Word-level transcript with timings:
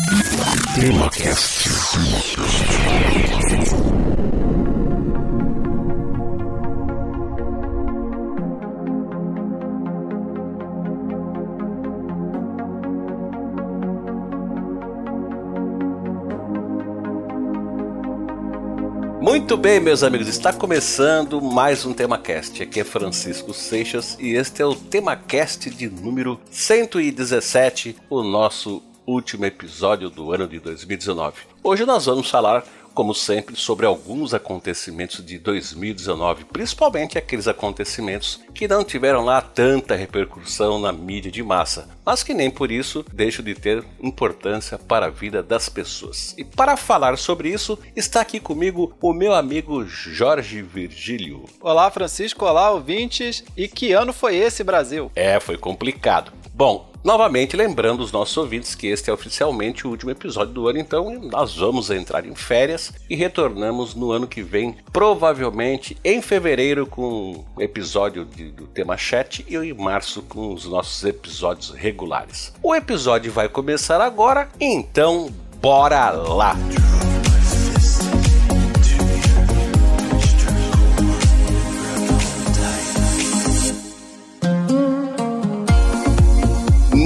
TemaCast. 0.00 1.68
Muito 19.20 19.56
bem, 19.58 19.80
meus 19.80 20.02
amigos, 20.02 20.28
está 20.28 20.50
começando 20.50 21.42
mais 21.42 21.84
um 21.84 21.92
TemaCast. 21.92 22.62
Aqui 22.62 22.80
é 22.80 22.84
Francisco 22.84 23.52
Seixas 23.52 24.16
e 24.18 24.30
este 24.30 24.62
é 24.62 24.64
o 24.64 24.74
TemaCast 24.74 25.68
de 25.68 25.90
número 25.90 26.40
117, 26.50 27.96
o 28.08 28.22
nosso 28.22 28.82
último 29.06 29.44
episódio 29.44 30.10
do 30.10 30.32
ano 30.32 30.46
de 30.46 30.60
2019. 30.60 31.36
Hoje 31.62 31.84
nós 31.84 32.06
vamos 32.06 32.30
falar 32.30 32.64
como 32.94 33.14
sempre, 33.14 33.56
sobre 33.56 33.86
alguns 33.86 34.34
acontecimentos 34.34 35.24
de 35.24 35.38
2019, 35.38 36.44
principalmente 36.44 37.16
aqueles 37.16 37.48
acontecimentos 37.48 38.40
que 38.54 38.68
não 38.68 38.84
tiveram 38.84 39.24
lá 39.24 39.40
tanta 39.40 39.94
repercussão 39.94 40.78
na 40.78 40.92
mídia 40.92 41.30
de 41.30 41.42
massa, 41.42 41.88
mas 42.04 42.22
que 42.22 42.34
nem 42.34 42.50
por 42.50 42.70
isso 42.70 43.04
deixam 43.12 43.44
de 43.44 43.54
ter 43.54 43.84
importância 44.02 44.78
para 44.78 45.06
a 45.06 45.10
vida 45.10 45.42
das 45.42 45.68
pessoas. 45.68 46.34
E 46.36 46.44
para 46.44 46.76
falar 46.76 47.16
sobre 47.16 47.48
isso, 47.48 47.78
está 47.94 48.20
aqui 48.20 48.40
comigo 48.40 48.94
o 49.00 49.12
meu 49.12 49.32
amigo 49.32 49.84
Jorge 49.86 50.62
Virgílio. 50.62 51.44
Olá, 51.60 51.90
Francisco, 51.90 52.44
olá, 52.44 52.70
ouvintes. 52.70 53.44
E 53.56 53.68
que 53.68 53.92
ano 53.92 54.12
foi 54.12 54.36
esse, 54.36 54.64
Brasil? 54.64 55.10
É, 55.14 55.38
foi 55.38 55.56
complicado. 55.56 56.32
Bom, 56.60 56.90
Novamente, 57.02 57.56
lembrando 57.56 58.00
os 58.00 58.12
nossos 58.12 58.36
ouvintes 58.36 58.74
que 58.74 58.86
este 58.86 59.08
é 59.08 59.12
oficialmente 59.14 59.86
o 59.86 59.90
último 59.90 60.10
episódio 60.10 60.52
do 60.52 60.68
ano, 60.68 60.78
então 60.78 61.18
nós 61.18 61.56
vamos 61.56 61.88
entrar 61.88 62.26
em 62.26 62.34
férias 62.34 62.92
e 63.08 63.16
retornamos 63.16 63.94
no 63.94 64.12
ano 64.12 64.26
que 64.26 64.42
vem, 64.42 64.76
provavelmente 64.92 65.96
em 66.04 66.20
fevereiro, 66.20 66.86
com 66.86 67.42
o 67.56 67.62
episódio 67.62 68.26
de, 68.26 68.50
do 68.50 68.66
tema 68.66 68.98
chat 68.98 69.42
e 69.48 69.56
em 69.56 69.72
março 69.72 70.20
com 70.20 70.52
os 70.52 70.66
nossos 70.66 71.02
episódios 71.02 71.70
regulares. 71.70 72.52
O 72.62 72.74
episódio 72.74 73.32
vai 73.32 73.48
começar 73.48 73.98
agora, 74.02 74.50
então 74.60 75.32
bora 75.62 76.10
lá! 76.10 76.54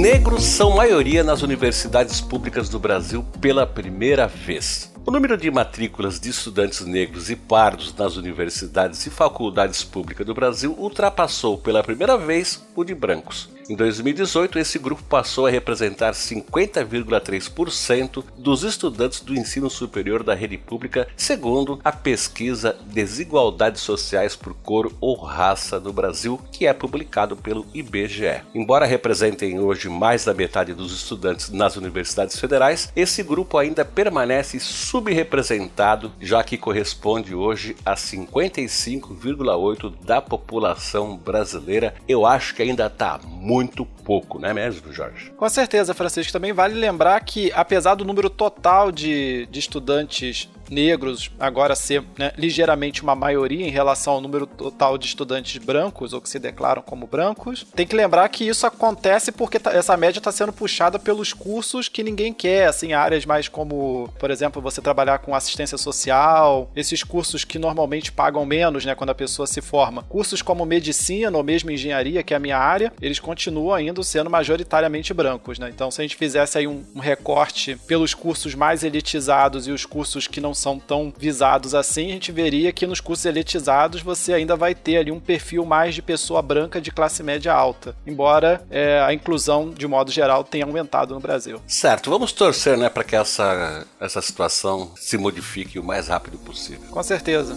Negros 0.05 0.45
são 0.45 0.69
maioria 0.69 1.23
nas 1.23 1.41
universidades 1.41 2.21
públicas 2.21 2.69
do 2.69 2.77
Brasil 2.77 3.25
pela 3.41 3.65
primeira 3.65 4.27
vez. 4.27 4.93
O 5.03 5.09
número 5.09 5.35
de 5.35 5.49
matrículas 5.49 6.19
de 6.19 6.29
estudantes 6.29 6.81
negros 6.81 7.31
e 7.31 7.35
pardos 7.35 7.91
nas 7.95 8.15
universidades 8.15 9.03
e 9.07 9.09
faculdades 9.09 9.83
públicas 9.83 10.23
do 10.23 10.35
Brasil 10.35 10.75
ultrapassou 10.77 11.57
pela 11.57 11.83
primeira 11.83 12.19
vez 12.19 12.63
o 12.75 12.83
de 12.83 12.93
brancos. 12.93 13.49
Em 13.67 13.75
2018, 13.75 14.59
esse 14.59 14.77
grupo 14.77 15.01
passou 15.01 15.47
a 15.47 15.49
representar 15.49 16.13
50,3% 16.13 18.23
dos 18.37 18.61
estudantes 18.61 19.21
do 19.21 19.33
ensino 19.33 19.71
superior 19.71 20.21
da 20.21 20.35
rede 20.35 20.55
pública, 20.55 21.07
segundo 21.17 21.79
a 21.83 21.91
pesquisa 21.91 22.77
Desigualdades 22.85 23.81
Sociais 23.81 24.35
por 24.35 24.53
Cor 24.53 24.93
ou 25.01 25.15
Raça 25.15 25.79
no 25.79 25.91
Brasil, 25.91 26.39
que 26.51 26.67
é 26.67 26.73
publicado 26.73 27.35
pelo 27.35 27.65
IBGE. 27.73 28.43
Embora 28.53 28.85
representem 28.85 29.59
hoje 29.59 29.89
mais 29.89 30.25
da 30.25 30.33
metade 30.35 30.75
dos 30.75 30.93
estudantes 30.93 31.49
nas 31.49 31.75
universidades 31.75 32.39
federais, 32.39 32.91
esse 32.95 33.23
grupo 33.23 33.57
ainda 33.57 33.83
permanece 33.83 34.59
subrepresentado, 34.59 36.11
já 36.21 36.43
que 36.43 36.55
corresponde 36.55 37.33
hoje 37.33 37.75
a 37.83 37.95
55,8% 37.95 39.91
da 40.03 40.21
população 40.21 41.17
brasileira. 41.17 41.95
Eu 42.07 42.27
acho 42.27 42.53
que 42.53 42.61
ainda 42.61 42.85
está 42.85 43.19
muito 43.25 43.54
muito 43.55 43.85
pouco, 43.85 44.37
não 44.37 44.49
é 44.49 44.53
mesmo, 44.53 44.91
Jorge? 44.91 45.31
Com 45.37 45.47
certeza, 45.47 45.93
Francisco. 45.93 46.33
Também 46.33 46.51
vale 46.51 46.73
lembrar 46.75 47.19
que, 47.21 47.51
apesar 47.53 47.95
do 47.95 48.03
número 48.03 48.29
total 48.29 48.91
de, 48.91 49.47
de 49.49 49.59
estudantes 49.59 50.49
negros 50.69 51.31
agora 51.39 51.75
ser 51.75 52.03
né, 52.17 52.31
ligeiramente 52.37 53.03
uma 53.03 53.15
maioria 53.15 53.65
em 53.65 53.71
relação 53.71 54.13
ao 54.13 54.21
número 54.21 54.45
total 54.45 54.97
de 54.97 55.05
estudantes 55.05 55.63
brancos 55.63 56.13
ou 56.13 56.21
que 56.21 56.29
se 56.29 56.39
declaram 56.39 56.81
como 56.81 57.07
brancos. 57.07 57.65
Tem 57.75 57.85
que 57.85 57.95
lembrar 57.95 58.27
que 58.29 58.47
isso 58.47 58.65
acontece 58.65 59.31
porque 59.31 59.59
tá, 59.59 59.71
essa 59.71 59.95
média 59.97 60.19
está 60.19 60.31
sendo 60.31 60.53
puxada 60.53 60.97
pelos 60.97 61.33
cursos 61.33 61.87
que 61.87 62.03
ninguém 62.03 62.33
quer, 62.33 62.67
assim, 62.67 62.93
áreas 62.93 63.25
mais 63.25 63.47
como, 63.47 64.09
por 64.19 64.31
exemplo, 64.31 64.61
você 64.61 64.81
trabalhar 64.81 65.19
com 65.19 65.35
assistência 65.35 65.77
social, 65.77 66.69
esses 66.75 67.03
cursos 67.03 67.43
que 67.43 67.59
normalmente 67.59 68.11
pagam 68.11 68.45
menos, 68.45 68.85
né, 68.85 68.95
quando 68.95 69.11
a 69.11 69.15
pessoa 69.15 69.47
se 69.47 69.61
forma. 69.61 70.03
Cursos 70.03 70.41
como 70.41 70.65
medicina 70.65 71.37
ou 71.37 71.43
mesmo 71.43 71.71
engenharia, 71.71 72.23
que 72.23 72.33
é 72.33 72.37
a 72.37 72.39
minha 72.39 72.57
área, 72.57 72.91
eles 73.01 73.19
continuam 73.19 73.73
ainda 73.73 74.01
sendo 74.03 74.29
majoritariamente 74.29 75.13
brancos, 75.13 75.59
né? 75.59 75.69
Então, 75.69 75.91
se 75.91 76.01
a 76.01 76.03
gente 76.03 76.15
fizesse 76.15 76.57
aí 76.57 76.67
um, 76.67 76.83
um 76.95 76.99
recorte 76.99 77.75
pelos 77.87 78.13
cursos 78.13 78.55
mais 78.55 78.83
elitizados 78.83 79.67
e 79.67 79.71
os 79.71 79.85
cursos 79.85 80.27
que 80.27 80.41
não 80.41 80.53
são 80.55 80.79
tão 80.79 81.13
visados 81.15 81.75
assim, 81.75 82.07
a 82.07 82.13
gente 82.13 82.31
veria 82.31 82.71
que 82.71 82.87
nos 82.87 82.99
cursos 82.99 83.25
elitizados 83.25 84.01
você 84.01 84.33
ainda 84.33 84.55
vai 84.55 84.73
ter 84.73 84.97
ali 84.97 85.11
um 85.11 85.19
perfil 85.19 85.65
mais 85.65 85.93
de 85.93 86.01
pessoa 86.01 86.41
branca 86.41 86.81
de 86.81 86.91
classe 86.91 87.21
média 87.21 87.53
alta, 87.53 87.95
embora 88.05 88.65
é, 88.69 88.99
a 88.99 89.13
inclusão, 89.13 89.69
de 89.69 89.87
modo 89.87 90.11
geral, 90.11 90.43
tenha 90.43 90.65
aumentado 90.65 91.13
no 91.13 91.19
Brasil. 91.19 91.61
Certo, 91.67 92.09
vamos 92.09 92.31
torcer 92.31 92.77
né, 92.77 92.89
para 92.89 93.03
que 93.03 93.15
essa, 93.15 93.85
essa 93.99 94.21
situação 94.21 94.91
se 94.95 95.17
modifique 95.17 95.77
o 95.77 95.83
mais 95.83 96.07
rápido 96.07 96.37
possível. 96.37 96.87
Com 96.89 97.03
certeza. 97.03 97.55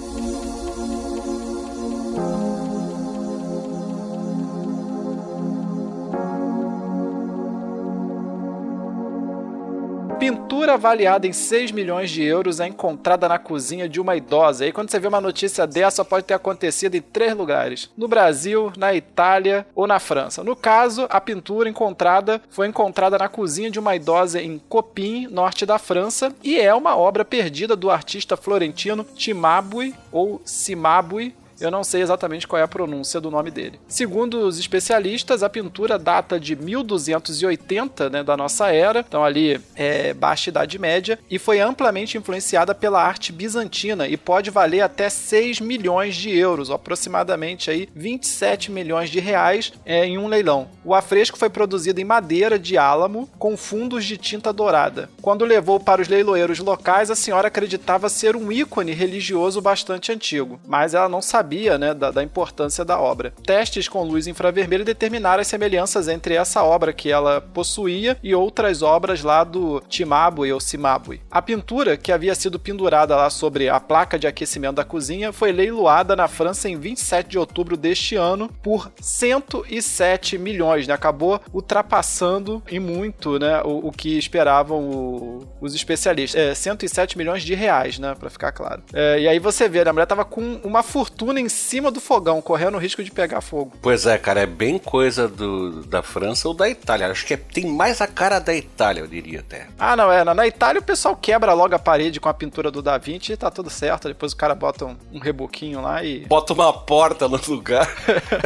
Pintura 10.18 10.74
avaliada 10.74 11.28
em 11.28 11.32
6 11.32 11.70
milhões 11.70 12.10
de 12.10 12.24
euros 12.24 12.58
é 12.58 12.66
encontrada 12.66 13.28
na 13.28 13.38
cozinha 13.38 13.88
de 13.88 14.00
uma 14.00 14.16
idosa. 14.16 14.66
E 14.66 14.72
quando 14.72 14.90
você 14.90 14.98
vê 14.98 15.06
uma 15.06 15.20
notícia 15.20 15.64
dessa, 15.64 16.04
pode 16.04 16.24
ter 16.24 16.34
acontecido 16.34 16.96
em 16.96 17.00
três 17.00 17.36
lugares: 17.36 17.88
no 17.96 18.08
Brasil, 18.08 18.72
na 18.76 18.92
Itália 18.92 19.64
ou 19.76 19.86
na 19.86 20.00
França. 20.00 20.42
No 20.42 20.56
caso, 20.56 21.06
a 21.08 21.20
pintura 21.20 21.68
encontrada 21.68 22.42
foi 22.50 22.66
encontrada 22.66 23.16
na 23.16 23.28
cozinha 23.28 23.70
de 23.70 23.78
uma 23.78 23.94
idosa 23.94 24.42
em 24.42 24.58
Copim, 24.68 25.28
norte 25.28 25.64
da 25.64 25.78
França, 25.78 26.34
e 26.42 26.58
é 26.58 26.74
uma 26.74 26.96
obra 26.96 27.24
perdida 27.24 27.76
do 27.76 27.88
artista 27.88 28.36
florentino 28.36 29.04
Timabui 29.04 29.94
ou 30.10 30.42
Simabui 30.44 31.32
eu 31.60 31.70
não 31.70 31.82
sei 31.82 32.02
exatamente 32.02 32.46
qual 32.46 32.60
é 32.60 32.62
a 32.62 32.68
pronúncia 32.68 33.20
do 33.20 33.30
nome 33.30 33.50
dele. 33.50 33.80
Segundo 33.88 34.46
os 34.46 34.58
especialistas, 34.58 35.42
a 35.42 35.48
pintura 35.48 35.98
data 35.98 36.38
de 36.38 36.54
1280 36.54 38.10
né, 38.10 38.22
da 38.22 38.36
nossa 38.36 38.68
era, 38.68 39.04
então 39.06 39.24
ali 39.24 39.60
é 39.74 40.14
baixa 40.14 40.50
idade 40.50 40.78
média, 40.78 41.18
e 41.30 41.38
foi 41.38 41.60
amplamente 41.60 42.16
influenciada 42.16 42.74
pela 42.74 43.02
arte 43.02 43.32
bizantina 43.32 44.06
e 44.06 44.16
pode 44.16 44.50
valer 44.50 44.80
até 44.80 45.08
6 45.08 45.60
milhões 45.60 46.14
de 46.14 46.36
euros, 46.36 46.70
aproximadamente 46.70 47.70
aí 47.70 47.88
27 47.94 48.70
milhões 48.70 49.10
de 49.10 49.20
reais 49.20 49.72
é, 49.84 50.04
em 50.06 50.18
um 50.18 50.28
leilão. 50.28 50.68
O 50.84 50.94
afresco 50.94 51.38
foi 51.38 51.50
produzido 51.50 52.00
em 52.00 52.04
madeira 52.04 52.58
de 52.58 52.78
álamo 52.78 53.28
com 53.38 53.56
fundos 53.56 54.04
de 54.04 54.16
tinta 54.16 54.52
dourada. 54.52 55.10
Quando 55.20 55.44
levou 55.44 55.80
para 55.80 56.00
os 56.02 56.08
leiloeiros 56.08 56.58
locais, 56.58 57.10
a 57.10 57.16
senhora 57.16 57.48
acreditava 57.48 58.08
ser 58.08 58.36
um 58.36 58.52
ícone 58.52 58.92
religioso 58.92 59.60
bastante 59.60 60.12
antigo, 60.12 60.60
mas 60.66 60.94
ela 60.94 61.08
não 61.08 61.20
sabia 61.20 61.47
sabia 61.48 61.78
né, 61.78 61.94
da, 61.94 62.10
da, 62.10 62.22
importância 62.22 62.84
da 62.84 63.00
obra. 63.00 63.32
Testes 63.44 63.88
com 63.88 64.02
luz 64.02 64.26
infravermelha 64.26 64.84
determinaram 64.84 65.40
as 65.40 65.46
semelhanças 65.46 66.06
entre 66.06 66.34
essa 66.34 66.62
obra 66.62 66.92
que 66.92 67.10
ela 67.10 67.40
possuía 67.40 68.18
e 68.22 68.34
outras 68.34 68.82
obras 68.82 69.22
lá 69.22 69.42
do 69.44 69.80
Timabue 69.88 70.52
ou 70.52 70.60
Simabue. 70.60 71.22
A 71.30 71.40
pintura, 71.40 71.96
que 71.96 72.12
havia 72.12 72.34
sido 72.34 72.58
pendurada 72.58 73.16
lá 73.16 73.30
sobre 73.30 73.70
a 73.70 73.80
placa 73.80 74.18
de 74.18 74.26
aquecimento 74.26 74.76
da 74.76 74.84
cozinha, 74.84 75.32
foi 75.32 75.50
leiloada 75.50 76.14
na 76.14 76.28
França 76.28 76.68
em 76.68 76.76
27 76.76 77.30
de 77.30 77.38
outubro 77.38 77.76
deste 77.76 78.14
ano 78.14 78.50
por 78.62 78.92
107 79.00 80.36
milhões, 80.36 80.86
né? 80.86 80.92
acabou 80.92 81.40
ultrapassando 81.52 82.62
em 82.70 82.78
muito 82.78 83.38
né, 83.38 83.62
o, 83.64 83.88
o 83.88 83.92
que 83.92 84.18
esperavam 84.18 84.80
o, 84.80 85.48
os 85.60 85.74
especialistas. 85.74 86.38
É, 86.38 86.54
107 86.54 87.16
milhões 87.16 87.42
de 87.42 87.54
reais, 87.54 87.98
né, 87.98 88.14
para 88.18 88.28
ficar 88.28 88.52
claro. 88.52 88.82
É, 88.92 89.20
e 89.20 89.28
aí 89.28 89.38
você 89.38 89.68
vê, 89.68 89.82
né, 89.82 89.90
a 89.90 89.92
mulher 89.92 90.06
tava 90.06 90.24
com 90.24 90.60
uma 90.62 90.82
fortuna 90.82 91.37
em 91.38 91.48
cima 91.48 91.90
do 91.90 92.00
fogão, 92.00 92.40
correndo 92.40 92.76
o 92.76 92.78
risco 92.78 93.02
de 93.02 93.10
pegar 93.10 93.40
fogo. 93.40 93.72
Pois 93.80 94.06
é, 94.06 94.18
cara, 94.18 94.40
é 94.40 94.46
bem 94.46 94.78
coisa 94.78 95.28
do, 95.28 95.82
da 95.84 96.02
França 96.02 96.48
ou 96.48 96.54
da 96.54 96.68
Itália. 96.68 97.08
Acho 97.08 97.26
que 97.26 97.34
é, 97.34 97.36
tem 97.36 97.66
mais 97.66 98.00
a 98.00 98.06
cara 98.06 98.38
da 98.38 98.54
Itália, 98.54 99.00
eu 99.00 99.06
diria 99.06 99.40
até. 99.40 99.66
Ah, 99.78 99.96
não, 99.96 100.10
é. 100.10 100.24
Na, 100.24 100.34
na, 100.34 100.46
Itália 100.46 100.80
o 100.80 100.84
pessoal 100.84 101.16
quebra 101.16 101.52
logo 101.52 101.74
a 101.74 101.78
parede 101.78 102.20
com 102.20 102.28
a 102.28 102.34
pintura 102.34 102.70
do 102.70 102.82
Da 102.82 102.98
Vinci 102.98 103.32
e 103.32 103.36
tá 103.36 103.50
tudo 103.50 103.70
certo. 103.70 104.08
Depois 104.08 104.32
o 104.32 104.36
cara 104.36 104.54
bota 104.54 104.84
um, 104.84 104.96
um 105.12 105.18
reboquinho 105.18 105.80
lá 105.80 106.02
e. 106.02 106.26
Bota 106.26 106.52
uma 106.52 106.72
porta 106.72 107.28
no 107.28 107.40
lugar. 107.48 107.88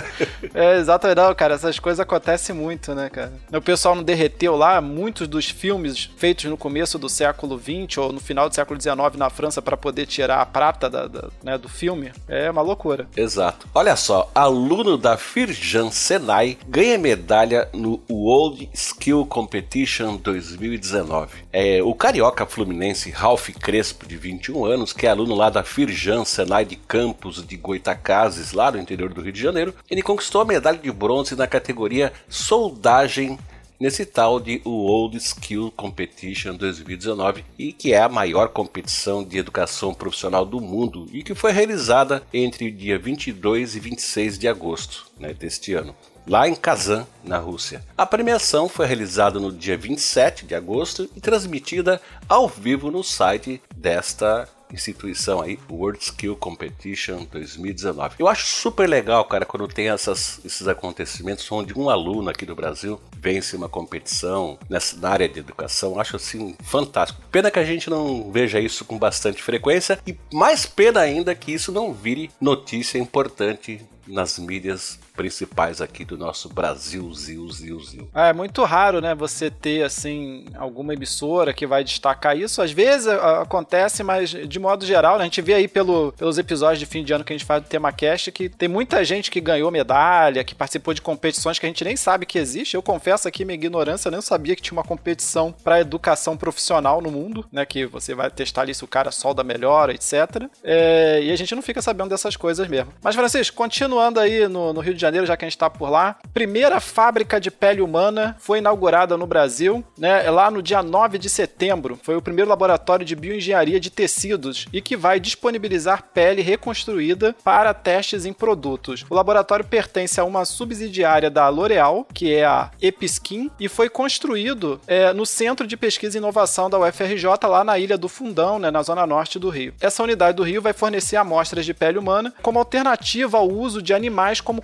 é, 0.54 0.76
exatamente. 0.76 1.16
Não, 1.16 1.34
cara, 1.34 1.54
essas 1.54 1.78
coisas 1.78 2.00
acontecem 2.00 2.54
muito, 2.54 2.94
né, 2.94 3.08
cara? 3.08 3.32
O 3.52 3.60
pessoal 3.60 3.94
não 3.94 4.02
derreteu 4.02 4.56
lá 4.56 4.80
muitos 4.80 5.28
dos 5.28 5.48
filmes 5.48 6.10
feitos 6.16 6.44
no 6.46 6.56
começo 6.56 6.98
do 6.98 7.08
século 7.08 7.58
XX 7.58 7.98
ou 7.98 8.12
no 8.12 8.20
final 8.20 8.48
do 8.48 8.54
século 8.54 8.80
XIX 8.80 9.16
na 9.16 9.30
França 9.30 9.62
para 9.62 9.76
poder 9.76 10.06
tirar 10.06 10.40
a 10.40 10.46
prata 10.46 10.88
da, 10.88 11.06
da, 11.06 11.28
né, 11.42 11.58
do 11.58 11.68
filme. 11.68 12.12
É 12.28 12.50
uma 12.50 12.62
loucura. 12.62 12.81
Exato. 13.16 13.68
Olha 13.74 13.94
só, 13.94 14.30
aluno 14.34 14.98
da 14.98 15.16
Firjan 15.16 15.90
Senai 15.90 16.58
ganha 16.66 16.98
medalha 16.98 17.68
no 17.72 18.02
World 18.10 18.68
Skill 18.74 19.24
Competition 19.26 20.16
2019. 20.16 21.44
É, 21.52 21.82
o 21.82 21.94
carioca 21.94 22.44
fluminense 22.44 23.10
Ralph 23.10 23.50
Crespo, 23.50 24.06
de 24.06 24.16
21 24.16 24.64
anos, 24.64 24.92
que 24.92 25.06
é 25.06 25.10
aluno 25.10 25.34
lá 25.34 25.48
da 25.48 25.62
Firjan 25.62 26.24
Senai 26.24 26.64
de 26.64 26.76
Campos 26.76 27.46
de 27.46 27.56
Goitacazes, 27.56 28.52
lá 28.52 28.72
no 28.72 28.78
interior 28.78 29.12
do 29.12 29.20
Rio 29.20 29.32
de 29.32 29.40
Janeiro, 29.40 29.74
ele 29.90 30.02
conquistou 30.02 30.40
a 30.40 30.44
medalha 30.44 30.78
de 30.78 30.90
bronze 30.90 31.36
na 31.36 31.46
categoria 31.46 32.12
soldagem 32.28 33.38
nesse 33.82 34.06
tal 34.06 34.38
de 34.38 34.62
World 34.64 35.16
Skill 35.16 35.72
Competition 35.72 36.54
2019 36.54 37.44
e 37.58 37.72
que 37.72 37.92
é 37.92 38.00
a 38.00 38.08
maior 38.08 38.50
competição 38.50 39.24
de 39.24 39.36
educação 39.36 39.92
profissional 39.92 40.46
do 40.46 40.60
mundo 40.60 41.08
e 41.12 41.24
que 41.24 41.34
foi 41.34 41.50
realizada 41.50 42.22
entre 42.32 42.68
o 42.68 42.72
dia 42.72 42.96
22 42.96 43.74
e 43.74 43.80
26 43.80 44.38
de 44.38 44.46
agosto 44.46 45.06
né, 45.18 45.34
deste 45.34 45.74
ano 45.74 45.96
lá 46.24 46.48
em 46.48 46.54
Kazan, 46.54 47.04
na 47.24 47.38
Rússia. 47.38 47.84
A 47.98 48.06
premiação 48.06 48.68
foi 48.68 48.86
realizada 48.86 49.40
no 49.40 49.50
dia 49.50 49.76
27 49.76 50.46
de 50.46 50.54
agosto 50.54 51.10
e 51.16 51.20
transmitida 51.20 52.00
ao 52.28 52.46
vivo 52.46 52.88
no 52.88 53.02
site 53.02 53.60
desta 53.74 54.48
instituição 54.72 55.40
aí, 55.40 55.58
World 55.70 56.02
Skill 56.02 56.36
Competition 56.36 57.24
2019. 57.30 58.16
Eu 58.18 58.28
acho 58.28 58.46
super 58.46 58.88
legal, 58.88 59.24
cara, 59.24 59.44
quando 59.44 59.68
tem 59.68 59.88
essas, 59.90 60.40
esses 60.44 60.66
acontecimentos 60.66 61.50
onde 61.50 61.78
um 61.78 61.90
aluno 61.90 62.30
aqui 62.30 62.46
do 62.46 62.54
Brasil 62.54 63.00
vence 63.16 63.56
uma 63.56 63.68
competição 63.68 64.58
nessa 64.68 64.96
na 64.96 65.10
área 65.10 65.28
de 65.28 65.38
educação. 65.38 65.98
Acho 65.98 66.16
assim 66.16 66.56
fantástico. 66.62 67.20
Pena 67.30 67.50
que 67.50 67.58
a 67.58 67.64
gente 67.64 67.88
não 67.88 68.30
veja 68.30 68.60
isso 68.60 68.84
com 68.84 68.98
bastante 68.98 69.42
frequência 69.42 69.98
e 70.06 70.16
mais 70.32 70.66
pena 70.66 71.00
ainda 71.00 71.34
que 71.34 71.52
isso 71.52 71.72
não 71.72 71.92
vire 71.92 72.30
notícia 72.40 72.98
importante 72.98 73.80
nas 74.06 74.38
mídias 74.38 74.98
principais 75.14 75.80
aqui 75.80 76.04
do 76.04 76.16
nosso 76.16 76.48
Brasil, 76.48 77.12
Zil, 77.14 77.48
Zil, 77.50 77.80
Zil. 77.80 78.08
É 78.14 78.32
muito 78.32 78.64
raro, 78.64 79.00
né, 79.00 79.14
você 79.14 79.50
ter, 79.50 79.84
assim, 79.84 80.46
alguma 80.54 80.94
emissora 80.94 81.52
que 81.52 81.66
vai 81.66 81.84
destacar 81.84 82.36
isso. 82.36 82.62
Às 82.62 82.72
vezes 82.72 83.06
acontece, 83.06 84.02
mas 84.02 84.30
de 84.30 84.58
modo 84.58 84.84
geral, 84.84 85.16
né, 85.16 85.22
a 85.22 85.24
gente 85.24 85.42
vê 85.42 85.54
aí 85.54 85.68
pelo, 85.68 86.12
pelos 86.12 86.38
episódios 86.38 86.78
de 86.78 86.86
fim 86.86 87.04
de 87.04 87.12
ano 87.12 87.24
que 87.24 87.32
a 87.32 87.36
gente 87.36 87.46
faz 87.46 87.62
do 87.62 87.68
Tema 87.68 87.92
Cast 87.92 88.32
que 88.32 88.48
tem 88.48 88.68
muita 88.68 89.04
gente 89.04 89.30
que 89.30 89.40
ganhou 89.40 89.70
medalha, 89.70 90.44
que 90.44 90.54
participou 90.54 90.94
de 90.94 91.02
competições 91.02 91.58
que 91.58 91.66
a 91.66 91.68
gente 91.68 91.84
nem 91.84 91.96
sabe 91.96 92.26
que 92.26 92.38
existe. 92.38 92.74
Eu 92.74 92.82
confesso 92.82 93.28
aqui 93.28 93.44
minha 93.44 93.54
ignorância, 93.54 94.08
eu 94.08 94.12
nem 94.12 94.20
sabia 94.20 94.56
que 94.56 94.62
tinha 94.62 94.76
uma 94.76 94.84
competição 94.84 95.54
para 95.62 95.80
educação 95.80 96.36
profissional 96.36 97.00
no 97.00 97.10
mundo, 97.10 97.44
né, 97.52 97.64
que 97.64 97.86
você 97.86 98.14
vai 98.14 98.30
testar 98.30 98.62
ali 98.62 98.74
se 98.74 98.84
o 98.84 98.88
cara 98.88 99.10
solda 99.10 99.44
melhor, 99.44 99.90
etc. 99.90 100.48
É, 100.64 101.20
e 101.22 101.30
a 101.30 101.36
gente 101.36 101.54
não 101.54 101.62
fica 101.62 101.82
sabendo 101.82 102.10
dessas 102.10 102.36
coisas 102.36 102.66
mesmo. 102.68 102.92
Mas, 103.02 103.14
Francisco, 103.14 103.56
continuando 103.56 104.18
aí 104.18 104.48
no, 104.48 104.72
no 104.72 104.80
Rio 104.80 104.94
de 104.94 105.00
Janeiro, 105.00 105.02
já 105.26 105.36
que 105.36 105.44
a 105.44 105.48
gente 105.48 105.56
está 105.56 105.68
por 105.68 105.90
lá. 105.90 106.16
Primeira 106.32 106.80
fábrica 106.80 107.40
de 107.40 107.50
pele 107.50 107.80
humana 107.80 108.36
foi 108.38 108.58
inaugurada 108.58 109.16
no 109.16 109.26
Brasil, 109.26 109.84
né? 109.96 110.30
Lá 110.30 110.50
no 110.50 110.62
dia 110.62 110.82
9 110.82 111.18
de 111.18 111.28
setembro. 111.28 111.98
Foi 112.02 112.16
o 112.16 112.22
primeiro 112.22 112.48
laboratório 112.48 113.04
de 113.04 113.14
bioengenharia 113.14 113.78
de 113.78 113.90
tecidos 113.90 114.66
e 114.72 114.80
que 114.80 114.96
vai 114.96 115.20
disponibilizar 115.20 116.04
pele 116.14 116.42
reconstruída 116.42 117.34
para 117.44 117.74
testes 117.74 118.24
em 118.24 118.32
produtos. 118.32 119.04
O 119.08 119.14
laboratório 119.14 119.64
pertence 119.64 120.20
a 120.20 120.24
uma 120.24 120.44
subsidiária 120.44 121.30
da 121.30 121.48
L'Oréal, 121.48 122.06
que 122.12 122.32
é 122.32 122.44
a 122.44 122.70
Episkin, 122.80 123.50
e 123.58 123.68
foi 123.68 123.88
construído 123.88 124.80
é, 124.86 125.12
no 125.12 125.26
Centro 125.26 125.66
de 125.66 125.76
Pesquisa 125.76 126.16
e 126.16 126.18
Inovação 126.18 126.68
da 126.68 126.78
UFRJ, 126.78 127.26
lá 127.44 127.64
na 127.64 127.78
Ilha 127.78 127.98
do 127.98 128.08
Fundão, 128.08 128.58
né, 128.58 128.70
na 128.70 128.82
zona 128.82 129.06
norte 129.06 129.38
do 129.38 129.48
Rio. 129.48 129.74
Essa 129.80 130.02
unidade 130.02 130.36
do 130.36 130.42
Rio 130.42 130.62
vai 130.62 130.72
fornecer 130.72 131.16
amostras 131.16 131.64
de 131.64 131.74
pele 131.74 131.98
humana 131.98 132.32
como 132.42 132.58
alternativa 132.58 133.38
ao 133.38 133.48
uso 133.48 133.82
de 133.82 133.94
animais 133.94 134.40
como 134.40 134.62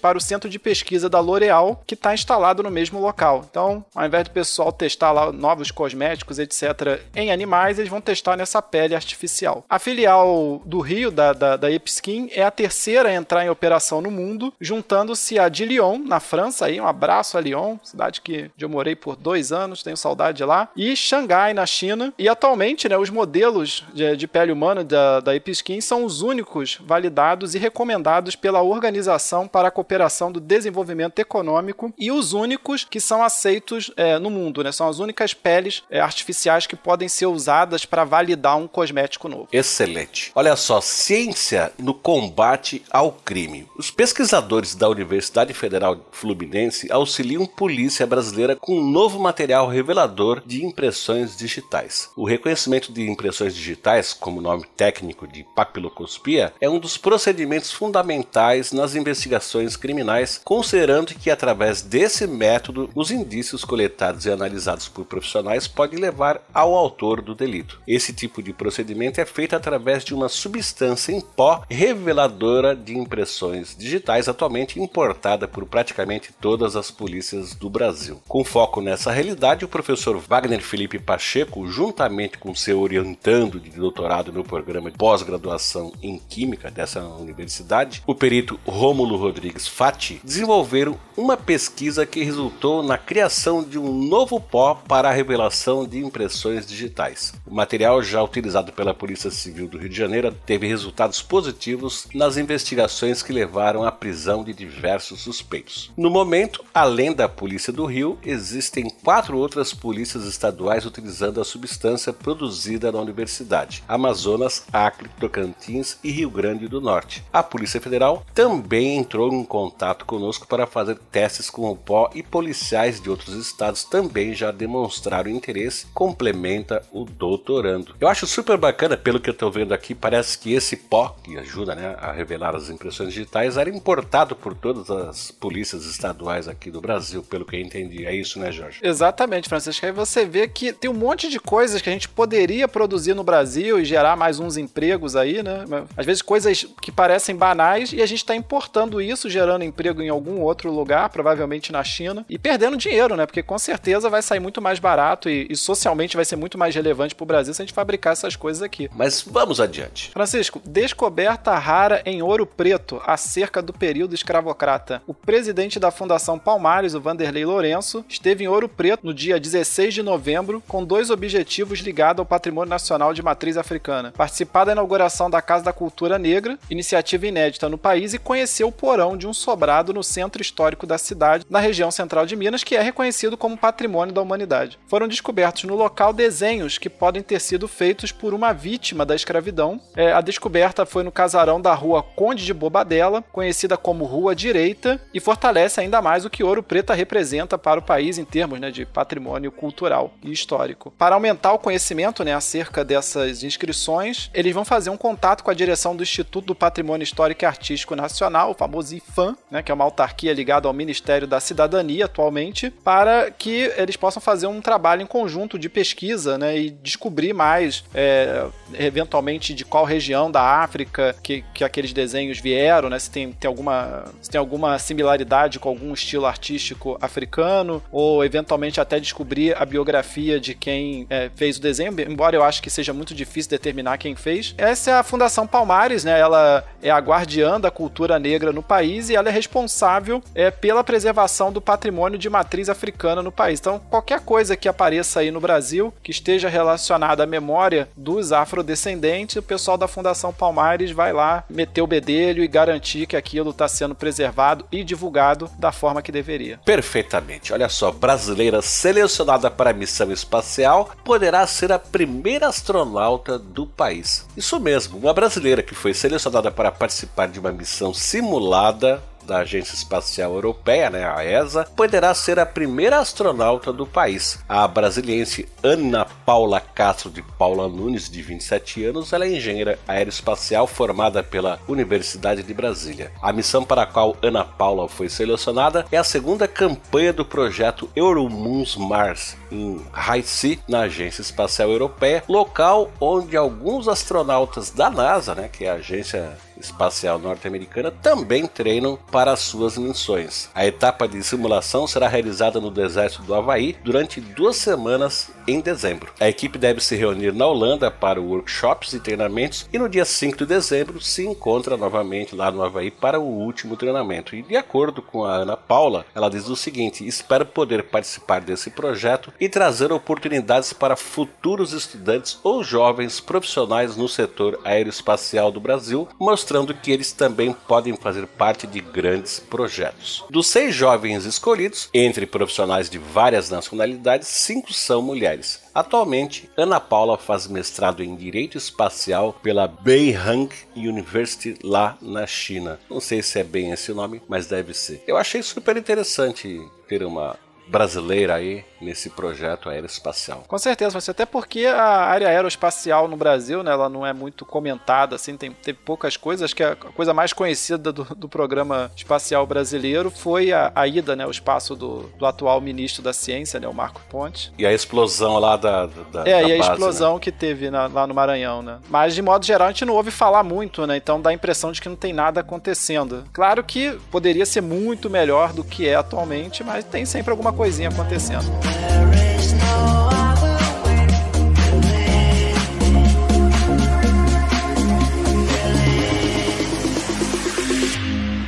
para 0.00 0.18
o 0.18 0.20
centro 0.20 0.48
de 0.50 0.58
pesquisa 0.58 1.08
da 1.08 1.20
L'Oréal, 1.20 1.82
que 1.86 1.94
está 1.94 2.12
instalado 2.12 2.62
no 2.62 2.70
mesmo 2.70 3.00
local. 3.00 3.44
Então, 3.48 3.84
ao 3.94 4.06
invés 4.06 4.24
do 4.24 4.30
pessoal 4.30 4.72
testar 4.72 5.12
lá 5.12 5.32
novos 5.32 5.70
cosméticos, 5.70 6.38
etc., 6.38 7.00
em 7.14 7.30
animais, 7.30 7.78
eles 7.78 7.90
vão 7.90 8.00
testar 8.00 8.36
nessa 8.36 8.60
pele 8.60 8.94
artificial. 8.94 9.64
A 9.68 9.78
filial 9.78 10.62
do 10.64 10.80
Rio, 10.80 11.10
da, 11.10 11.32
da, 11.32 11.56
da 11.56 11.70
Epskin, 11.70 12.28
é 12.32 12.42
a 12.42 12.50
terceira 12.50 13.08
a 13.08 13.14
entrar 13.14 13.44
em 13.44 13.48
operação 13.48 14.00
no 14.00 14.10
mundo, 14.10 14.52
juntando-se 14.60 15.38
a 15.38 15.48
de 15.48 15.64
Lyon, 15.64 15.98
na 15.98 16.20
França. 16.20 16.66
Aí, 16.66 16.80
um 16.80 16.86
abraço 16.86 17.38
a 17.38 17.40
Lyon, 17.40 17.76
cidade 17.82 18.20
que 18.20 18.50
eu 18.58 18.68
morei 18.68 18.94
por 18.94 19.16
dois 19.16 19.52
anos, 19.52 19.82
tenho 19.82 19.96
saudade 19.96 20.38
de 20.38 20.44
lá, 20.44 20.68
e 20.76 20.96
Xangai, 20.96 21.54
na 21.54 21.66
China. 21.66 22.12
E 22.18 22.28
atualmente, 22.28 22.88
né, 22.88 22.96
os 22.96 23.10
modelos 23.10 23.84
de, 23.92 24.16
de 24.16 24.26
pele 24.26 24.52
humana 24.52 24.84
da, 24.84 25.20
da 25.20 25.34
Epskin 25.34 25.80
são 25.80 26.04
os 26.04 26.22
únicos 26.22 26.78
validados 26.84 27.54
e 27.54 27.58
recomendados 27.58 28.36
pela 28.36 28.62
Organização 28.62 29.46
para 29.54 29.68
a 29.68 29.70
Cooperação 29.70 30.32
do 30.32 30.40
Desenvolvimento 30.40 31.20
Econômico 31.20 31.94
e 31.96 32.10
os 32.10 32.32
únicos 32.32 32.82
que 32.82 32.98
são 32.98 33.22
aceitos 33.22 33.88
é, 33.96 34.18
no 34.18 34.28
mundo, 34.28 34.64
né? 34.64 34.72
São 34.72 34.88
as 34.88 34.98
únicas 34.98 35.32
peles 35.32 35.84
é, 35.88 36.00
artificiais 36.00 36.66
que 36.66 36.74
podem 36.74 37.08
ser 37.08 37.26
usadas 37.26 37.84
para 37.84 38.02
validar 38.02 38.56
um 38.56 38.66
cosmético 38.66 39.28
novo. 39.28 39.46
Excelente. 39.52 40.32
Olha 40.34 40.56
só, 40.56 40.80
ciência 40.80 41.72
no 41.78 41.94
combate 41.94 42.82
ao 42.90 43.12
crime. 43.12 43.68
Os 43.78 43.92
pesquisadores 43.92 44.74
da 44.74 44.88
Universidade 44.88 45.54
Federal 45.54 46.04
Fluminense 46.10 46.90
auxiliam 46.90 47.46
polícia 47.46 48.04
brasileira 48.08 48.56
com 48.56 48.76
um 48.76 48.90
novo 48.90 49.20
material 49.20 49.68
revelador 49.68 50.42
de 50.44 50.64
impressões 50.64 51.36
digitais. 51.36 52.10
O 52.16 52.26
reconhecimento 52.26 52.92
de 52.92 53.08
impressões 53.08 53.54
digitais, 53.54 54.12
como 54.12 54.40
nome 54.40 54.64
técnico 54.76 55.28
de 55.28 55.46
papiloscopia, 55.54 56.52
é 56.60 56.68
um 56.68 56.80
dos 56.80 56.96
procedimentos 56.96 57.70
fundamentais 57.70 58.72
nas 58.72 58.96
investigações 58.96 59.43
criminais, 59.76 60.40
considerando 60.42 61.14
que 61.14 61.30
através 61.30 61.82
desse 61.82 62.26
método 62.26 62.90
os 62.94 63.10
indícios 63.10 63.64
coletados 63.64 64.26
e 64.26 64.30
analisados 64.30 64.88
por 64.88 65.04
profissionais 65.04 65.66
podem 65.66 65.98
levar 65.98 66.40
ao 66.52 66.74
autor 66.74 67.20
do 67.20 67.34
delito. 67.34 67.80
Esse 67.86 68.12
tipo 68.12 68.42
de 68.42 68.52
procedimento 68.52 69.20
é 69.20 69.24
feito 69.24 69.54
através 69.54 70.04
de 70.04 70.14
uma 70.14 70.28
substância 70.28 71.12
em 71.12 71.20
pó 71.20 71.62
reveladora 71.68 72.74
de 72.74 72.96
impressões 72.96 73.76
digitais, 73.76 74.28
atualmente 74.28 74.80
importada 74.80 75.46
por 75.46 75.66
praticamente 75.66 76.32
todas 76.40 76.76
as 76.76 76.90
polícias 76.90 77.54
do 77.54 77.68
Brasil. 77.68 78.20
Com 78.28 78.44
foco 78.44 78.80
nessa 78.80 79.10
realidade, 79.10 79.64
o 79.64 79.68
professor 79.68 80.18
Wagner 80.18 80.60
Felipe 80.60 80.98
Pacheco, 80.98 81.66
juntamente 81.66 82.38
com 82.38 82.54
seu 82.54 82.80
orientando 82.80 83.60
de 83.60 83.70
doutorado 83.70 84.32
no 84.32 84.44
programa 84.44 84.90
de 84.90 84.96
pós-graduação 84.96 85.92
em 86.02 86.18
Química 86.18 86.70
dessa 86.70 87.02
universidade, 87.04 88.02
o 88.06 88.14
perito 88.14 88.58
Rômulo 88.66 89.16
Rodrigues 89.34 89.66
Fati 89.66 90.20
desenvolveram 90.22 90.96
uma 91.16 91.36
pesquisa 91.36 92.06
que 92.06 92.22
resultou 92.22 92.84
na 92.84 92.96
criação 92.96 93.64
de 93.64 93.78
um 93.78 93.92
novo 93.92 94.40
pó 94.40 94.74
para 94.74 95.08
a 95.08 95.12
revelação 95.12 95.86
de 95.86 95.98
impressões 95.98 96.64
digitais. 96.64 97.34
O 97.44 97.52
material, 97.52 98.00
já 98.00 98.22
utilizado 98.22 98.72
pela 98.72 98.94
Polícia 98.94 99.30
Civil 99.32 99.66
do 99.66 99.78
Rio 99.78 99.88
de 99.88 99.96
Janeiro, 99.96 100.36
teve 100.46 100.68
resultados 100.68 101.20
positivos 101.20 102.06
nas 102.14 102.36
investigações 102.36 103.22
que 103.22 103.32
levaram 103.32 103.84
à 103.84 103.90
prisão 103.90 104.44
de 104.44 104.52
diversos 104.52 105.22
suspeitos. 105.22 105.90
No 105.96 106.10
momento, 106.10 106.64
além 106.72 107.12
da 107.12 107.28
Polícia 107.28 107.72
do 107.72 107.86
Rio, 107.86 108.18
existem 108.24 108.88
quatro 109.02 109.36
outras 109.36 109.74
polícias 109.74 110.24
estaduais 110.26 110.86
utilizando 110.86 111.40
a 111.40 111.44
substância 111.44 112.12
produzida 112.12 112.92
na 112.92 113.00
universidade: 113.00 113.82
Amazonas, 113.88 114.64
Acre, 114.72 115.08
Tocantins 115.18 115.98
e 116.04 116.10
Rio 116.10 116.30
Grande 116.30 116.68
do 116.68 116.80
Norte. 116.80 117.24
A 117.32 117.42
Polícia 117.42 117.80
Federal 117.80 118.24
também 118.32 118.96
entrou 118.98 119.23
em 119.32 119.44
contato 119.44 120.04
conosco 120.04 120.46
para 120.46 120.66
fazer 120.66 120.98
testes 121.10 121.48
com 121.50 121.70
o 121.70 121.76
pó 121.76 122.10
e 122.14 122.22
policiais 122.22 123.00
de 123.00 123.10
outros 123.10 123.34
estados 123.34 123.84
também 123.84 124.34
já 124.34 124.50
demonstraram 124.50 125.30
interesse, 125.30 125.86
complementa 125.94 126.82
o 126.92 127.04
doutorando. 127.04 127.94
Eu 128.00 128.08
acho 128.08 128.26
super 128.26 128.56
bacana, 128.56 128.96
pelo 128.96 129.20
que 129.20 129.30
eu 129.30 129.34
estou 129.34 129.50
vendo 129.50 129.72
aqui, 129.72 129.94
parece 129.94 130.38
que 130.38 130.52
esse 130.52 130.76
pó, 130.76 131.16
que 131.22 131.38
ajuda 131.38 131.74
né, 131.74 131.96
a 131.98 132.12
revelar 132.12 132.54
as 132.54 132.70
impressões 132.70 133.10
digitais, 133.10 133.56
era 133.56 133.70
importado 133.70 134.34
por 134.34 134.54
todas 134.54 134.90
as 134.90 135.30
polícias 135.30 135.84
estaduais 135.86 136.48
aqui 136.48 136.70
do 136.70 136.80
Brasil, 136.80 137.22
pelo 137.22 137.44
que 137.44 137.56
eu 137.56 137.60
entendi. 137.60 138.04
É 138.06 138.14
isso, 138.14 138.38
né, 138.38 138.50
Jorge? 138.50 138.80
Exatamente, 138.82 139.48
Francisco. 139.48 139.86
Aí 139.86 139.92
você 139.92 140.24
vê 140.24 140.48
que 140.48 140.72
tem 140.72 140.90
um 140.90 140.94
monte 140.94 141.28
de 141.28 141.38
coisas 141.38 141.80
que 141.80 141.88
a 141.88 141.92
gente 141.92 142.08
poderia 142.08 142.66
produzir 142.66 143.14
no 143.14 143.24
Brasil 143.24 143.78
e 143.78 143.84
gerar 143.84 144.16
mais 144.16 144.38
uns 144.38 144.56
empregos 144.56 145.16
aí, 145.16 145.42
né? 145.42 145.64
Às 145.96 146.06
vezes 146.06 146.22
coisas 146.22 146.66
que 146.80 146.90
parecem 146.90 147.36
banais 147.36 147.92
e 147.92 148.02
a 148.02 148.06
gente 148.06 148.18
está 148.18 148.34
importando 148.34 149.00
isso, 149.00 149.13
gerando 149.22 149.64
emprego 149.64 150.02
em 150.02 150.08
algum 150.08 150.40
outro 150.40 150.70
lugar, 150.70 151.08
provavelmente 151.08 151.72
na 151.72 151.82
China, 151.82 152.24
e 152.28 152.38
perdendo 152.38 152.76
dinheiro, 152.76 153.16
né? 153.16 153.26
Porque 153.26 153.42
com 153.42 153.58
certeza 153.58 154.10
vai 154.10 154.22
sair 154.22 154.40
muito 154.40 154.60
mais 154.60 154.78
barato 154.78 155.28
e, 155.28 155.46
e 155.48 155.56
socialmente 155.56 156.16
vai 156.16 156.24
ser 156.24 156.36
muito 156.36 156.58
mais 156.58 156.74
relevante 156.74 157.14
para 157.14 157.24
o 157.24 157.26
Brasil 157.26 157.54
se 157.54 157.62
a 157.62 157.64
gente 157.64 157.74
fabricar 157.74 158.12
essas 158.12 158.36
coisas 158.36 158.62
aqui. 158.62 158.88
Mas 158.94 159.22
vamos 159.22 159.60
adiante. 159.60 160.10
Francisco, 160.10 160.60
descoberta 160.64 161.54
rara 161.54 162.02
em 162.04 162.22
ouro 162.22 162.46
preto 162.46 163.00
acerca 163.06 163.62
do 163.62 163.72
período 163.72 164.14
escravocrata. 164.14 165.02
O 165.06 165.14
presidente 165.14 165.78
da 165.78 165.90
Fundação 165.90 166.38
Palmares, 166.38 166.94
o 166.94 167.00
Vanderlei 167.00 167.44
Lourenço, 167.44 168.04
esteve 168.08 168.44
em 168.44 168.48
Ouro 168.48 168.68
Preto 168.68 169.06
no 169.06 169.14
dia 169.14 169.38
16 169.38 169.94
de 169.94 170.02
novembro 170.02 170.62
com 170.66 170.84
dois 170.84 171.10
objetivos 171.10 171.80
ligados 171.80 172.20
ao 172.20 172.26
patrimônio 172.26 172.70
nacional 172.70 173.12
de 173.12 173.22
matriz 173.22 173.56
africana: 173.56 174.12
participar 174.16 174.64
da 174.64 174.72
inauguração 174.72 175.28
da 175.28 175.42
Casa 175.42 175.64
da 175.64 175.72
Cultura 175.72 176.18
Negra, 176.18 176.58
iniciativa 176.70 177.26
inédita 177.26 177.68
no 177.68 177.78
país, 177.78 178.14
e 178.14 178.18
conhecer 178.18 178.64
o 178.64 178.72
porão 178.72 179.03
de 179.16 179.26
um 179.26 179.34
sobrado 179.34 179.92
no 179.92 180.02
centro 180.02 180.40
histórico 180.40 180.86
da 180.86 180.96
cidade, 180.98 181.44
na 181.50 181.58
região 181.58 181.90
central 181.90 182.26
de 182.26 182.34
Minas, 182.34 182.64
que 182.64 182.76
é 182.76 182.80
reconhecido 182.80 183.36
como 183.36 183.56
patrimônio 183.56 184.14
da 184.14 184.22
humanidade. 184.22 184.78
Foram 184.88 185.06
descobertos 185.06 185.64
no 185.64 185.74
local 185.74 186.12
desenhos 186.12 186.78
que 186.78 186.88
podem 186.88 187.22
ter 187.22 187.40
sido 187.40 187.68
feitos 187.68 188.10
por 188.10 188.32
uma 188.32 188.52
vítima 188.52 189.04
da 189.04 189.14
escravidão. 189.14 189.80
É, 189.96 190.12
a 190.12 190.20
descoberta 190.20 190.86
foi 190.86 191.02
no 191.02 191.12
casarão 191.12 191.60
da 191.60 191.74
rua 191.74 192.02
Conde 192.02 192.44
de 192.44 192.54
Bobadela, 192.54 193.22
conhecida 193.32 193.76
como 193.76 194.04
Rua 194.04 194.34
Direita, 194.34 195.00
e 195.12 195.20
fortalece 195.20 195.80
ainda 195.80 196.00
mais 196.00 196.24
o 196.24 196.30
que 196.30 196.44
Ouro 196.44 196.62
Preto 196.62 196.92
representa 196.92 197.58
para 197.58 197.80
o 197.80 197.82
país 197.82 198.18
em 198.18 198.24
termos 198.24 198.60
né, 198.60 198.70
de 198.70 198.86
patrimônio 198.86 199.52
cultural 199.52 200.14
e 200.22 200.32
histórico. 200.32 200.92
Para 200.96 201.14
aumentar 201.14 201.52
o 201.52 201.58
conhecimento 201.58 202.24
né, 202.24 202.32
acerca 202.32 202.84
dessas 202.84 203.42
inscrições, 203.42 204.30
eles 204.32 204.54
vão 204.54 204.64
fazer 204.64 204.90
um 204.90 204.96
contato 204.96 205.42
com 205.42 205.50
a 205.50 205.54
direção 205.54 205.96
do 205.96 206.02
Instituto 206.02 206.46
do 206.46 206.54
Patrimônio 206.54 207.04
Histórico 207.04 207.44
e 207.44 207.46
Artístico 207.46 207.96
Nacional, 207.96 208.50
o 208.50 208.54
famoso 208.54 208.93
IFAM, 208.96 209.36
né, 209.50 209.62
que 209.62 209.70
é 209.70 209.74
uma 209.74 209.84
autarquia 209.84 210.32
ligada 210.32 210.68
ao 210.68 210.74
Ministério 210.74 211.26
da 211.26 211.40
Cidadania 211.40 212.04
atualmente, 212.06 212.70
para 212.70 213.30
que 213.30 213.72
eles 213.76 213.96
possam 213.96 214.20
fazer 214.20 214.46
um 214.46 214.60
trabalho 214.60 215.02
em 215.02 215.06
conjunto 215.06 215.58
de 215.58 215.68
pesquisa 215.68 216.38
né, 216.38 216.58
e 216.58 216.70
descobrir 216.70 217.32
mais, 217.32 217.84
é, 217.94 218.46
eventualmente, 218.74 219.54
de 219.54 219.64
qual 219.64 219.84
região 219.84 220.30
da 220.30 220.42
África 220.42 221.14
que, 221.22 221.44
que 221.54 221.64
aqueles 221.64 221.92
desenhos 221.92 222.38
vieram, 222.38 222.88
né, 222.88 222.98
se 222.98 223.10
tem, 223.10 223.32
tem, 223.32 223.48
alguma, 223.48 224.04
se 224.20 224.30
tem 224.30 224.38
alguma 224.38 224.78
similaridade 224.78 225.58
com 225.58 225.68
algum 225.68 225.92
estilo 225.92 226.26
artístico 226.26 226.98
africano, 227.00 227.82
ou 227.90 228.24
eventualmente 228.24 228.80
até 228.80 228.98
descobrir 229.00 229.56
a 229.56 229.64
biografia 229.64 230.40
de 230.40 230.54
quem 230.54 231.06
é, 231.10 231.30
fez 231.34 231.58
o 231.58 231.60
desenho, 231.60 231.94
embora 232.00 232.36
eu 232.36 232.42
acho 232.42 232.62
que 232.62 232.70
seja 232.70 232.92
muito 232.92 233.14
difícil 233.14 233.50
determinar 233.50 233.98
quem 233.98 234.14
fez. 234.14 234.54
Essa 234.56 234.90
é 234.90 234.94
a 234.94 235.02
Fundação 235.02 235.46
Palmares, 235.46 236.04
né? 236.04 236.18
Ela 236.18 236.64
é 236.82 236.90
a 236.90 236.98
guardiã 236.98 237.60
da 237.60 237.70
cultura 237.70 238.18
negra 238.18 238.52
no 238.52 238.62
país 238.62 238.73
e 238.82 239.14
ela 239.14 239.28
é 239.28 239.32
responsável 239.32 240.22
é, 240.34 240.50
pela 240.50 240.82
preservação 240.82 241.52
do 241.52 241.60
patrimônio 241.60 242.18
de 242.18 242.28
matriz 242.28 242.68
africana 242.68 243.22
no 243.22 243.32
país. 243.32 243.60
Então, 243.60 243.80
qualquer 243.90 244.20
coisa 244.20 244.56
que 244.56 244.68
apareça 244.68 245.20
aí 245.20 245.30
no 245.30 245.40
Brasil 245.40 245.92
que 246.02 246.10
esteja 246.10 246.48
relacionada 246.48 247.22
à 247.22 247.26
memória 247.26 247.88
dos 247.96 248.32
afrodescendentes, 248.32 249.36
o 249.36 249.42
pessoal 249.42 249.76
da 249.76 249.88
Fundação 249.88 250.32
Palmares 250.32 250.90
vai 250.90 251.12
lá 251.12 251.44
meter 251.48 251.82
o 251.82 251.86
bedelho 251.86 252.42
e 252.42 252.48
garantir 252.48 253.06
que 253.06 253.16
aquilo 253.16 253.50
está 253.50 253.68
sendo 253.68 253.94
preservado 253.94 254.64
e 254.70 254.82
divulgado 254.82 255.50
da 255.58 255.72
forma 255.72 256.02
que 256.02 256.12
deveria. 256.12 256.58
Perfeitamente. 256.64 257.52
Olha 257.52 257.68
só, 257.68 257.90
brasileira 257.90 258.62
selecionada 258.62 259.50
para 259.50 259.70
a 259.70 259.74
missão 259.74 260.10
espacial 260.10 260.90
poderá 261.04 261.46
ser 261.46 261.72
a 261.72 261.78
primeira 261.78 262.48
astronauta 262.48 263.38
do 263.38 263.66
país. 263.66 264.26
Isso 264.36 264.58
mesmo, 264.58 264.98
uma 264.98 265.12
brasileira 265.12 265.62
que 265.62 265.74
foi 265.74 265.94
selecionada 265.94 266.50
para 266.50 266.72
participar 266.72 267.28
de 267.28 267.38
uma 267.38 267.52
missão 267.52 267.92
simulada 267.92 268.63
da 268.72 269.38
Agência 269.38 269.74
Espacial 269.74 270.34
Europeia, 270.34 270.90
né, 270.90 271.04
a 271.04 271.24
ESA, 271.24 271.66
poderá 271.76 272.14
ser 272.14 272.38
a 272.38 272.46
primeira 272.46 272.98
astronauta 272.98 273.72
do 273.72 273.86
país. 273.86 274.38
A 274.48 274.66
brasiliense 274.68 275.48
Ana 275.62 276.06
Paula 276.26 276.60
Castro 276.60 277.10
de 277.10 277.22
Paula 277.22 277.68
Nunes, 277.68 278.08
de 278.08 278.22
27 278.22 278.84
anos, 278.84 279.12
ela 279.12 279.24
é 279.24 279.34
engenheira 279.34 279.78
aeroespacial 279.88 280.66
formada 280.66 281.22
pela 281.22 281.58
Universidade 281.66 282.42
de 282.42 282.54
Brasília. 282.54 283.12
A 283.22 283.32
missão 283.32 283.64
para 283.64 283.82
a 283.82 283.86
qual 283.86 284.16
Ana 284.22 284.44
Paula 284.44 284.88
foi 284.88 285.08
selecionada 285.08 285.86
é 285.90 285.96
a 285.96 286.04
segunda 286.04 286.46
campanha 286.46 287.12
do 287.12 287.24
projeto 287.24 287.88
Euromoons 287.96 288.76
Mars, 288.76 289.36
em 289.50 289.80
Haiti, 289.92 290.60
na 290.68 290.80
Agência 290.80 291.22
Espacial 291.22 291.70
Europeia, 291.70 292.22
local 292.28 292.90
onde 293.00 293.36
alguns 293.36 293.88
astronautas 293.88 294.70
da 294.70 294.90
NASA, 294.90 295.34
né, 295.34 295.48
que 295.50 295.64
é 295.64 295.70
a 295.70 295.74
agência 295.74 296.36
espacial 296.64 297.18
norte-americana 297.18 297.90
também 297.90 298.46
treinam 298.46 298.98
para 299.10 299.36
suas 299.36 299.76
missões. 299.78 300.50
A 300.54 300.66
etapa 300.66 301.06
de 301.06 301.22
simulação 301.22 301.86
será 301.86 302.08
realizada 302.08 302.60
no 302.60 302.70
deserto 302.70 303.22
do 303.22 303.34
Havaí 303.34 303.76
durante 303.84 304.20
duas 304.20 304.56
semanas 304.56 305.30
em 305.46 305.60
dezembro. 305.60 306.12
A 306.20 306.28
equipe 306.28 306.58
deve 306.58 306.80
se 306.80 306.96
reunir 306.96 307.32
na 307.32 307.46
Holanda 307.46 307.90
para 307.90 308.20
workshops 308.20 308.92
e 308.92 309.00
treinamentos 309.00 309.68
e 309.72 309.78
no 309.78 309.88
dia 309.88 310.04
5 310.04 310.38
de 310.38 310.46
dezembro 310.46 311.00
se 311.00 311.24
encontra 311.24 311.76
novamente 311.76 312.34
lá 312.34 312.50
no 312.50 312.62
Havaí 312.62 312.90
para 312.90 313.20
o 313.20 313.24
último 313.24 313.76
treinamento. 313.76 314.34
E 314.34 314.42
de 314.42 314.56
acordo 314.56 315.02
com 315.02 315.24
a 315.24 315.36
Ana 315.36 315.56
Paula, 315.56 316.06
ela 316.14 316.30
diz 316.30 316.48
o 316.48 316.56
seguinte: 316.56 317.06
espero 317.06 317.46
poder 317.46 317.84
participar 317.84 318.40
desse 318.40 318.70
projeto 318.70 319.32
e 319.38 319.48
trazer 319.48 319.92
oportunidades 319.92 320.72
para 320.72 320.96
futuros 320.96 321.72
estudantes 321.72 322.38
ou 322.42 322.62
jovens 322.62 323.20
profissionais 323.20 323.96
no 323.96 324.08
setor 324.08 324.60
aeroespacial 324.64 325.50
do 325.50 325.60
Brasil, 325.60 326.08
mostrando 326.18 326.74
que 326.74 326.90
eles 326.90 327.12
também 327.12 327.54
podem 327.66 327.96
fazer 327.96 328.26
parte 328.26 328.66
de 328.66 328.80
grandes 328.80 329.38
projetos. 329.38 330.24
Dos 330.30 330.46
seis 330.46 330.74
jovens 330.74 331.24
escolhidos, 331.24 331.88
entre 331.92 332.26
profissionais 332.26 332.88
de 332.88 332.98
várias 332.98 333.50
nacionalidades, 333.50 334.28
cinco 334.28 334.72
são 334.72 335.02
mulheres 335.02 335.33
Atualmente, 335.74 336.50
Ana 336.56 336.78
Paula 336.80 337.18
faz 337.18 337.46
mestrado 337.46 338.02
em 338.02 338.14
Direito 338.14 338.56
Espacial 338.56 339.32
pela 339.42 339.66
Beihang 339.66 340.54
University 340.76 341.56
lá 341.62 341.96
na 342.00 342.26
China. 342.26 342.78
Não 342.88 343.00
sei 343.00 343.22
se 343.22 343.38
é 343.38 343.44
bem 343.44 343.72
esse 343.72 343.90
o 343.90 343.94
nome, 343.94 344.22
mas 344.28 344.46
deve 344.46 344.74
ser. 344.74 345.02
Eu 345.06 345.16
achei 345.16 345.42
super 345.42 345.76
interessante 345.76 346.60
ter 346.88 347.02
uma 347.02 347.36
brasileira 347.66 348.34
aí 348.34 348.64
nesse 348.80 349.08
projeto 349.10 349.68
aeroespacial. 349.68 350.44
Com 350.46 350.58
certeza, 350.58 350.92
mas 350.94 351.08
até 351.08 351.24
porque 351.24 351.66
a 351.66 352.04
área 352.04 352.28
aeroespacial 352.28 353.08
no 353.08 353.16
Brasil, 353.16 353.62
né, 353.62 353.72
ela 353.72 353.88
não 353.88 354.06
é 354.06 354.12
muito 354.12 354.44
comentada, 354.44 355.16
assim, 355.16 355.36
tem, 355.36 355.50
tem 355.50 355.74
poucas 355.74 356.16
coisas. 356.16 356.44
Acho 356.44 356.56
que 356.56 356.62
a 356.62 356.76
coisa 356.76 357.14
mais 357.14 357.32
conhecida 357.32 357.92
do, 357.92 358.04
do 358.04 358.28
programa 358.28 358.90
espacial 358.94 359.46
brasileiro 359.46 360.10
foi 360.10 360.52
a, 360.52 360.70
a 360.74 360.86
ida, 360.86 361.16
né, 361.16 361.24
ao 361.24 361.30
espaço 361.30 361.74
do, 361.74 362.10
do, 362.18 362.26
atual 362.26 362.60
ministro 362.60 363.02
da 363.02 363.12
Ciência, 363.12 363.58
né, 363.58 363.66
o 363.66 363.72
Marco 363.72 364.00
Ponte. 364.10 364.52
E 364.58 364.66
a 364.66 364.72
explosão 364.72 365.38
lá 365.38 365.56
da, 365.56 365.86
da 365.86 366.20
É, 366.26 366.42
da 366.42 366.48
e 366.48 366.54
a 366.54 366.58
base, 366.58 366.70
explosão 366.70 367.14
né? 367.14 367.20
que 367.20 367.32
teve 367.32 367.70
na, 367.70 367.86
lá 367.86 368.06
no 368.06 368.14
Maranhão, 368.14 368.60
né. 368.60 368.78
Mas, 368.90 369.14
de 369.14 369.22
modo 369.22 369.44
geral, 369.44 369.68
a 369.68 369.70
gente 369.70 369.86
não 369.86 369.94
ouve 369.94 370.10
falar 370.10 370.42
muito, 370.42 370.86
né, 370.86 370.96
então 370.96 371.20
dá 371.20 371.30
a 371.30 371.34
impressão 371.34 371.72
de 371.72 371.80
que 371.80 371.88
não 371.88 371.96
tem 371.96 372.12
nada 372.12 372.40
acontecendo. 372.40 373.24
Claro 373.32 373.64
que 373.64 373.92
poderia 374.10 374.44
ser 374.44 374.60
muito 374.60 375.08
melhor 375.08 375.52
do 375.52 375.64
que 375.64 375.88
é 375.88 375.94
atualmente, 375.94 376.62
mas 376.62 376.84
tem 376.84 377.06
sempre 377.06 377.30
alguma 377.30 377.53
coisinha 377.54 377.88
acontecendo. 377.88 378.44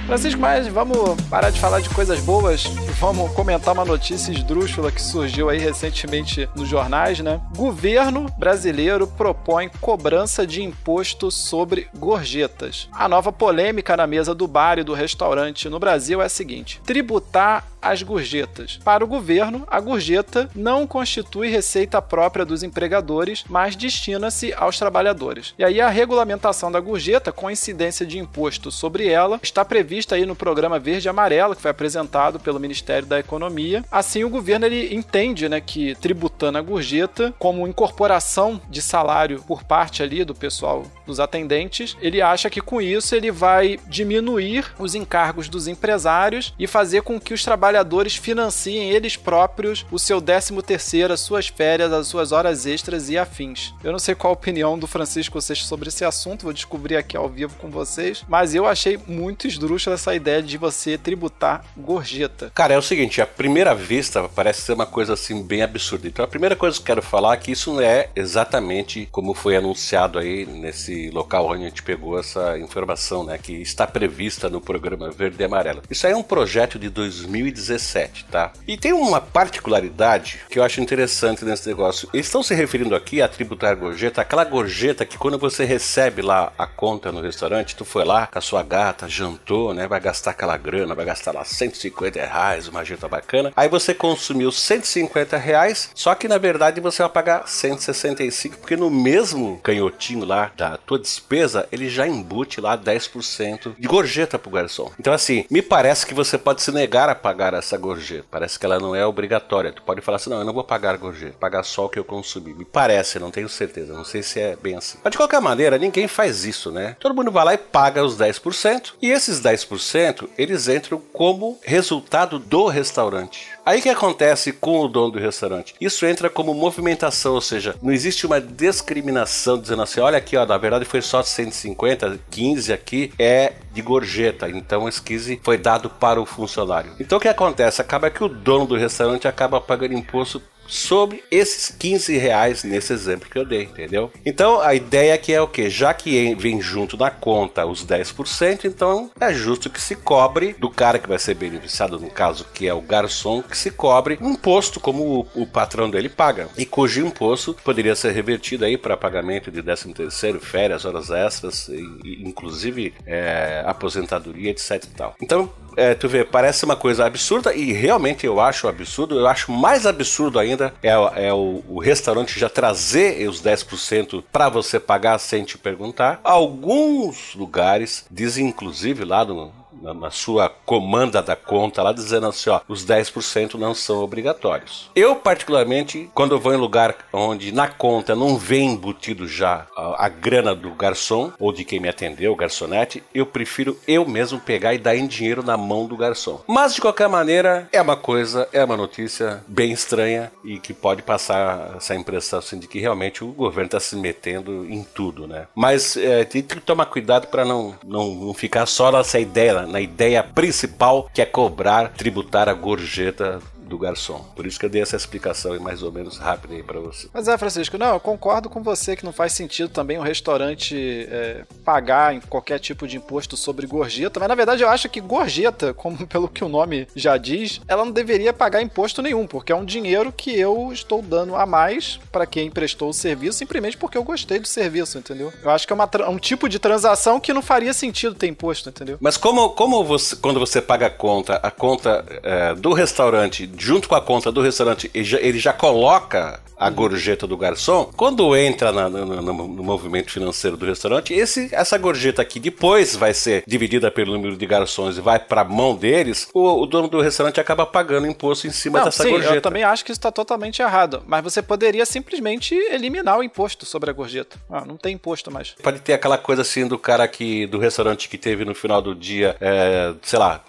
Francisco, 0.07 0.41
mas 0.41 0.69
vamos 0.69 1.21
parar 1.29 1.51
de 1.51 1.61
falar 1.61 1.81
de 1.81 1.91
coisas 1.91 2.21
boas 2.21 2.65
vamos 2.99 3.31
comentar 3.33 3.75
uma 3.75 3.85
notícia 3.85 4.33
esdrúxula 4.33 4.91
que 4.91 5.03
surgiu 5.03 5.51
aí 5.51 5.59
recentemente 5.59 6.49
nos 6.57 6.67
jornais, 6.69 7.21
né? 7.21 7.41
Governo 7.55 8.27
brasileiro 8.39 9.07
propõe 9.07 9.69
cobrança 9.81 10.47
de 10.47 10.63
imposto 10.63 11.31
sobre 11.31 11.89
gorjetas. 11.97 12.89
A 12.93 13.07
nova 13.07 13.31
polêmica 13.31 13.97
na 13.97 14.07
mesa 14.07 14.35
do 14.35 14.47
bar 14.47 14.79
e 14.79 14.85
do 14.85 14.95
restaurante 14.95 15.69
no 15.69 15.79
Brasil 15.79 16.23
é 16.23 16.25
a 16.25 16.31
seguinte: 16.31 16.81
tributar 16.85 17.67
as 17.83 18.03
gorjetas. 18.03 18.81
Para 18.83 19.05
o 19.05 19.07
governo, 19.07 19.65
a 19.69 19.79
gorjeta 19.79 20.51
não 20.55 20.87
constitui 20.87 21.49
receita 21.49 22.03
própria 22.03 22.45
dos 22.45 22.63
empregadores, 22.63 23.45
mas 23.49 23.77
destina-se 23.77 24.53
aos 24.55 24.79
trabalhadores. 24.79 25.55
E 25.57 25.65
aí 25.65 25.81
a 25.81 25.89
regulamentação 25.89 26.73
da 26.73 26.81
gorjeta, 26.81 27.31
com 27.31 27.51
incidência 27.51 28.05
de 28.05 28.19
imposto 28.19 28.73
sobre 28.73 29.07
ela, 29.07 29.39
está 29.41 29.65
prevista 29.65 30.17
aí 30.17 30.27
no 30.27 30.35
programa 30.35 30.81
Verde 30.81 31.07
e 31.07 31.11
Amarelo, 31.11 31.55
que 31.55 31.63
foi 31.63 31.71
apresentado 31.71 32.41
pelo 32.41 32.59
Ministério 32.59 32.86
da 33.07 33.19
Economia. 33.19 33.85
Assim, 33.91 34.25
o 34.25 34.31
governo 34.31 34.67
ele 34.67 34.95
entende 34.95 35.49
né, 35.49 35.61
que 35.61 35.95
tributando 35.97 36.59
a 36.59 36.63
gorjeta 36.63 37.35
como 37.39 37.67
incorporação 37.67 38.61
de 38.69 38.81
salário 38.81 39.43
por 39.43 39.65
parte 39.65 40.03
ali 40.03 40.25
do 40.25 40.35
pessoal 40.35 40.85
dos 41.07 41.21
atendentes, 41.21 41.97
ele 42.01 42.21
acha 42.21 42.51
que 42.51 42.61
com 42.61 42.81
isso 42.81 43.15
ele 43.15 43.31
vai 43.31 43.79
diminuir 43.87 44.73
os 44.79 44.95
encargos 44.95 45.49
dos 45.49 45.69
empresários 45.69 46.53
e 46.59 46.67
fazer 46.67 47.03
com 47.03 47.21
que 47.21 47.33
os 47.33 47.45
trabalhadores 47.45 48.17
financiem 48.17 48.91
eles 48.91 49.17
próprios 49.17 49.87
o 49.91 49.99
seu 49.99 50.21
13 50.21 50.61
terceiro, 50.63 51.13
as 51.13 51.21
suas 51.21 51.49
férias, 51.49 51.93
as 51.93 52.09
suas 52.09 52.33
horas 52.33 52.67
extras 52.67 53.09
e 53.09 53.17
afins. 53.17 53.73
Eu 53.83 53.93
não 53.93 53.99
sei 53.99 54.15
qual 54.15 54.33
a 54.33 54.35
opinião 54.35 54.79
do 54.79 54.87
Francisco 54.87 55.41
Seixas 55.41 55.67
sobre 55.67 55.89
esse 55.89 56.05
assunto, 56.05 56.45
vou 56.45 56.53
descobrir 56.53 56.97
aqui 56.97 57.17
ao 57.17 57.29
vivo 57.29 57.55
com 57.57 57.71
vocês, 57.71 58.25
mas 58.29 58.55
eu 58.55 58.67
achei 58.67 58.99
muito 59.07 59.47
esdrúxula 59.47 59.95
essa 59.95 60.15
ideia 60.15 60.43
de 60.43 60.59
você 60.59 60.99
tributar 60.99 61.65
gorjeta. 61.77 62.51
Cara, 62.55 62.75
é 62.77 62.79
o 62.79 62.83
seguinte, 62.83 63.23
à 63.23 63.27
primeira 63.27 63.75
vista 63.75 64.29
parece 64.29 64.63
ser 64.63 64.75
uma 64.75 64.87
coisa 64.87 65.15
assim 65.15 65.43
bem 65.43 65.63
absurda. 65.63 66.07
Então 66.07 66.25
a 66.25 66.29
primeira 66.29 66.55
coisa 66.55 66.77
que 66.77 66.83
eu 66.83 66.87
quero 66.87 67.03
falar 67.03 67.35
é 67.35 67.37
que 67.39 67.51
isso 67.51 67.73
não 67.73 67.81
é 67.81 68.11
exatamente 68.15 69.09
como 69.11 69.33
foi 69.33 69.57
anunciado 69.57 70.19
aí 70.19 70.45
nesse 70.45 71.11
local 71.11 71.47
onde 71.47 71.65
a 71.65 71.69
gente 71.69 71.83
pegou 71.83 72.19
essa 72.19 72.59
informação, 72.59 73.25
né, 73.25 73.39
que 73.39 73.55
está 73.55 73.87
prevista 73.87 74.51
no 74.51 74.61
programa 74.61 75.11
Verde 75.11 75.41
e 75.41 75.45
Amarelo. 75.45 75.83
Isso 75.91 76.07
aí 76.07 76.13
é 76.13 76.17
um 76.17 76.23
projeto 76.23 76.79
de 76.79 76.91
2017, 76.91 78.27
tá? 78.27 78.53
E 78.69 78.77
tem 78.77 78.93
uma 78.93 79.21
particularidade 79.21 80.41
que 80.51 80.59
eu 80.59 80.63
acho 80.63 80.81
interessante 80.81 81.45
nesse 81.45 81.67
negócio. 81.67 82.09
Eles 82.13 82.27
estão 82.27 82.43
se 82.43 82.55
referindo 82.55 82.95
aqui 82.95 83.23
a 83.23 83.29
tributar 83.29 83.75
gorjeta, 83.75 84.21
aquela 84.21 84.45
gorjeta 84.45 85.07
que 85.07 85.17
quando 85.17 85.39
você 85.39 85.65
recebe 85.65 86.21
lá 86.21 86.53
a 86.59 86.67
conta 86.67 87.11
no 87.11 87.23
restaurante, 87.23 87.75
tu 87.75 87.85
foi 87.87 88.05
lá 88.05 88.27
com 88.27 88.39
a 88.39 88.43
sua 88.43 88.63
gata, 88.63 89.09
jantou, 89.09 89.73
né, 89.73 89.87
vai 89.87 90.01
gastar 90.01 90.33
aquela 90.33 90.59
grana, 90.59 90.95
vai 90.95 91.07
gastar 91.07 91.33
lá 91.33 91.45
150 91.45 92.21
reais, 92.21 92.66
uma 92.69 92.85
janta 92.85 93.09
bacana. 93.09 93.53
Aí 93.57 93.69
você 93.69 93.95
consumiu 93.95 94.51
150 94.51 95.37
reais, 95.37 95.91
só 95.95 96.15
que 96.15 96.29
na 96.29 96.39
verdade 96.39 96.81
você 96.81 97.03
vai 97.03 97.11
pagar 97.11 97.49
165, 97.49 98.59
porque 98.59 98.77
no 98.77 98.91
mesmo 98.91 99.61
canhotinho 99.63 100.25
lá 100.25 100.51
da 100.57 100.77
tua 100.77 100.99
despesa, 100.99 101.69
ele 101.71 101.89
já 101.89 102.07
embute 102.07 102.61
lá 102.61 102.77
10% 102.77 103.75
de 103.79 103.89
gorjeta 103.89 104.39
pro 104.39 104.51
garçom. 104.51 104.91
Então 104.99 105.13
assim, 105.13 105.45
me 105.51 105.63
parece 105.63 106.07
que 106.07 106.15
você 106.15 106.39
pode 106.39 106.63
se 106.63 106.73
negar 106.73 107.09
a 107.09 107.15
pagar 107.15 107.55
essa 107.55 107.77
gorjeta. 107.77 108.27
Parece 108.31 108.59
que 108.59 108.67
ela 108.67 108.79
não 108.79 108.95
é 108.95 109.05
obrigatória. 109.07 109.73
Tu 109.73 109.83
pode 109.83 110.01
falar 110.01 110.17
assim, 110.17 110.31
não, 110.31 110.39
eu 110.39 110.45
não 110.45 110.53
vou 110.53 110.65
pagar 110.65 110.97
gorjeta, 110.97 111.37
pagar 111.39 111.63
só 111.63 111.87
o 111.87 111.89
que 111.89 111.99
eu 111.99 112.05
consumi. 112.05 112.55
Me 112.55 112.65
parece, 112.65 113.19
não 113.19 113.31
tenho 113.31 113.49
certeza, 113.49 113.93
não 113.93 114.05
sei 114.05 114.23
se 114.23 114.41
é 114.41 114.57
bem 114.57 114.77
assim. 114.77 114.99
Mas 115.03 115.11
de 115.11 115.17
qualquer 115.17 115.41
maneira, 115.41 115.79
ninguém 115.79 116.09
faz 116.09 116.45
isso, 116.45 116.71
né? 116.71 116.97
Todo 116.99 117.15
mundo 117.15 117.31
vai 117.31 117.45
lá 117.45 117.55
e 117.55 117.59
paga 117.59 118.05
os 118.05 118.17
10%, 118.17 118.95
e 119.03 119.11
esses 119.11 119.41
10% 119.41 120.29
eles 120.37 120.69
entram 120.69 121.01
como 121.13 121.59
resultado 121.63 122.39
do 122.39 122.56
restaurante. 122.65 123.49
Aí 123.65 123.83
que 123.83 123.91
acontece 123.91 124.53
com 124.53 124.81
o 124.81 124.89
dono 124.89 125.13
do 125.13 125.19
restaurante? 125.19 125.75
Isso 125.79 126.07
entra 126.07 126.31
como 126.31 126.55
movimentação, 126.55 127.35
ou 127.35 127.41
seja, 127.41 127.75
não 127.83 127.93
existe 127.93 128.25
uma 128.25 128.41
discriminação 128.41 129.61
dizendo 129.61 129.83
assim, 129.83 130.01
olha 130.01 130.17
aqui, 130.17 130.37
ó, 130.37 130.47
na 130.47 130.57
verdade 130.57 130.87
foi 130.87 131.03
só 131.03 131.23
150, 131.23 132.19
15 132.31 132.73
aqui 132.73 133.13
é 133.19 133.53
de 133.73 133.83
gorjeta, 133.83 134.49
então 134.49 134.89
esse 134.89 135.03
15 135.03 135.41
foi 135.43 135.59
dado 135.59 135.91
para 135.91 136.21
o 136.21 136.25
funcionário. 136.25 136.93
Então 136.99 137.19
o 137.19 137.21
que 137.21 137.29
acontece? 137.29 137.83
Acaba 137.83 138.09
que 138.09 138.25
o 138.25 138.29
dono 138.29 138.65
do 138.65 138.77
restaurante 138.77 139.29
acaba 139.29 139.61
pagando 139.61 139.93
imposto 139.93 140.41
sobre 140.67 141.23
esses 141.31 141.75
15 141.77 142.17
reais 142.17 142.65
nesse 142.65 142.93
exemplo 142.93 143.29
que 143.31 143.39
eu 143.39 143.45
dei, 143.45 143.65
entendeu? 143.65 144.11
Então 144.25 144.61
a 144.61 144.75
ideia 144.75 145.15
aqui 145.15 145.33
é 145.33 145.41
o 145.41 145.49
que? 145.49 145.71
Já 145.71 145.93
que 145.95 146.35
vem 146.35 146.61
junto 146.61 146.97
na 146.97 147.11
conta 147.11 147.67
os 147.67 147.85
10%, 147.85 148.65
então 148.65 149.11
é 149.21 149.33
justo 149.33 149.71
que 149.71 149.81
se 149.81 149.95
cobre 149.97 150.55
do 150.59 150.71
cara 150.71 150.99
que 150.99 151.09
vai 151.09 151.19
ser 151.19 151.35
beneficiado, 151.35 151.99
no 151.99 152.11
caso 152.11 152.47
que 152.53 152.67
é 152.67 152.75
o 152.75 152.81
garçom, 152.81 153.43
que 153.43 153.57
se 153.57 153.71
cobre 153.71 154.19
um 154.21 154.33
imposto 154.33 154.81
como 154.81 155.27
o, 155.35 155.43
o 155.43 155.47
patrão 155.47 155.91
dele 155.91 156.09
paga 156.09 156.49
e 156.57 156.65
cujo 156.65 157.07
imposto 157.07 157.55
poderia 157.65 157.95
ser 157.95 158.13
revertido 158.13 158.65
aí 158.65 158.77
para 158.77 158.97
pagamento 158.97 159.51
de 159.51 159.63
13 159.63 159.95
terceiro, 159.95 160.41
férias, 160.41 160.85
horas 160.85 161.11
extras, 161.11 161.69
e, 161.69 162.23
inclusive 162.23 162.95
é, 163.07 163.63
aposentadoria, 163.67 164.51
etc 164.51 164.85
e 164.85 164.95
tal. 164.95 165.17
Então 165.21 165.51
é, 165.77 165.95
tu 165.95 166.09
vê, 166.09 166.25
parece 166.25 166.65
uma 166.65 166.75
coisa 166.75 167.05
absurda 167.05 167.55
e 167.55 167.73
realmente 167.73 168.27
eu 168.27 168.41
acho 168.41 168.67
absurdo. 168.67 169.19
Eu 169.19 169.27
acho 169.27 169.53
mais 169.53 169.87
absurdo 169.87 170.39
ainda 170.39 170.73
é, 170.83 170.91
é 170.91 171.33
o, 171.33 171.63
o, 171.69 171.79
restaurante 171.79 172.39
já 172.39 172.49
trazer 172.49 173.29
os 173.29 173.43
10% 173.43 174.25
para 174.33 174.49
você 174.49 174.81
pagar 174.81 175.19
sem 175.19 175.45
te 175.45 175.59
perguntar. 175.59 176.21
Alguns 176.25 177.35
lugares 177.35 178.07
dizem, 178.11 178.49
inclusive 178.49 179.05
lá 179.05 179.25
no, 179.25 179.53
na, 179.81 180.11
sua 180.11 180.49
comanda 180.49 181.23
da 181.23 181.37
conta 181.37 181.83
lá 181.83 181.93
dizendo 181.93 182.27
assim, 182.27 182.51
ó, 182.51 182.61
os 182.69 182.85
10% 182.85 183.55
não 183.55 183.75
são 183.75 184.03
obrigatórios. 184.03 184.91
Eu, 184.95 185.17
particularmente, 185.17 186.11
quando 186.15 186.35
eu 186.35 186.41
vou 186.41 186.55
em 186.55 186.59
lugar 186.59 186.97
onde 187.13 187.53
na 187.53 187.69
conta 187.69 188.15
não 188.15 188.37
vem 188.37 188.71
embutido 188.71 189.27
já 189.27 189.67
a, 189.77 190.07
a 190.07 190.09
grana 190.09 190.55
do 190.55 190.71
garçom 190.71 191.33
ou 191.39 191.53
de 191.53 191.65
quem 191.65 191.81
me 191.81 191.89
atendeu, 191.89 192.33
o 192.33 192.37
garçonete, 192.37 193.03
eu 193.15 193.27
prefiro 193.27 193.79
eu 193.87 194.07
mesmo 194.07 194.41
pegar 194.41 194.75
e 194.75 194.79
dar 194.79 194.97
em 194.97 195.07
dinheiro 195.07 195.43
na 195.43 195.57
mão 195.57 195.87
do 195.87 195.97
garçom. 195.97 196.41
Mas, 196.47 196.75
de 196.75 196.81
qualquer 196.81 197.09
maneira, 197.09 197.69
é 197.73 197.81
uma 197.81 197.97
coisa, 197.97 198.49
é 198.53 198.65
uma 198.65 198.77
notícia 198.77 199.45
bem 199.47 199.73
estranha 199.73 200.33
e 200.45 200.59
que 200.59 200.73
pode 200.73 201.03
passar 201.03 201.75
essa 201.77 201.95
impressão 201.95 202.39
assim, 202.39 202.59
de 202.59 202.67
que 202.67 202.79
realmente 202.79 203.25
o 203.25 203.29
governo 203.29 203.67
está 203.67 203.81
se 203.81 203.97
metendo 203.97 204.65
em 204.65 204.83
tudo, 204.83 205.27
né? 205.27 205.47
Mas 205.55 205.97
é, 205.97 206.25
tem 206.25 206.43
que 206.43 206.61
tomar 206.61 206.87
cuidado 206.87 207.27
para 207.29 207.45
não, 207.45 207.75
não, 207.85 208.15
não 208.15 208.35
ficar 208.35 208.67
só 208.67 208.91
nessa 208.91 209.19
ideia, 209.19 209.66
na 209.67 209.81
ideia 209.81 210.23
principal 210.23 211.11
que 211.13 211.21
é 211.21 211.27
cobrar, 211.27 211.91
tributar 211.91 212.49
a 212.49 212.55
gorjeta 212.55 213.41
do 213.67 213.79
garçom. 213.79 214.25
Por 214.35 214.47
isso 214.47 214.59
que 214.59 214.67
eu 214.67 214.71
dei 214.71 214.83
essa 214.83 214.97
explicação 214.97 215.59
mais 215.61 215.83
ou 215.83 215.93
menos 215.93 216.19
rápida 216.19 216.55
aí 216.55 216.63
para 216.63 216.81
você. 216.81 217.09
Mas 217.13 217.29
é, 217.29 217.37
Francisco, 217.37 217.77
não, 217.77 217.95
eu 217.95 218.01
concordo 218.01 218.49
com 218.49 218.63
você 218.63 218.97
que 218.97 219.05
não 219.05 219.13
faz 219.13 219.33
sentido 219.33 219.69
também 219.69 219.99
um 219.99 220.03
restaurante 220.03 221.07
é, 221.11 221.45
pagar 221.65 222.15
em 222.15 222.21
qualquer 222.21 222.59
tipo 222.59 222.87
de 222.87 222.97
imposto 222.97 223.37
sobre 223.37 223.67
gorjeta, 223.67 224.21
mas 224.21 224.29
na 224.29 224.35
verdade 224.35 224.63
eu 224.63 224.69
acho 224.69 224.89
que 224.89 225.01
gorjeta, 225.01 225.73
como 225.75 226.07
pelo 226.07 226.29
que 226.29 226.45
o 226.45 226.49
nome 226.49 226.87
já 226.95 227.17
diz, 227.17 227.61
ela 227.67 227.85
não 227.85 227.93
deveria 227.93 228.33
pagar 228.33 228.63
imposto 228.63 229.03
nenhum, 229.03 229.27
porque 229.27 229.53
é 229.53 229.57
um 229.57 229.65
dinheiro 229.65 230.13
que 230.13 230.39
eu 230.39 230.71
estou 230.73 231.03
dando 231.03 231.35
a 231.35 231.45
mais 231.45 231.99
para 232.13 232.27
quem 232.27 232.51
prestou 232.51 232.91
o 232.91 232.95
serviço, 232.95 233.39
simplesmente 233.39 233.77
porque 233.77 233.99
eu 233.99 234.05
gostei 234.05 234.39
do 234.39 234.47
serviço, 234.47 234.99
entendeu? 234.99 235.33
Eu 235.43 235.51
acho 235.51 235.67
que 235.67 235.73
é 235.73 235.75
uma, 235.75 235.91
um 236.09 236.19
tipo 236.19 236.49
de 236.49 236.59
transação 236.59 237.21
que 237.21 237.33
não 237.33 237.43
faria 237.43 237.73
sentido 237.73 238.15
ter 238.15 238.27
imposto, 238.27 238.69
entendeu? 238.69 238.99
Mas 239.01 239.17
como, 239.17 239.51
como 239.51 239.85
você, 239.85 240.17
quando 240.17 240.39
você 240.39 240.61
paga 240.61 240.87
a 240.87 240.91
conta, 240.91 241.35
a 241.43 241.51
conta 241.51 242.05
é, 242.23 242.55
do 242.55 242.73
restaurante 242.73 243.47
junto 243.59 243.89
com 243.89 243.95
a 243.95 244.01
conta 244.01 244.31
do 244.31 244.41
restaurante, 244.41 244.91
ele 244.95 245.05
já, 245.05 245.19
ele 245.19 245.39
já 245.39 245.53
coloca 245.53 246.41
a 246.57 246.71
gorjeta 246.71 247.27
do 247.27 247.37
garçom, 247.37 247.91
quando 247.97 248.35
entra 248.35 248.73
na, 248.73 248.89
no, 248.89 249.05
no, 249.05 249.33
no, 249.33 249.63
movimento 249.63 250.11
financeiro 250.11 250.57
do 250.57 250.65
restaurante, 250.65 251.13
esse, 251.13 251.55
essa 251.55 251.77
gorjeta 251.77 252.23
aqui 252.23 252.41
depois 252.41 252.97
vai 252.97 253.13
ser 253.13 253.45
dividida 253.47 253.91
pelo 253.91 254.13
número 254.15 254.37
de 254.37 254.47
garçons 254.47 254.97
e 254.97 255.01
vai 255.01 255.19
para 255.19 255.43
a 255.43 255.45
mão 255.45 255.77
deles, 255.77 256.29
o, 256.33 256.63
o, 256.63 256.67
dono 256.67 256.89
do 256.89 257.01
restaurante 257.01 257.39
acaba 257.39 257.67
pagando 257.67 258.07
imposto 258.07 258.47
em 258.47 258.51
cima 258.51 258.79
não, 258.79 258.87
dessa 258.87 259.03
sim, 259.03 259.11
gorjeta. 259.11 259.35
Eu 259.35 259.43
também 259.43 259.65
acho 259.65 259.85
que 259.85 259.93
isso 259.93 259.99
está 259.99 260.11
totalmente 260.11 260.63
errado, 260.63 261.03
mas 261.07 261.23
você 261.23 261.43
poderia 261.43 261.85
simplesmente 261.85 262.55
eliminar 262.55 263.19
o 263.19 263.23
imposto 263.23 263.67
sobre 263.67 263.91
a 263.91 263.93
gorjeta. 263.93 264.39
Ah, 264.51 264.65
não 264.65 264.77
tem 264.77 264.95
imposto 264.95 265.31
mais. 265.31 265.55
Pode 265.63 265.81
ter 265.81 265.93
aquela 265.93 266.17
coisa 266.17 266.43
assim 266.43 266.67
do 266.67 266.79
cara 266.79 267.07
que 267.07 267.47
do 267.47 267.59
restaurante 267.59 268.09
que 268.09 268.17
teve 268.17 268.45
no 268.45 268.55
final 268.55 268.81
do 268.81 268.95
dia, 268.95 269.37
é, 269.41 269.93
sei 270.03 270.19
lá, 270.19 270.43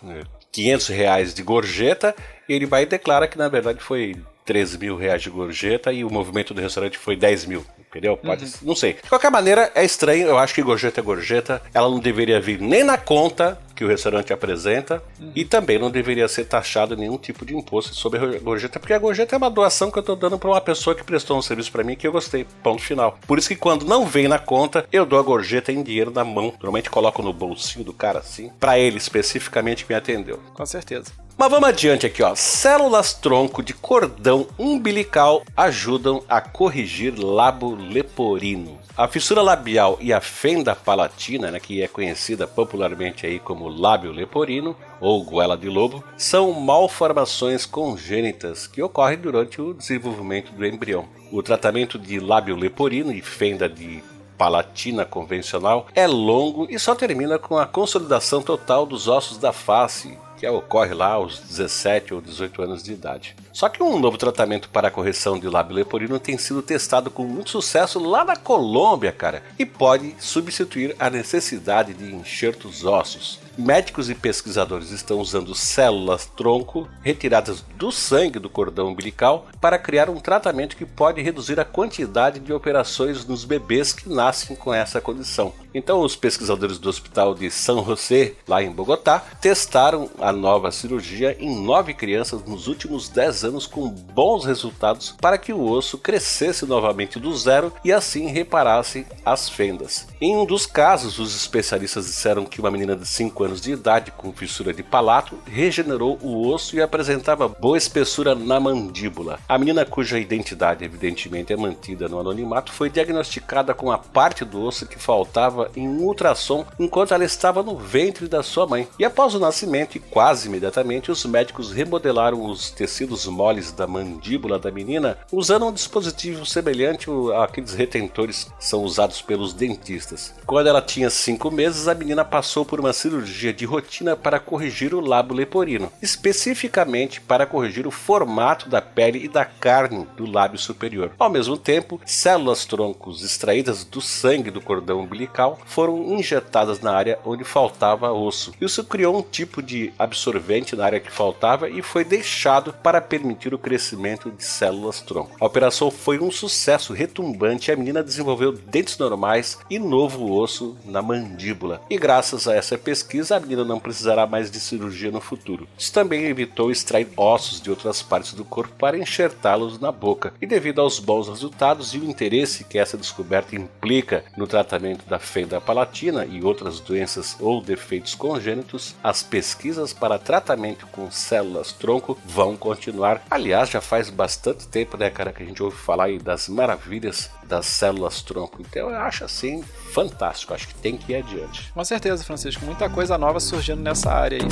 500 0.57 0.87
reais 0.87 1.33
de 1.35 1.43
gorjeta, 1.43 2.15
ele 2.49 2.65
vai 2.65 2.81
e 2.81 2.85
declara 2.87 3.27
que 3.27 3.37
na 3.37 3.47
verdade 3.47 3.79
foi 3.79 4.15
13 4.43 4.79
mil 4.79 4.97
reais 4.97 5.21
de 5.21 5.29
gorjeta 5.29 5.93
e 5.93 6.03
o 6.03 6.09
movimento 6.09 6.51
do 6.51 6.59
restaurante 6.59 6.97
foi 6.97 7.15
10 7.15 7.45
mil. 7.45 7.63
Entendeu? 7.97 8.15
Pode, 8.15 8.45
uhum. 8.45 8.51
Não 8.61 8.75
sei. 8.75 8.93
De 8.93 9.09
qualquer 9.09 9.31
maneira, 9.31 9.71
é 9.73 9.83
estranho. 9.83 10.27
Eu 10.27 10.37
acho 10.37 10.53
que 10.53 10.61
gorjeta 10.61 10.99
é 10.99 11.03
gorjeta. 11.03 11.61
Ela 11.73 11.89
não 11.89 11.99
deveria 11.99 12.39
vir 12.39 12.61
nem 12.61 12.83
na 12.83 12.97
conta 12.97 13.59
que 13.75 13.83
o 13.83 13.87
restaurante 13.87 14.33
apresenta 14.33 15.03
uhum. 15.19 15.31
e 15.35 15.45
também 15.45 15.77
não 15.77 15.91
deveria 15.91 16.27
ser 16.27 16.45
taxado 16.45 16.95
nenhum 16.95 17.17
tipo 17.17 17.45
de 17.45 17.55
imposto 17.55 17.93
sobre 17.93 18.19
a 18.19 18.39
gorjeta, 18.39 18.79
porque 18.79 18.93
a 18.93 18.97
gorjeta 18.97 19.35
é 19.35 19.37
uma 19.37 19.51
doação 19.51 19.91
que 19.91 19.99
eu 19.99 20.01
estou 20.01 20.15
dando 20.15 20.39
para 20.39 20.49
uma 20.49 20.59
pessoa 20.59 20.95
que 20.95 21.03
prestou 21.03 21.37
um 21.37 21.43
serviço 21.43 21.71
para 21.71 21.83
mim 21.83 21.95
que 21.95 22.07
eu 22.07 22.11
gostei. 22.11 22.45
Ponto 22.63 22.81
final. 22.81 23.19
Por 23.27 23.37
isso 23.37 23.47
que 23.47 23.55
quando 23.55 23.85
não 23.85 24.05
vem 24.05 24.27
na 24.27 24.39
conta, 24.39 24.87
eu 24.91 25.05
dou 25.05 25.19
a 25.19 25.23
gorjeta 25.23 25.71
em 25.71 25.83
dinheiro 25.83 26.11
na 26.11 26.23
mão. 26.23 26.53
Normalmente 26.53 26.89
coloco 26.89 27.21
no 27.21 27.31
bolsinho 27.31 27.85
do 27.85 27.93
cara 27.93 28.19
assim, 28.19 28.51
para 28.59 28.79
ele 28.79 28.97
especificamente 28.97 29.85
que 29.85 29.91
me 29.91 29.97
atendeu. 29.97 30.39
Com 30.55 30.65
certeza. 30.65 31.11
Mas 31.37 31.51
vamos 31.51 31.69
adiante 31.69 32.07
aqui, 32.07 32.23
ó. 32.23 32.33
Células 32.33 33.13
tronco 33.13 33.61
de 33.61 33.71
cordão 33.71 34.47
umbilical 34.57 35.43
ajudam 35.55 36.23
a 36.27 36.41
corrigir 36.41 37.13
lábio 37.15 37.75
leporino. 37.87 38.77
A 38.95 39.07
fissura 39.07 39.41
labial 39.41 39.97
e 40.01 40.11
a 40.11 40.19
fenda 40.19 40.75
palatina, 40.75 41.51
né, 41.51 41.59
que 41.59 41.81
é 41.81 41.87
conhecida 41.87 42.47
popularmente 42.47 43.25
aí 43.25 43.39
como 43.39 43.67
lábio 43.67 44.11
leporino 44.11 44.75
ou 44.99 45.23
goela 45.23 45.57
de 45.57 45.69
lobo, 45.69 46.03
são 46.17 46.51
malformações 46.53 47.65
congênitas 47.65 48.67
que 48.67 48.81
ocorrem 48.81 49.17
durante 49.17 49.61
o 49.61 49.73
desenvolvimento 49.73 50.51
do 50.51 50.65
embrião. 50.65 51.07
O 51.31 51.43
tratamento 51.43 51.97
de 51.99 52.19
lábio 52.19 52.55
leporino 52.55 53.11
e 53.11 53.21
fenda 53.21 53.67
de 53.67 54.03
palatina 54.37 55.03
convencional 55.03 55.87
é 55.95 56.05
longo 56.05 56.67
e 56.69 56.77
só 56.77 56.93
termina 56.93 57.39
com 57.39 57.57
a 57.57 57.65
consolidação 57.65 58.41
total 58.41 58.85
dos 58.85 59.07
ossos 59.07 59.37
da 59.37 59.51
face, 59.51 60.17
que 60.37 60.47
ocorre 60.47 60.93
lá 60.93 61.13
aos 61.13 61.39
17 61.39 62.13
ou 62.13 62.21
18 62.21 62.61
anos 62.61 62.83
de 62.83 62.93
idade. 62.93 63.35
Só 63.51 63.67
que 63.67 63.81
um 63.81 63.99
novo 63.99 64.17
tratamento 64.17 64.69
para 64.69 64.87
a 64.87 64.91
correção 64.91 65.39
de 65.39 65.49
lábio 65.49 65.75
leporino 65.75 66.19
tem 66.19 66.37
sido 66.37 66.61
testado 66.61 67.09
com 67.09 67.23
muito 67.23 67.49
sucesso 67.49 67.99
lá 67.99 68.23
na 68.23 68.35
Colômbia, 68.35 69.11
cara, 69.11 69.41
e 69.57 69.65
pode 69.65 70.15
substituir 70.19 70.95
a 70.99 71.09
necessidade 71.09 71.93
de 71.93 72.13
enxertos 72.13 72.85
ósseos. 72.85 73.39
Médicos 73.57 74.07
e 74.07 74.13
pesquisadores 74.13 74.91
estão 74.91 75.19
usando 75.19 75.55
células 75.55 76.27
tronco 76.27 76.87
retiradas 77.01 77.61
do 77.75 77.91
sangue 77.91 78.37
do 78.37 78.51
cordão 78.51 78.89
umbilical 78.89 79.47
para 79.59 79.79
criar 79.79 80.11
um 80.11 80.19
tratamento 80.19 80.77
que 80.77 80.85
pode 80.85 81.23
reduzir 81.23 81.59
a 81.59 81.65
quantidade 81.65 82.39
de 82.39 82.53
operações 82.53 83.25
nos 83.25 83.45
bebês 83.45 83.93
que 83.93 84.07
nascem 84.07 84.55
com 84.55 84.71
essa 84.71 85.01
condição. 85.01 85.53
Então, 85.73 86.01
os 86.01 86.15
pesquisadores 86.15 86.77
do 86.77 86.87
Hospital 86.87 87.33
de 87.33 87.49
São 87.49 87.83
José, 87.83 88.33
lá 88.47 88.61
em 88.61 88.71
Bogotá, 88.71 89.23
testaram 89.41 90.09
a 90.19 90.31
nova 90.31 90.71
cirurgia 90.71 91.35
em 91.39 91.55
nove 91.63 91.95
crianças 91.95 92.43
nos 92.43 92.67
últimos 92.67 93.09
10 93.09 93.45
anos 93.45 93.65
com 93.65 93.89
bons 93.89 94.45
resultados 94.45 95.15
para 95.19 95.37
que 95.37 95.51
o 95.51 95.63
osso 95.63 95.97
crescesse 95.97 96.65
novamente 96.65 97.19
do 97.19 97.35
zero 97.35 97.73
e 97.83 97.91
assim 97.91 98.27
reparasse 98.27 99.05
as 99.25 99.49
fendas. 99.49 100.07
Em 100.21 100.35
um 100.35 100.45
dos 100.45 100.65
casos, 100.65 101.19
os 101.19 101.35
especialistas 101.35 102.05
disseram 102.05 102.45
que 102.45 102.59
uma 102.59 102.71
menina 102.71 102.95
de 102.95 103.07
5 103.07 103.43
anos 103.43 103.46
de 103.55 103.71
idade 103.71 104.11
com 104.11 104.33
fissura 104.33 104.73
de 104.73 104.83
palato 104.83 105.39
regenerou 105.45 106.17
o 106.21 106.47
osso 106.47 106.75
e 106.75 106.81
apresentava 106.81 107.47
boa 107.47 107.77
espessura 107.77 108.35
na 108.35 108.59
mandíbula. 108.59 109.39
A 109.47 109.57
menina, 109.57 109.85
cuja 109.85 110.19
identidade 110.19 110.83
evidentemente 110.83 111.53
é 111.53 111.57
mantida 111.57 112.07
no 112.07 112.19
anonimato, 112.19 112.71
foi 112.71 112.89
diagnosticada 112.89 113.73
com 113.73 113.91
a 113.91 113.97
parte 113.97 114.43
do 114.43 114.61
osso 114.61 114.85
que 114.85 114.99
faltava 114.99 115.71
em 115.75 115.87
um 115.87 116.03
ultrassom 116.03 116.65
enquanto 116.79 117.13
ela 117.13 117.23
estava 117.23 117.63
no 117.63 117.77
ventre 117.77 118.27
da 118.27 118.43
sua 118.43 118.67
mãe. 118.67 118.87
E 118.99 119.05
após 119.05 119.33
o 119.33 119.39
nascimento, 119.39 119.95
e 119.95 119.99
quase 119.99 120.47
imediatamente, 120.47 121.11
os 121.11 121.25
médicos 121.25 121.71
remodelaram 121.71 122.43
os 122.45 122.69
tecidos 122.71 123.25
moles 123.25 123.71
da 123.71 123.87
mandíbula 123.87 124.59
da 124.59 124.71
menina 124.71 125.17
usando 125.31 125.65
um 125.65 125.71
dispositivo 125.71 126.45
semelhante 126.45 127.07
àqueles 127.41 127.73
retentores 127.73 128.45
que 128.45 128.65
são 128.65 128.83
usados 128.83 129.21
pelos 129.21 129.53
dentistas. 129.53 130.33
Quando 130.45 130.67
ela 130.67 130.81
tinha 130.81 131.09
5 131.09 131.51
meses, 131.51 131.87
a 131.87 131.93
menina 131.93 132.25
passou 132.25 132.65
por 132.65 132.79
uma 132.79 132.93
cirurgia 132.93 133.36
de 133.37 133.65
rotina 133.65 134.15
para 134.15 134.39
corrigir 134.39 134.93
o 134.93 134.99
lábio 134.99 135.35
leporino, 135.35 135.91
especificamente 136.01 137.21
para 137.21 137.45
corrigir 137.45 137.85
o 137.85 137.91
formato 137.91 138.67
da 138.67 138.81
pele 138.81 139.23
e 139.23 139.27
da 139.27 139.45
carne 139.45 140.07
do 140.17 140.29
lábio 140.29 140.57
superior. 140.57 141.11
Ao 141.19 141.29
mesmo 141.29 141.57
tempo, 141.57 142.01
células 142.05 142.65
troncos 142.65 143.23
extraídas 143.23 143.83
do 143.83 144.01
sangue 144.01 144.49
do 144.49 144.61
cordão 144.61 145.01
umbilical 145.01 145.59
foram 145.65 146.13
injetadas 146.13 146.79
na 146.79 146.91
área 146.91 147.19
onde 147.25 147.43
faltava 147.43 148.11
osso. 148.11 148.53
Isso 148.59 148.83
criou 148.83 149.17
um 149.17 149.21
tipo 149.21 149.61
de 149.61 149.93
absorvente 149.99 150.75
na 150.75 150.85
área 150.85 150.99
que 150.99 151.11
faltava 151.11 151.69
e 151.69 151.81
foi 151.81 152.03
deixado 152.03 152.73
para 152.73 153.01
permitir 153.01 153.53
o 153.53 153.59
crescimento 153.59 154.31
de 154.31 154.43
células 154.43 155.01
tronco. 155.01 155.35
A 155.39 155.45
operação 155.45 155.91
foi 155.91 156.19
um 156.19 156.31
sucesso 156.31 156.93
retumbante 156.93 157.69
e 157.69 157.73
a 157.73 157.77
menina 157.77 158.03
desenvolveu 158.03 158.51
dentes 158.51 158.97
normais 158.97 159.59
e 159.69 159.77
novo 159.77 160.31
osso 160.31 160.77
na 160.85 161.01
mandíbula. 161.01 161.81
E 161.89 161.97
graças 161.97 162.47
a 162.47 162.55
essa 162.55 162.77
pesquisa, 162.77 163.26
a 163.31 163.39
menina 163.39 163.63
não 163.63 163.79
precisará 163.79 164.25
mais 164.25 164.49
de 164.49 164.59
cirurgia 164.59 165.11
no 165.11 165.21
futuro. 165.21 165.67
Isso 165.77 165.93
também 165.93 166.25
evitou 166.25 166.71
extrair 166.71 167.07
ossos 167.15 167.61
de 167.61 167.69
outras 167.69 168.01
partes 168.01 168.33
do 168.33 168.45
corpo 168.45 168.73
para 168.77 168.97
enxertá-los 168.97 169.79
na 169.79 169.91
boca. 169.91 170.33
E 170.41 170.45
devido 170.45 170.81
aos 170.81 170.99
bons 170.99 171.27
resultados 171.27 171.93
e 171.93 171.97
o 171.97 172.05
interesse 172.05 172.63
que 172.63 172.77
essa 172.77 172.97
descoberta 172.97 173.55
implica 173.55 174.23
no 174.35 174.47
tratamento 174.47 175.07
da 175.07 175.19
fenda 175.19 175.59
palatina 175.59 176.25
e 176.25 176.43
outras 176.43 176.79
doenças 176.79 177.35
ou 177.39 177.61
defeitos 177.61 178.15
congênitos, 178.15 178.95
as 179.03 179.23
pesquisas 179.23 179.93
para 179.93 180.19
tratamento 180.19 180.87
com 180.87 181.09
células 181.11 181.71
tronco 181.71 182.17
vão 182.25 182.55
continuar. 182.55 183.23
Aliás, 183.29 183.69
já 183.69 183.81
faz 183.81 184.09
bastante 184.09 184.67
tempo, 184.67 184.97
né, 184.97 185.09
cara, 185.09 185.31
que 185.31 185.43
a 185.43 185.45
gente 185.45 185.61
ouve 185.61 185.77
falar 185.77 186.05
aí 186.05 186.19
das 186.19 186.47
maravilhas 186.47 187.29
das 187.47 187.65
células 187.65 188.21
tronco. 188.21 188.61
Então 188.61 188.89
eu 188.89 188.97
acho 188.97 189.23
assim 189.23 189.63
fantástico, 189.93 190.53
acho 190.53 190.67
que 190.67 190.75
tem 190.75 190.97
que 190.97 191.13
ir 191.13 191.15
adiante. 191.17 191.71
Com 191.73 191.83
certeza, 191.83 192.23
Francisco, 192.23 192.65
muita 192.65 192.89
coisa 192.89 193.17
nova 193.17 193.39
surgindo 193.39 193.81
nessa 193.81 194.11
área 194.11 194.39
aí. 194.39 194.47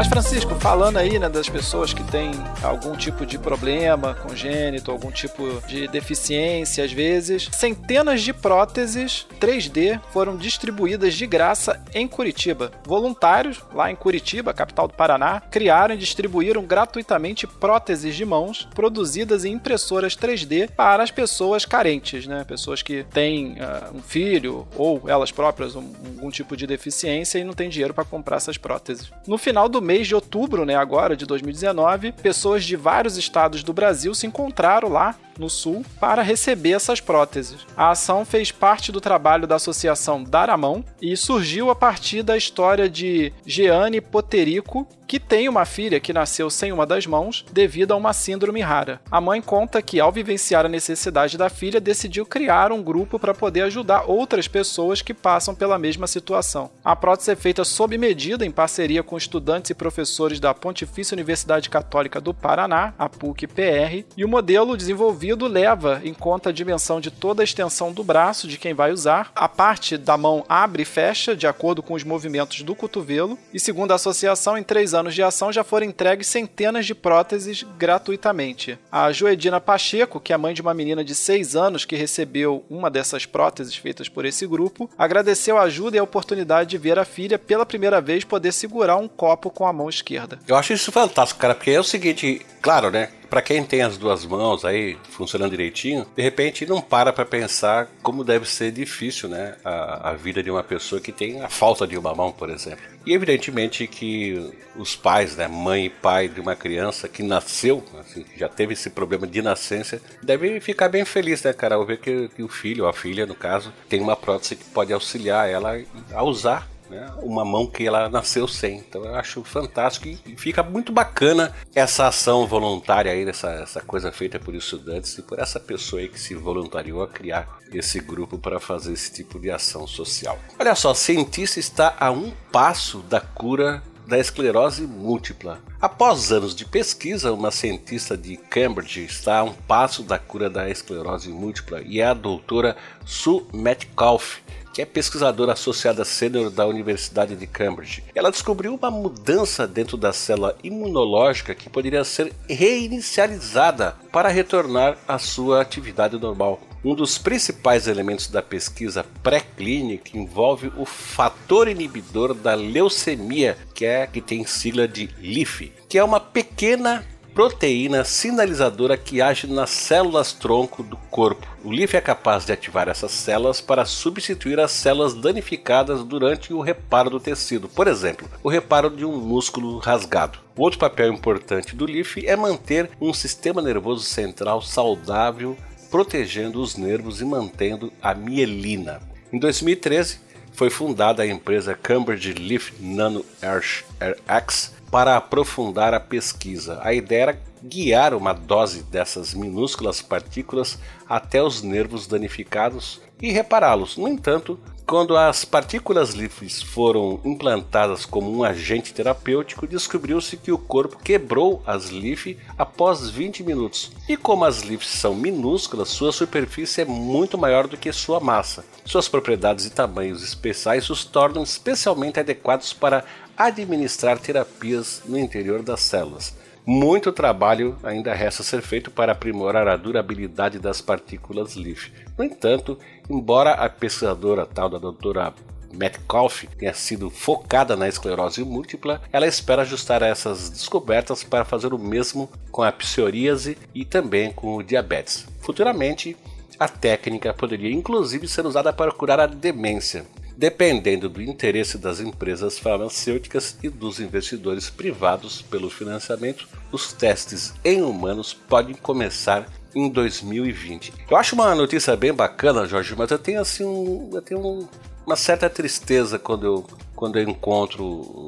Mas 0.00 0.08
Francisco, 0.08 0.54
falando 0.54 0.96
aí 0.96 1.18
né, 1.18 1.28
das 1.28 1.46
pessoas 1.46 1.92
que 1.92 2.02
têm 2.04 2.30
algum 2.62 2.96
tipo 2.96 3.26
de 3.26 3.38
problema 3.38 4.14
congênito, 4.14 4.90
algum 4.90 5.10
tipo 5.10 5.60
de 5.68 5.86
deficiência, 5.88 6.82
às 6.82 6.90
vezes, 6.90 7.50
centenas 7.52 8.22
de 8.22 8.32
próteses 8.32 9.26
3D 9.38 10.00
foram 10.10 10.38
distribuídas 10.38 11.12
de 11.12 11.26
graça 11.26 11.78
em 11.92 12.08
Curitiba. 12.08 12.72
Voluntários 12.86 13.62
lá 13.74 13.90
em 13.90 13.94
Curitiba, 13.94 14.54
capital 14.54 14.88
do 14.88 14.94
Paraná, 14.94 15.42
criaram 15.50 15.94
e 15.94 15.98
distribuíram 15.98 16.64
gratuitamente 16.64 17.46
próteses 17.46 18.16
de 18.16 18.24
mãos 18.24 18.66
produzidas 18.74 19.44
em 19.44 19.52
impressoras 19.52 20.16
3D 20.16 20.70
para 20.70 21.02
as 21.02 21.10
pessoas 21.10 21.66
carentes, 21.66 22.26
né? 22.26 22.42
Pessoas 22.44 22.80
que 22.80 23.04
têm 23.12 23.58
uh, 23.58 23.94
um 23.94 24.00
filho 24.00 24.66
ou 24.76 25.02
elas 25.06 25.30
próprias 25.30 25.76
um, 25.76 25.92
algum 26.16 26.30
tipo 26.30 26.56
de 26.56 26.66
deficiência 26.66 27.38
e 27.38 27.44
não 27.44 27.52
têm 27.52 27.68
dinheiro 27.68 27.92
para 27.92 28.04
comprar 28.04 28.36
essas 28.36 28.56
próteses. 28.56 29.12
No 29.26 29.36
final 29.36 29.68
do 29.68 29.89
mês 29.90 30.06
de 30.06 30.14
outubro, 30.14 30.64
né, 30.64 30.76
agora 30.76 31.16
de 31.16 31.26
2019, 31.26 32.12
pessoas 32.12 32.64
de 32.64 32.76
vários 32.76 33.16
estados 33.16 33.64
do 33.64 33.72
Brasil 33.72 34.14
se 34.14 34.24
encontraram 34.24 34.88
lá 34.88 35.16
no 35.36 35.50
Sul, 35.50 35.84
para 35.98 36.22
receber 36.22 36.72
essas 36.72 37.00
próteses. 37.00 37.66
A 37.76 37.90
ação 37.90 38.24
fez 38.24 38.52
parte 38.52 38.92
do 38.92 39.00
trabalho 39.00 39.46
da 39.46 39.56
Associação 39.56 40.22
Daramão 40.22 40.84
e 41.00 41.16
surgiu 41.16 41.70
a 41.70 41.74
partir 41.74 42.22
da 42.22 42.36
história 42.36 42.88
de 42.88 43.32
Jeane 43.46 44.00
Poterico, 44.00 44.86
que 45.10 45.18
tem 45.18 45.48
uma 45.48 45.64
filha 45.64 45.98
que 45.98 46.12
nasceu 46.12 46.48
sem 46.48 46.70
uma 46.70 46.86
das 46.86 47.04
mãos 47.04 47.44
devido 47.50 47.90
a 47.90 47.96
uma 47.96 48.12
síndrome 48.12 48.60
rara. 48.60 49.00
A 49.10 49.20
mãe 49.20 49.42
conta 49.42 49.82
que, 49.82 49.98
ao 49.98 50.12
vivenciar 50.12 50.64
a 50.64 50.68
necessidade 50.68 51.36
da 51.36 51.50
filha, 51.50 51.80
decidiu 51.80 52.24
criar 52.24 52.70
um 52.70 52.80
grupo 52.80 53.18
para 53.18 53.34
poder 53.34 53.62
ajudar 53.62 54.04
outras 54.06 54.46
pessoas 54.46 55.02
que 55.02 55.12
passam 55.12 55.52
pela 55.52 55.80
mesma 55.80 56.06
situação. 56.06 56.70
A 56.84 56.94
prótese 56.94 57.32
é 57.32 57.34
feita 57.34 57.64
sob 57.64 57.98
medida 57.98 58.46
em 58.46 58.52
parceria 58.52 59.02
com 59.02 59.16
estudantes 59.16 59.72
e 59.72 59.74
professores 59.74 60.38
da 60.38 60.54
Pontifícia 60.54 61.16
Universidade 61.16 61.68
Católica 61.68 62.20
do 62.20 62.32
Paraná, 62.32 62.94
a 62.96 63.08
PUC-PR, 63.08 64.04
e 64.16 64.24
o 64.24 64.28
modelo 64.28 64.76
desenvolvido 64.76 65.48
leva 65.48 66.00
em 66.04 66.14
conta 66.14 66.50
a 66.50 66.52
dimensão 66.52 67.00
de 67.00 67.10
toda 67.10 67.42
a 67.42 67.44
extensão 67.44 67.92
do 67.92 68.04
braço 68.04 68.46
de 68.46 68.56
quem 68.56 68.74
vai 68.74 68.92
usar. 68.92 69.32
A 69.34 69.48
parte 69.48 69.96
da 69.98 70.16
mão 70.16 70.44
abre 70.48 70.82
e 70.82 70.86
fecha 70.86 71.34
de 71.34 71.48
acordo 71.48 71.82
com 71.82 71.94
os 71.94 72.04
movimentos 72.04 72.62
do 72.62 72.76
cotovelo. 72.76 73.36
E 73.52 73.58
segundo 73.58 73.90
a 73.90 73.96
associação, 73.96 74.56
em 74.56 74.62
três 74.62 74.94
anos 74.94 74.99
de 75.08 75.22
ação 75.22 75.52
já 75.52 75.64
foram 75.64 75.86
entregues 75.86 76.26
centenas 76.26 76.84
de 76.84 76.94
próteses 76.94 77.64
gratuitamente. 77.78 78.78
A 78.90 79.10
Joedina 79.12 79.60
Pacheco, 79.60 80.20
que 80.20 80.32
é 80.32 80.36
mãe 80.36 80.52
de 80.52 80.60
uma 80.60 80.74
menina 80.74 81.02
de 81.02 81.14
seis 81.14 81.56
anos 81.56 81.84
que 81.84 81.96
recebeu 81.96 82.64
uma 82.68 82.90
dessas 82.90 83.24
próteses 83.24 83.76
feitas 83.76 84.08
por 84.08 84.24
esse 84.24 84.46
grupo, 84.46 84.90
agradeceu 84.98 85.56
a 85.56 85.62
ajuda 85.62 85.96
e 85.96 86.00
a 86.00 86.04
oportunidade 86.04 86.70
de 86.70 86.78
ver 86.78 86.98
a 86.98 87.04
filha 87.04 87.38
pela 87.38 87.64
primeira 87.64 88.00
vez 88.00 88.24
poder 88.24 88.52
segurar 88.52 88.96
um 88.96 89.08
copo 89.08 89.50
com 89.50 89.66
a 89.66 89.72
mão 89.72 89.88
esquerda. 89.88 90.38
Eu 90.46 90.56
acho 90.56 90.72
isso 90.72 90.92
fantástico, 90.92 91.40
cara, 91.40 91.54
porque 91.54 91.70
é 91.70 91.80
o 91.80 91.84
seguinte, 91.84 92.44
claro, 92.60 92.90
né? 92.90 93.10
Para 93.30 93.40
quem 93.40 93.64
tem 93.64 93.82
as 93.82 93.96
duas 93.96 94.26
mãos 94.26 94.64
aí 94.64 94.98
funcionando 95.10 95.52
direitinho, 95.52 96.04
de 96.16 96.22
repente 96.22 96.66
não 96.66 96.80
para 96.80 97.12
para 97.12 97.24
pensar 97.24 97.88
como 98.02 98.24
deve 98.24 98.46
ser 98.46 98.72
difícil, 98.72 99.28
né, 99.28 99.54
a, 99.64 100.10
a, 100.10 100.14
vida 100.14 100.42
de 100.42 100.50
uma 100.50 100.64
pessoa 100.64 101.00
que 101.00 101.12
tem 101.12 101.40
a 101.40 101.48
falta 101.48 101.86
de 101.86 101.96
uma 101.96 102.12
mão, 102.12 102.32
por 102.32 102.50
exemplo. 102.50 102.84
E 103.06 103.14
evidentemente 103.14 103.86
que 103.86 104.52
os 104.76 104.96
pais, 104.96 105.36
né, 105.36 105.46
mãe 105.46 105.86
e 105.86 105.90
pai 105.90 106.28
de 106.28 106.40
uma 106.40 106.56
criança 106.56 107.08
que 107.08 107.22
nasceu, 107.22 107.84
assim, 107.98 108.24
já 108.36 108.48
teve 108.48 108.72
esse 108.72 108.90
problema 108.90 109.26
de 109.26 109.40
nascença, 109.40 110.02
devem 110.22 110.58
ficar 110.60 110.88
bem 110.88 111.04
felizes, 111.04 111.44
né, 111.44 111.52
cara, 111.52 111.76
ao 111.76 111.86
ver 111.86 111.98
que, 111.98 112.28
que 112.28 112.42
o 112.42 112.48
filho 112.48 112.84
ou 112.84 112.90
a 112.90 112.92
filha, 112.92 113.24
no 113.26 113.34
caso, 113.34 113.72
tem 113.88 114.00
uma 114.00 114.16
prótese 114.16 114.56
que 114.56 114.64
pode 114.64 114.92
auxiliar 114.92 115.48
ela 115.48 115.80
a 116.12 116.22
usar 116.24 116.68
né? 116.90 117.10
uma 117.22 117.44
mão 117.44 117.66
que 117.66 117.86
ela 117.86 118.08
nasceu 118.08 118.46
sem. 118.48 118.78
Então 118.78 119.04
eu 119.04 119.14
acho 119.14 119.42
fantástico 119.44 120.08
e 120.08 120.36
fica 120.36 120.62
muito 120.62 120.92
bacana 120.92 121.54
essa 121.74 122.08
ação 122.08 122.46
voluntária 122.46 123.12
aí, 123.12 123.26
essa, 123.28 123.50
essa 123.52 123.80
coisa 123.80 124.10
feita 124.10 124.38
por 124.38 124.54
estudantes 124.54 125.16
e 125.16 125.22
por 125.22 125.38
essa 125.38 125.60
pessoa 125.60 126.02
aí 126.02 126.08
que 126.08 126.20
se 126.20 126.34
voluntariou 126.34 127.02
a 127.02 127.08
criar 127.08 127.58
esse 127.72 128.00
grupo 128.00 128.36
para 128.36 128.58
fazer 128.58 128.92
esse 128.92 129.12
tipo 129.12 129.38
de 129.38 129.50
ação 129.50 129.86
social. 129.86 130.38
Olha 130.58 130.74
só, 130.74 130.92
cientista 130.92 131.60
está 131.60 131.96
a 131.98 132.10
um 132.10 132.32
passo 132.50 132.98
da 132.98 133.20
cura 133.20 133.82
da 134.10 134.18
esclerose 134.18 134.82
múltipla. 134.82 135.60
Após 135.80 136.32
anos 136.32 136.52
de 136.52 136.64
pesquisa, 136.64 137.32
uma 137.32 137.52
cientista 137.52 138.16
de 138.16 138.36
Cambridge 138.36 139.04
está 139.04 139.38
a 139.38 139.44
um 139.44 139.52
passo 139.52 140.02
da 140.02 140.18
cura 140.18 140.50
da 140.50 140.68
esclerose 140.68 141.30
múltipla 141.30 141.80
e 141.82 142.00
é 142.00 142.06
a 142.06 142.12
doutora 142.12 142.76
Sue 143.06 143.46
Metcalfe, 143.54 144.42
que 144.72 144.82
é 144.82 144.86
pesquisadora 144.86 145.52
associada 145.52 146.04
sênior 146.04 146.50
da 146.50 146.66
Universidade 146.66 147.36
de 147.36 147.46
Cambridge. 147.46 148.04
Ela 148.14 148.30
descobriu 148.30 148.74
uma 148.74 148.90
mudança 148.90 149.66
dentro 149.66 149.96
da 149.96 150.12
célula 150.12 150.56
imunológica 150.62 151.54
que 151.54 151.70
poderia 151.70 152.04
ser 152.04 152.32
reinicializada 152.48 153.96
para 154.12 154.28
retornar 154.28 154.96
à 155.06 155.18
sua 155.18 155.60
atividade 155.60 156.18
normal. 156.18 156.60
Um 156.82 156.94
dos 156.94 157.18
principais 157.18 157.86
elementos 157.86 158.28
da 158.28 158.40
pesquisa 158.40 159.04
pré-clínica 159.22 160.16
envolve 160.16 160.72
o 160.78 160.86
fator 160.86 161.68
inibidor 161.68 162.32
da 162.32 162.54
leucemia, 162.54 163.58
que 163.74 163.84
é 163.84 164.06
que 164.06 164.22
tem 164.22 164.46
sigla 164.46 164.88
de 164.88 165.10
LIF, 165.18 165.70
que 165.88 165.98
é 165.98 166.04
uma 166.04 166.18
pequena 166.18 167.04
proteína 167.34 168.04
sinalizadora 168.04 168.96
que 168.96 169.22
age 169.22 169.46
nas 169.46 169.70
células 169.70 170.32
tronco 170.32 170.82
do 170.82 170.96
corpo. 171.10 171.46
O 171.64 171.72
LIF 171.72 171.96
é 171.96 172.00
capaz 172.00 172.44
de 172.44 172.52
ativar 172.52 172.88
essas 172.88 173.12
células 173.12 173.60
para 173.60 173.84
substituir 173.84 174.58
as 174.58 174.72
células 174.72 175.14
danificadas 175.14 176.02
durante 176.02 176.52
o 176.52 176.60
reparo 176.60 177.10
do 177.10 177.20
tecido, 177.20 177.68
por 177.68 177.86
exemplo, 177.86 178.28
o 178.42 178.48
reparo 178.48 178.90
de 178.90 179.04
um 179.04 179.16
músculo 179.16 179.78
rasgado. 179.78 180.38
Outro 180.56 180.78
papel 180.78 181.12
importante 181.12 181.74
do 181.76 181.86
LIF 181.86 182.26
é 182.26 182.36
manter 182.36 182.90
um 183.00 183.14
sistema 183.14 183.62
nervoso 183.62 184.04
central 184.04 184.60
saudável 184.60 185.56
protegendo 185.90 186.62
os 186.62 186.76
nervos 186.76 187.20
e 187.20 187.24
mantendo 187.24 187.92
a 188.00 188.14
mielina. 188.14 189.00
Em 189.32 189.38
2013, 189.38 190.20
foi 190.52 190.70
fundada 190.70 191.22
a 191.22 191.26
empresa 191.26 191.74
Cambridge 191.74 192.34
Leaf 192.34 192.72
Nano 192.80 193.24
RX 193.42 194.72
para 194.90 195.16
aprofundar 195.16 195.94
a 195.94 196.00
pesquisa. 196.00 196.80
A 196.82 196.92
ideia 196.92 197.22
era 197.22 197.42
guiar 197.62 198.14
uma 198.14 198.32
dose 198.32 198.82
dessas 198.82 199.34
minúsculas 199.34 200.00
partículas 200.00 200.78
até 201.08 201.42
os 201.42 201.62
nervos 201.62 202.06
danificados 202.06 203.00
e 203.20 203.30
repará-los. 203.30 203.96
No 203.96 204.08
entanto, 204.08 204.58
quando 204.90 205.16
as 205.16 205.44
partículas 205.44 206.14
livres 206.14 206.60
foram 206.60 207.20
implantadas 207.24 208.04
como 208.04 208.28
um 208.28 208.42
agente 208.42 208.92
terapêutico, 208.92 209.64
descobriu-se 209.64 210.36
que 210.36 210.50
o 210.50 210.58
corpo 210.58 210.98
quebrou 210.98 211.62
as 211.64 211.90
LIF 211.90 212.36
após 212.58 213.08
20 213.08 213.44
minutos. 213.44 213.92
E 214.08 214.16
como 214.16 214.44
as 214.44 214.62
LIFs 214.62 214.88
são 214.88 215.14
minúsculas, 215.14 215.90
sua 215.90 216.10
superfície 216.10 216.80
é 216.80 216.84
muito 216.84 217.38
maior 217.38 217.68
do 217.68 217.76
que 217.76 217.92
sua 217.92 218.18
massa. 218.18 218.64
Suas 218.84 219.08
propriedades 219.08 219.64
e 219.64 219.70
tamanhos 219.70 220.24
especiais 220.24 220.90
os 220.90 221.04
tornam 221.04 221.44
especialmente 221.44 222.18
adequados 222.18 222.72
para 222.72 223.04
administrar 223.46 224.18
terapias 224.18 225.02
no 225.06 225.18
interior 225.18 225.62
das 225.62 225.80
células. 225.80 226.36
Muito 226.66 227.10
trabalho 227.10 227.74
ainda 227.82 228.12
resta 228.12 228.42
ser 228.42 228.60
feito 228.60 228.90
para 228.90 229.12
aprimorar 229.12 229.66
a 229.66 229.76
durabilidade 229.76 230.58
das 230.58 230.82
partículas 230.82 231.54
LIF. 231.54 231.90
No 232.18 232.22
entanto, 232.22 232.78
embora 233.08 233.52
a 233.52 233.68
pesquisadora 233.70 234.44
tal 234.44 234.68
da 234.68 234.76
doutora 234.76 235.32
Metcalfe 235.72 236.48
tenha 236.48 236.74
sido 236.74 237.08
focada 237.08 237.74
na 237.76 237.88
esclerose 237.88 238.44
múltipla, 238.44 239.00
ela 239.10 239.26
espera 239.26 239.62
ajustar 239.62 240.02
essas 240.02 240.50
descobertas 240.50 241.24
para 241.24 241.44
fazer 241.44 241.72
o 241.72 241.78
mesmo 241.78 242.28
com 242.50 242.62
a 242.62 242.70
psoríase 242.70 243.56
e 243.74 243.86
também 243.86 244.32
com 244.32 244.56
o 244.56 244.62
diabetes. 244.62 245.26
Futuramente, 245.40 246.14
a 246.58 246.68
técnica 246.68 247.32
poderia 247.32 247.72
inclusive 247.72 248.28
ser 248.28 248.44
usada 248.44 248.70
para 248.70 248.92
curar 248.92 249.18
a 249.18 249.26
demência, 249.26 250.04
dependendo 250.40 251.06
do 251.06 251.20
interesse 251.20 251.76
das 251.76 252.00
empresas 252.00 252.58
farmacêuticas 252.58 253.58
e 253.62 253.68
dos 253.68 254.00
investidores 254.00 254.70
privados 254.70 255.42
pelo 255.42 255.68
financiamento, 255.68 256.48
os 256.72 256.94
testes 256.94 257.52
em 257.62 257.82
humanos 257.82 258.32
podem 258.32 258.74
começar 258.74 259.46
em 259.74 259.86
2020. 259.90 260.94
Eu 261.10 261.18
acho 261.18 261.34
uma 261.34 261.54
notícia 261.54 261.94
bem 261.94 262.14
bacana, 262.14 262.66
Jorge, 262.66 262.94
mas 262.96 263.10
eu 263.10 263.18
tenho 263.18 263.38
assim 263.38 263.66
um, 263.66 264.08
eu 264.14 264.22
tenho 264.22 264.40
um, 264.40 264.66
uma 265.06 265.16
certa 265.16 265.48
tristeza 265.48 266.18
quando 266.18 266.46
eu 266.46 266.66
quando 267.00 267.18
eu 267.18 267.26
encontro 267.26 267.82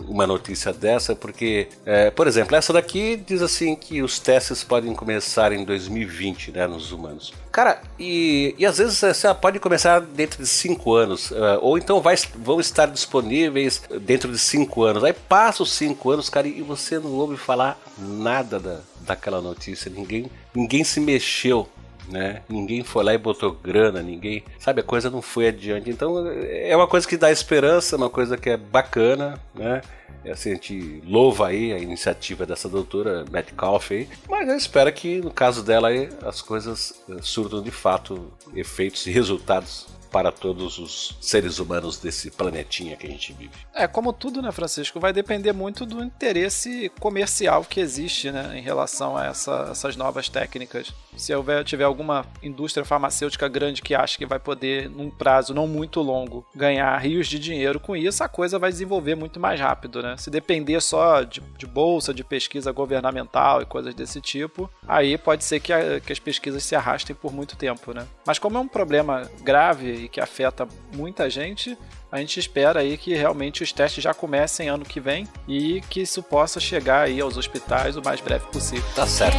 uma 0.08 0.26
notícia 0.26 0.72
dessa, 0.72 1.14
porque, 1.14 1.68
é, 1.84 2.10
por 2.10 2.26
exemplo, 2.26 2.56
essa 2.56 2.72
daqui 2.72 3.16
diz 3.16 3.42
assim 3.42 3.76
que 3.76 4.00
os 4.00 4.18
testes 4.18 4.64
podem 4.64 4.94
começar 4.94 5.52
em 5.52 5.62
2020, 5.62 6.52
né, 6.52 6.66
nos 6.66 6.90
humanos. 6.90 7.34
Cara, 7.52 7.82
e, 7.98 8.54
e 8.56 8.64
às 8.64 8.78
vezes 8.78 8.96
você 8.96 9.34
pode 9.34 9.58
começar 9.60 10.00
dentro 10.00 10.42
de 10.42 10.48
5 10.48 10.94
anos, 10.94 11.30
uh, 11.32 11.58
ou 11.60 11.76
então 11.76 12.00
vai, 12.00 12.14
vão 12.34 12.58
estar 12.60 12.86
disponíveis 12.86 13.82
dentro 14.00 14.32
de 14.32 14.38
5 14.38 14.82
anos. 14.82 15.04
Aí 15.04 15.12
passa 15.12 15.62
os 15.62 15.70
5 15.72 16.10
anos, 16.10 16.30
cara, 16.30 16.48
e 16.48 16.62
você 16.62 16.98
não 16.98 17.10
ouve 17.10 17.36
falar 17.36 17.78
nada 17.98 18.58
da, 18.58 18.80
daquela 19.02 19.42
notícia, 19.42 19.92
ninguém, 19.94 20.30
ninguém 20.54 20.82
se 20.82 20.98
mexeu 20.98 21.68
né? 22.08 22.42
Ninguém 22.48 22.82
foi 22.82 23.04
lá 23.04 23.14
e 23.14 23.18
botou 23.18 23.52
grana, 23.52 24.02
ninguém, 24.02 24.44
sabe, 24.58 24.80
a 24.80 24.84
coisa 24.84 25.10
não 25.10 25.22
foi 25.22 25.48
adiante. 25.48 25.90
Então 25.90 26.26
é 26.28 26.74
uma 26.76 26.86
coisa 26.86 27.06
que 27.06 27.16
dá 27.16 27.30
esperança, 27.30 27.96
uma 27.96 28.10
coisa 28.10 28.36
que 28.36 28.50
é 28.50 28.56
bacana, 28.56 29.38
né? 29.54 29.80
É 30.24 30.30
assim, 30.32 30.50
a 30.50 30.54
gente 30.54 31.02
louva 31.04 31.48
aí 31.48 31.72
a 31.72 31.78
iniciativa 31.78 32.46
dessa 32.46 32.68
doutora 32.68 33.24
Metcalf 33.30 33.90
aí, 33.90 34.08
mas 34.28 34.48
eu 34.48 34.56
espero 34.56 34.92
que 34.92 35.20
no 35.20 35.32
caso 35.32 35.64
dela 35.64 35.88
aí, 35.88 36.08
as 36.24 36.40
coisas 36.40 37.02
eh, 37.08 37.16
surtam 37.20 37.60
de 37.60 37.72
fato 37.72 38.32
efeitos 38.54 39.04
e 39.06 39.10
resultados 39.10 39.88
para 40.12 40.30
todos 40.30 40.78
os 40.78 41.16
seres 41.20 41.58
humanos 41.58 41.98
desse 41.98 42.30
planetinha 42.30 42.96
que 42.96 43.06
a 43.06 43.10
gente 43.10 43.32
vive. 43.32 43.52
É, 43.74 43.88
como 43.88 44.12
tudo, 44.12 44.42
né, 44.42 44.52
Francisco, 44.52 45.00
vai 45.00 45.12
depender 45.12 45.52
muito 45.52 45.86
do 45.86 46.04
interesse 46.04 46.92
comercial 47.00 47.64
que 47.64 47.80
existe, 47.80 48.30
né, 48.30 48.52
em 48.58 48.60
relação 48.60 49.16
a 49.16 49.26
essa, 49.26 49.68
essas 49.70 49.96
novas 49.96 50.28
técnicas. 50.28 50.92
Se 51.16 51.34
houver, 51.34 51.64
tiver 51.64 51.84
alguma 51.84 52.26
indústria 52.42 52.84
farmacêutica 52.84 53.48
grande 53.48 53.80
que 53.80 53.94
acha 53.94 54.18
que 54.18 54.26
vai 54.26 54.38
poder, 54.38 54.90
num 54.90 55.10
prazo 55.10 55.54
não 55.54 55.66
muito 55.66 56.00
longo, 56.00 56.46
ganhar 56.54 56.96
rios 56.98 57.26
de 57.26 57.38
dinheiro 57.38 57.80
com 57.80 57.96
isso, 57.96 58.22
a 58.22 58.28
coisa 58.28 58.58
vai 58.58 58.70
desenvolver 58.70 59.14
muito 59.14 59.40
mais 59.40 59.58
rápido, 59.58 60.02
né? 60.02 60.16
Se 60.18 60.30
depender 60.30 60.80
só 60.80 61.22
de, 61.22 61.40
de 61.56 61.66
bolsa, 61.66 62.12
de 62.12 62.22
pesquisa 62.22 62.70
governamental 62.72 63.62
e 63.62 63.66
coisas 63.66 63.94
desse 63.94 64.20
tipo, 64.20 64.70
aí 64.86 65.16
pode 65.16 65.44
ser 65.44 65.60
que, 65.60 65.72
a, 65.72 66.00
que 66.00 66.12
as 66.12 66.18
pesquisas 66.18 66.62
se 66.62 66.74
arrastem 66.74 67.16
por 67.16 67.32
muito 67.32 67.56
tempo, 67.56 67.92
né? 67.92 68.06
Mas 68.26 68.38
como 68.38 68.58
é 68.58 68.60
um 68.60 68.68
problema 68.68 69.30
grave 69.42 70.01
e 70.04 70.08
que 70.08 70.20
afeta 70.20 70.66
muita 70.94 71.30
gente, 71.30 71.76
a 72.10 72.18
gente 72.18 72.38
espera 72.38 72.80
aí 72.80 72.96
que 72.96 73.14
realmente 73.14 73.62
os 73.62 73.72
testes 73.72 74.02
já 74.02 74.12
comecem 74.12 74.68
ano 74.68 74.84
que 74.84 75.00
vem 75.00 75.26
e 75.48 75.80
que 75.88 76.02
isso 76.02 76.22
possa 76.22 76.60
chegar 76.60 77.02
aí 77.06 77.20
aos 77.20 77.36
hospitais 77.36 77.96
o 77.96 78.02
mais 78.02 78.20
breve 78.20 78.46
possível. 78.46 78.84
Tá 78.94 79.06
certo. 79.06 79.38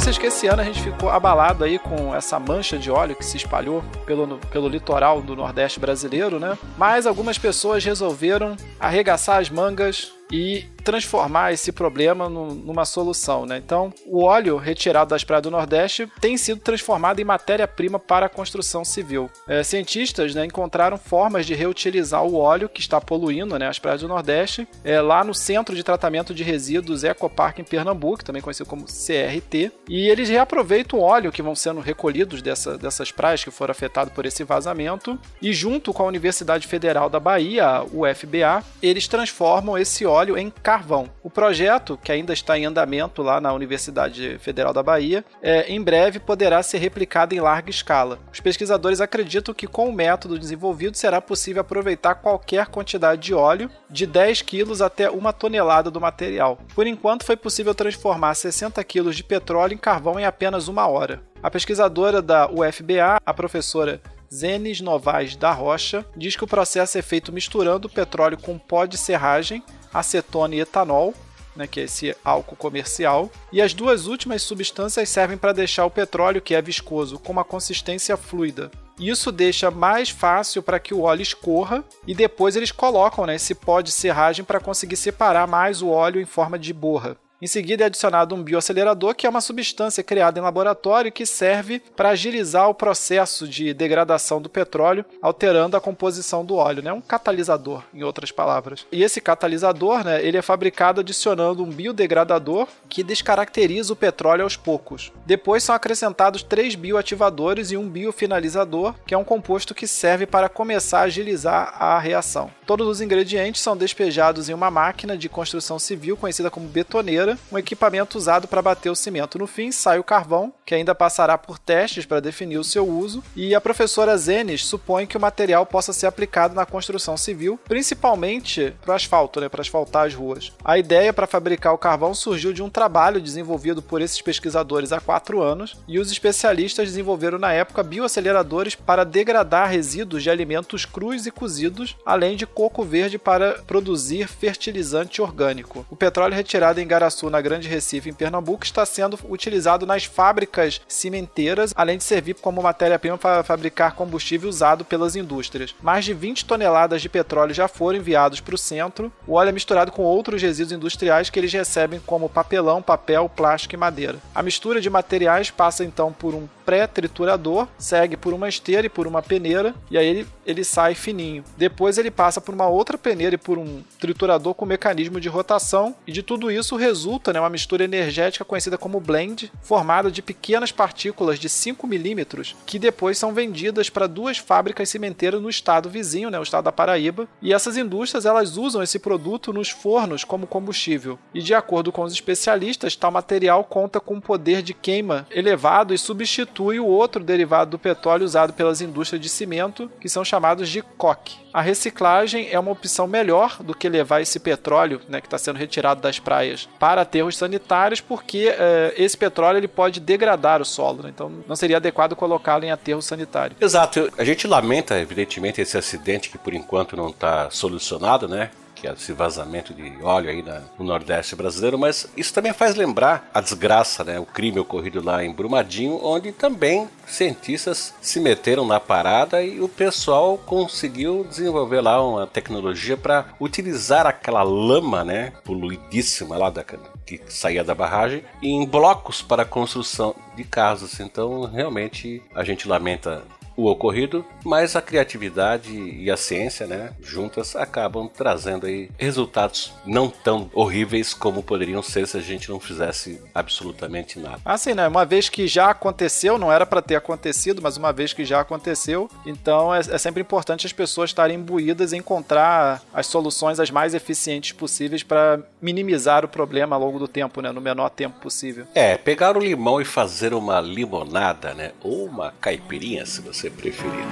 Vocês 0.00 0.16
que 0.16 0.26
esse 0.26 0.46
ano 0.46 0.62
a 0.62 0.64
gente 0.64 0.82
ficou 0.82 1.10
abalado 1.10 1.62
aí 1.62 1.78
com 1.78 2.14
essa 2.14 2.38
mancha 2.40 2.78
de 2.78 2.90
óleo 2.90 3.14
que 3.14 3.24
se 3.24 3.36
espalhou 3.36 3.84
pelo, 4.06 4.38
pelo 4.50 4.66
litoral 4.66 5.20
do 5.20 5.36
Nordeste 5.36 5.78
brasileiro, 5.78 6.40
né? 6.40 6.56
Mas 6.78 7.06
algumas 7.06 7.36
pessoas 7.36 7.84
resolveram 7.84 8.56
arregaçar 8.78 9.38
as 9.38 9.50
mangas 9.50 10.10
一 10.30 10.64
transformar 10.80 11.52
esse 11.52 11.72
problema 11.72 12.28
numa 12.28 12.84
solução, 12.84 13.46
né? 13.46 13.58
Então, 13.58 13.92
o 14.06 14.24
óleo 14.24 14.56
retirado 14.56 15.10
das 15.10 15.24
praias 15.24 15.42
do 15.42 15.50
Nordeste 15.50 16.10
tem 16.20 16.36
sido 16.36 16.60
transformado 16.60 17.20
em 17.20 17.24
matéria-prima 17.24 17.98
para 17.98 18.26
a 18.26 18.28
construção 18.28 18.84
civil. 18.84 19.30
É, 19.46 19.62
cientistas 19.62 20.34
né, 20.34 20.44
encontraram 20.44 20.96
formas 20.96 21.46
de 21.46 21.54
reutilizar 21.54 22.24
o 22.24 22.36
óleo 22.36 22.68
que 22.68 22.80
está 22.80 23.00
poluindo 23.00 23.58
né, 23.58 23.68
as 23.68 23.78
praias 23.78 24.00
do 24.00 24.08
Nordeste 24.08 24.66
é, 24.84 25.00
lá 25.00 25.22
no 25.22 25.34
Centro 25.34 25.74
de 25.74 25.82
Tratamento 25.82 26.34
de 26.34 26.42
Resíduos 26.42 27.04
Ecopark 27.04 27.58
em 27.60 27.64
Pernambuco, 27.64 28.24
também 28.24 28.42
conhecido 28.42 28.68
como 28.68 28.84
CRT, 28.84 29.72
e 29.88 30.08
eles 30.08 30.28
reaproveitam 30.28 30.98
o 30.98 31.02
óleo 31.02 31.32
que 31.32 31.42
vão 31.42 31.54
sendo 31.54 31.80
recolhidos 31.80 32.42
dessa, 32.42 32.78
dessas 32.78 33.10
praias 33.12 33.44
que 33.44 33.50
foram 33.50 33.72
afetadas 33.72 34.12
por 34.12 34.26
esse 34.26 34.44
vazamento 34.44 35.18
e 35.42 35.52
junto 35.52 35.92
com 35.92 36.02
a 36.02 36.06
Universidade 36.06 36.66
Federal 36.66 37.08
da 37.08 37.20
Bahia, 37.20 37.82
UFBA, 37.92 38.64
eles 38.82 39.08
transformam 39.08 39.76
esse 39.76 40.06
óleo 40.06 40.36
em 40.36 40.50
carvão. 40.70 41.10
O 41.20 41.28
projeto, 41.28 41.98
que 42.00 42.12
ainda 42.12 42.32
está 42.32 42.56
em 42.56 42.64
andamento 42.64 43.22
lá 43.22 43.40
na 43.40 43.52
Universidade 43.52 44.38
Federal 44.38 44.72
da 44.72 44.84
Bahia, 44.84 45.24
é, 45.42 45.68
em 45.68 45.82
breve 45.82 46.20
poderá 46.20 46.62
ser 46.62 46.78
replicado 46.78 47.34
em 47.34 47.40
larga 47.40 47.70
escala. 47.70 48.20
Os 48.32 48.38
pesquisadores 48.38 49.00
acreditam 49.00 49.52
que 49.52 49.66
com 49.66 49.88
o 49.88 49.92
método 49.92 50.38
desenvolvido 50.38 50.96
será 50.96 51.20
possível 51.20 51.62
aproveitar 51.62 52.14
qualquer 52.14 52.68
quantidade 52.68 53.20
de 53.20 53.34
óleo, 53.34 53.68
de 53.90 54.06
10 54.06 54.42
quilos 54.42 54.80
até 54.80 55.10
uma 55.10 55.32
tonelada 55.32 55.90
do 55.90 56.00
material. 56.00 56.60
Por 56.72 56.86
enquanto, 56.86 57.24
foi 57.24 57.36
possível 57.36 57.74
transformar 57.74 58.34
60 58.34 58.84
quilos 58.84 59.16
de 59.16 59.24
petróleo 59.24 59.74
em 59.74 59.78
carvão 59.78 60.20
em 60.20 60.24
apenas 60.24 60.68
uma 60.68 60.86
hora. 60.86 61.20
A 61.42 61.50
pesquisadora 61.50 62.22
da 62.22 62.48
UFBA, 62.48 63.18
a 63.26 63.34
professora 63.34 64.00
Zenes 64.32 64.80
Novaes 64.80 65.34
da 65.34 65.50
Rocha, 65.50 66.06
diz 66.16 66.36
que 66.36 66.44
o 66.44 66.46
processo 66.46 66.96
é 66.96 67.02
feito 67.02 67.32
misturando 67.32 67.88
o 67.88 67.90
petróleo 67.90 68.38
com 68.38 68.56
pó 68.56 68.86
de 68.86 68.96
serragem, 68.96 69.64
acetona 69.92 70.54
e 70.54 70.60
etanol, 70.60 71.14
né, 71.54 71.66
que 71.66 71.80
é 71.80 71.84
esse 71.84 72.16
álcool 72.24 72.56
comercial, 72.56 73.30
e 73.52 73.60
as 73.60 73.74
duas 73.74 74.06
últimas 74.06 74.42
substâncias 74.42 75.08
servem 75.08 75.36
para 75.36 75.52
deixar 75.52 75.84
o 75.84 75.90
petróleo, 75.90 76.40
que 76.40 76.54
é 76.54 76.62
viscoso, 76.62 77.18
com 77.18 77.32
uma 77.32 77.44
consistência 77.44 78.16
fluida. 78.16 78.70
Isso 78.98 79.32
deixa 79.32 79.70
mais 79.70 80.10
fácil 80.10 80.62
para 80.62 80.78
que 80.78 80.92
o 80.92 81.02
óleo 81.02 81.22
escorra 81.22 81.82
e 82.06 82.14
depois 82.14 82.54
eles 82.54 82.70
colocam 82.70 83.24
né, 83.24 83.36
esse 83.36 83.54
pó 83.54 83.80
de 83.80 83.90
serragem 83.90 84.44
para 84.44 84.60
conseguir 84.60 84.96
separar 84.96 85.46
mais 85.46 85.80
o 85.80 85.88
óleo 85.88 86.20
em 86.20 86.26
forma 86.26 86.58
de 86.58 86.72
borra. 86.72 87.16
Em 87.42 87.46
seguida 87.46 87.84
é 87.84 87.86
adicionado 87.86 88.34
um 88.34 88.42
bioacelerador, 88.42 89.14
que 89.14 89.26
é 89.26 89.30
uma 89.30 89.40
substância 89.40 90.04
criada 90.04 90.38
em 90.38 90.42
laboratório 90.42 91.10
que 91.10 91.24
serve 91.24 91.80
para 91.96 92.10
agilizar 92.10 92.68
o 92.68 92.74
processo 92.74 93.48
de 93.48 93.72
degradação 93.72 94.42
do 94.42 94.50
petróleo, 94.50 95.06
alterando 95.22 95.74
a 95.74 95.80
composição 95.80 96.44
do 96.44 96.56
óleo, 96.56 96.82
né? 96.82 96.92
Um 96.92 97.00
catalisador, 97.00 97.82
em 97.94 98.02
outras 98.02 98.30
palavras. 98.30 98.86
E 98.92 99.02
esse 99.02 99.22
catalisador, 99.22 100.04
né, 100.04 100.22
ele 100.22 100.36
é 100.36 100.42
fabricado 100.42 101.00
adicionando 101.00 101.64
um 101.64 101.70
biodegradador 101.70 102.68
que 102.90 103.02
descaracteriza 103.02 103.94
o 103.94 103.96
petróleo 103.96 104.44
aos 104.44 104.56
poucos. 104.56 105.10
Depois 105.24 105.62
são 105.62 105.74
acrescentados 105.74 106.42
três 106.42 106.74
bioativadores 106.74 107.70
e 107.70 107.76
um 107.78 107.88
biofinalizador, 107.88 108.94
que 109.06 109.14
é 109.14 109.18
um 109.18 109.24
composto 109.24 109.74
que 109.74 109.86
serve 109.86 110.26
para 110.26 110.50
começar 110.50 111.00
a 111.00 111.04
agilizar 111.04 111.74
a 111.82 111.98
reação. 111.98 112.50
Todos 112.66 112.86
os 112.86 113.00
ingredientes 113.00 113.62
são 113.62 113.74
despejados 113.74 114.50
em 114.50 114.54
uma 114.54 114.70
máquina 114.70 115.16
de 115.16 115.28
construção 115.28 115.78
civil 115.78 116.18
conhecida 116.18 116.50
como 116.50 116.68
betoneira 116.68 117.29
um 117.50 117.58
equipamento 117.58 118.18
usado 118.18 118.48
para 118.48 118.62
bater 118.62 118.90
o 118.90 118.96
cimento. 118.96 119.38
No 119.38 119.46
fim, 119.46 119.72
sai 119.72 119.98
o 119.98 120.04
carvão, 120.04 120.52
que 120.64 120.74
ainda 120.74 120.94
passará 120.94 121.36
por 121.36 121.58
testes 121.58 122.06
para 122.06 122.20
definir 122.20 122.58
o 122.58 122.64
seu 122.64 122.88
uso, 122.88 123.22
e 123.34 123.54
a 123.54 123.60
professora 123.60 124.16
Zenes 124.16 124.64
supõe 124.64 125.06
que 125.06 125.16
o 125.16 125.20
material 125.20 125.66
possa 125.66 125.92
ser 125.92 126.06
aplicado 126.06 126.54
na 126.54 126.66
construção 126.66 127.16
civil, 127.16 127.58
principalmente 127.64 128.74
para 128.82 128.92
o 128.92 128.94
asfalto, 128.94 129.40
né, 129.40 129.48
para 129.48 129.60
asfaltar 129.60 130.06
as 130.06 130.14
ruas. 130.14 130.52
A 130.64 130.78
ideia 130.78 131.12
para 131.12 131.26
fabricar 131.26 131.72
o 131.74 131.78
carvão 131.78 132.14
surgiu 132.14 132.52
de 132.52 132.62
um 132.62 132.70
trabalho 132.70 133.20
desenvolvido 133.20 133.82
por 133.82 134.00
esses 134.00 134.20
pesquisadores 134.20 134.92
há 134.92 135.00
quatro 135.00 135.42
anos, 135.42 135.76
e 135.88 135.98
os 135.98 136.10
especialistas 136.10 136.88
desenvolveram 136.88 137.38
na 137.38 137.52
época 137.52 137.82
bioaceleradores 137.82 138.74
para 138.74 139.04
degradar 139.04 139.68
resíduos 139.68 140.22
de 140.22 140.30
alimentos 140.30 140.84
crus 140.84 141.26
e 141.26 141.30
cozidos, 141.30 141.96
além 142.04 142.36
de 142.36 142.46
coco 142.46 142.84
verde 142.84 143.18
para 143.18 143.62
produzir 143.66 144.28
fertilizante 144.28 145.20
orgânico. 145.20 145.86
O 145.90 145.96
petróleo 145.96 146.34
retirado 146.34 146.80
em 146.80 146.86
Garaçu 146.86 147.19
Na 147.28 147.40
Grande 147.40 147.68
Recife, 147.68 148.08
em 148.08 148.14
Pernambuco, 148.14 148.64
está 148.64 148.86
sendo 148.86 149.18
utilizado 149.28 149.84
nas 149.84 150.04
fábricas 150.04 150.80
cimenteiras, 150.88 151.74
além 151.76 151.98
de 151.98 152.04
servir 152.04 152.34
como 152.34 152.62
matéria-prima 152.62 153.18
para 153.18 153.42
fabricar 153.42 153.94
combustível 153.94 154.48
usado 154.48 154.84
pelas 154.84 155.16
indústrias. 155.16 155.74
Mais 155.82 156.04
de 156.04 156.14
20 156.14 156.44
toneladas 156.44 157.02
de 157.02 157.08
petróleo 157.08 157.52
já 157.52 157.68
foram 157.68 157.98
enviados 157.98 158.40
para 158.40 158.54
o 158.54 158.58
centro. 158.58 159.12
O 159.26 159.34
óleo 159.34 159.48
é 159.48 159.52
misturado 159.52 159.92
com 159.92 160.02
outros 160.02 160.40
resíduos 160.40 160.72
industriais 160.72 161.28
que 161.28 161.38
eles 161.38 161.52
recebem, 161.52 162.00
como 162.06 162.28
papelão, 162.28 162.80
papel, 162.80 163.28
plástico 163.28 163.74
e 163.74 163.78
madeira. 163.78 164.18
A 164.34 164.42
mistura 164.42 164.80
de 164.80 164.88
materiais 164.88 165.50
passa 165.50 165.84
então 165.84 166.12
por 166.12 166.34
um 166.34 166.48
pré-triturador, 166.64 167.66
segue 167.76 168.16
por 168.16 168.32
uma 168.32 168.48
esteira 168.48 168.86
e 168.86 168.90
por 168.90 169.06
uma 169.06 169.20
peneira, 169.20 169.74
e 169.90 169.98
aí 169.98 170.06
ele, 170.06 170.26
ele 170.46 170.62
sai 170.62 170.94
fininho. 170.94 171.42
Depois 171.56 171.98
ele 171.98 172.10
passa 172.12 172.40
por 172.40 172.54
uma 172.54 172.68
outra 172.68 172.96
peneira 172.96 173.34
e 173.34 173.38
por 173.38 173.58
um 173.58 173.82
triturador 173.98 174.54
com 174.54 174.64
mecanismo 174.64 175.20
de 175.20 175.28
rotação, 175.28 175.94
e 176.06 176.12
de 176.12 176.22
tudo 176.22 176.50
isso 176.50 176.76
resulta 176.76 177.09
né, 177.32 177.40
uma 177.40 177.50
mistura 177.50 177.84
energética 177.84 178.44
conhecida 178.44 178.78
como 178.78 179.00
blend, 179.00 179.50
formada 179.62 180.10
de 180.10 180.22
pequenas 180.22 180.70
partículas 180.70 181.38
de 181.38 181.48
5 181.48 181.86
milímetros, 181.86 182.54
que 182.66 182.78
depois 182.78 183.18
são 183.18 183.32
vendidas 183.32 183.90
para 183.90 184.06
duas 184.06 184.38
fábricas 184.38 184.88
cimenteiras 184.88 185.40
no 185.40 185.50
estado 185.50 185.90
vizinho, 185.90 186.30
né, 186.30 186.38
o 186.38 186.42
estado 186.42 186.64
da 186.64 186.72
Paraíba, 186.72 187.28
e 187.42 187.52
essas 187.52 187.76
indústrias 187.76 188.26
elas 188.26 188.56
usam 188.56 188.82
esse 188.82 188.98
produto 188.98 189.52
nos 189.52 189.70
fornos 189.70 190.24
como 190.24 190.46
combustível. 190.46 191.18
E 191.34 191.42
de 191.42 191.54
acordo 191.54 191.90
com 191.90 192.02
os 192.02 192.12
especialistas, 192.12 192.96
tal 192.96 193.10
material 193.10 193.64
conta 193.64 194.00
com 194.00 194.14
um 194.14 194.20
poder 194.20 194.62
de 194.62 194.74
queima 194.74 195.26
elevado 195.30 195.94
e 195.94 195.98
substitui 195.98 196.78
o 196.78 196.86
outro 196.86 197.22
derivado 197.22 197.72
do 197.72 197.78
petróleo 197.78 198.24
usado 198.24 198.52
pelas 198.52 198.80
indústrias 198.80 199.20
de 199.20 199.28
cimento, 199.28 199.90
que 200.00 200.08
são 200.08 200.24
chamados 200.24 200.68
de 200.68 200.82
coque. 200.82 201.38
A 201.52 201.60
reciclagem 201.60 202.48
é 202.50 202.58
uma 202.58 202.70
opção 202.70 203.06
melhor 203.06 203.56
do 203.60 203.74
que 203.74 203.88
levar 203.88 204.20
esse 204.20 204.38
petróleo, 204.38 205.00
né, 205.08 205.20
que 205.20 205.26
está 205.26 205.38
sendo 205.38 205.56
retirado 205.56 206.00
das 206.00 206.18
praias, 206.18 206.68
para 206.78 207.02
aterros 207.02 207.36
sanitários, 207.36 208.00
porque 208.00 208.54
eh, 208.56 208.94
esse 208.96 209.16
petróleo 209.16 209.58
ele 209.58 209.68
pode 209.68 209.98
degradar 209.98 210.62
o 210.62 210.64
solo, 210.64 211.02
né? 211.02 211.10
então 211.12 211.32
não 211.48 211.56
seria 211.56 211.78
adequado 211.78 212.14
colocá-lo 212.14 212.64
em 212.64 212.70
aterro 212.70 213.02
sanitário. 213.02 213.56
Exato. 213.60 214.10
A 214.16 214.24
gente 214.24 214.46
lamenta, 214.46 214.98
evidentemente, 214.98 215.60
esse 215.60 215.76
acidente 215.76 216.30
que 216.30 216.38
por 216.38 216.54
enquanto 216.54 216.96
não 216.96 217.08
está 217.08 217.50
solucionado, 217.50 218.28
né? 218.28 218.50
Que 218.80 218.88
é 218.88 218.92
esse 218.92 219.12
vazamento 219.12 219.74
de 219.74 219.92
óleo 220.02 220.30
aí 220.30 220.44
no 220.78 220.84
Nordeste 220.84 221.36
brasileiro, 221.36 221.78
mas 221.78 222.08
isso 222.16 222.32
também 222.32 222.52
faz 222.52 222.74
lembrar 222.74 223.28
a 223.34 223.40
desgraça, 223.40 224.02
né, 224.02 224.18
o 224.18 224.24
crime 224.24 224.58
ocorrido 224.58 225.04
lá 225.04 225.22
em 225.22 225.32
Brumadinho, 225.32 226.00
onde 226.02 226.32
também 226.32 226.88
cientistas 227.06 227.92
se 228.00 228.20
meteram 228.20 228.66
na 228.66 228.80
parada 228.80 229.42
e 229.42 229.60
o 229.60 229.68
pessoal 229.68 230.38
conseguiu 230.38 231.26
desenvolver 231.28 231.80
lá 231.80 232.02
uma 232.02 232.26
tecnologia 232.26 232.96
para 232.96 233.26
utilizar 233.38 234.06
aquela 234.06 234.42
lama, 234.42 235.04
né, 235.04 235.32
poluidíssima 235.44 236.36
lá 236.36 236.48
da 236.48 236.64
que 237.06 237.20
saía 237.26 237.64
da 237.64 237.74
barragem 237.74 238.22
em 238.40 238.64
blocos 238.64 239.20
para 239.20 239.42
a 239.42 239.46
construção 239.46 240.14
de 240.36 240.44
casas. 240.44 241.00
Então, 241.00 241.44
realmente, 241.44 242.22
a 242.34 242.44
gente 242.44 242.68
lamenta 242.68 243.22
o 243.60 243.70
ocorrido, 243.70 244.24
mas 244.44 244.74
a 244.74 244.82
criatividade 244.82 245.70
e 245.70 246.10
a 246.10 246.16
ciência, 246.16 246.66
né, 246.66 246.92
juntas 247.02 247.54
acabam 247.54 248.08
trazendo 248.08 248.66
aí 248.66 248.90
resultados 248.98 249.72
não 249.84 250.08
tão 250.08 250.50
horríveis 250.54 251.12
como 251.12 251.42
poderiam 251.42 251.82
ser 251.82 252.06
se 252.06 252.16
a 252.16 252.20
gente 252.20 252.48
não 252.48 252.58
fizesse 252.58 253.20
absolutamente 253.34 254.18
nada. 254.18 254.40
Assim, 254.44 254.74
né, 254.74 254.88
uma 254.88 255.04
vez 255.04 255.28
que 255.28 255.46
já 255.46 255.70
aconteceu, 255.70 256.38
não 256.38 256.50
era 256.50 256.64
para 256.64 256.80
ter 256.80 256.96
acontecido, 256.96 257.60
mas 257.62 257.76
uma 257.76 257.92
vez 257.92 258.12
que 258.12 258.24
já 258.24 258.40
aconteceu, 258.40 259.10
então 259.26 259.74
é, 259.74 259.80
é 259.80 259.98
sempre 259.98 260.22
importante 260.22 260.66
as 260.66 260.72
pessoas 260.72 261.10
estarem 261.10 261.36
imbuídas 261.36 261.92
em 261.92 261.98
encontrar 261.98 262.82
as 262.94 263.06
soluções 263.06 263.60
as 263.60 263.70
mais 263.70 263.94
eficientes 263.94 264.52
possíveis 264.52 265.02
para 265.02 265.40
minimizar 265.60 266.24
o 266.24 266.28
problema 266.28 266.76
ao 266.76 266.82
longo 266.82 266.98
do 266.98 267.06
tempo, 267.06 267.40
né, 267.42 267.52
no 267.52 267.60
menor 267.60 267.90
tempo 267.90 268.20
possível. 268.20 268.66
É, 268.74 268.96
pegar 268.96 269.36
o 269.36 269.40
limão 269.40 269.80
e 269.80 269.84
fazer 269.84 270.32
uma 270.32 270.60
limonada, 270.60 271.52
né, 271.52 271.72
ou 271.82 272.06
uma 272.06 272.32
caipirinha, 272.40 273.04
se 273.04 273.20
você 273.20 273.49
preferir. 273.50 274.04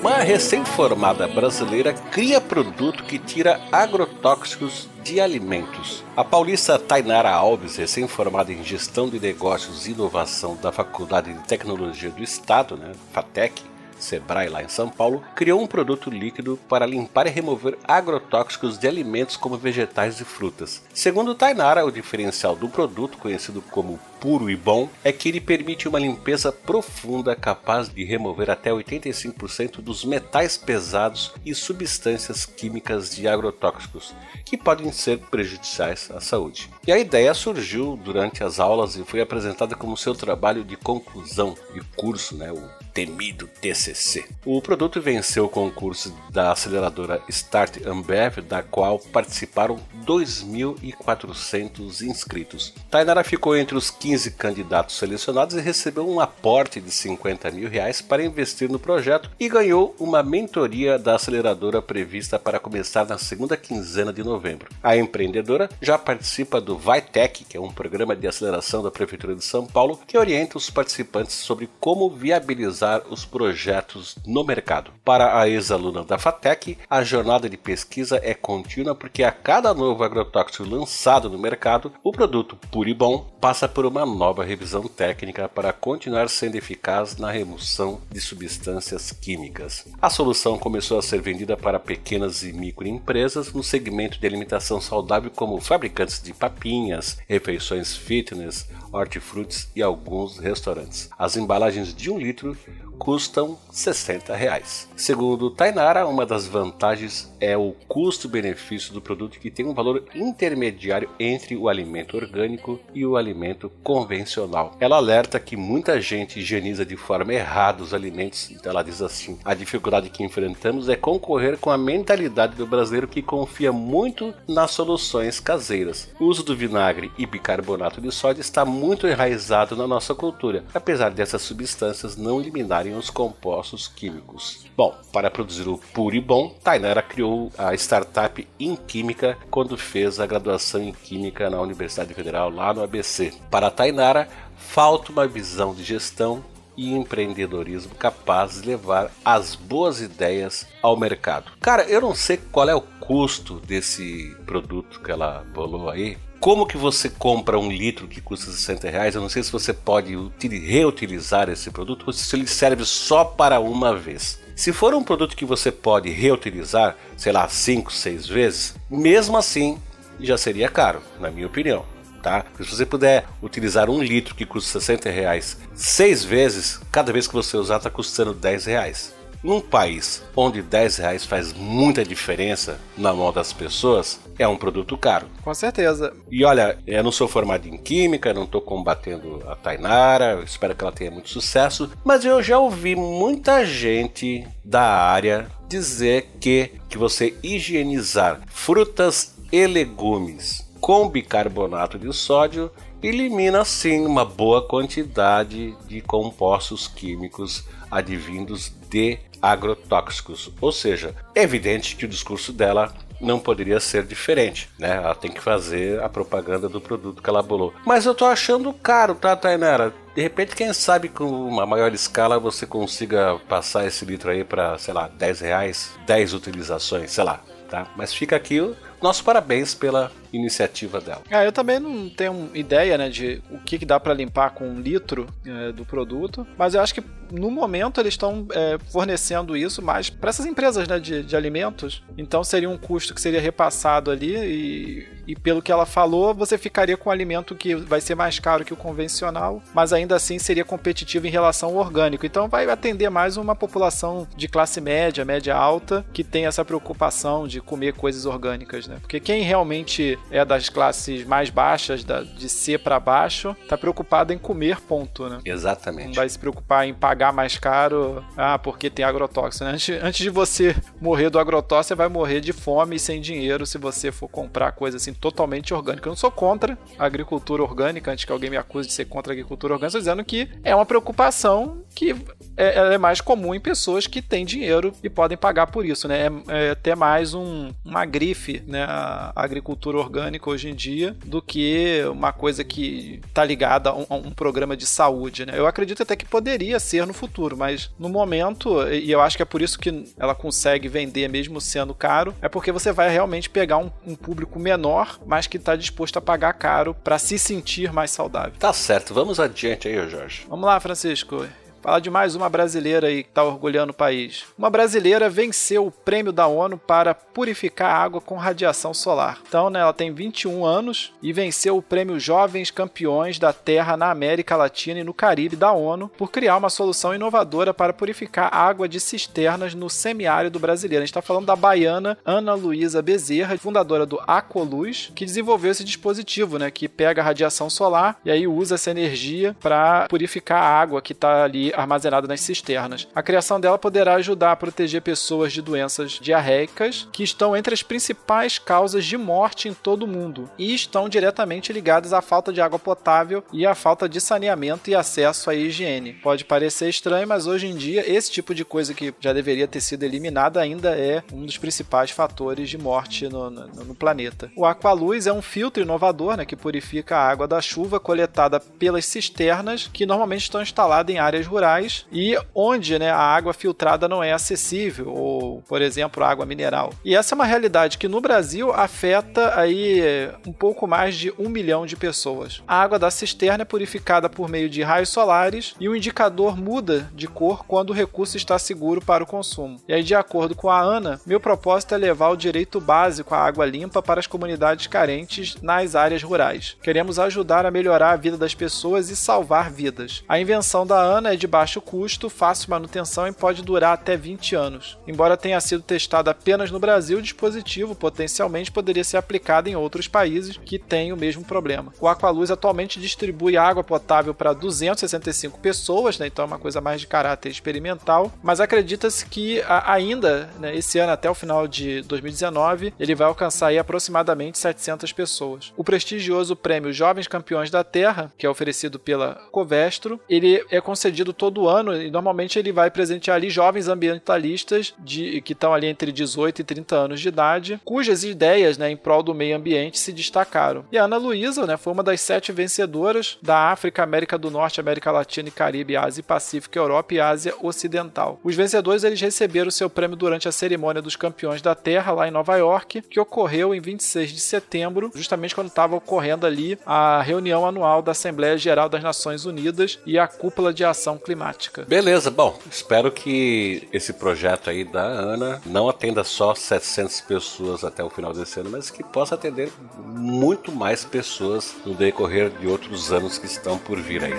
Uma 0.00 0.18
recém-formada 0.18 1.26
brasileira 1.26 1.92
cria 1.92 2.40
produto 2.40 3.04
que 3.04 3.18
tira 3.18 3.60
agrotóxicos 3.72 4.88
de 5.02 5.20
alimentos. 5.20 6.04
A 6.16 6.24
paulista 6.24 6.78
Tainara 6.78 7.30
Alves, 7.30 7.76
recém-formada 7.76 8.52
em 8.52 8.62
Gestão 8.62 9.08
de 9.08 9.18
Negócios 9.18 9.86
e 9.86 9.92
Inovação 9.92 10.56
da 10.62 10.70
Faculdade 10.70 11.32
de 11.32 11.40
Tecnologia 11.40 12.10
do 12.10 12.22
Estado, 12.22 12.76
né, 12.76 12.92
FATEC, 13.12 13.62
Sebrae, 13.98 14.48
lá 14.48 14.62
em 14.62 14.68
São 14.68 14.88
Paulo, 14.88 15.22
criou 15.34 15.60
um 15.60 15.66
produto 15.66 16.10
líquido 16.10 16.58
para 16.68 16.86
limpar 16.86 17.26
e 17.26 17.30
remover 17.30 17.78
agrotóxicos 17.84 18.78
de 18.78 18.86
alimentos 18.86 19.36
como 19.36 19.56
vegetais 19.56 20.20
e 20.20 20.24
frutas. 20.24 20.82
Segundo 20.92 21.34
Tainara, 21.34 21.84
o 21.84 21.90
diferencial 21.90 22.56
do 22.56 22.68
produto, 22.68 23.18
conhecido 23.18 23.62
como 23.62 23.98
puro 24.20 24.50
e 24.50 24.56
bom, 24.56 24.88
é 25.04 25.12
que 25.12 25.28
ele 25.28 25.40
permite 25.40 25.88
uma 25.88 25.98
limpeza 25.98 26.50
profunda 26.50 27.36
capaz 27.36 27.88
de 27.88 28.04
remover 28.04 28.50
até 28.50 28.70
85% 28.70 29.80
dos 29.80 30.04
metais 30.04 30.56
pesados 30.56 31.32
e 31.44 31.54
substâncias 31.54 32.46
químicas 32.46 33.14
de 33.14 33.28
agrotóxicos, 33.28 34.14
que 34.44 34.56
podem 34.56 34.90
ser 34.90 35.18
prejudiciais 35.18 36.10
à 36.10 36.20
saúde. 36.20 36.70
E 36.86 36.92
a 36.92 36.98
ideia 36.98 37.32
surgiu 37.34 37.96
durante 37.96 38.42
as 38.42 38.58
aulas 38.58 38.96
e 38.96 39.04
foi 39.04 39.20
apresentada 39.20 39.74
como 39.74 39.96
seu 39.96 40.14
trabalho 40.14 40.64
de 40.64 40.76
conclusão 40.76 41.54
de 41.74 41.80
curso, 41.96 42.36
né, 42.36 42.52
o 42.52 42.85
temido 42.96 43.46
TCC. 43.60 44.24
O 44.42 44.62
produto 44.62 45.02
venceu 45.02 45.44
o 45.44 45.50
concurso 45.50 46.16
da 46.30 46.52
aceleradora 46.52 47.20
Start 47.28 47.84
Ambev, 47.84 48.38
da 48.40 48.62
qual 48.62 48.98
participaram 48.98 49.78
2.400 50.06 52.00
inscritos. 52.00 52.72
Tainara 52.90 53.22
ficou 53.22 53.54
entre 53.54 53.76
os 53.76 53.90
15 53.90 54.30
candidatos 54.30 54.96
selecionados 54.96 55.56
e 55.56 55.60
recebeu 55.60 56.08
um 56.08 56.20
aporte 56.20 56.80
de 56.80 56.90
50 56.90 57.50
mil 57.50 57.68
reais 57.68 58.00
para 58.00 58.24
investir 58.24 58.70
no 58.70 58.78
projeto 58.78 59.30
e 59.38 59.46
ganhou 59.46 59.94
uma 60.00 60.22
mentoria 60.22 60.98
da 60.98 61.16
aceleradora 61.16 61.82
prevista 61.82 62.38
para 62.38 62.58
começar 62.58 63.04
na 63.04 63.18
segunda 63.18 63.58
quinzena 63.58 64.10
de 64.10 64.24
novembro. 64.24 64.70
A 64.82 64.96
empreendedora 64.96 65.68
já 65.82 65.98
participa 65.98 66.62
do 66.62 66.78
VaiTech, 66.78 67.44
que 67.44 67.58
é 67.58 67.60
um 67.60 67.70
programa 67.70 68.16
de 68.16 68.26
aceleração 68.26 68.82
da 68.82 68.90
Prefeitura 68.90 69.34
de 69.34 69.44
São 69.44 69.66
Paulo 69.66 70.00
que 70.06 70.16
orienta 70.16 70.56
os 70.56 70.70
participantes 70.70 71.34
sobre 71.34 71.68
como 71.78 72.08
viabilizar 72.08 72.85
os 73.10 73.24
projetos 73.24 74.16
no 74.26 74.44
mercado. 74.44 74.92
Para 75.04 75.38
a 75.38 75.48
ex-aluna 75.48 76.04
da 76.04 76.18
FATEC, 76.18 76.78
a 76.88 77.02
jornada 77.02 77.48
de 77.48 77.56
pesquisa 77.56 78.20
é 78.22 78.34
contínua 78.34 78.94
porque 78.94 79.22
a 79.22 79.32
cada 79.32 79.74
novo 79.74 80.02
agrotóxico 80.02 80.68
lançado 80.68 81.28
no 81.28 81.38
mercado, 81.38 81.92
o 82.02 82.12
produto 82.12 82.56
puro 82.70 82.88
e 82.88 82.94
bom 82.94 83.18
passa 83.40 83.68
por 83.68 83.86
uma 83.86 84.06
nova 84.06 84.44
revisão 84.44 84.82
técnica 84.82 85.48
para 85.48 85.72
continuar 85.72 86.28
sendo 86.28 86.56
eficaz 86.56 87.16
na 87.16 87.30
remoção 87.30 88.00
de 88.10 88.20
substâncias 88.20 89.12
químicas. 89.12 89.86
A 90.00 90.10
solução 90.10 90.58
começou 90.58 90.98
a 90.98 91.02
ser 91.02 91.20
vendida 91.20 91.56
para 91.56 91.80
pequenas 91.80 92.42
e 92.42 92.52
microempresas 92.52 93.52
no 93.52 93.62
segmento 93.62 94.18
de 94.18 94.26
alimentação 94.26 94.80
saudável 94.80 95.30
como 95.30 95.60
fabricantes 95.60 96.22
de 96.22 96.32
papinhas, 96.32 97.18
refeições 97.28 97.96
fitness, 97.96 98.68
hortifrutis 98.92 99.68
e 99.74 99.82
alguns 99.82 100.38
restaurantes. 100.38 101.08
As 101.18 101.36
embalagens 101.36 101.94
de 101.94 102.10
um 102.10 102.18
litro 102.18 102.56
custam 102.98 103.58
60 103.70 104.34
reais. 104.34 104.88
Segundo 104.96 105.50
Tainara, 105.50 106.06
uma 106.06 106.24
das 106.24 106.46
vantagens 106.46 107.32
é 107.40 107.56
o 107.56 107.74
custo-benefício 107.86 108.92
do 108.92 109.00
produto 109.00 109.38
que 109.38 109.50
tem 109.50 109.66
um 109.66 109.74
valor 109.74 110.04
intermediário 110.14 111.10
entre 111.20 111.56
o 111.56 111.68
alimento 111.68 112.16
orgânico 112.16 112.80
e 112.94 113.04
o 113.04 113.16
alimento 113.16 113.70
convencional. 113.82 114.74
Ela 114.80 114.96
alerta 114.96 115.38
que 115.38 115.56
muita 115.56 116.00
gente 116.00 116.40
higieniza 116.40 116.84
de 116.84 116.96
forma 116.96 117.34
errada 117.34 117.82
os 117.82 117.92
alimentos, 117.92 118.50
então 118.50 118.70
ela 118.70 118.82
diz 118.82 119.02
assim: 119.02 119.38
a 119.44 119.54
dificuldade 119.54 120.10
que 120.10 120.24
enfrentamos 120.24 120.88
é 120.88 120.96
concorrer 120.96 121.58
com 121.58 121.70
a 121.70 121.78
mentalidade 121.78 122.56
do 122.56 122.66
brasileiro 122.66 123.08
que 123.08 123.22
confia 123.22 123.72
muito 123.72 124.34
nas 124.48 124.70
soluções 124.70 125.38
caseiras. 125.38 126.08
O 126.18 126.24
uso 126.24 126.42
do 126.42 126.56
vinagre 126.56 127.12
e 127.18 127.26
bicarbonato 127.26 128.00
de 128.00 128.10
sódio 128.10 128.40
está 128.40 128.64
muito 128.64 129.06
enraizado 129.06 129.76
na 129.76 129.86
nossa 129.86 130.14
cultura, 130.14 130.64
apesar 130.74 131.10
dessas 131.10 131.42
substâncias 131.42 132.16
não 132.16 132.40
eliminarem 132.40 132.85
os 132.94 133.10
compostos 133.10 133.88
químicos. 133.88 134.66
Bom, 134.76 134.94
para 135.12 135.30
produzir 135.30 135.68
o 135.68 135.78
puro 135.78 136.16
e 136.16 136.20
bom, 136.20 136.54
Tainara 136.62 137.02
criou 137.02 137.50
a 137.56 137.74
startup 137.74 138.46
em 138.58 138.76
Química 138.76 139.38
quando 139.50 139.76
fez 139.76 140.20
a 140.20 140.26
graduação 140.26 140.82
em 140.82 140.92
Química 140.92 141.48
na 141.50 141.60
Universidade 141.60 142.14
Federal 142.14 142.50
lá 142.50 142.72
no 142.72 142.82
ABC. 142.82 143.32
Para 143.50 143.70
Tainara, 143.70 144.28
falta 144.56 145.12
uma 145.12 145.26
visão 145.26 145.74
de 145.74 145.82
gestão 145.82 146.44
e 146.76 146.94
empreendedorismo 146.94 147.94
capaz 147.94 148.60
de 148.60 148.68
levar 148.68 149.10
as 149.24 149.54
boas 149.54 150.00
ideias 150.00 150.66
ao 150.82 150.96
mercado. 150.96 151.52
Cara, 151.60 151.84
eu 151.84 152.00
não 152.00 152.14
sei 152.14 152.36
qual 152.36 152.68
é 152.68 152.74
o 152.74 152.82
custo 152.82 153.58
desse 153.60 154.36
produto 154.44 155.00
que 155.00 155.10
ela 155.10 155.44
bolou 155.54 155.88
aí, 155.88 156.18
como 156.40 156.66
que 156.66 156.76
você 156.76 157.08
compra 157.08 157.58
um 157.58 157.70
litro 157.70 158.06
que 158.06 158.20
custa 158.20 158.50
60 158.50 158.90
reais? 158.90 159.14
Eu 159.14 159.20
não 159.20 159.28
sei 159.28 159.42
se 159.42 159.52
você 159.52 159.72
pode 159.72 160.14
reutilizar 160.40 161.48
esse 161.48 161.70
produto 161.70 162.04
ou 162.06 162.12
se 162.12 162.34
ele 162.36 162.46
serve 162.46 162.84
só 162.84 163.24
para 163.24 163.58
uma 163.60 163.96
vez. 163.96 164.38
Se 164.54 164.72
for 164.72 164.94
um 164.94 165.02
produto 165.02 165.36
que 165.36 165.44
você 165.44 165.70
pode 165.70 166.08
reutilizar, 166.10 166.96
sei 167.16 167.32
lá, 167.32 167.48
5, 167.48 167.92
6 167.92 168.26
vezes, 168.26 168.74
mesmo 168.90 169.36
assim 169.36 169.78
já 170.20 170.38
seria 170.38 170.68
caro, 170.68 171.02
na 171.20 171.30
minha 171.30 171.46
opinião. 171.46 171.84
Tá? 172.22 172.44
Se 172.58 172.64
você 172.64 172.84
puder 172.84 173.24
utilizar 173.40 173.88
um 173.88 174.02
litro 174.02 174.34
que 174.34 174.44
custa 174.44 174.80
60 174.80 175.10
reais 175.10 175.58
seis 175.74 176.24
vezes, 176.24 176.80
cada 176.90 177.12
vez 177.12 177.28
que 177.28 177.34
você 177.34 177.56
usar 177.56 177.76
está 177.76 177.88
custando 177.88 178.34
10 178.34 178.64
reais. 178.64 179.14
Num 179.46 179.60
país 179.60 180.24
onde 180.34 180.60
10 180.60 180.96
reais 180.96 181.24
faz 181.24 181.52
muita 181.52 182.04
diferença 182.04 182.80
na 182.98 183.12
mão 183.12 183.32
das 183.32 183.52
pessoas, 183.52 184.18
é 184.36 184.48
um 184.48 184.56
produto 184.56 184.98
caro. 184.98 185.28
Com 185.44 185.54
certeza. 185.54 186.12
E 186.28 186.44
olha, 186.44 186.76
eu 186.84 187.04
não 187.04 187.12
sou 187.12 187.28
formado 187.28 187.68
em 187.68 187.76
química, 187.76 188.34
não 188.34 188.42
estou 188.42 188.60
combatendo 188.60 189.44
a 189.46 189.54
Tainara, 189.54 190.42
espero 190.44 190.74
que 190.74 190.82
ela 190.82 190.90
tenha 190.90 191.12
muito 191.12 191.30
sucesso, 191.30 191.88
mas 192.04 192.24
eu 192.24 192.42
já 192.42 192.58
ouvi 192.58 192.96
muita 192.96 193.64
gente 193.64 194.44
da 194.64 194.82
área 194.82 195.46
dizer 195.68 196.28
que, 196.40 196.72
que 196.88 196.98
você 196.98 197.36
higienizar 197.40 198.40
frutas 198.48 199.36
e 199.52 199.64
legumes 199.64 200.66
com 200.80 201.08
bicarbonato 201.08 202.00
de 202.00 202.12
sódio 202.12 202.68
elimina 203.00 203.64
sim 203.64 204.04
uma 204.04 204.24
boa 204.24 204.66
quantidade 204.66 205.76
de 205.86 206.00
compostos 206.00 206.88
químicos 206.88 207.64
advindos 207.90 208.72
de 208.90 209.18
agrotóxicos. 209.52 210.50
Ou 210.60 210.72
seja, 210.72 211.14
é 211.34 211.42
evidente 211.42 211.96
que 211.96 212.04
o 212.04 212.08
discurso 212.08 212.52
dela 212.52 212.92
não 213.20 213.38
poderia 213.38 213.80
ser 213.80 214.04
diferente, 214.04 214.68
né? 214.78 214.96
Ela 214.96 215.14
tem 215.14 215.30
que 215.30 215.40
fazer 215.40 216.02
a 216.02 216.08
propaganda 216.08 216.68
do 216.68 216.80
produto 216.80 217.22
que 217.22 217.30
ela 217.30 217.42
bolou. 217.42 217.72
Mas 217.84 218.04
eu 218.04 218.14
tô 218.14 218.26
achando 218.26 218.72
caro, 218.72 219.14
tá, 219.14 219.34
Tainara? 219.34 219.94
De 220.14 220.20
repente, 220.20 220.54
quem 220.54 220.72
sabe 220.72 221.08
com 221.08 221.24
uma 221.24 221.64
maior 221.64 221.92
escala 221.94 222.38
você 222.38 222.66
consiga 222.66 223.38
passar 223.48 223.86
esse 223.86 224.04
litro 224.04 224.30
aí 224.30 224.44
para, 224.44 224.76
sei 224.78 224.92
lá, 224.92 225.08
10 225.08 225.40
reais, 225.40 225.92
10 226.06 226.34
utilizações, 226.34 227.10
sei 227.10 227.24
lá, 227.24 227.40
tá? 227.70 227.86
Mas 227.96 228.12
fica 228.12 228.36
aqui 228.36 228.60
o 228.60 228.76
nosso 229.00 229.24
parabéns 229.24 229.74
pela 229.74 230.10
iniciativa 230.32 231.00
dela. 231.00 231.22
Ah, 231.30 231.44
eu 231.44 231.52
também 231.52 231.78
não 231.78 232.08
tenho 232.08 232.50
ideia, 232.54 232.96
né, 232.98 233.08
de 233.08 233.42
o 233.50 233.58
que, 233.58 233.78
que 233.78 233.86
dá 233.86 233.98
para 233.98 234.14
limpar 234.14 234.50
com 234.50 234.68
um 234.68 234.80
litro 234.80 235.26
é, 235.44 235.72
do 235.72 235.84
produto, 235.84 236.46
mas 236.56 236.74
eu 236.74 236.80
acho 236.80 236.94
que 236.94 237.02
no 237.30 237.50
momento 237.50 238.00
eles 238.00 238.14
estão 238.14 238.46
é, 238.52 238.78
fornecendo 238.90 239.56
isso 239.56 239.82
mais 239.82 240.10
para 240.10 240.30
essas 240.30 240.46
empresas 240.46 240.86
né, 240.86 240.98
de, 240.98 241.22
de, 241.22 241.36
alimentos. 241.36 242.02
Então 242.16 242.42
seria 242.44 242.68
um 242.68 242.76
custo 242.76 243.14
que 243.14 243.20
seria 243.20 243.40
repassado 243.40 244.10
ali 244.10 244.36
e, 244.36 245.08
e 245.28 245.36
pelo 245.36 245.62
que 245.62 245.72
ela 245.72 245.86
falou, 245.86 246.34
você 246.34 246.56
ficaria 246.56 246.96
com 246.96 247.08
um 247.08 247.12
alimento 247.12 247.54
que 247.54 247.74
vai 247.74 248.00
ser 248.00 248.14
mais 248.14 248.38
caro 248.38 248.64
que 248.64 248.72
o 248.72 248.76
convencional, 248.76 249.62
mas 249.74 249.92
ainda 249.92 250.16
assim 250.16 250.38
seria 250.38 250.64
competitivo 250.64 251.26
em 251.26 251.30
relação 251.30 251.70
ao 251.70 251.76
orgânico. 251.76 252.26
Então 252.26 252.48
vai 252.48 252.68
atender 252.68 253.10
mais 253.10 253.36
uma 253.36 253.54
população 253.54 254.26
de 254.36 254.48
classe 254.48 254.80
média, 254.80 255.24
média 255.24 255.54
alta, 255.54 256.04
que 256.12 256.24
tem 256.24 256.46
essa 256.46 256.64
preocupação 256.64 257.46
de 257.46 257.60
comer 257.60 257.94
coisas 257.94 258.26
orgânicas, 258.26 258.86
né? 258.86 258.98
Porque 259.00 259.20
quem 259.20 259.42
realmente 259.42 260.15
é 260.30 260.44
das 260.44 260.68
classes 260.68 261.24
mais 261.24 261.50
baixas, 261.50 262.04
da, 262.04 262.22
de 262.22 262.48
C 262.48 262.78
para 262.78 262.98
baixo, 262.98 263.56
tá 263.68 263.76
preocupado 263.76 264.32
em 264.32 264.38
comer, 264.38 264.80
ponto, 264.80 265.28
né? 265.28 265.38
Exatamente. 265.44 266.08
Não 266.08 266.14
vai 266.14 266.28
se 266.28 266.38
preocupar 266.38 266.86
em 266.86 266.94
pagar 266.94 267.32
mais 267.32 267.58
caro, 267.58 268.24
ah, 268.36 268.58
porque 268.58 268.90
tem 268.90 269.04
agrotóxico. 269.04 269.64
Né? 269.64 269.72
Antes, 269.72 270.02
antes 270.02 270.20
de 270.20 270.30
você 270.30 270.74
morrer 271.00 271.30
do 271.30 271.38
agrotóxico, 271.38 271.88
você 271.88 271.94
vai 271.94 272.08
morrer 272.08 272.40
de 272.40 272.52
fome 272.52 272.96
e 272.96 272.98
sem 272.98 273.20
dinheiro 273.20 273.66
se 273.66 273.78
você 273.78 274.10
for 274.10 274.28
comprar 274.28 274.72
coisa 274.72 274.96
assim 274.96 275.12
totalmente 275.12 275.72
orgânica. 275.72 276.08
Eu 276.08 276.10
não 276.10 276.16
sou 276.16 276.30
contra 276.30 276.78
a 276.98 277.04
agricultura 277.04 277.62
orgânica, 277.62 278.10
antes 278.10 278.24
que 278.24 278.32
alguém 278.32 278.50
me 278.50 278.56
acuse 278.56 278.88
de 278.88 278.94
ser 278.94 279.06
contra 279.06 279.32
a 279.32 279.34
agricultura 279.34 279.74
orgânica, 279.74 279.98
estou 279.98 280.00
dizendo 280.00 280.24
que 280.24 280.48
é 280.62 280.74
uma 280.74 280.86
preocupação 280.86 281.82
que 281.96 282.14
é, 282.58 282.94
é, 282.94 282.98
mais 282.98 283.22
comum 283.22 283.54
em 283.54 283.60
pessoas 283.60 284.06
que 284.06 284.20
têm 284.20 284.44
dinheiro 284.44 284.92
e 285.02 285.08
podem 285.08 285.36
pagar 285.36 285.66
por 285.68 285.84
isso, 285.84 286.06
né? 286.06 286.26
É, 286.48 286.66
é 286.68 286.70
até 286.70 286.94
mais 286.94 287.32
um, 287.32 287.72
uma 287.82 288.04
grife, 288.04 288.62
né? 288.66 288.84
A 288.84 289.32
agricultura 289.34 289.96
orgânica 289.96 290.50
hoje 290.50 290.68
em 290.68 290.74
dia 290.74 291.16
do 291.24 291.40
que 291.40 292.02
uma 292.12 292.32
coisa 292.32 292.62
que 292.62 293.20
está 293.26 293.42
ligada 293.42 293.90
a 293.90 293.96
um, 293.96 294.06
a 294.10 294.14
um, 294.14 294.30
programa 294.30 294.76
de 294.76 294.86
saúde. 294.86 295.46
Né? 295.46 295.54
Eu 295.56 295.66
acredito 295.66 296.02
até 296.02 296.14
que 296.14 296.26
poderia 296.26 296.78
ser 296.78 297.06
no 297.06 297.14
futuro, 297.14 297.56
mas 297.56 297.90
no 297.98 298.10
momento, 298.10 298.86
e 298.88 299.10
eu 299.10 299.22
acho 299.22 299.36
que 299.36 299.42
é 299.42 299.46
por 299.46 299.62
isso 299.62 299.78
que 299.78 300.12
ela 300.18 300.34
consegue 300.34 300.88
vender 300.88 301.28
mesmo 301.28 301.60
sendo 301.60 301.94
caro, 301.94 302.34
é 302.42 302.48
porque 302.48 302.70
você 302.70 302.92
vai 302.92 303.08
realmente 303.08 303.48
pegar 303.48 303.78
um, 303.78 303.90
um 304.06 304.14
público 304.14 304.58
menor, 304.58 305.18
mas 305.24 305.46
que 305.46 305.56
está 305.56 305.74
disposto 305.74 306.18
a 306.18 306.20
pagar 306.20 306.52
caro 306.52 306.94
para 306.94 307.18
se 307.18 307.38
sentir 307.38 307.90
mais 307.90 308.10
saudável. 308.10 308.52
Tá 308.58 308.72
certo, 308.74 309.14
vamos 309.14 309.40
adiante 309.40 309.88
aí, 309.88 310.10
Jorge. 310.10 310.44
Vamos 310.48 310.66
lá, 310.66 310.78
Francisco. 310.78 311.46
Fala 311.86 312.00
de 312.00 312.10
mais 312.10 312.34
uma 312.34 312.48
brasileira 312.48 313.06
aí 313.06 313.22
que 313.22 313.28
está 313.28 313.44
orgulhando 313.44 313.92
o 313.92 313.94
país. 313.94 314.44
Uma 314.58 314.68
brasileira 314.68 315.30
venceu 315.30 315.86
o 315.86 315.90
prêmio 315.92 316.32
da 316.32 316.48
ONU 316.48 316.76
para 316.76 317.14
purificar 317.14 317.94
água 317.94 318.20
com 318.20 318.34
radiação 318.34 318.92
solar. 318.92 319.38
Então, 319.46 319.70
né, 319.70 319.78
ela 319.78 319.92
tem 319.92 320.12
21 320.12 320.66
anos 320.66 321.12
e 321.22 321.32
venceu 321.32 321.76
o 321.76 321.82
prêmio 321.82 322.18
Jovens 322.18 322.72
Campeões 322.72 323.38
da 323.38 323.52
Terra 323.52 323.96
na 323.96 324.10
América 324.10 324.56
Latina 324.56 324.98
e 324.98 325.04
no 325.04 325.14
Caribe 325.14 325.54
da 325.54 325.70
ONU 325.70 326.10
por 326.18 326.28
criar 326.32 326.56
uma 326.56 326.70
solução 326.70 327.14
inovadora 327.14 327.72
para 327.72 327.92
purificar 327.92 328.52
água 328.52 328.88
de 328.88 328.98
cisternas 328.98 329.72
no 329.72 329.88
semiárido 329.88 330.58
brasileiro. 330.58 331.04
A 331.04 331.06
gente 331.06 331.12
está 331.12 331.22
falando 331.22 331.46
da 331.46 331.54
baiana 331.54 332.18
Ana 332.24 332.54
Luísa 332.54 333.00
Bezerra, 333.00 333.56
fundadora 333.58 334.04
do 334.04 334.20
Acoluz, 334.26 335.12
que 335.14 335.24
desenvolveu 335.24 335.70
esse 335.70 335.84
dispositivo, 335.84 336.58
né, 336.58 336.68
que 336.68 336.88
pega 336.88 337.22
a 337.22 337.24
radiação 337.24 337.70
solar 337.70 338.18
e 338.24 338.30
aí 338.32 338.44
usa 338.44 338.74
essa 338.74 338.90
energia 338.90 339.56
para 339.60 340.08
purificar 340.08 340.60
a 340.60 340.80
água 340.80 341.00
que 341.00 341.12
está 341.12 341.44
ali 341.44 341.75
armazenada 341.76 342.26
nas 342.26 342.40
cisternas. 342.40 343.06
A 343.14 343.22
criação 343.22 343.60
dela 343.60 343.78
poderá 343.78 344.14
ajudar 344.14 344.52
a 344.52 344.56
proteger 344.56 345.02
pessoas 345.02 345.52
de 345.52 345.60
doenças 345.60 346.12
diarreicas, 346.12 347.06
que 347.12 347.22
estão 347.22 347.56
entre 347.56 347.74
as 347.74 347.82
principais 347.82 348.58
causas 348.58 349.04
de 349.04 349.16
morte 349.16 349.68
em 349.68 349.74
todo 349.74 350.04
o 350.04 350.08
mundo 350.08 350.50
e 350.58 350.74
estão 350.74 351.08
diretamente 351.08 351.72
ligadas 351.72 352.12
à 352.12 352.22
falta 352.22 352.52
de 352.52 352.60
água 352.60 352.78
potável 352.78 353.44
e 353.52 353.66
à 353.66 353.74
falta 353.74 354.08
de 354.08 354.20
saneamento 354.20 354.90
e 354.90 354.94
acesso 354.94 355.50
à 355.50 355.54
higiene. 355.54 356.14
Pode 356.14 356.44
parecer 356.44 356.88
estranho, 356.88 357.28
mas 357.28 357.46
hoje 357.46 357.66
em 357.66 357.76
dia 357.76 358.10
esse 358.10 358.30
tipo 358.30 358.54
de 358.54 358.64
coisa 358.64 358.94
que 358.94 359.14
já 359.20 359.32
deveria 359.32 359.68
ter 359.68 359.80
sido 359.80 360.04
eliminada 360.04 360.60
ainda 360.60 360.96
é 360.96 361.22
um 361.32 361.44
dos 361.44 361.58
principais 361.58 362.10
fatores 362.10 362.70
de 362.70 362.78
morte 362.78 363.28
no, 363.28 363.50
no, 363.50 363.66
no 363.66 363.94
planeta. 363.94 364.50
O 364.56 364.64
Aqualuz 364.64 365.26
é 365.26 365.32
um 365.32 365.42
filtro 365.42 365.82
inovador 365.82 366.36
né, 366.36 366.44
que 366.44 366.56
purifica 366.56 367.16
a 367.16 367.28
água 367.28 367.46
da 367.46 367.60
chuva 367.60 368.00
coletada 368.00 368.58
pelas 368.58 369.04
cisternas 369.04 369.90
que 369.92 370.06
normalmente 370.06 370.42
estão 370.42 370.62
instaladas 370.62 371.14
em 371.14 371.18
áreas 371.18 371.46
rurais 371.46 371.65
e 372.12 372.38
onde 372.54 372.98
né, 372.98 373.10
a 373.10 373.18
água 373.18 373.52
filtrada 373.52 374.08
não 374.08 374.22
é 374.22 374.32
acessível, 374.32 375.12
ou, 375.12 375.62
por 375.68 375.82
exemplo, 375.82 376.24
água 376.24 376.46
mineral. 376.46 376.92
E 377.04 377.14
essa 377.14 377.34
é 377.34 377.36
uma 377.36 377.44
realidade 377.44 377.98
que 377.98 378.08
no 378.08 378.20
Brasil 378.20 378.72
afeta 378.72 379.58
aí 379.58 380.02
um 380.46 380.52
pouco 380.52 380.86
mais 380.86 381.14
de 381.14 381.32
um 381.38 381.48
milhão 381.48 381.86
de 381.86 381.96
pessoas. 381.96 382.62
A 382.66 382.80
água 382.80 382.98
da 382.98 383.10
cisterna 383.10 383.62
é 383.62 383.64
purificada 383.64 384.28
por 384.28 384.48
meio 384.48 384.68
de 384.68 384.82
raios 384.82 385.08
solares 385.08 385.74
e 385.80 385.88
o 385.88 385.96
indicador 385.96 386.56
muda 386.56 387.10
de 387.14 387.26
cor 387.26 387.64
quando 387.66 387.90
o 387.90 387.94
recurso 387.94 388.36
está 388.36 388.58
seguro 388.58 389.00
para 389.00 389.24
o 389.24 389.26
consumo. 389.26 389.80
E 389.88 389.92
aí, 389.92 390.02
de 390.02 390.14
acordo 390.14 390.54
com 390.54 390.70
a 390.70 390.80
ANA, 390.80 391.20
meu 391.26 391.40
propósito 391.40 391.94
é 391.94 391.98
levar 391.98 392.30
o 392.30 392.36
direito 392.36 392.80
básico 392.80 393.34
à 393.34 393.38
água 393.38 393.66
limpa 393.66 394.02
para 394.02 394.20
as 394.20 394.26
comunidades 394.26 394.86
carentes 394.86 395.56
nas 395.62 395.94
áreas 395.94 396.22
rurais. 396.22 396.76
Queremos 396.82 397.18
ajudar 397.18 397.66
a 397.66 397.70
melhorar 397.70 398.12
a 398.12 398.16
vida 398.16 398.36
das 398.36 398.54
pessoas 398.54 399.10
e 399.10 399.16
salvar 399.16 399.70
vidas. 399.70 400.24
A 400.28 400.38
invenção 400.38 400.86
da 400.86 401.00
ANA 401.00 401.34
é 401.34 401.36
de 401.36 401.46
baixo 401.56 401.80
custo, 401.80 402.28
fácil 402.28 402.70
manutenção 402.70 403.26
e 403.26 403.32
pode 403.32 403.62
durar 403.62 403.94
até 403.94 404.14
20 404.14 404.54
anos. 404.54 404.98
Embora 405.08 405.38
tenha 405.38 405.58
sido 405.58 405.82
testada 405.82 406.30
apenas 406.30 406.70
no 406.70 406.78
Brasil, 406.78 407.16
o 407.16 407.22
dispositivo 407.22 407.94
potencialmente 407.94 408.70
poderia 408.70 409.02
ser 409.02 409.16
aplicado 409.16 409.66
em 409.66 409.74
outros 409.74 410.06
países 410.06 410.58
que 410.58 410.78
têm 410.78 411.14
o 411.14 411.16
mesmo 411.16 411.42
problema. 411.42 411.94
O 411.98 412.06
Aqualuz 412.06 412.50
atualmente 412.50 413.00
distribui 413.00 413.56
água 413.56 413.82
potável 413.82 414.34
para 414.34 414.52
265 414.52 415.58
pessoas, 415.58 416.18
né, 416.18 416.26
então 416.26 416.44
é 416.44 416.46
uma 416.46 416.58
coisa 416.58 416.78
mais 416.82 417.00
de 417.00 417.06
caráter 417.06 417.48
experimental, 417.48 418.30
mas 418.42 418.60
acredita-se 418.60 419.24
que 419.24 419.62
ainda 419.66 420.50
né, 420.58 420.76
esse 420.76 420.98
ano, 420.98 421.12
até 421.12 421.30
o 421.30 421.34
final 421.34 421.66
de 421.66 422.02
2019, 422.02 422.92
ele 423.00 423.14
vai 423.14 423.26
alcançar 423.26 423.68
aí, 423.68 423.78
aproximadamente 423.78 424.58
700 424.58 425.10
pessoas. 425.14 425.72
O 425.74 425.82
prestigioso 425.82 426.54
prêmio 426.54 426.92
Jovens 426.92 427.26
Campeões 427.26 427.70
da 427.70 427.82
Terra, 427.82 428.30
que 428.36 428.44
é 428.44 428.50
oferecido 428.50 428.98
pela 428.98 429.36
Covestro, 429.50 430.20
ele 430.28 430.62
é 430.70 430.82
concedido 430.82 431.32
todo 431.36 431.68
ano 431.68 431.94
e 431.94 432.10
normalmente 432.10 432.58
ele 432.58 432.72
vai 432.72 432.90
presentear 432.90 433.36
ali 433.36 433.50
jovens 433.50 433.88
ambientalistas 433.88 434.94
de, 434.98 435.40
que 435.42 435.52
estão 435.52 435.74
ali 435.74 435.86
entre 435.86 436.10
18 436.10 436.60
e 436.60 436.64
30 436.64 436.96
anos 436.96 437.20
de 437.20 437.28
idade, 437.28 437.80
cujas 437.84 438.24
ideias 438.24 438.78
né, 438.78 438.90
em 438.90 438.96
prol 438.96 439.22
do 439.22 439.34
meio 439.34 439.56
ambiente 439.56 439.98
se 439.98 440.12
destacaram. 440.12 440.84
E 440.90 440.98
a 440.98 441.04
Ana 441.04 441.16
Luísa 441.16 441.66
né, 441.66 441.76
foi 441.76 441.92
uma 441.92 442.02
das 442.02 442.20
sete 442.20 442.52
vencedoras 442.52 443.38
da 443.42 443.70
África, 443.70 444.02
América 444.02 444.38
do 444.38 444.50
Norte, 444.50 444.80
América 444.80 445.10
Latina 445.10 445.48
e 445.48 445.52
Caribe, 445.52 445.96
Ásia 445.96 446.20
e 446.20 446.24
Pacífico, 446.24 446.78
Europa 446.78 447.14
e 447.14 447.20
Ásia 447.20 447.54
Ocidental. 447.60 448.40
Os 448.42 448.54
vencedores 448.54 449.04
eles 449.04 449.20
receberam 449.20 449.70
seu 449.70 449.90
prêmio 449.90 450.16
durante 450.16 450.48
a 450.48 450.52
cerimônia 450.52 451.02
dos 451.02 451.16
campeões 451.16 451.62
da 451.62 451.74
Terra 451.74 452.12
lá 452.12 452.28
em 452.28 452.30
Nova 452.30 452.56
York, 452.56 453.02
que 453.02 453.20
ocorreu 453.20 453.74
em 453.74 453.80
26 453.80 454.32
de 454.32 454.40
setembro, 454.40 455.10
justamente 455.14 455.54
quando 455.54 455.68
estava 455.68 455.96
ocorrendo 455.96 456.46
ali 456.46 456.78
a 456.86 457.22
reunião 457.22 457.66
anual 457.66 458.02
da 458.02 458.12
Assembleia 458.12 458.56
Geral 458.56 458.88
das 458.88 459.02
Nações 459.02 459.44
Unidas 459.44 459.98
e 460.06 460.18
a 460.18 460.26
cúpula 460.26 460.72
de 460.72 460.84
ação 460.84 461.18
climática. 461.26 461.84
Beleza, 461.88 462.30
bom, 462.30 462.56
espero 462.70 463.10
que 463.10 463.88
esse 463.92 464.12
projeto 464.12 464.70
aí 464.70 464.84
da 464.84 465.02
Ana 465.02 465.60
não 465.66 465.88
atenda 465.88 466.22
só 466.22 466.54
700 466.54 467.20
pessoas 467.22 467.82
até 467.82 468.04
o 468.04 468.08
final 468.08 468.32
desse 468.32 468.60
ano, 468.60 468.70
mas 468.70 468.90
que 468.90 469.02
possa 469.02 469.34
atender 469.34 469.72
muito 469.98 470.70
mais 470.70 471.04
pessoas 471.04 471.74
no 471.84 471.94
decorrer 471.94 472.50
de 472.50 472.68
outros 472.68 473.12
anos 473.12 473.38
que 473.38 473.46
estão 473.46 473.76
por 473.76 473.98
vir 474.00 474.22
aí. 474.22 474.32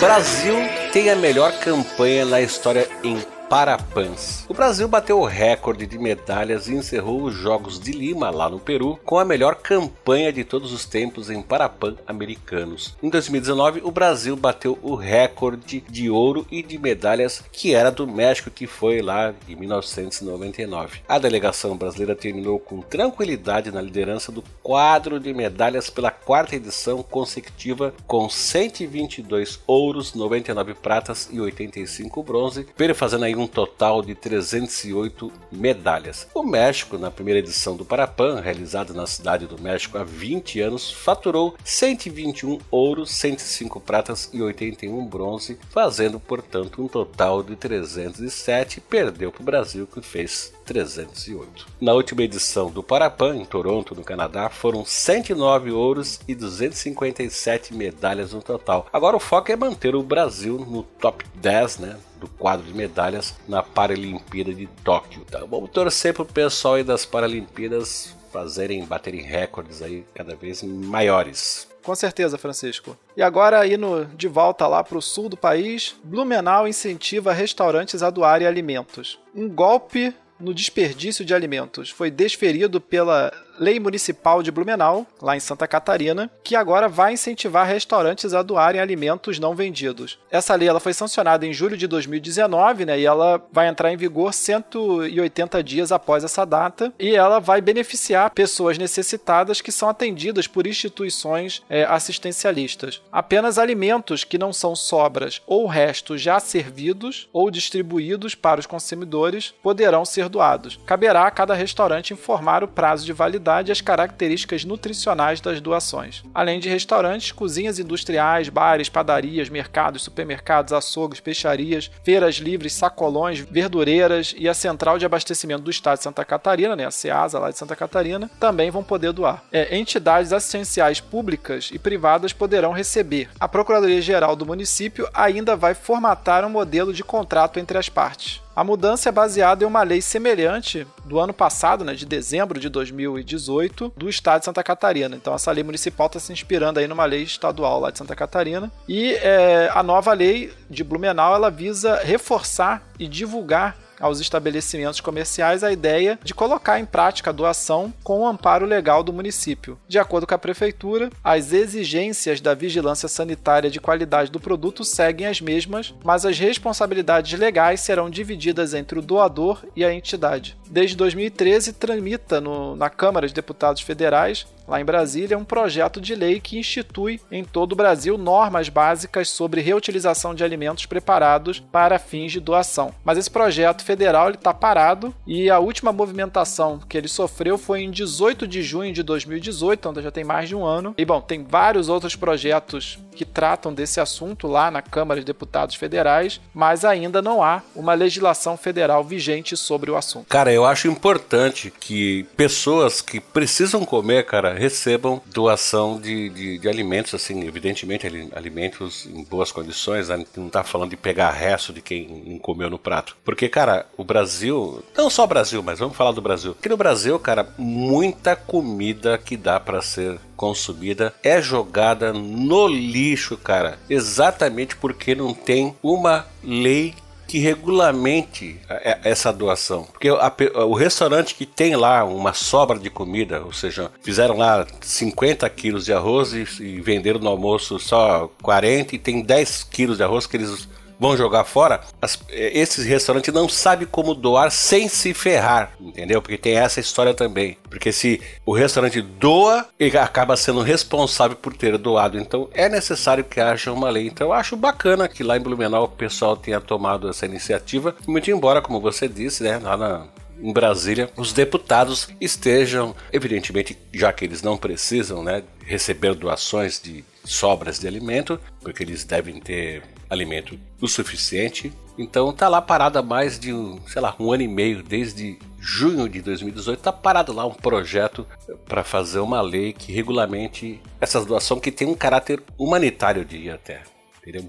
Brasil 0.00 0.54
tem 0.92 1.08
a 1.08 1.16
melhor 1.16 1.52
campanha 1.60 2.24
na 2.24 2.40
história 2.40 2.88
em 3.02 3.16
Parapans. 3.48 4.44
O 4.48 4.54
Brasil 4.54 4.88
bateu 4.88 5.20
o 5.20 5.24
recorde 5.24 5.86
de 5.86 5.98
medalhas 5.98 6.68
e 6.68 6.74
encerrou 6.74 7.22
os 7.22 7.34
Jogos 7.34 7.78
de 7.78 7.92
Lima, 7.92 8.30
lá 8.30 8.48
no 8.48 8.58
Peru, 8.58 8.98
com 9.04 9.18
a 9.18 9.24
melhor 9.24 9.56
campanha 9.56 10.32
de 10.32 10.44
todos 10.44 10.72
os 10.72 10.84
tempos 10.84 11.30
em 11.30 11.42
Parapan 11.42 11.96
americanos. 12.06 12.96
Em 13.02 13.10
2019, 13.10 13.82
o 13.84 13.90
Brasil 13.90 14.36
bateu 14.36 14.78
o 14.82 14.94
recorde 14.94 15.84
de 15.88 16.08
ouro 16.08 16.46
e 16.50 16.62
de 16.62 16.78
medalhas 16.78 17.42
que 17.52 17.74
era 17.74 17.90
do 17.90 18.06
México, 18.06 18.50
que 18.50 18.66
foi 18.66 19.02
lá 19.02 19.34
em 19.48 19.54
1999. 19.56 21.00
A 21.08 21.18
delegação 21.18 21.76
brasileira 21.76 22.14
terminou 22.14 22.58
com 22.58 22.80
tranquilidade 22.80 23.70
na 23.70 23.82
liderança 23.82 24.32
do 24.32 24.42
quadro 24.62 25.20
de 25.20 25.32
medalhas 25.34 25.90
pela 25.90 26.10
quarta 26.10 26.56
edição 26.56 27.02
consecutiva, 27.02 27.92
com 28.06 28.28
122 28.28 29.60
ouros, 29.66 30.14
99 30.14 30.74
pratas 30.74 31.28
e 31.32 31.40
85 31.40 32.22
bronze, 32.22 32.66
fazendo 32.94 33.24
aí 33.34 33.36
um 33.36 33.46
total 33.46 34.00
de 34.00 34.14
308 34.14 35.30
medalhas. 35.50 36.26
O 36.32 36.42
México, 36.42 36.96
na 36.96 37.10
primeira 37.10 37.40
edição 37.40 37.76
do 37.76 37.84
Parapan, 37.84 38.40
realizada 38.40 38.94
na 38.94 39.06
cidade 39.06 39.46
do 39.46 39.60
México 39.60 39.98
há 39.98 40.04
20 40.04 40.60
anos, 40.60 40.90
faturou 40.90 41.54
121 41.64 42.58
ouros, 42.70 43.10
105 43.10 43.80
pratas 43.80 44.30
e 44.32 44.40
81 44.40 45.04
bronze, 45.06 45.58
fazendo, 45.70 46.18
portanto, 46.18 46.82
um 46.82 46.88
total 46.88 47.42
de 47.42 47.56
307 47.56 48.78
e 48.78 48.80
perdeu 48.80 49.32
para 49.32 49.42
o 49.42 49.44
Brasil, 49.44 49.86
que 49.86 50.00
fez 50.00 50.54
308. 50.64 51.66
Na 51.80 51.92
última 51.92 52.22
edição 52.22 52.70
do 52.70 52.82
Parapan, 52.82 53.36
em 53.36 53.44
Toronto, 53.44 53.94
no 53.94 54.04
Canadá, 54.04 54.48
foram 54.48 54.84
109 54.84 55.70
ouros 55.70 56.20
e 56.26 56.34
257 56.34 57.74
medalhas 57.74 58.32
no 58.32 58.40
total. 58.40 58.86
Agora 58.92 59.16
o 59.16 59.20
foco 59.20 59.50
é 59.52 59.56
manter 59.56 59.94
o 59.94 60.02
Brasil 60.02 60.58
no 60.58 60.82
top 60.82 61.24
10, 61.34 61.78
né? 61.78 61.96
Do 62.24 62.30
quadro 62.30 62.66
de 62.66 62.74
medalhas 62.74 63.34
na 63.48 63.62
Paralimpíada 63.62 64.52
de 64.52 64.66
Tóquio. 64.82 65.24
Tá? 65.30 65.40
Vamos 65.40 65.70
torcer 65.70 66.14
para 66.14 66.22
o 66.22 66.26
pessoal 66.26 66.74
aí 66.74 66.84
das 66.84 67.04
Paralimpíadas 67.04 68.14
fazerem, 68.32 68.84
baterem 68.84 69.20
recordes 69.20 69.80
aí 69.80 70.04
cada 70.14 70.34
vez 70.34 70.62
maiores. 70.62 71.68
Com 71.82 71.94
certeza, 71.94 72.38
Francisco. 72.38 72.96
E 73.14 73.22
agora, 73.22 73.66
indo 73.66 74.06
de 74.16 74.26
volta 74.26 74.66
lá 74.66 74.82
para 74.82 74.96
o 74.96 75.02
sul 75.02 75.28
do 75.28 75.36
país, 75.36 75.94
Blumenau 76.02 76.66
incentiva 76.66 77.32
restaurantes 77.32 78.02
a 78.02 78.08
doarem 78.08 78.46
alimentos. 78.46 79.20
Um 79.34 79.48
golpe 79.48 80.14
no 80.40 80.54
desperdício 80.54 81.24
de 81.24 81.34
alimentos 81.34 81.90
foi 81.90 82.10
desferido 82.10 82.80
pela 82.80 83.32
Lei 83.58 83.78
Municipal 83.78 84.42
de 84.42 84.50
Blumenau, 84.50 85.06
lá 85.22 85.36
em 85.36 85.40
Santa 85.40 85.66
Catarina, 85.68 86.30
que 86.42 86.56
agora 86.56 86.88
vai 86.88 87.12
incentivar 87.12 87.66
restaurantes 87.66 88.34
a 88.34 88.42
doarem 88.42 88.80
alimentos 88.80 89.38
não 89.38 89.54
vendidos. 89.54 90.18
Essa 90.30 90.54
lei 90.54 90.68
ela 90.68 90.80
foi 90.80 90.92
sancionada 90.92 91.46
em 91.46 91.52
julho 91.52 91.76
de 91.76 91.86
2019, 91.86 92.84
né, 92.84 92.98
e 92.98 93.06
ela 93.06 93.40
vai 93.52 93.68
entrar 93.68 93.92
em 93.92 93.96
vigor 93.96 94.34
180 94.34 95.62
dias 95.62 95.92
após 95.92 96.24
essa 96.24 96.44
data, 96.44 96.92
e 96.98 97.14
ela 97.14 97.38
vai 97.38 97.60
beneficiar 97.60 98.30
pessoas 98.30 98.76
necessitadas 98.76 99.60
que 99.60 99.70
são 99.70 99.88
atendidas 99.88 100.46
por 100.48 100.66
instituições 100.66 101.62
é, 101.68 101.84
assistencialistas. 101.84 103.00
Apenas 103.12 103.58
alimentos 103.58 104.24
que 104.24 104.38
não 104.38 104.52
são 104.52 104.74
sobras 104.74 105.40
ou 105.46 105.66
restos 105.66 106.20
já 106.20 106.40
servidos 106.40 107.28
ou 107.32 107.50
distribuídos 107.50 108.34
para 108.34 108.60
os 108.60 108.66
consumidores 108.66 109.54
poderão 109.62 110.04
ser 110.04 110.28
doados. 110.28 110.78
Caberá 110.84 111.26
a 111.26 111.30
cada 111.30 111.54
restaurante 111.54 112.12
informar 112.12 112.64
o 112.64 112.68
prazo 112.68 113.04
de 113.04 113.12
validade 113.12 113.43
qualidade 113.44 113.70
e 113.70 113.72
as 113.72 113.80
características 113.80 114.64
nutricionais 114.64 115.40
das 115.40 115.60
doações. 115.60 116.22
Além 116.34 116.58
de 116.58 116.68
restaurantes, 116.68 117.30
cozinhas 117.30 117.78
industriais, 117.78 118.48
bares, 118.48 118.88
padarias, 118.88 119.50
mercados, 119.50 120.02
supermercados, 120.02 120.72
açougues, 120.72 121.20
peixarias, 121.20 121.90
feiras 122.02 122.36
livres, 122.36 122.72
sacolões, 122.72 123.38
verdureiras 123.38 124.34
e 124.36 124.48
a 124.48 124.54
central 124.54 124.98
de 124.98 125.04
abastecimento 125.04 125.62
do 125.62 125.70
estado 125.70 125.98
de 125.98 126.04
Santa 126.04 126.24
Catarina, 126.24 126.74
né, 126.74 126.86
a 126.86 126.90
CEASA 126.90 127.38
lá 127.38 127.50
de 127.50 127.58
Santa 127.58 127.76
Catarina, 127.76 128.30
também 128.40 128.70
vão 128.70 128.82
poder 128.82 129.12
doar. 129.12 129.44
É, 129.52 129.76
entidades 129.76 130.32
assistenciais 130.32 131.00
públicas 131.00 131.70
e 131.72 131.78
privadas 131.78 132.32
poderão 132.32 132.72
receber. 132.72 133.28
A 133.38 133.46
Procuradoria-Geral 133.46 134.34
do 134.34 134.46
município 134.46 135.08
ainda 135.12 135.54
vai 135.54 135.74
formatar 135.74 136.44
um 136.44 136.50
modelo 136.50 136.92
de 136.92 137.04
contrato 137.04 137.58
entre 137.58 137.76
as 137.76 137.88
partes. 137.88 138.43
A 138.56 138.62
mudança 138.62 139.08
é 139.08 139.12
baseada 139.12 139.64
em 139.64 139.66
uma 139.66 139.82
lei 139.82 140.00
semelhante 140.00 140.86
do 141.04 141.18
ano 141.18 141.32
passado, 141.32 141.84
né, 141.84 141.94
de 141.94 142.06
dezembro 142.06 142.60
de 142.60 142.68
2018, 142.68 143.92
do 143.96 144.08
estado 144.08 144.40
de 144.40 144.44
Santa 144.44 144.62
Catarina. 144.62 145.16
Então, 145.16 145.34
essa 145.34 145.50
lei 145.50 145.64
municipal 145.64 146.06
está 146.06 146.20
se 146.20 146.32
inspirando 146.32 146.78
aí 146.78 146.86
numa 146.86 147.04
lei 147.04 147.22
estadual 147.22 147.80
lá 147.80 147.90
de 147.90 147.98
Santa 147.98 148.14
Catarina. 148.14 148.70
E 148.88 149.14
é, 149.14 149.70
a 149.74 149.82
nova 149.82 150.12
lei 150.12 150.52
de 150.70 150.84
Blumenau 150.84 151.34
ela 151.34 151.50
visa 151.50 151.96
reforçar 152.04 152.82
e 152.98 153.08
divulgar 153.08 153.76
aos 154.00 154.20
estabelecimentos 154.20 155.00
comerciais 155.00 155.64
a 155.64 155.72
ideia 155.72 156.18
de 156.22 156.34
colocar 156.34 156.78
em 156.78 156.84
prática 156.84 157.30
a 157.30 157.32
doação 157.32 157.92
com 158.02 158.20
o 158.20 158.26
amparo 158.26 158.66
legal 158.66 159.02
do 159.02 159.12
município. 159.12 159.78
De 159.88 159.98
acordo 159.98 160.26
com 160.26 160.34
a 160.34 160.38
prefeitura, 160.38 161.10
as 161.22 161.52
exigências 161.52 162.40
da 162.40 162.54
vigilância 162.54 163.08
sanitária 163.08 163.70
de 163.70 163.80
qualidade 163.80 164.30
do 164.30 164.40
produto 164.40 164.84
seguem 164.84 165.26
as 165.26 165.40
mesmas, 165.40 165.94
mas 166.04 166.24
as 166.24 166.38
responsabilidades 166.38 167.38
legais 167.38 167.80
serão 167.80 168.10
divididas 168.10 168.74
entre 168.74 168.98
o 168.98 169.02
doador 169.02 169.64
e 169.76 169.84
a 169.84 169.92
entidade. 169.92 170.56
Desde 170.70 170.96
2013, 170.96 171.72
tramita 171.72 172.40
no, 172.40 172.76
na 172.76 172.90
Câmara 172.90 173.28
de 173.28 173.34
Deputados 173.34 173.82
Federais 173.82 174.46
lá 174.66 174.80
em 174.80 174.84
Brasília, 174.84 175.38
um 175.38 175.44
projeto 175.44 176.00
de 176.00 176.14
lei 176.14 176.40
que 176.40 176.58
institui 176.58 177.20
em 177.30 177.44
todo 177.44 177.72
o 177.72 177.76
Brasil 177.76 178.16
normas 178.16 178.68
básicas 178.68 179.28
sobre 179.28 179.60
reutilização 179.60 180.34
de 180.34 180.44
alimentos 180.44 180.86
preparados 180.86 181.60
para 181.60 181.98
fins 181.98 182.32
de 182.32 182.40
doação. 182.40 182.94
Mas 183.04 183.18
esse 183.18 183.30
projeto 183.30 183.84
federal 183.84 184.30
está 184.30 184.52
parado 184.52 185.14
e 185.26 185.50
a 185.50 185.58
última 185.58 185.92
movimentação 185.92 186.80
que 186.88 186.96
ele 186.96 187.08
sofreu 187.08 187.58
foi 187.58 187.82
em 187.82 187.90
18 187.90 188.46
de 188.46 188.62
junho 188.62 188.92
de 188.92 189.02
2018, 189.02 189.88
então 189.90 190.02
já 190.02 190.10
tem 190.10 190.24
mais 190.24 190.48
de 190.48 190.54
um 190.54 190.64
ano. 190.64 190.94
E 190.96 191.04
bom, 191.04 191.20
tem 191.20 191.44
vários 191.44 191.88
outros 191.88 192.16
projetos 192.16 192.98
que 193.14 193.24
tratam 193.24 193.72
desse 193.72 194.00
assunto 194.00 194.46
lá 194.46 194.70
na 194.70 194.82
Câmara 194.82 195.20
de 195.20 195.26
Deputados 195.26 195.76
Federais, 195.76 196.40
mas 196.52 196.84
ainda 196.84 197.22
não 197.22 197.42
há 197.42 197.62
uma 197.74 197.94
legislação 197.94 198.56
federal 198.56 199.04
vigente 199.04 199.56
sobre 199.56 199.90
o 199.90 199.96
assunto. 199.96 200.26
Cara, 200.28 200.52
eu 200.52 200.64
acho 200.64 200.88
importante 200.88 201.72
que 201.80 202.24
pessoas 202.36 203.00
que 203.00 203.20
precisam 203.20 203.84
comer, 203.84 204.26
cara, 204.26 204.53
recebam 204.54 205.20
doação 205.26 206.00
de, 206.00 206.28
de, 206.30 206.58
de 206.58 206.68
alimentos, 206.68 207.14
assim, 207.14 207.46
evidentemente 207.46 208.06
alimentos 208.34 209.06
em 209.06 209.24
boas 209.24 209.52
condições, 209.52 210.08
né? 210.08 210.24
não 210.36 210.48
tá 210.48 210.62
falando 210.62 210.90
de 210.90 210.96
pegar 210.96 211.30
resto 211.30 211.72
de 211.72 211.82
quem 211.82 212.24
não 212.26 212.38
comeu 212.38 212.70
no 212.70 212.78
prato. 212.78 213.16
Porque, 213.24 213.48
cara, 213.48 213.86
o 213.96 214.04
Brasil, 214.04 214.82
não 214.96 215.10
só 215.10 215.24
o 215.24 215.28
Brasil, 215.28 215.62
mas 215.62 215.78
vamos 215.78 215.96
falar 215.96 216.12
do 216.12 216.22
Brasil. 216.22 216.56
Aqui 216.58 216.68
no 216.68 216.76
Brasil, 216.76 217.18
cara, 217.18 217.48
muita 217.58 218.36
comida 218.36 219.18
que 219.18 219.36
dá 219.36 219.58
para 219.58 219.82
ser 219.82 220.18
consumida 220.36 221.14
é 221.22 221.40
jogada 221.40 222.12
no 222.12 222.66
lixo, 222.66 223.36
cara. 223.36 223.78
Exatamente 223.88 224.76
porque 224.76 225.14
não 225.14 225.32
tem 225.32 225.74
uma 225.82 226.26
lei 226.42 226.94
que 227.34 227.40
regulamente 227.40 228.60
essa 229.02 229.32
doação. 229.32 229.88
Porque 229.90 230.08
o 230.08 230.72
restaurante 230.72 231.34
que 231.34 231.44
tem 231.44 231.74
lá 231.74 232.04
uma 232.04 232.32
sobra 232.32 232.78
de 232.78 232.88
comida, 232.88 233.42
ou 233.44 233.52
seja, 233.52 233.90
fizeram 234.02 234.36
lá 234.36 234.64
50 234.80 235.50
quilos 235.50 235.84
de 235.84 235.92
arroz 235.92 236.32
e 236.32 236.80
venderam 236.80 237.18
no 237.18 237.28
almoço 237.28 237.76
só 237.80 238.30
40 238.40 238.94
e 238.94 239.00
tem 239.00 239.20
10 239.20 239.64
quilos 239.64 239.96
de 239.96 240.04
arroz 240.04 240.28
que 240.28 240.36
eles 240.36 240.68
vão 240.98 241.16
jogar 241.16 241.44
fora, 241.44 241.80
as, 242.00 242.18
é, 242.30 242.58
esses 242.58 242.84
restaurantes 242.84 243.32
não 243.32 243.48
sabem 243.48 243.86
como 243.86 244.14
doar 244.14 244.50
sem 244.50 244.88
se 244.88 245.12
ferrar, 245.14 245.72
entendeu? 245.80 246.20
Porque 246.20 246.38
tem 246.38 246.56
essa 246.56 246.80
história 246.80 247.14
também. 247.14 247.56
Porque 247.68 247.92
se 247.92 248.20
o 248.46 248.52
restaurante 248.52 249.00
doa, 249.00 249.66
ele 249.78 249.98
acaba 249.98 250.36
sendo 250.36 250.60
responsável 250.60 251.36
por 251.36 251.54
ter 251.54 251.76
doado. 251.78 252.18
Então 252.18 252.48
é 252.52 252.68
necessário 252.68 253.24
que 253.24 253.40
haja 253.40 253.72
uma 253.72 253.90
lei. 253.90 254.06
Então 254.06 254.28
eu 254.28 254.32
acho 254.32 254.56
bacana 254.56 255.08
que 255.08 255.22
lá 255.22 255.36
em 255.36 255.40
Blumenau 255.40 255.84
o 255.84 255.88
pessoal 255.88 256.36
tenha 256.36 256.60
tomado 256.60 257.08
essa 257.08 257.26
iniciativa. 257.26 257.94
Muito 258.06 258.30
embora, 258.30 258.62
como 258.62 258.80
você 258.80 259.08
disse, 259.08 259.42
né, 259.42 259.58
lá 259.58 259.76
na, 259.76 260.06
em 260.40 260.52
Brasília, 260.52 261.10
os 261.16 261.32
deputados 261.32 262.08
estejam, 262.20 262.94
evidentemente, 263.12 263.76
já 263.92 264.12
que 264.12 264.24
eles 264.24 264.42
não 264.42 264.56
precisam 264.56 265.22
né, 265.22 265.42
receber 265.64 266.14
doações 266.14 266.80
de 266.80 267.04
sobras 267.24 267.78
de 267.78 267.86
alimento, 267.86 268.38
porque 268.60 268.82
eles 268.82 269.04
devem 269.04 269.40
ter 269.40 269.82
alimento 270.08 270.58
o 270.80 270.86
suficiente. 270.86 271.72
Então 271.96 272.32
tá 272.32 272.48
lá 272.48 272.60
parado 272.60 272.98
há 272.98 273.02
mais 273.02 273.38
de, 273.38 273.52
sei 273.86 274.02
lá, 274.02 274.14
um 274.18 274.32
ano 274.32 274.42
e 274.42 274.48
meio, 274.48 274.82
desde 274.82 275.38
junho 275.60 276.08
de 276.08 276.20
2018, 276.20 276.80
tá 276.80 276.92
parado 276.92 277.32
lá 277.32 277.46
um 277.46 277.54
projeto 277.54 278.26
para 278.66 278.84
fazer 278.84 279.20
uma 279.20 279.40
lei 279.40 279.72
que 279.72 279.92
regulamente 279.92 280.80
essas 281.00 281.24
doações 281.24 281.60
que 281.60 281.72
tem 281.72 281.88
um 281.88 281.94
caráter 281.94 282.42
humanitário, 282.58 283.24
de 283.24 283.48
até. 283.50 283.82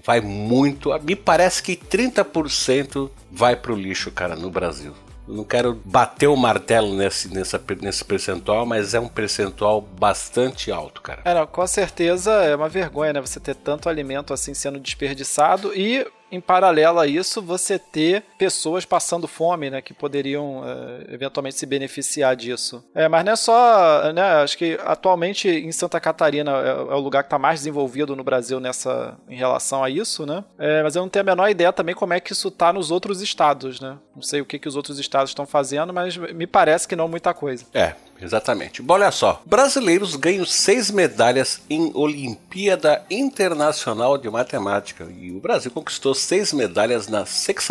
Vai 0.02 0.20
muito, 0.20 0.90
me 1.02 1.14
parece 1.14 1.62
que 1.62 1.76
30% 1.76 3.10
vai 3.30 3.54
pro 3.54 3.76
lixo, 3.76 4.10
cara, 4.10 4.34
no 4.34 4.50
Brasil. 4.50 4.94
Não 5.26 5.44
quero 5.44 5.80
bater 5.84 6.28
o 6.28 6.36
martelo 6.36 6.94
nesse, 6.94 7.32
nessa, 7.32 7.60
nesse 7.80 8.04
percentual, 8.04 8.64
mas 8.64 8.94
é 8.94 9.00
um 9.00 9.08
percentual 9.08 9.80
bastante 9.80 10.70
alto, 10.70 11.02
cara. 11.02 11.22
É, 11.24 11.34
não, 11.34 11.46
com 11.46 11.66
certeza 11.66 12.32
é 12.32 12.54
uma 12.54 12.68
vergonha, 12.68 13.12
né? 13.12 13.20
Você 13.20 13.40
ter 13.40 13.54
tanto 13.54 13.88
alimento 13.88 14.32
assim 14.32 14.54
sendo 14.54 14.78
desperdiçado 14.78 15.74
e 15.74 16.06
em 16.36 16.40
paralelo 16.40 17.00
a 17.00 17.06
isso, 17.06 17.42
você 17.42 17.78
ter 17.78 18.22
pessoas 18.38 18.84
passando 18.84 19.26
fome, 19.26 19.70
né, 19.70 19.80
que 19.80 19.94
poderiam 19.94 20.62
é, 20.64 21.14
eventualmente 21.14 21.56
se 21.56 21.66
beneficiar 21.66 22.36
disso. 22.36 22.84
É, 22.94 23.08
mas 23.08 23.24
não 23.24 23.32
é 23.32 23.36
só, 23.36 24.12
né, 24.12 24.22
acho 24.42 24.56
que 24.56 24.78
atualmente 24.84 25.48
em 25.48 25.72
Santa 25.72 26.00
Catarina 26.00 26.52
é, 26.52 26.68
é 26.68 26.94
o 26.94 27.00
lugar 27.00 27.22
que 27.22 27.28
está 27.28 27.38
mais 27.38 27.60
desenvolvido 27.60 28.14
no 28.14 28.22
Brasil 28.22 28.60
nessa, 28.60 29.16
em 29.28 29.36
relação 29.36 29.82
a 29.82 29.90
isso, 29.90 30.26
né, 30.26 30.44
é, 30.58 30.82
mas 30.82 30.94
eu 30.96 31.02
não 31.02 31.08
tenho 31.08 31.22
a 31.22 31.26
menor 31.26 31.48
ideia 31.48 31.72
também 31.72 31.94
como 31.94 32.12
é 32.12 32.20
que 32.20 32.32
isso 32.32 32.48
está 32.48 32.72
nos 32.72 32.90
outros 32.90 33.20
estados, 33.20 33.80
né, 33.80 33.96
não 34.14 34.22
sei 34.22 34.40
o 34.40 34.44
que, 34.44 34.58
que 34.58 34.68
os 34.68 34.76
outros 34.76 34.98
estados 34.98 35.30
estão 35.30 35.46
fazendo, 35.46 35.92
mas 35.92 36.16
me 36.16 36.46
parece 36.46 36.86
que 36.86 36.96
não 36.96 37.08
muita 37.08 37.32
coisa. 37.34 37.64
É, 37.74 37.94
Exatamente. 38.20 38.82
Bom, 38.82 38.94
olha 38.94 39.10
só. 39.10 39.42
Brasileiros 39.44 40.16
ganham 40.16 40.44
seis 40.44 40.90
medalhas 40.90 41.60
em 41.68 41.90
Olimpíada 41.94 43.04
Internacional 43.10 44.18
de 44.18 44.28
Matemática. 44.30 45.06
E 45.18 45.30
o 45.30 45.40
Brasil 45.40 45.70
conquistou 45.70 46.14
seis 46.14 46.52
medalhas 46.52 47.08
na 47.08 47.26
60 47.26 47.66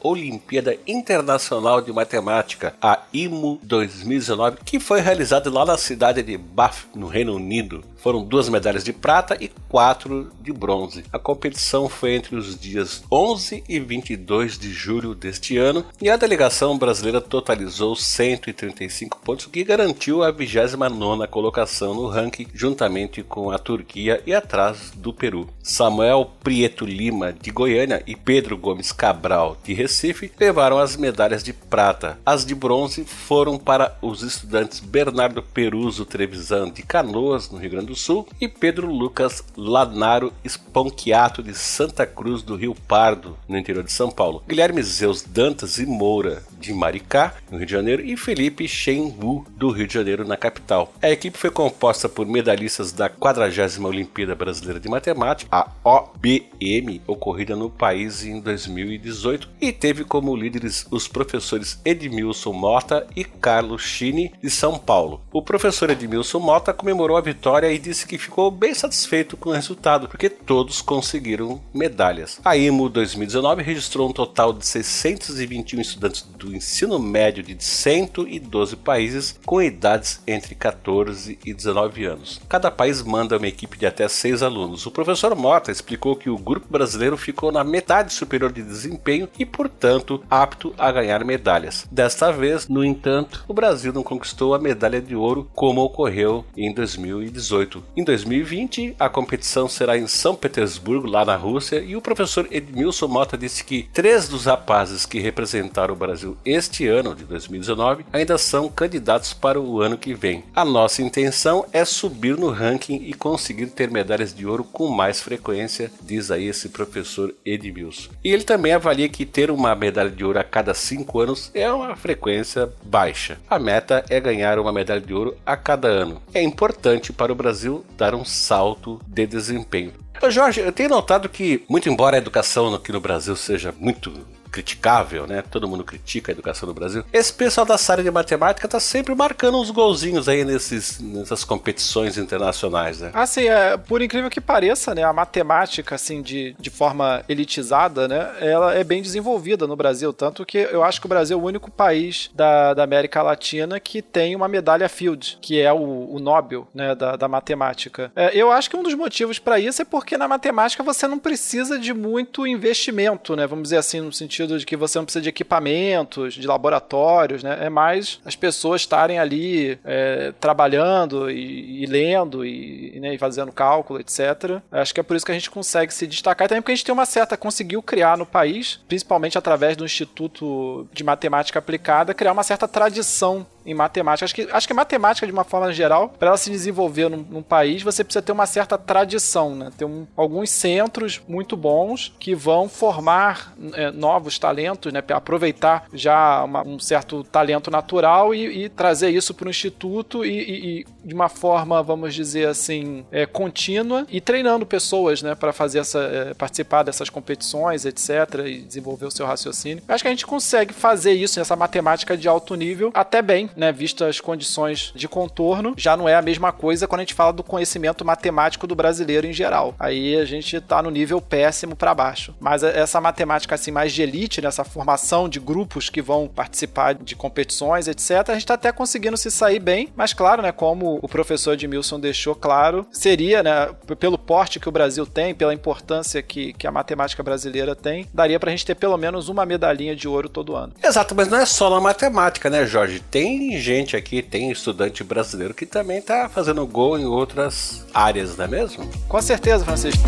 Olimpíada 0.00 0.76
Internacional 0.86 1.80
de 1.80 1.92
Matemática, 1.92 2.74
a 2.80 3.00
IMO 3.12 3.58
2019, 3.62 4.58
que 4.64 4.80
foi 4.80 5.00
realizada 5.00 5.50
lá 5.50 5.64
na 5.64 5.76
cidade 5.76 6.22
de 6.22 6.36
Bath, 6.36 6.86
no 6.94 7.06
Reino 7.06 7.34
Unido. 7.34 7.84
Foram 8.00 8.24
duas 8.24 8.48
medalhas 8.48 8.82
de 8.82 8.94
prata 8.94 9.36
e 9.38 9.50
quatro 9.68 10.30
de 10.40 10.50
bronze. 10.52 11.04
A 11.12 11.18
competição 11.18 11.86
foi 11.86 12.14
entre 12.14 12.34
os 12.34 12.58
dias 12.58 13.02
11 13.12 13.62
e 13.68 13.78
22 13.78 14.58
de 14.58 14.72
julho 14.72 15.14
deste 15.14 15.58
ano 15.58 15.84
e 16.00 16.08
a 16.08 16.16
delegação 16.16 16.78
brasileira 16.78 17.20
totalizou 17.20 17.94
135 17.94 19.18
pontos, 19.18 19.46
o 19.46 19.50
que 19.50 19.62
garantiu 19.62 20.22
a 20.22 20.32
29ª 20.32 21.28
colocação 21.28 21.94
no 21.94 22.06
ranking 22.06 22.46
juntamente 22.54 23.22
com 23.22 23.50
a 23.50 23.58
Turquia 23.58 24.22
e 24.26 24.32
atrás 24.32 24.92
do 24.96 25.12
Peru. 25.12 25.48
Samuel 25.62 26.30
Prieto 26.42 26.86
Lima 26.86 27.34
de 27.34 27.50
Goiânia 27.50 28.02
e 28.06 28.16
Pedro 28.16 28.56
Gomes 28.56 28.92
Cabral 28.92 29.58
de 29.62 29.74
Recife 29.74 30.32
levaram 30.40 30.78
as 30.78 30.96
medalhas 30.96 31.42
de 31.42 31.52
prata. 31.52 32.18
As 32.24 32.46
de 32.46 32.54
bronze 32.54 33.04
foram 33.04 33.58
para 33.58 33.98
os 34.00 34.22
estudantes 34.22 34.80
Bernardo 34.80 35.42
Peruso 35.42 36.06
Trevisan 36.06 36.70
de 36.70 36.82
Canoas, 36.82 37.50
no 37.50 37.58
Rio 37.58 37.70
Grande 37.70 37.89
do 37.90 37.96
Sul, 37.96 38.26
e 38.40 38.46
Pedro 38.46 38.86
Lucas 38.86 39.44
Lanaro 39.56 40.32
Esponquiato 40.44 41.42
de 41.42 41.54
Santa 41.54 42.06
Cruz 42.06 42.40
do 42.40 42.54
Rio 42.54 42.74
Pardo, 42.74 43.36
no 43.48 43.58
interior 43.58 43.82
de 43.82 43.90
São 43.90 44.10
Paulo, 44.10 44.42
Guilherme 44.48 44.80
Zeus 44.82 45.22
Dantas 45.22 45.78
e 45.78 45.84
Moura 45.84 46.42
de 46.60 46.72
Maricá, 46.72 47.34
no 47.50 47.58
Rio 47.58 47.66
de 47.66 47.72
Janeiro, 47.72 48.04
e 48.04 48.16
Felipe 48.16 48.68
Shen 48.68 49.12
Wu 49.20 49.44
do 49.56 49.70
Rio 49.70 49.88
de 49.88 49.94
Janeiro, 49.94 50.26
na 50.26 50.36
capital. 50.36 50.92
A 51.02 51.10
equipe 51.10 51.36
foi 51.36 51.50
composta 51.50 52.08
por 52.08 52.26
medalhistas 52.26 52.92
da 52.92 53.08
40 53.08 53.40
Olimpíada 53.84 54.34
Brasileira 54.34 54.78
de 54.78 54.88
Matemática, 54.88 55.48
a 55.50 55.68
OBM, 55.82 57.00
ocorrida 57.06 57.56
no 57.56 57.68
país 57.68 58.24
em 58.24 58.38
2018, 58.40 59.48
e 59.60 59.72
teve 59.72 60.04
como 60.04 60.36
líderes 60.36 60.86
os 60.90 61.08
professores 61.08 61.80
Edmilson 61.84 62.52
Mota 62.52 63.06
e 63.16 63.24
Carlos 63.24 63.82
Chini, 63.82 64.32
de 64.40 64.50
São 64.50 64.78
Paulo. 64.78 65.20
O 65.32 65.42
professor 65.42 65.90
Edmilson 65.90 66.38
Mota 66.38 66.72
comemorou 66.72 67.16
a 67.16 67.20
vitória 67.20 67.72
e 67.72 67.79
disse 67.80 68.06
que 68.06 68.18
ficou 68.18 68.50
bem 68.50 68.74
satisfeito 68.74 69.36
com 69.36 69.50
o 69.50 69.52
resultado, 69.52 70.08
porque 70.08 70.28
todos 70.28 70.80
conseguiram 70.80 71.60
medalhas. 71.72 72.40
A 72.44 72.56
IMO 72.56 72.88
2019 72.88 73.62
registrou 73.62 74.08
um 74.08 74.12
total 74.12 74.52
de 74.52 74.66
621 74.66 75.80
estudantes 75.80 76.22
do 76.22 76.54
ensino 76.54 76.98
médio 76.98 77.42
de 77.42 77.56
112 77.62 78.76
países 78.76 79.38
com 79.44 79.60
idades 79.60 80.20
entre 80.26 80.54
14 80.54 81.38
e 81.44 81.54
19 81.54 82.04
anos. 82.04 82.40
Cada 82.48 82.70
país 82.70 83.02
manda 83.02 83.36
uma 83.36 83.48
equipe 83.48 83.78
de 83.78 83.86
até 83.86 84.06
seis 84.08 84.42
alunos. 84.42 84.86
O 84.86 84.90
professor 84.90 85.34
Mota 85.34 85.72
explicou 85.72 86.16
que 86.16 86.30
o 86.30 86.38
grupo 86.38 86.66
brasileiro 86.70 87.16
ficou 87.16 87.50
na 87.50 87.64
metade 87.64 88.12
superior 88.12 88.52
de 88.52 88.62
desempenho 88.62 89.28
e, 89.38 89.46
portanto, 89.46 90.22
apto 90.30 90.74
a 90.78 90.92
ganhar 90.92 91.24
medalhas. 91.24 91.86
Desta 91.90 92.30
vez, 92.30 92.68
no 92.68 92.84
entanto, 92.84 93.44
o 93.48 93.54
Brasil 93.54 93.92
não 93.92 94.02
conquistou 94.02 94.54
a 94.54 94.58
medalha 94.58 95.00
de 95.00 95.14
ouro 95.14 95.48
como 95.54 95.82
ocorreu 95.82 96.44
em 96.56 96.72
2018. 96.72 97.69
2018. 97.70 97.84
Em 97.96 98.04
2020, 98.04 98.96
a 98.98 99.08
competição 99.08 99.68
será 99.68 99.96
em 99.96 100.06
São 100.06 100.34
Petersburgo, 100.34 101.06
lá 101.06 101.24
na 101.24 101.36
Rússia, 101.36 101.80
e 101.80 101.94
o 101.94 102.02
professor 102.02 102.48
Edmilson 102.50 103.06
Mota 103.06 103.38
disse 103.38 103.62
que 103.62 103.88
três 103.92 104.28
dos 104.28 104.46
rapazes 104.46 105.06
que 105.06 105.20
representaram 105.20 105.94
o 105.94 105.96
Brasil 105.96 106.36
este 106.44 106.86
ano 106.86 107.14
de 107.14 107.24
2019 107.24 108.04
ainda 108.12 108.36
são 108.36 108.68
candidatos 108.68 109.32
para 109.32 109.60
o 109.60 109.80
ano 109.80 109.96
que 109.96 110.14
vem. 110.14 110.44
A 110.54 110.64
nossa 110.64 111.02
intenção 111.02 111.64
é 111.72 111.84
subir 111.84 112.36
no 112.36 112.50
ranking 112.50 112.96
e 113.04 113.14
conseguir 113.14 113.66
ter 113.66 113.90
medalhas 113.90 114.34
de 114.34 114.46
ouro 114.46 114.64
com 114.64 114.88
mais 114.88 115.20
frequência, 115.20 115.90
diz 116.02 116.30
aí 116.30 116.46
esse 116.46 116.70
professor 116.70 117.34
Edmilson. 117.44 118.10
E 118.24 118.32
ele 118.32 118.42
também 118.42 118.72
avalia 118.72 119.08
que 119.08 119.26
ter 119.26 119.50
uma 119.50 119.74
medalha 119.74 120.10
de 120.10 120.24
ouro 120.24 120.38
a 120.38 120.44
cada 120.44 120.74
cinco 120.74 121.20
anos 121.20 121.50
é 121.54 121.70
uma 121.70 121.94
frequência 121.94 122.70
baixa. 122.82 123.38
A 123.48 123.58
meta 123.58 124.04
é 124.08 124.18
ganhar 124.18 124.58
uma 124.58 124.72
medalha 124.72 125.00
de 125.00 125.12
ouro 125.12 125.36
a 125.44 125.56
cada 125.56 125.88
ano. 125.88 126.22
É 126.32 126.42
importante 126.42 127.12
para 127.12 127.32
o 127.32 127.34
Brasil 127.34 127.59
dar 127.96 128.14
um 128.14 128.24
salto 128.24 129.00
de 129.06 129.26
desempenho. 129.26 129.92
Jorge, 130.28 130.60
eu 130.60 130.72
tenho 130.72 130.90
notado 130.90 131.28
que, 131.28 131.64
muito 131.68 131.88
embora 131.88 132.16
a 132.16 132.18
educação 132.18 132.74
aqui 132.74 132.92
no 132.92 133.00
Brasil 133.00 133.34
seja 133.34 133.74
muito 133.78 134.12
criticável, 134.50 135.26
né? 135.26 135.42
Todo 135.42 135.68
mundo 135.68 135.84
critica 135.84 136.30
a 136.30 136.34
educação 136.34 136.68
no 136.68 136.74
Brasil. 136.74 137.04
Esse 137.12 137.32
pessoal 137.32 137.66
da 137.66 137.76
área 137.88 138.04
de 138.04 138.10
matemática 138.10 138.68
tá 138.68 138.78
sempre 138.78 139.14
marcando 139.14 139.58
uns 139.58 139.70
golzinhos 139.70 140.28
aí 140.28 140.44
nesses, 140.44 141.00
nessas 141.00 141.44
competições 141.44 142.18
internacionais, 142.18 143.00
né? 143.00 143.10
Assim, 143.14 143.48
é, 143.48 143.76
por 143.76 144.02
incrível 144.02 144.30
que 144.30 144.40
pareça, 144.40 144.94
né? 144.94 145.02
A 145.02 145.12
matemática, 145.12 145.94
assim, 145.94 146.22
de, 146.22 146.54
de 146.58 146.70
forma 146.70 147.24
elitizada, 147.28 148.06
né? 148.06 148.30
Ela 148.40 148.74
é 148.74 148.84
bem 148.84 149.02
desenvolvida 149.02 149.66
no 149.66 149.76
Brasil. 149.76 150.12
Tanto 150.12 150.44
que 150.44 150.58
eu 150.58 150.82
acho 150.82 151.00
que 151.00 151.06
o 151.06 151.08
Brasil 151.08 151.38
é 151.38 151.40
o 151.40 151.44
único 151.44 151.70
país 151.70 152.30
da, 152.34 152.74
da 152.74 152.84
América 152.84 153.22
Latina 153.22 153.80
que 153.80 154.02
tem 154.02 154.36
uma 154.36 154.48
medalha 154.48 154.88
Field, 154.88 155.38
que 155.40 155.60
é 155.60 155.72
o, 155.72 156.14
o 156.14 156.18
Nobel, 156.18 156.68
né? 156.74 156.94
Da, 156.94 157.16
da 157.16 157.28
matemática. 157.28 158.12
É, 158.14 158.36
eu 158.36 158.50
acho 158.50 158.68
que 158.68 158.76
um 158.76 158.82
dos 158.82 158.94
motivos 158.94 159.38
para 159.38 159.58
isso 159.58 159.82
é 159.82 159.84
porque 159.84 160.16
na 160.16 160.28
matemática 160.28 160.82
você 160.82 161.06
não 161.06 161.18
precisa 161.18 161.78
de 161.78 161.92
muito 161.92 162.46
investimento, 162.46 163.34
né? 163.36 163.46
Vamos 163.46 163.64
dizer 163.64 163.78
assim, 163.78 164.00
no 164.00 164.12
sentido 164.12 164.39
sentido 164.40 164.58
de 164.58 164.66
que 164.66 164.76
você 164.76 164.98
não 164.98 165.04
precisa 165.04 165.22
de 165.22 165.28
equipamentos, 165.28 166.34
de 166.34 166.46
laboratórios, 166.46 167.42
né? 167.42 167.58
É 167.60 167.68
mais 167.68 168.20
as 168.24 168.36
pessoas 168.36 168.82
estarem 168.82 169.18
ali 169.18 169.78
é, 169.84 170.32
trabalhando 170.40 171.30
e, 171.30 171.82
e 171.82 171.86
lendo 171.86 172.44
e, 172.44 172.98
né, 173.00 173.14
e, 173.14 173.18
fazendo 173.18 173.52
cálculo, 173.52 174.00
etc. 174.00 174.60
Acho 174.70 174.94
que 174.94 175.00
é 175.00 175.02
por 175.02 175.16
isso 175.16 175.26
que 175.26 175.32
a 175.32 175.34
gente 175.34 175.50
consegue 175.50 175.92
se 175.92 176.06
destacar. 176.06 176.46
E 176.46 176.48
também 176.48 176.62
porque 176.62 176.72
a 176.72 176.74
gente 176.74 176.84
tem 176.84 176.92
uma 176.92 177.06
certa, 177.06 177.36
conseguiu 177.36 177.82
criar 177.82 178.16
no 178.16 178.26
país, 178.26 178.80
principalmente 178.88 179.36
através 179.36 179.76
do 179.76 179.84
Instituto 179.84 180.86
de 180.92 181.04
Matemática 181.04 181.58
Aplicada, 181.58 182.14
criar 182.14 182.32
uma 182.32 182.42
certa 182.42 182.66
tradição 182.66 183.46
em 183.64 183.74
matemática. 183.74 184.24
Acho 184.24 184.34
que, 184.34 184.48
acho 184.50 184.66
que 184.66 184.74
matemática, 184.74 185.26
de 185.26 185.32
uma 185.32 185.44
forma 185.44 185.72
geral, 185.72 186.08
para 186.08 186.28
ela 186.28 186.36
se 186.36 186.50
desenvolver 186.50 187.08
num, 187.08 187.24
num, 187.28 187.42
país, 187.42 187.82
você 187.82 188.04
precisa 188.04 188.22
ter 188.22 188.32
uma 188.32 188.46
certa 188.46 188.78
tradição, 188.78 189.54
né? 189.54 189.70
Ter 189.76 189.84
um, 189.84 190.06
alguns 190.16 190.50
centros 190.50 191.20
muito 191.28 191.56
bons 191.56 192.12
que 192.18 192.34
vão 192.34 192.68
formar 192.68 193.54
é, 193.74 193.90
novos 193.90 194.38
talentos, 194.38 194.92
né? 194.92 195.02
Aproveitar 195.08 195.86
já 195.92 196.44
uma, 196.44 196.62
um 196.66 196.78
certo 196.78 197.24
talento 197.24 197.70
natural 197.70 198.34
e, 198.34 198.64
e 198.64 198.68
trazer 198.68 199.10
isso 199.10 199.34
para 199.34 199.46
o 199.46 199.50
instituto 199.50 200.24
e, 200.24 200.30
e, 200.30 200.80
e, 200.80 200.86
de 201.04 201.14
uma 201.14 201.28
forma, 201.28 201.82
vamos 201.82 202.14
dizer 202.14 202.48
assim, 202.48 203.04
é, 203.10 203.26
contínua 203.26 204.06
e 204.08 204.20
treinando 204.20 204.64
pessoas, 204.64 205.22
né? 205.22 205.34
Para 205.34 205.52
fazer 205.52 205.80
essa, 205.80 206.00
é, 206.00 206.34
participar 206.34 206.82
dessas 206.82 207.10
competições, 207.10 207.84
etc. 207.84 208.10
E 208.46 208.60
desenvolver 208.60 209.06
o 209.06 209.10
seu 209.10 209.26
raciocínio. 209.26 209.82
Acho 209.88 210.04
que 210.04 210.08
a 210.08 210.12
gente 210.12 210.26
consegue 210.26 210.72
fazer 210.72 211.12
isso 211.12 211.38
nessa 211.38 211.56
matemática 211.56 212.16
de 212.16 212.28
alto 212.28 212.54
nível 212.54 212.90
até 212.94 213.20
bem 213.20 213.49
né, 213.56 213.74
as 214.08 214.20
condições 214.20 214.92
de 214.94 215.08
contorno, 215.08 215.74
já 215.76 215.96
não 215.96 216.08
é 216.08 216.14
a 216.14 216.22
mesma 216.22 216.52
coisa 216.52 216.86
quando 216.86 217.00
a 217.00 217.04
gente 217.04 217.14
fala 217.14 217.32
do 217.32 217.42
conhecimento 217.42 218.04
matemático 218.04 218.66
do 218.66 218.74
brasileiro 218.74 219.26
em 219.26 219.32
geral. 219.32 219.74
Aí 219.78 220.16
a 220.16 220.24
gente 220.24 220.56
está 220.56 220.82
no 220.82 220.90
nível 220.90 221.20
péssimo 221.20 221.76
para 221.76 221.94
baixo. 221.94 222.34
Mas 222.38 222.62
essa 222.62 223.00
matemática 223.00 223.54
assim 223.54 223.70
mais 223.70 223.92
de 223.92 224.02
elite, 224.02 224.40
nessa 224.40 224.64
formação 224.64 225.28
de 225.28 225.40
grupos 225.40 225.88
que 225.88 226.02
vão 226.02 226.28
participar 226.28 226.94
de 226.94 227.14
competições, 227.14 227.88
etc, 227.88 228.10
a 228.28 228.32
gente 228.32 228.42
está 228.42 228.54
até 228.54 228.72
conseguindo 228.72 229.16
se 229.16 229.30
sair 229.30 229.58
bem, 229.58 229.88
mas 229.96 230.12
claro, 230.12 230.42
né, 230.42 230.52
como 230.52 230.98
o 231.02 231.08
professor 231.08 231.54
Edmilson 231.54 231.98
deixou 231.98 232.34
claro, 232.34 232.86
seria, 232.92 233.42
né, 233.42 233.70
pelo 233.98 234.18
porte 234.18 234.60
que 234.60 234.68
o 234.68 234.72
Brasil 234.72 235.06
tem, 235.06 235.34
pela 235.34 235.54
importância 235.54 236.22
que, 236.22 236.52
que 236.52 236.66
a 236.66 236.72
matemática 236.72 237.22
brasileira 237.22 237.74
tem, 237.74 238.06
daria 238.12 238.38
para 238.38 238.50
a 238.50 238.52
gente 238.52 238.66
ter 238.66 238.74
pelo 238.74 238.96
menos 238.96 239.28
uma 239.28 239.44
medalhinha 239.46 239.94
de 239.94 240.08
ouro 240.08 240.28
todo 240.28 240.56
ano. 240.56 240.72
Exato, 240.82 241.14
mas 241.14 241.28
não 241.28 241.38
é 241.38 241.46
só 241.46 241.70
na 241.70 241.80
matemática, 241.80 242.50
né, 242.50 242.66
Jorge? 242.66 243.00
Tem 243.10 243.39
tem 243.40 243.58
gente 243.58 243.96
aqui, 243.96 244.20
tem 244.20 244.50
estudante 244.50 245.02
brasileiro 245.02 245.54
que 245.54 245.64
também 245.64 246.02
tá 246.02 246.28
fazendo 246.28 246.66
gol 246.66 246.98
em 246.98 247.06
outras 247.06 247.86
áreas, 247.94 248.36
não 248.36 248.44
é 248.44 248.48
mesmo? 248.48 248.86
Com 249.08 249.22
certeza, 249.22 249.64
Francisco. 249.64 250.02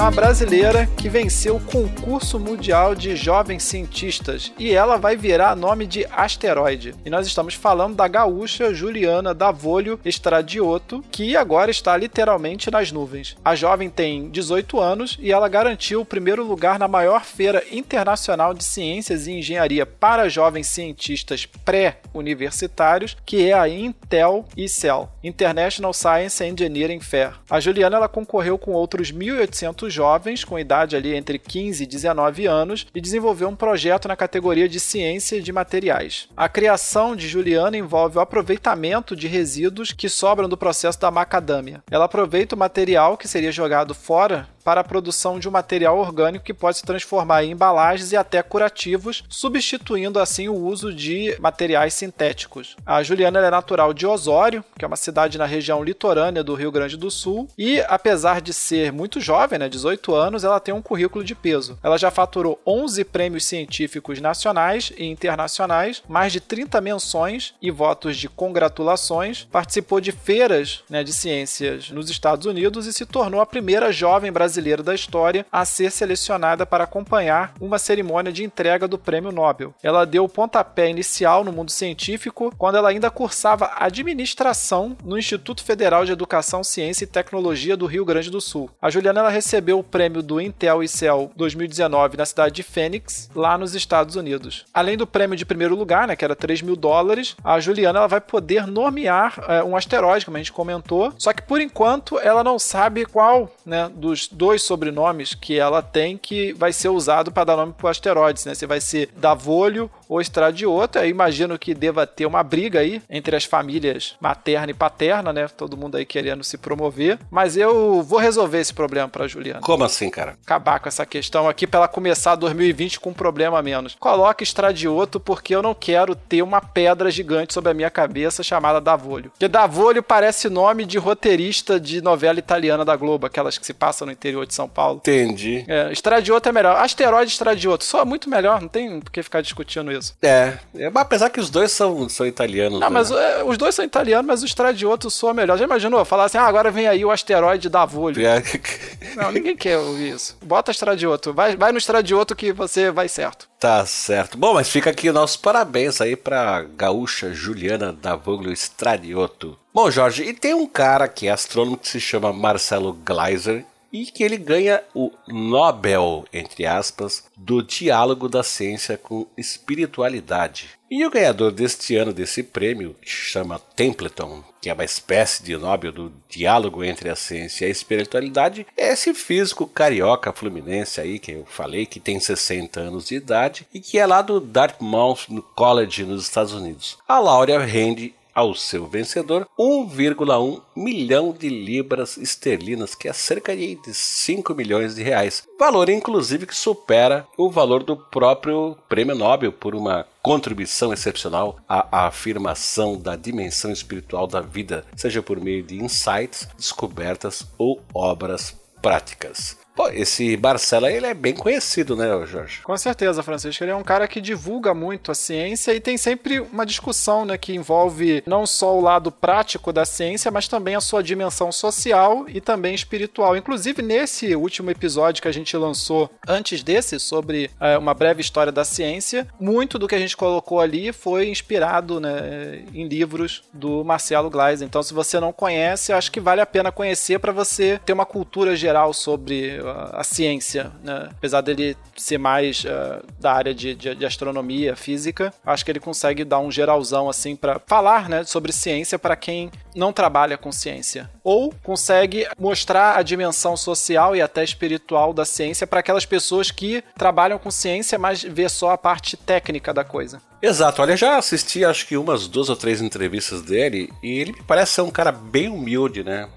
Tem 0.00 0.06
uma 0.06 0.10
brasileira 0.10 0.86
que 0.96 1.10
venceu 1.10 1.56
o 1.56 1.60
concurso 1.60 2.40
mundial 2.40 2.94
de 2.94 3.14
jovens 3.14 3.62
cientistas 3.62 4.50
e 4.58 4.70
ela 4.70 4.96
vai 4.96 5.14
virar 5.14 5.54
nome 5.54 5.86
de 5.86 6.06
asteroide. 6.10 6.94
E 7.04 7.10
nós 7.10 7.26
estamos 7.26 7.52
falando 7.52 7.96
da 7.96 8.08
gaúcha 8.08 8.72
Juliana 8.72 9.34
Davolio 9.34 10.00
Estradioto, 10.02 11.04
que 11.10 11.36
agora 11.36 11.70
está 11.70 11.94
literalmente 11.98 12.70
nas 12.70 12.90
nuvens. 12.90 13.36
A 13.44 13.54
jovem 13.54 13.90
tem 13.90 14.30
18 14.30 14.80
anos 14.80 15.18
e 15.20 15.30
ela 15.30 15.50
garantiu 15.50 16.00
o 16.00 16.06
primeiro 16.06 16.42
lugar 16.46 16.78
na 16.78 16.88
maior 16.88 17.22
feira 17.22 17.62
internacional 17.70 18.54
de 18.54 18.64
ciências 18.64 19.26
e 19.26 19.32
engenharia 19.32 19.84
para 19.84 20.30
jovens 20.30 20.68
cientistas 20.68 21.44
pré-universitários, 21.44 23.18
que 23.26 23.50
é 23.50 23.52
a 23.52 23.68
Intel 23.68 24.46
ICEL, 24.56 25.10
International 25.22 25.92
Science 25.92 26.42
Engineering 26.42 27.00
Fair. 27.00 27.34
A 27.50 27.60
Juliana 27.60 27.98
ela 27.98 28.08
concorreu 28.08 28.56
com 28.56 28.72
outros 28.72 29.12
1.800 29.12 29.89
jovens 29.90 30.44
com 30.44 30.58
idade 30.58 30.96
ali 30.96 31.14
entre 31.14 31.38
15 31.38 31.82
e 31.82 31.86
19 31.86 32.46
anos 32.46 32.86
e 32.94 33.00
desenvolveu 33.00 33.48
um 33.48 33.56
projeto 33.56 34.08
na 34.08 34.16
categoria 34.16 34.68
de 34.68 34.80
ciência 34.80 35.40
de 35.40 35.52
materiais. 35.52 36.28
A 36.36 36.48
criação 36.48 37.14
de 37.14 37.28
Juliana 37.28 37.76
envolve 37.76 38.18
o 38.18 38.20
aproveitamento 38.20 39.16
de 39.16 39.26
resíduos 39.28 39.92
que 39.92 40.08
sobram 40.08 40.48
do 40.48 40.56
processo 40.56 41.00
da 41.00 41.10
macadâmia. 41.10 41.82
Ela 41.90 42.06
aproveita 42.06 42.54
o 42.54 42.58
material 42.58 43.16
que 43.16 43.28
seria 43.28 43.52
jogado 43.52 43.94
fora 43.94 44.48
para 44.70 44.82
a 44.82 44.84
produção 44.84 45.40
de 45.40 45.48
um 45.48 45.50
material 45.50 45.98
orgânico 45.98 46.44
que 46.44 46.54
pode 46.54 46.76
se 46.76 46.84
transformar 46.84 47.42
em 47.42 47.50
embalagens 47.50 48.12
e 48.12 48.16
até 48.16 48.40
curativos, 48.40 49.24
substituindo 49.28 50.20
assim 50.20 50.48
o 50.48 50.54
uso 50.54 50.94
de 50.94 51.36
materiais 51.40 51.92
sintéticos. 51.92 52.76
A 52.86 53.02
Juliana 53.02 53.40
é 53.40 53.50
natural 53.50 53.92
de 53.92 54.06
Osório, 54.06 54.64
que 54.78 54.84
é 54.84 54.86
uma 54.86 54.94
cidade 54.94 55.36
na 55.36 55.44
região 55.44 55.82
litorânea 55.82 56.44
do 56.44 56.54
Rio 56.54 56.70
Grande 56.70 56.96
do 56.96 57.10
Sul, 57.10 57.48
e 57.58 57.80
apesar 57.88 58.40
de 58.40 58.54
ser 58.54 58.92
muito 58.92 59.20
jovem, 59.20 59.58
né, 59.58 59.68
18 59.68 60.14
anos, 60.14 60.44
ela 60.44 60.60
tem 60.60 60.72
um 60.72 60.80
currículo 60.80 61.24
de 61.24 61.34
peso. 61.34 61.76
Ela 61.82 61.98
já 61.98 62.12
faturou 62.12 62.62
11 62.64 63.02
prêmios 63.06 63.44
científicos 63.44 64.20
nacionais 64.20 64.92
e 64.96 65.04
internacionais, 65.04 66.00
mais 66.08 66.32
de 66.32 66.38
30 66.38 66.80
menções 66.80 67.54
e 67.60 67.72
votos 67.72 68.16
de 68.16 68.28
congratulações, 68.28 69.48
participou 69.50 70.00
de 70.00 70.12
feiras 70.12 70.84
né, 70.88 71.02
de 71.02 71.12
ciências 71.12 71.90
nos 71.90 72.08
Estados 72.08 72.46
Unidos 72.46 72.86
e 72.86 72.92
se 72.92 73.04
tornou 73.04 73.40
a 73.40 73.46
primeira 73.46 73.90
jovem 73.90 74.30
brasileira 74.30 74.59
brasileira 74.60 74.82
da 74.82 74.94
história 74.94 75.46
a 75.50 75.64
ser 75.64 75.90
selecionada 75.90 76.66
para 76.66 76.84
acompanhar 76.84 77.54
uma 77.60 77.78
cerimônia 77.78 78.30
de 78.30 78.44
entrega 78.44 78.86
do 78.86 78.98
Prêmio 78.98 79.32
Nobel. 79.32 79.74
Ela 79.82 80.04
deu 80.04 80.24
o 80.24 80.28
pontapé 80.28 80.90
inicial 80.90 81.42
no 81.42 81.52
mundo 81.52 81.70
científico 81.70 82.52
quando 82.58 82.76
ela 82.76 82.90
ainda 82.90 83.10
cursava 83.10 83.70
administração 83.76 84.96
no 85.02 85.18
Instituto 85.18 85.64
Federal 85.64 86.04
de 86.04 86.12
Educação, 86.12 86.62
Ciência 86.62 87.04
e 87.04 87.06
Tecnologia 87.06 87.76
do 87.76 87.86
Rio 87.86 88.04
Grande 88.04 88.30
do 88.30 88.40
Sul. 88.40 88.70
A 88.82 88.90
Juliana 88.90 89.28
recebeu 89.28 89.78
o 89.78 89.84
prêmio 89.84 90.22
do 90.22 90.40
Intel 90.40 90.82
ICEL 90.82 91.30
2019 91.34 92.18
na 92.18 92.26
cidade 92.26 92.54
de 92.54 92.62
Phoenix, 92.62 93.30
lá 93.34 93.56
nos 93.56 93.74
Estados 93.74 94.16
Unidos. 94.16 94.66
Além 94.74 94.96
do 94.96 95.06
prêmio 95.06 95.36
de 95.36 95.46
primeiro 95.46 95.74
lugar, 95.74 96.06
né, 96.06 96.16
que 96.16 96.24
era 96.24 96.36
3 96.36 96.60
mil 96.62 96.76
dólares, 96.76 97.34
a 97.42 97.58
Juliana 97.60 98.06
vai 98.06 98.20
poder 98.20 98.66
nomear 98.66 99.42
é, 99.48 99.64
um 99.64 99.76
asteroide, 99.76 100.24
como 100.26 100.36
a 100.36 100.40
gente 100.40 100.52
comentou, 100.52 101.12
só 101.16 101.32
que 101.32 101.42
por 101.42 101.60
enquanto 101.60 102.18
ela 102.18 102.44
não 102.44 102.58
sabe 102.58 103.06
qual 103.06 103.50
né, 103.64 103.90
dos 103.94 104.28
dois 104.40 104.62
sobrenomes 104.62 105.34
que 105.34 105.58
ela 105.58 105.82
tem 105.82 106.16
que 106.16 106.54
vai 106.54 106.72
ser 106.72 106.88
usado 106.88 107.30
para 107.30 107.44
dar 107.44 107.56
nome 107.58 107.74
para 107.74 107.90
asteroides, 107.90 108.46
né? 108.46 108.54
Se 108.54 108.64
vai 108.64 108.80
ser 108.80 109.10
Davolio 109.14 109.90
ou 110.10 110.20
Estradioto. 110.20 110.98
Eu 110.98 111.08
imagino 111.08 111.58
que 111.58 111.74
deva 111.74 112.06
ter 112.06 112.26
uma 112.26 112.42
briga 112.42 112.80
aí 112.80 113.02
entre 113.08 113.36
as 113.36 113.44
famílias 113.44 114.16
materna 114.20 114.70
e 114.70 114.74
paterna, 114.74 115.32
né? 115.32 115.46
Todo 115.48 115.76
mundo 115.76 115.96
aí 115.96 116.06
querendo 116.06 116.42
se 116.42 116.58
promover. 116.58 117.18
Mas 117.30 117.56
eu 117.56 118.02
vou 118.02 118.18
resolver 118.18 118.58
esse 118.58 118.72
problema 118.74 119.08
para 119.08 119.28
Juliana. 119.28 119.60
Como 119.60 119.84
assim, 119.84 120.10
cara? 120.10 120.36
Acabar 120.42 120.80
com 120.80 120.88
essa 120.88 121.06
questão 121.06 121.48
aqui 121.48 121.66
para 121.66 121.80
ela 121.80 121.88
começar 121.88 122.34
2020 122.34 122.98
com 122.98 123.10
um 123.10 123.14
problema 123.14 123.58
a 123.58 123.62
menos. 123.62 123.96
Coloque 124.00 124.42
Estradioto 124.42 125.20
porque 125.20 125.54
eu 125.54 125.62
não 125.62 125.74
quero 125.74 126.14
ter 126.14 126.42
uma 126.42 126.60
pedra 126.60 127.10
gigante 127.10 127.52
sobre 127.52 127.70
a 127.70 127.74
minha 127.74 127.90
cabeça 127.90 128.42
chamada 128.42 128.80
Davolio. 128.80 129.30
Porque 129.30 129.48
Davolio 129.48 130.02
parece 130.02 130.48
nome 130.48 130.84
de 130.84 130.98
roteirista 130.98 131.78
de 131.78 132.00
novela 132.00 132.38
italiana 132.38 132.84
da 132.84 132.96
Globo, 132.96 133.26
aquelas 133.26 133.58
que 133.58 133.66
se 133.66 133.74
passam 133.74 134.06
no 134.06 134.12
interior 134.12 134.30
interior 134.40 134.46
de 134.46 134.54
São 134.54 134.68
Paulo. 134.68 134.98
Entendi. 134.98 135.64
É, 135.68 135.92
Estradioto 135.92 136.48
é 136.48 136.52
melhor. 136.52 136.76
Asteroide 136.76 137.30
Estradioto, 137.30 137.84
só 137.84 138.04
muito 138.04 138.30
melhor, 138.30 138.60
não 138.60 138.68
tem 138.68 139.00
por 139.00 139.10
que 139.10 139.22
ficar 139.22 139.40
discutindo 139.40 139.92
isso. 139.92 139.99
É, 140.22 140.58
é 140.74 140.90
apesar 140.94 141.30
que 141.30 141.40
os 141.40 141.50
dois 141.50 141.72
são, 141.72 142.08
são 142.08 142.26
italianos. 142.26 142.80
Não, 142.80 142.88
né? 142.88 142.94
mas 142.94 143.10
é, 143.10 143.42
os 143.44 143.56
dois 143.56 143.74
são 143.74 143.84
italianos, 143.84 144.26
mas 144.26 144.42
o 144.42 144.46
Estradioto 144.46 145.10
soa 145.10 145.34
melhor. 145.34 145.58
Já 145.58 145.64
imaginou? 145.64 146.04
Falar 146.04 146.24
assim, 146.24 146.38
ah, 146.38 146.44
agora 146.44 146.70
vem 146.70 146.86
aí 146.86 147.04
o 147.04 147.10
asteroide 147.10 147.68
da. 147.68 147.80
É, 147.82 149.16
Não, 149.16 149.32
ninguém 149.32 149.56
quer 149.56 149.78
ouvir 149.78 150.14
isso. 150.14 150.36
Bota 150.42 150.70
Estradioto. 150.70 151.32
Vai, 151.32 151.56
vai 151.56 151.72
no 151.72 151.78
Estradioto 151.78 152.36
que 152.36 152.52
você 152.52 152.90
vai 152.90 153.08
certo. 153.08 153.48
Tá 153.58 153.84
certo. 153.84 154.38
Bom, 154.38 154.54
mas 154.54 154.70
fica 154.70 154.90
aqui 154.90 155.10
nossos 155.10 155.36
parabéns 155.36 156.00
aí 156.00 156.16
pra 156.16 156.62
gaúcha 156.62 157.32
Juliana 157.32 157.92
Davoglio 157.92 158.52
Stradioto. 158.52 159.58
Bom, 159.72 159.90
Jorge, 159.90 160.24
e 160.24 160.32
tem 160.32 160.54
um 160.54 160.66
cara 160.66 161.06
que 161.08 161.28
é 161.28 161.30
astrônomo 161.30 161.76
que 161.76 161.88
se 161.88 162.00
chama 162.00 162.32
Marcelo 162.32 162.92
Gleiser 162.92 163.64
e 163.92 164.06
que 164.06 164.22
ele 164.22 164.36
ganha 164.36 164.82
o 164.94 165.10
Nobel, 165.28 166.24
entre 166.32 166.66
aspas, 166.66 167.24
do 167.36 167.62
diálogo 167.62 168.28
da 168.28 168.42
ciência 168.42 168.96
com 168.96 169.26
espiritualidade. 169.36 170.70
E 170.90 171.06
o 171.06 171.10
ganhador 171.10 171.52
deste 171.52 171.94
ano 171.94 172.12
desse 172.12 172.42
prêmio, 172.42 172.96
que 173.00 173.08
chama 173.08 173.60
Templeton, 173.76 174.42
que 174.60 174.68
é 174.68 174.72
uma 174.72 174.84
espécie 174.84 175.42
de 175.42 175.56
Nobel 175.56 175.92
do 175.92 176.12
diálogo 176.28 176.82
entre 176.82 177.08
a 177.08 177.14
ciência 177.14 177.64
e 177.64 177.68
a 177.68 177.70
espiritualidade, 177.70 178.66
é 178.76 178.92
esse 178.92 179.14
físico 179.14 179.68
carioca 179.68 180.32
fluminense 180.32 181.00
aí 181.00 181.18
que 181.18 181.32
eu 181.32 181.46
falei, 181.46 181.86
que 181.86 182.00
tem 182.00 182.18
60 182.18 182.80
anos 182.80 183.06
de 183.06 183.14
idade 183.14 183.66
e 183.72 183.78
que 183.78 183.98
é 183.98 184.06
lá 184.06 184.20
do 184.20 184.40
Dartmouth 184.40 185.26
College 185.54 186.04
nos 186.04 186.24
Estados 186.24 186.52
Unidos. 186.52 186.98
A 187.06 187.20
Laura 187.20 187.64
rende 187.64 188.12
ao 188.34 188.54
seu 188.54 188.86
vencedor 188.86 189.46
1,1 189.58 190.62
milhão 190.76 191.32
de 191.32 191.48
libras 191.48 192.16
esterlinas, 192.16 192.94
que 192.94 193.08
é 193.08 193.12
cerca 193.12 193.54
de 193.56 193.78
5 193.92 194.54
milhões 194.54 194.94
de 194.94 195.02
reais. 195.02 195.46
Valor, 195.58 195.88
inclusive, 195.88 196.46
que 196.46 196.56
supera 196.56 197.26
o 197.36 197.50
valor 197.50 197.82
do 197.82 197.96
próprio 197.96 198.76
prêmio 198.88 199.14
Nobel 199.14 199.52
por 199.52 199.74
uma 199.74 200.06
contribuição 200.22 200.92
excepcional 200.92 201.58
à 201.68 202.06
afirmação 202.06 202.96
da 202.96 203.16
dimensão 203.16 203.70
espiritual 203.70 204.26
da 204.26 204.40
vida, 204.40 204.84
seja 204.96 205.22
por 205.22 205.40
meio 205.40 205.62
de 205.62 205.82
insights, 205.82 206.48
descobertas 206.56 207.46
ou 207.58 207.80
obras 207.94 208.54
práticas. 208.80 209.59
Pô, 209.74 209.88
esse 209.88 210.36
Barcela, 210.36 210.90
ele 210.90 211.06
é 211.06 211.14
bem 211.14 211.34
conhecido, 211.34 211.96
né, 211.96 212.06
Jorge? 212.26 212.60
Com 212.62 212.76
certeza, 212.76 213.22
Francisco. 213.22 213.62
Ele 213.62 213.70
é 213.70 213.76
um 213.76 213.82
cara 213.82 214.08
que 214.08 214.20
divulga 214.20 214.74
muito 214.74 215.10
a 215.10 215.14
ciência 215.14 215.72
e 215.72 215.80
tem 215.80 215.96
sempre 215.96 216.40
uma 216.40 216.66
discussão 216.66 217.24
né, 217.24 217.38
que 217.38 217.54
envolve 217.54 218.22
não 218.26 218.46
só 218.46 218.76
o 218.76 218.80
lado 218.80 219.12
prático 219.12 219.72
da 219.72 219.84
ciência, 219.84 220.30
mas 220.30 220.48
também 220.48 220.74
a 220.74 220.80
sua 220.80 221.02
dimensão 221.02 221.52
social 221.52 222.24
e 222.28 222.40
também 222.40 222.74
espiritual. 222.74 223.36
Inclusive, 223.36 223.80
nesse 223.80 224.34
último 224.34 224.70
episódio 224.70 225.22
que 225.22 225.28
a 225.28 225.32
gente 225.32 225.56
lançou 225.56 226.10
antes 226.26 226.62
desse, 226.62 226.98
sobre 226.98 227.50
é, 227.60 227.78
uma 227.78 227.94
breve 227.94 228.20
história 228.20 228.52
da 228.52 228.64
ciência, 228.64 229.26
muito 229.38 229.78
do 229.78 229.86
que 229.86 229.94
a 229.94 229.98
gente 229.98 230.16
colocou 230.16 230.60
ali 230.60 230.92
foi 230.92 231.28
inspirado 231.28 232.00
né, 232.00 232.64
em 232.74 232.88
livros 232.88 233.44
do 233.52 233.84
Marcelo 233.84 234.30
Gleis. 234.30 234.62
Então, 234.62 234.82
se 234.82 234.92
você 234.92 235.20
não 235.20 235.32
conhece, 235.32 235.92
acho 235.92 236.10
que 236.10 236.20
vale 236.20 236.40
a 236.40 236.46
pena 236.46 236.72
conhecer 236.72 237.18
para 237.18 237.32
você 237.32 237.80
ter 237.86 237.92
uma 237.92 238.06
cultura 238.06 238.56
geral 238.56 238.92
sobre 238.92 239.59
a, 239.66 240.00
a 240.00 240.04
ciência, 240.04 240.72
né? 240.82 241.08
apesar 241.10 241.40
dele 241.40 241.76
ser 241.96 242.18
mais 242.18 242.64
uh, 242.64 243.04
da 243.18 243.32
área 243.32 243.54
de, 243.54 243.74
de, 243.74 243.94
de, 243.94 244.06
astronomia, 244.06 244.76
física, 244.76 245.32
acho 245.44 245.64
que 245.64 245.70
ele 245.70 245.80
consegue 245.80 246.24
dar 246.24 246.38
um 246.38 246.50
geralzão 246.50 247.08
assim 247.08 247.36
para 247.36 247.60
falar 247.66 248.08
né, 248.08 248.24
sobre 248.24 248.52
ciência 248.52 248.98
para 248.98 249.16
quem 249.16 249.50
não 249.74 249.92
trabalha 249.92 250.36
com 250.36 250.50
ciência. 250.50 251.10
Ou 251.22 251.54
consegue 251.62 252.26
mostrar 252.38 252.96
a 252.96 253.02
dimensão 253.02 253.56
social 253.56 254.14
e 254.16 254.22
até 254.22 254.42
espiritual 254.42 255.12
da 255.12 255.24
ciência 255.24 255.66
para 255.66 255.80
aquelas 255.80 256.04
pessoas 256.04 256.50
que 256.50 256.82
trabalham 256.96 257.38
com 257.38 257.50
ciência, 257.50 257.98
mas 257.98 258.22
vê 258.22 258.48
só 258.48 258.70
a 258.70 258.78
parte 258.78 259.16
técnica 259.16 259.72
da 259.72 259.84
coisa. 259.84 260.20
Exato, 260.42 260.80
olha, 260.80 260.96
já 260.96 261.18
assisti 261.18 261.64
acho 261.64 261.86
que 261.86 261.96
umas 261.96 262.26
duas 262.26 262.48
ou 262.48 262.56
três 262.56 262.80
entrevistas 262.80 263.42
dele 263.42 263.92
e 264.02 264.18
ele 264.18 264.32
me 264.32 264.42
parece 264.42 264.72
ser 264.72 264.80
um 264.80 264.90
cara 264.90 265.12
bem 265.12 265.48
humilde, 265.48 266.02
né? 266.02 266.28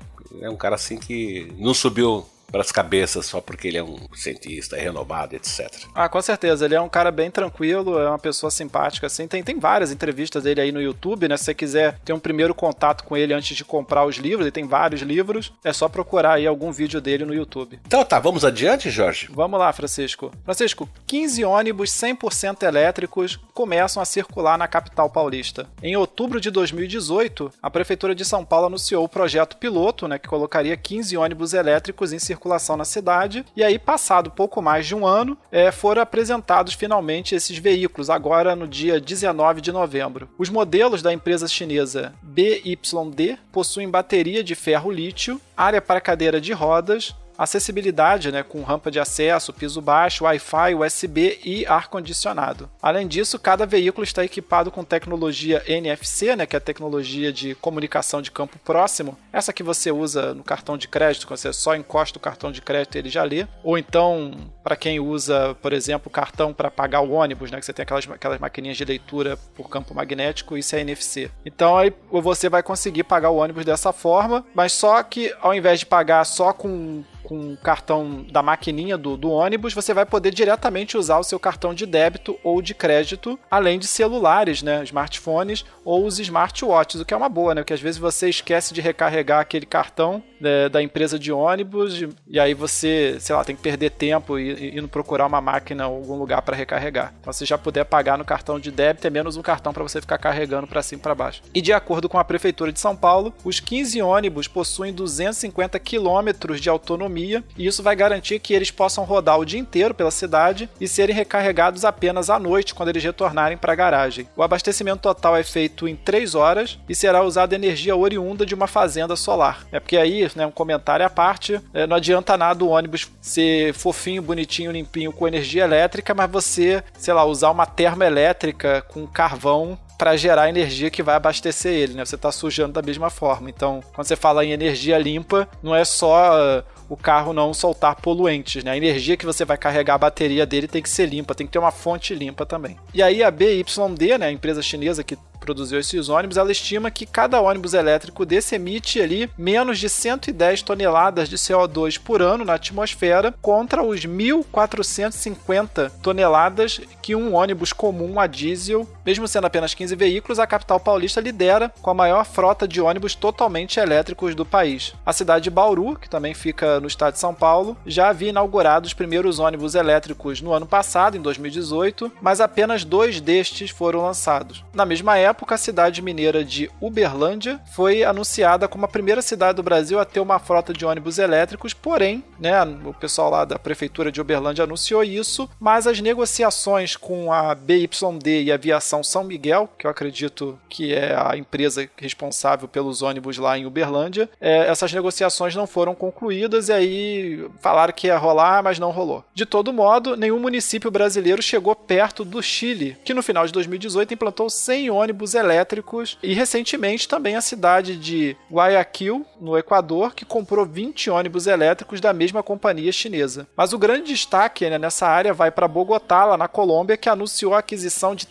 É 0.41 0.49
um 0.49 0.57
cara 0.57 0.75
assim 0.75 0.97
que 0.97 1.53
não 1.57 1.73
subiu 1.73 2.25
para 2.53 2.61
as 2.61 2.71
cabeças 2.71 3.25
só 3.25 3.41
porque 3.41 3.67
ele 3.67 3.79
é 3.79 3.83
um 3.83 3.97
cientista 4.13 4.77
renomado, 4.77 5.35
etc. 5.35 5.73
Ah, 5.95 6.07
com 6.07 6.21
certeza. 6.21 6.65
Ele 6.65 6.75
é 6.75 6.79
um 6.79 6.87
cara 6.87 7.09
bem 7.09 7.31
tranquilo, 7.31 7.97
é 7.97 8.07
uma 8.07 8.19
pessoa 8.19 8.51
simpática, 8.51 9.07
assim. 9.07 9.27
Tem, 9.27 9.41
tem 9.41 9.57
várias 9.57 9.91
entrevistas 9.91 10.43
dele 10.43 10.61
aí 10.61 10.71
no 10.71 10.79
YouTube, 10.79 11.27
né? 11.27 11.35
Se 11.35 11.45
você 11.45 11.55
quiser 11.55 11.97
ter 12.05 12.13
um 12.13 12.19
primeiro 12.19 12.53
contato 12.53 13.05
com 13.05 13.17
ele 13.17 13.33
antes 13.33 13.57
de 13.57 13.65
comprar 13.65 14.05
os 14.05 14.17
livros, 14.17 14.41
ele 14.41 14.51
tem 14.51 14.67
vários 14.67 15.01
livros, 15.01 15.51
é 15.63 15.73
só 15.73 15.89
procurar 15.89 16.33
aí 16.33 16.45
algum 16.45 16.71
vídeo 16.71 17.01
dele 17.01 17.25
no 17.25 17.33
YouTube. 17.33 17.79
Então 17.87 18.05
tá, 18.05 18.19
vamos 18.19 18.45
adiante, 18.45 18.91
Jorge? 18.91 19.29
Vamos 19.33 19.59
lá, 19.59 19.73
Francisco. 19.73 20.31
Francisco, 20.45 20.87
15 21.07 21.43
ônibus 21.43 21.89
100% 21.89 22.61
elétricos 22.61 23.39
começam 23.51 23.99
a 23.99 24.05
circular 24.05 24.59
na 24.59 24.67
capital 24.67 25.09
paulista. 25.09 25.67
Em 25.81 25.95
outubro 25.95 26.39
de 26.39 26.51
2018, 26.51 27.51
a 27.63 27.71
Prefeitura 27.71 28.13
de 28.13 28.23
São 28.23 28.45
Paulo 28.45 28.67
anunciou 28.67 29.03
o 29.03 29.09
projeto 29.09 29.57
piloto, 29.57 30.07
né, 30.07 30.19
que 30.19 30.29
colocaria 30.29 30.77
15 30.77 31.17
ônibus 31.17 31.55
elétricos 31.55 32.13
em 32.13 32.19
circulação 32.19 32.42
circulação 32.43 32.75
na 32.75 32.85
cidade. 32.85 33.45
E 33.55 33.63
aí, 33.63 33.79
passado 33.79 34.29
pouco 34.29 34.61
mais 34.61 34.85
de 34.85 34.93
um 34.93 35.07
ano, 35.07 35.37
é, 35.51 35.71
foram 35.71 36.01
apresentados 36.01 36.73
finalmente 36.73 37.33
esses 37.33 37.57
veículos, 37.57 38.09
agora 38.09 38.55
no 38.55 38.67
dia 38.67 38.99
19 38.99 39.61
de 39.61 39.71
novembro. 39.71 40.29
Os 40.37 40.49
modelos 40.49 41.01
da 41.01 41.13
empresa 41.13 41.47
chinesa 41.47 42.13
BYD 42.21 43.37
possuem 43.51 43.89
bateria 43.89 44.43
de 44.43 44.55
ferro 44.55 44.91
lítio, 44.91 45.39
área 45.55 45.81
para 45.81 46.01
cadeira 46.01 46.41
de 46.41 46.51
rodas, 46.51 47.15
acessibilidade, 47.37 48.31
né, 48.31 48.43
com 48.43 48.61
rampa 48.61 48.91
de 48.91 48.99
acesso, 48.99 49.53
piso 49.53 49.81
baixo, 49.81 50.25
Wi-Fi, 50.25 50.75
USB 50.75 51.39
e 51.43 51.65
ar-condicionado. 51.65 52.69
Além 52.81 53.07
disso, 53.07 53.39
cada 53.39 53.65
veículo 53.65 54.03
está 54.03 54.23
equipado 54.23 54.71
com 54.71 54.83
tecnologia 54.83 55.63
NFC, 55.67 56.35
né, 56.35 56.45
que 56.45 56.55
é 56.55 56.57
a 56.57 56.61
tecnologia 56.61 57.31
de 57.31 57.55
comunicação 57.55 58.21
de 58.21 58.31
campo 58.31 58.57
próximo, 58.59 59.17
essa 59.31 59.53
que 59.53 59.63
você 59.63 59.91
usa 59.91 60.33
no 60.33 60.43
cartão 60.43 60.77
de 60.77 60.87
crédito, 60.87 61.27
quando 61.27 61.37
você 61.37 61.53
só 61.53 61.75
encosta 61.75 62.17
o 62.17 62.21
cartão 62.21 62.51
de 62.51 62.61
crédito 62.61 62.95
ele 62.95 63.09
já 63.09 63.23
lê. 63.23 63.47
Ou 63.63 63.77
então, 63.77 64.51
para 64.63 64.75
quem 64.75 64.99
usa, 64.99 65.55
por 65.61 65.73
exemplo, 65.73 66.09
cartão 66.09 66.53
para 66.53 66.69
pagar 66.69 67.01
o 67.01 67.11
ônibus, 67.11 67.51
né, 67.51 67.59
que 67.59 67.65
você 67.65 67.73
tem 67.73 67.83
aquelas, 67.83 68.09
aquelas 68.09 68.39
maquininhas 68.39 68.77
de 68.77 68.85
leitura 68.85 69.37
por 69.55 69.69
campo 69.69 69.93
magnético, 69.93 70.57
isso 70.57 70.75
é 70.75 70.81
NFC. 70.81 71.31
Então 71.45 71.77
aí 71.77 71.93
você 72.11 72.49
vai 72.49 72.63
conseguir 72.63 73.03
pagar 73.03 73.29
o 73.29 73.37
ônibus 73.37 73.65
dessa 73.65 73.91
forma, 73.91 74.45
mas 74.53 74.73
só 74.73 75.01
que 75.03 75.33
ao 75.41 75.53
invés 75.53 75.79
de 75.79 75.85
pagar 75.85 76.23
só 76.25 76.53
com 76.53 77.03
com 77.33 77.53
o 77.53 77.57
cartão 77.57 78.23
da 78.31 78.43
maquininha 78.43 78.95
do, 78.95 79.17
do 79.17 79.31
ônibus, 79.31 79.73
você 79.73 79.91
vai 79.91 80.05
poder 80.05 80.31
diretamente 80.31 80.95
usar 80.95 81.17
o 81.17 81.23
seu 81.23 81.39
cartão 81.39 81.73
de 81.73 81.83
débito 81.83 82.37
ou 82.43 82.61
de 82.61 82.75
crédito, 82.75 83.39
além 83.49 83.79
de 83.79 83.87
celulares, 83.87 84.61
né, 84.61 84.83
smartphones 84.83 85.65
ou 85.83 86.05
os 86.05 86.19
smartwatches, 86.19 87.01
o 87.01 87.05
que 87.05 87.11
é 87.13 87.17
uma 87.17 87.29
boa, 87.29 87.55
né, 87.55 87.61
porque 87.61 87.73
às 87.73 87.81
vezes 87.81 87.99
você 87.99 88.29
esquece 88.29 88.71
de 88.71 88.81
recarregar 88.81 89.39
aquele 89.39 89.65
cartão 89.65 90.21
né, 90.39 90.69
da 90.69 90.83
empresa 90.83 91.17
de 91.17 91.31
ônibus 91.31 92.03
e 92.27 92.39
aí 92.39 92.53
você, 92.53 93.17
sei 93.19 93.35
lá, 93.35 93.43
tem 93.43 93.55
que 93.55 93.63
perder 93.63 93.89
tempo 93.89 94.37
e 94.37 94.77
indo 94.77 94.87
procurar 94.87 95.25
uma 95.25 95.41
máquina 95.41 95.87
ou 95.87 95.97
algum 95.97 96.15
lugar 96.15 96.43
para 96.43 96.55
recarregar. 96.55 97.15
Então, 97.19 97.33
se 97.33 97.45
já 97.45 97.57
puder 97.57 97.85
pagar 97.85 98.17
no 98.17 98.25
cartão 98.25 98.59
de 98.59 98.69
débito, 98.69 99.07
é 99.07 99.09
menos 99.09 99.37
um 99.37 99.41
cartão 99.41 99.73
para 99.73 99.81
você 99.81 99.99
ficar 99.99 100.19
carregando 100.19 100.67
para 100.67 100.83
cima 100.83 100.99
e 100.99 101.03
para 101.03 101.15
baixo. 101.15 101.41
E 101.53 101.61
de 101.61 101.73
acordo 101.73 102.07
com 102.07 102.19
a 102.19 102.23
prefeitura 102.23 102.71
de 102.71 102.79
São 102.79 102.95
Paulo, 102.95 103.33
os 103.43 103.59
15 103.59 104.01
ônibus 104.01 104.47
possuem 104.47 104.93
250 104.93 105.79
quilômetros 105.79 106.61
de 106.61 106.69
autonomia 106.69 107.22
autonomia, 107.23 107.43
e 107.57 107.65
isso 107.65 107.81
vai 107.81 107.95
garantir 107.95 108.39
que 108.39 108.53
eles 108.53 108.69
possam 108.69 109.03
rodar 109.03 109.39
o 109.39 109.45
dia 109.45 109.59
inteiro 109.59 109.93
pela 109.93 110.11
cidade 110.11 110.69
e 110.79 110.87
serem 110.87 111.15
recarregados 111.15 111.85
apenas 111.85 112.29
à 112.29 112.37
noite 112.37 112.75
quando 112.75 112.89
eles 112.89 113.03
retornarem 113.03 113.57
para 113.57 113.73
a 113.73 113.75
garagem. 113.75 114.27
O 114.35 114.43
abastecimento 114.43 115.01
total 115.01 115.35
é 115.35 115.43
feito 115.43 115.87
em 115.87 115.95
3 115.95 116.35
horas 116.35 116.77
e 116.87 116.93
será 116.93 117.23
usada 117.23 117.55
energia 117.55 117.95
oriunda 117.95 118.45
de 118.45 118.53
uma 118.53 118.67
fazenda 118.67 119.15
solar. 119.15 119.65
É 119.71 119.79
porque 119.79 119.97
aí, 119.97 120.29
né, 120.35 120.45
um 120.45 120.51
comentário 120.51 121.05
à 121.05 121.09
parte, 121.09 121.59
é, 121.73 121.87
não 121.87 121.95
adianta 121.95 122.37
nada 122.37 122.63
o 122.63 122.69
ônibus 122.69 123.09
ser 123.21 123.73
fofinho, 123.73 124.21
bonitinho, 124.21 124.71
limpinho 124.71 125.11
com 125.11 125.27
energia 125.27 125.63
elétrica, 125.63 126.13
mas 126.13 126.29
você, 126.29 126.83
sei 126.97 127.13
lá, 127.13 127.23
usar 127.25 127.51
uma 127.51 127.65
termoelétrica 127.65 128.81
com 128.81 129.07
carvão 129.07 129.77
para 129.97 130.17
gerar 130.17 130.49
energia 130.49 130.89
que 130.89 131.03
vai 131.03 131.15
abastecer 131.15 131.71
ele, 131.71 131.93
né? 131.93 132.03
Você 132.03 132.15
está 132.15 132.31
sujando 132.31 132.73
da 132.73 132.81
mesma 132.81 133.09
forma. 133.09 133.49
Então, 133.49 133.81
quando 133.93 134.05
você 134.05 134.17
fala 134.17 134.43
em 134.43 134.51
energia 134.51 134.97
limpa, 134.97 135.47
não 135.61 135.73
é 135.73 135.85
só 135.85 136.63
o 136.89 136.97
carro 136.97 137.33
não 137.33 137.53
soltar 137.53 137.95
poluentes, 137.95 138.63
né? 138.63 138.71
A 138.71 138.77
energia 138.77 139.17
que 139.17 139.25
você 139.25 139.45
vai 139.45 139.57
carregar 139.57 139.95
a 139.95 139.99
bateria 139.99 140.45
dele 140.45 140.67
tem 140.67 140.81
que 140.81 140.89
ser 140.89 141.05
limpa, 141.05 141.35
tem 141.35 141.45
que 141.45 141.53
ter 141.53 141.59
uma 141.59 141.71
fonte 141.71 142.13
limpa 142.13 142.45
também. 142.45 142.77
E 142.93 143.01
aí 143.01 143.23
a 143.23 143.31
BYD, 143.31 144.17
né, 144.19 144.27
a 144.27 144.31
empresa 144.31 144.61
chinesa 144.61 145.03
que 145.03 145.17
produziu 145.43 145.79
esses 145.79 146.07
ônibus, 146.07 146.37
ela 146.37 146.51
estima 146.51 146.89
que 146.89 147.05
cada 147.05 147.41
ônibus 147.41 147.73
elétrico 147.73 148.25
desse 148.25 148.55
emite 148.55 149.01
ali 149.01 149.29
menos 149.37 149.77
de 149.77 149.89
110 149.89 150.61
toneladas 150.61 151.27
de 151.27 151.35
CO2 151.35 151.99
por 151.99 152.21
ano 152.21 152.45
na 152.45 152.53
atmosfera 152.53 153.33
contra 153.41 153.83
os 153.83 154.05
1.450 154.05 155.91
toneladas 156.01 156.79
que 157.01 157.13
um 157.13 157.35
ônibus 157.35 157.73
comum 157.73 158.19
a 158.19 158.27
diesel 158.27 158.87
Mesmo 159.05 159.27
sendo 159.27 159.45
apenas 159.45 159.73
15 159.73 159.95
veículos, 159.95 160.39
a 160.39 160.47
capital 160.47 160.79
paulista 160.79 161.19
lidera 161.19 161.71
com 161.81 161.89
a 161.89 161.93
maior 161.93 162.25
frota 162.25 162.67
de 162.67 162.81
ônibus 162.81 163.15
totalmente 163.15 163.79
elétricos 163.79 164.33
do 164.33 164.45
país. 164.45 164.93
A 165.05 165.11
cidade 165.11 165.43
de 165.43 165.49
Bauru, 165.49 165.97
que 165.97 166.09
também 166.09 166.33
fica 166.33 166.79
no 166.79 166.87
estado 166.87 167.13
de 167.13 167.19
São 167.19 167.33
Paulo, 167.33 167.75
já 167.85 168.09
havia 168.09 168.29
inaugurado 168.29 168.87
os 168.87 168.93
primeiros 168.93 169.39
ônibus 169.39 169.75
elétricos 169.75 170.41
no 170.41 170.53
ano 170.53 170.65
passado, 170.65 171.17
em 171.17 171.21
2018, 171.21 172.11
mas 172.21 172.39
apenas 172.39 172.85
dois 172.85 173.19
destes 173.19 173.71
foram 173.71 174.01
lançados. 174.01 174.63
Na 174.73 174.85
mesma 174.85 175.17
época, 175.17 175.55
a 175.55 175.57
cidade 175.57 176.01
mineira 176.01 176.43
de 176.43 176.69
Uberlândia 176.79 177.59
foi 177.73 178.03
anunciada 178.03 178.67
como 178.67 178.85
a 178.85 178.87
primeira 178.87 179.21
cidade 179.21 179.57
do 179.57 179.63
Brasil 179.63 179.99
a 179.99 180.05
ter 180.05 180.19
uma 180.19 180.39
frota 180.39 180.71
de 180.71 180.85
ônibus 180.85 181.17
elétricos, 181.17 181.73
porém, 181.73 182.23
né, 182.39 182.63
o 182.85 182.93
pessoal 182.93 183.29
lá 183.29 183.43
da 183.43 183.59
prefeitura 183.59 184.11
de 184.11 184.21
Uberlândia 184.21 184.63
anunciou 184.63 185.03
isso, 185.03 185.49
mas 185.59 185.87
as 185.87 185.99
negociações 185.99 186.95
com 186.95 187.33
a 187.33 187.53
BYD 187.53 188.43
e 188.43 188.51
a 188.51 188.55
Aviação 188.55 188.92
São 189.01 189.23
Miguel, 189.23 189.69
que 189.77 189.87
eu 189.87 189.91
acredito 189.91 190.59
que 190.69 190.93
é 190.93 191.15
a 191.15 191.37
empresa 191.37 191.89
responsável 191.95 192.67
pelos 192.67 193.01
ônibus 193.01 193.37
lá 193.37 193.57
em 193.57 193.65
Uberlândia, 193.65 194.29
é, 194.41 194.67
essas 194.67 194.91
negociações 194.91 195.55
não 195.55 195.65
foram 195.65 195.95
concluídas 195.95 196.67
e 196.67 196.73
aí 196.73 197.49
falaram 197.61 197.93
que 197.93 198.07
ia 198.07 198.17
rolar, 198.17 198.61
mas 198.61 198.77
não 198.77 198.91
rolou. 198.91 199.23
De 199.33 199.45
todo 199.45 199.71
modo, 199.71 200.17
nenhum 200.17 200.39
município 200.39 200.91
brasileiro 200.91 201.41
chegou 201.41 201.75
perto 201.75 202.25
do 202.25 202.41
Chile, 202.41 202.97
que 203.05 203.13
no 203.13 203.23
final 203.23 203.45
de 203.45 203.53
2018 203.53 204.13
implantou 204.13 204.49
100 204.49 204.89
ônibus 204.89 205.33
elétricos 205.33 206.17
e 206.21 206.33
recentemente 206.33 207.07
também 207.07 207.35
a 207.35 207.41
cidade 207.41 207.95
de 207.95 208.35
Guayaquil, 208.51 209.25
no 209.39 209.57
Equador, 209.57 210.13
que 210.13 210.25
comprou 210.25 210.65
20 210.65 211.09
ônibus 211.09 211.47
elétricos 211.47 212.01
da 212.01 212.11
mesma 212.11 212.43
companhia 212.43 212.91
chinesa. 212.91 213.47
Mas 213.55 213.73
o 213.73 213.77
grande 213.77 214.11
destaque 214.11 214.69
né, 214.69 214.77
nessa 214.77 215.07
área 215.07 215.33
vai 215.33 215.51
para 215.51 215.67
Bogotá, 215.67 216.25
lá 216.25 216.37
na 216.37 216.47
Colômbia, 216.47 216.97
que 216.97 217.09
anunciou 217.09 217.53
a 217.53 217.59
aquisição 217.59 218.15
de 218.15 218.25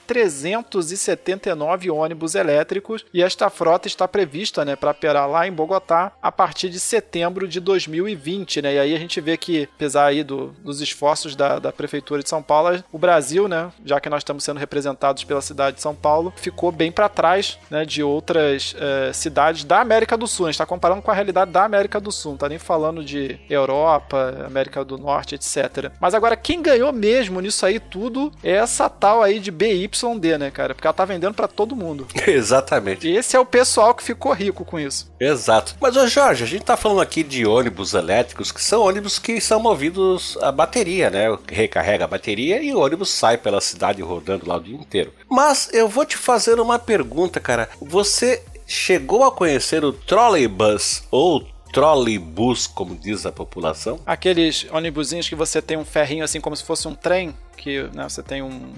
379 0.60 1.88
ônibus 1.90 2.34
elétricos 2.34 3.04
e 3.14 3.22
esta 3.22 3.48
frota 3.48 3.86
está 3.86 4.08
prevista 4.08 4.64
né, 4.64 4.74
para 4.74 4.90
operar 4.90 5.28
lá 5.30 5.46
em 5.46 5.52
Bogotá 5.52 6.12
a 6.20 6.32
partir 6.32 6.68
de 6.68 6.80
setembro 6.80 7.46
de 7.46 7.60
2020. 7.60 8.62
Né? 8.62 8.74
E 8.74 8.78
aí 8.78 8.94
a 8.94 8.98
gente 8.98 9.20
vê 9.20 9.36
que, 9.36 9.68
apesar 9.74 10.06
aí 10.06 10.24
do, 10.24 10.48
dos 10.62 10.80
esforços 10.80 11.36
da, 11.36 11.58
da 11.58 11.72
Prefeitura 11.72 12.22
de 12.22 12.28
São 12.28 12.42
Paulo, 12.42 12.82
o 12.90 12.98
Brasil, 12.98 13.46
né, 13.46 13.70
já 13.84 14.00
que 14.00 14.08
nós 14.08 14.20
estamos 14.20 14.42
sendo 14.42 14.58
representados 14.58 15.22
pela 15.24 15.40
cidade 15.40 15.76
de 15.76 15.82
São 15.82 15.94
Paulo, 15.94 16.32
ficou 16.36 16.72
bem 16.72 16.90
para 16.90 17.08
trás 17.08 17.58
né, 17.70 17.84
de 17.84 18.02
outras 18.02 18.74
uh, 18.74 19.12
cidades 19.12 19.64
da 19.64 19.80
América 19.80 20.16
do 20.16 20.26
Sul. 20.26 20.46
A 20.46 20.48
gente 20.48 20.56
está 20.56 20.66
comparando 20.66 21.02
com 21.02 21.10
a 21.10 21.14
realidade 21.14 21.50
da 21.50 21.64
América 21.64 22.00
do 22.00 22.10
Sul, 22.10 22.32
não 22.32 22.36
está 22.36 22.48
nem 22.48 22.58
falando 22.58 23.04
de 23.04 23.38
Europa, 23.48 24.44
América 24.46 24.84
do 24.84 24.98
Norte, 24.98 25.34
etc. 25.34 25.92
Mas 26.00 26.14
agora, 26.14 26.36
quem 26.36 26.62
ganhou 26.62 26.92
mesmo 26.92 27.40
nisso 27.40 27.64
aí 27.66 27.78
tudo 27.78 28.32
é 28.42 28.52
essa 28.52 28.88
tal 28.88 29.22
aí 29.22 29.38
de 29.38 29.50
BYD, 29.50 30.38
né, 30.38 30.41
cara? 30.50 30.74
Porque 30.74 30.86
ela 30.86 30.94
tá 30.94 31.04
vendendo 31.04 31.34
para 31.34 31.48
todo 31.48 31.76
mundo. 31.76 32.06
Exatamente. 32.26 33.08
E 33.08 33.16
esse 33.16 33.36
é 33.36 33.40
o 33.40 33.46
pessoal 33.46 33.94
que 33.94 34.02
ficou 34.02 34.32
rico 34.32 34.64
com 34.64 34.78
isso. 34.78 35.12
Exato. 35.18 35.76
Mas, 35.80 35.96
ô 35.96 36.06
Jorge, 36.06 36.44
a 36.44 36.46
gente 36.46 36.64
tá 36.64 36.76
falando 36.76 37.00
aqui 37.00 37.22
de 37.22 37.46
ônibus 37.46 37.94
elétricos 37.94 38.50
que 38.50 38.62
são 38.62 38.82
ônibus 38.82 39.18
que 39.18 39.40
são 39.40 39.60
movidos 39.60 40.36
a 40.40 40.50
bateria, 40.50 41.10
né? 41.10 41.36
Recarrega 41.48 42.04
a 42.04 42.08
bateria 42.08 42.62
e 42.62 42.72
o 42.74 42.80
ônibus 42.80 43.10
sai 43.10 43.36
pela 43.38 43.60
cidade 43.60 44.02
rodando 44.02 44.48
lá 44.48 44.56
o 44.56 44.60
dia 44.60 44.76
inteiro. 44.76 45.12
Mas 45.30 45.70
eu 45.72 45.88
vou 45.88 46.04
te 46.04 46.16
fazer 46.16 46.58
uma 46.60 46.78
pergunta, 46.78 47.40
cara. 47.40 47.68
Você 47.80 48.42
chegou 48.66 49.24
a 49.24 49.30
conhecer 49.30 49.84
o 49.84 49.92
trolleybus 49.92 51.02
ou 51.10 51.46
trolleybus, 51.72 52.66
como 52.66 52.94
diz 52.94 53.24
a 53.26 53.32
população? 53.32 54.00
Aqueles 54.06 54.66
ônibusinhos 54.70 55.28
que 55.28 55.34
você 55.34 55.60
tem 55.62 55.76
um 55.76 55.84
ferrinho 55.84 56.24
assim 56.24 56.40
como 56.40 56.54
se 56.54 56.62
fosse 56.62 56.86
um 56.86 56.94
trem, 56.94 57.34
que 57.56 57.82
né, 57.94 58.08
você 58.08 58.22
tem 58.22 58.42
um, 58.42 58.72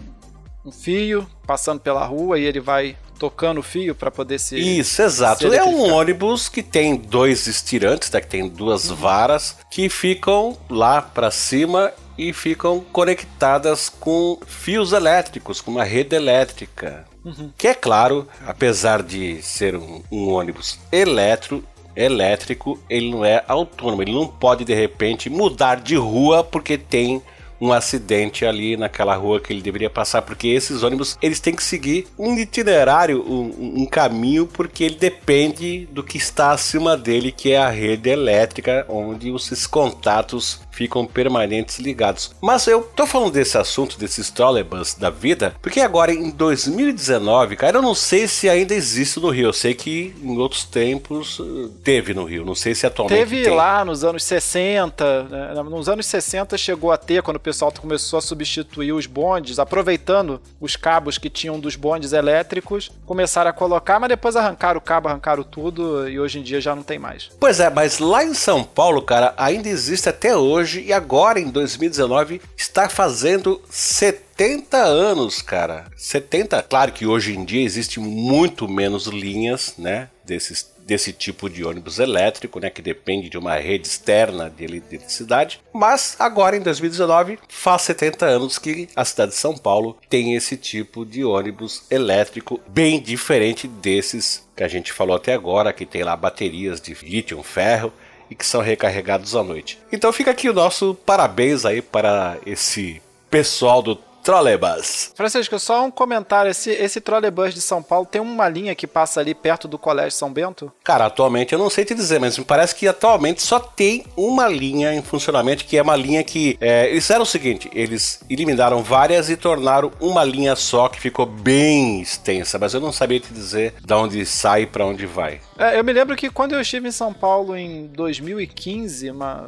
um 0.65 0.73
fio 0.73 1.27
passando 1.47 1.81
pela 1.81 2.05
rua 2.05 2.39
e 2.39 2.45
ele 2.45 2.61
vai 2.61 2.97
tocando 3.19 3.59
o 3.59 3.63
fio 3.63 3.95
para 3.95 4.11
poder 4.11 4.39
se. 4.39 4.59
Isso, 4.59 5.03
exato. 5.03 5.49
Se 5.49 5.57
é 5.57 5.65
um 5.65 5.93
ônibus 5.93 6.49
que 6.49 6.63
tem 6.63 6.97
dois 6.97 7.47
estirantes, 7.47 8.11
né, 8.11 8.21
que 8.21 8.27
tem 8.27 8.49
duas 8.49 8.91
uhum. 8.91 8.97
varas 8.97 9.57
que 9.71 9.89
ficam 9.89 10.57
lá 10.69 11.01
para 11.01 11.31
cima 11.31 11.93
e 12.17 12.33
ficam 12.33 12.81
conectadas 12.93 13.89
com 13.89 14.39
fios 14.47 14.93
elétricos, 14.93 15.61
com 15.61 15.71
uma 15.71 15.85
rede 15.85 16.15
elétrica. 16.15 17.07
Uhum. 17.25 17.51
Que 17.57 17.69
é 17.69 17.75
claro, 17.75 18.29
apesar 18.47 19.03
de 19.03 19.43
ser 19.43 19.75
um, 19.77 20.03
um 20.11 20.29
ônibus 20.29 20.79
eletro, 20.93 21.65
elétrico, 21.97 22.79
ele 22.91 23.11
não 23.11 23.25
é 23.25 23.45
autônomo, 23.47 24.03
ele 24.03 24.13
não 24.13 24.27
pode 24.27 24.65
de 24.65 24.75
repente 24.75 25.31
mudar 25.31 25.77
de 25.77 25.97
rua 25.97 26.43
porque 26.43 26.77
tem 26.77 27.23
um 27.65 27.73
acidente 27.73 28.45
ali 28.45 28.77
naquela 28.77 29.15
rua 29.15 29.41
que 29.41 29.51
ele 29.51 29.63
deveria 29.63 29.89
passar, 29.89 30.21
porque 30.21 30.49
esses 30.49 30.83
ônibus 30.83 31.17
eles 31.23 31.41
têm 31.41 31.55
que 31.55 31.63
seguir 31.63 32.07
um 32.19 32.37
itinerário, 32.37 33.25
um, 33.27 33.81
um, 33.83 33.87
caminho, 33.87 34.47
porque 34.47 34.85
ele 34.85 34.97
depende 34.97 35.89
do 35.91 36.03
que 36.03 36.19
está 36.19 36.53
acima 36.53 36.95
dele, 36.95 37.33
que 37.33 37.53
é 37.53 37.59
a 37.59 37.71
rede 37.71 38.11
elétrica, 38.11 38.85
onde 38.89 39.35
esses 39.35 39.67
contatos 39.67 40.61
ficam 40.75 41.07
permanentes 41.07 41.79
ligados. 41.79 42.33
Mas 42.41 42.67
eu 42.67 42.83
tô 42.83 43.07
falando 43.07 43.33
desse 43.33 43.57
assunto, 43.57 43.99
desses 43.99 44.31
trolleybus 44.31 44.95
da 44.95 45.09
vida, 45.09 45.55
porque 45.63 45.81
agora 45.81 46.13
em 46.13 46.31
2019, 46.31 47.57
cara, 47.57 47.79
eu 47.79 47.83
não 47.83 47.95
sei 47.95 48.27
se 48.27 48.49
ainda 48.49 48.75
existe 48.75 49.21
no 49.21 49.31
Rio. 49.31 49.49
Eu 49.49 49.53
sei 49.53 49.75
que 49.75 50.15
em 50.21 50.37
outros 50.39 50.65
tempos 50.65 51.41
eh, 51.41 51.69
teve 51.85 52.13
no 52.13 52.25
Rio. 52.25 52.45
Não 52.45 52.55
sei 52.55 52.75
se 52.75 52.87
atualmente 52.87 53.17
Teve 53.17 53.45
tem. 53.45 53.55
lá 53.55 53.85
nos 53.85 54.03
anos 54.03 54.25
60, 54.25 55.23
né? 55.25 55.63
nos 55.63 55.89
anos 55.89 56.07
60 56.07 56.59
chegou 56.59 56.91
a 56.91 56.97
ter, 56.97 57.23
quando 57.23 57.37
o 57.37 57.41
pessoal 57.41 57.73
começou 57.73 58.19
a 58.19 58.23
substituir 58.23 58.93
os 58.93 59.07
bondes, 59.07 59.59
aproveitando 59.59 60.41
os 60.61 60.75
cabos 60.75 61.19
que 61.19 61.31
tinham 61.31 61.61
dos 61.61 61.77
bondes 61.77 62.13
elétricos, 62.13 62.91
começaram 63.07 63.51
a 63.51 63.53
colocar, 63.53 64.01
mas 64.01 64.09
depois 64.09 64.35
arrancaram 64.35 64.79
o 64.79 64.83
cabo, 64.83 65.09
arrancaram 65.09 65.43
tudo 65.45 66.09
e 66.09 66.19
hoje 66.19 66.41
em 66.41 66.43
dia 66.43 66.61
já 66.61 66.75
não 66.75 66.83
tem 66.83 66.99
mais. 66.99 67.31
Pois 67.39 67.61
é, 67.61 67.71
mas 67.71 67.99
lá 67.99 68.25
em 68.25 68.35
São 68.35 68.65
Paulo, 68.65 69.03
cara, 69.03 69.35
ainda 69.37 69.69
existe 69.69 70.09
até 70.09 70.37
hoje 70.37 70.64
hoje 70.65 70.81
e 70.81 70.93
agora 70.95 71.39
em 71.39 71.51
2019 71.51 72.41
está 72.57 72.89
fazendo 72.89 73.61
70 73.69 74.79
anos, 74.79 75.43
cara. 75.43 75.85
70, 75.95 76.63
claro 76.63 76.91
que 76.91 77.07
hoje 77.07 77.37
em 77.37 77.45
dia 77.45 77.63
existe 77.63 78.01
muito 78.01 78.67
menos 78.67 79.07
linhas, 79.07 79.75
né, 79.77 80.09
desses 80.25 80.73
desse 80.85 81.15
tipo 81.15 81.49
de 81.49 81.65
ônibus 81.65 81.99
elétrico, 81.99 82.61
né, 82.61 82.69
que 82.69 82.83
depende 82.83 83.31
de 83.31 83.39
uma 83.39 83.55
rede 83.55 83.89
externa 83.89 84.53
de 84.55 84.65
eletricidade. 84.65 85.59
Mas 85.73 86.15
agora 86.19 86.59
em 86.59 86.61
2019 86.61 87.39
faz 87.49 87.81
70 87.83 88.27
anos 88.27 88.59
que 88.59 88.87
a 88.95 89.03
cidade 89.03 89.33
de 89.33 89.39
São 89.39 89.57
Paulo 89.57 89.97
tem 90.11 90.35
esse 90.35 90.59
tipo 90.59 91.07
de 91.07 91.25
ônibus 91.25 91.85
elétrico 91.91 92.61
bem 92.69 93.01
diferente 93.01 93.67
desses 93.67 94.47
que 94.55 94.63
a 94.63 94.69
gente 94.69 94.93
falou 94.93 95.17
até 95.17 95.33
agora, 95.33 95.73
que 95.73 95.87
tem 95.87 96.03
lá 96.03 96.15
baterias 96.15 96.83
de 96.83 96.93
lítio 97.03 97.43
ferro 97.43 97.91
e 98.31 98.35
que 98.35 98.47
são 98.47 98.61
recarregados 98.61 99.35
à 99.35 99.43
noite. 99.43 99.79
Então 99.93 100.13
fica 100.13 100.31
aqui 100.31 100.49
o 100.49 100.55
nosso 100.55 100.95
parabéns 101.07 101.65
aí 101.65 101.83
para 101.83 102.39
esse 102.47 103.01
pessoal 103.31 103.83
do 103.83 103.99
Trolebus. 104.25 105.13
Francisco, 105.15 105.59
só 105.59 105.85
um 105.85 105.91
comentário. 105.91 106.51
Esse, 106.51 106.71
esse 106.71 106.99
Trolebus 106.99 107.53
de 107.53 107.61
São 107.61 107.83
Paulo 107.83 108.07
tem 108.07 108.23
uma 108.23 108.49
linha 108.49 108.75
que 108.75 108.87
passa 108.87 109.21
ali 109.21 109.35
perto 109.35 109.69
do 109.69 109.79
Colégio 109.79 110.13
São 110.13 110.33
Bento? 110.33 110.73
Cara, 110.83 111.07
atualmente 111.07 111.53
eu 111.53 111.59
não 111.59 111.69
sei 111.69 111.85
te 111.85 111.95
dizer, 111.95 112.19
mas 112.19 112.39
me 112.39 112.45
parece 112.45 112.75
que 112.75 112.89
atualmente 112.89 113.43
só 113.43 113.61
tem 113.61 114.07
uma 114.17 114.49
linha 114.49 114.95
em 114.95 115.03
funcionamento, 115.03 115.67
que 115.67 115.77
é 115.77 115.83
uma 115.83 115.95
linha 115.95 116.25
que. 116.25 116.57
É, 116.59 116.89
eles 116.89 117.05
fizeram 117.05 117.23
o 117.23 117.27
seguinte: 117.27 117.71
eles 117.75 118.21
eliminaram 118.31 118.83
várias 118.83 119.29
e 119.29 119.37
tornaram 119.37 119.93
uma 120.01 120.25
linha 120.25 120.57
só 120.57 120.89
que 120.89 120.99
ficou 120.99 121.27
bem 121.27 122.01
extensa, 122.01 122.59
mas 122.59 122.73
eu 122.73 122.81
não 122.81 122.93
sabia 122.93 123.21
te 123.21 123.33
dizer 123.33 123.75
de 123.85 123.93
onde 123.93 124.25
sai 124.25 124.63
e 124.63 124.67
para 124.67 124.87
onde 124.87 125.05
vai. 125.05 125.41
É, 125.59 125.79
eu 125.79 125.85
me 125.85 125.93
lembro 125.93 126.17
que 126.17 126.31
quando 126.31 126.55
eu 126.55 126.61
estive 126.61 126.89
em 126.89 126.93
São 126.93 127.13
Paulo 127.13 127.55
em 127.55 127.87
2015, 127.89 129.11
uma, 129.11 129.47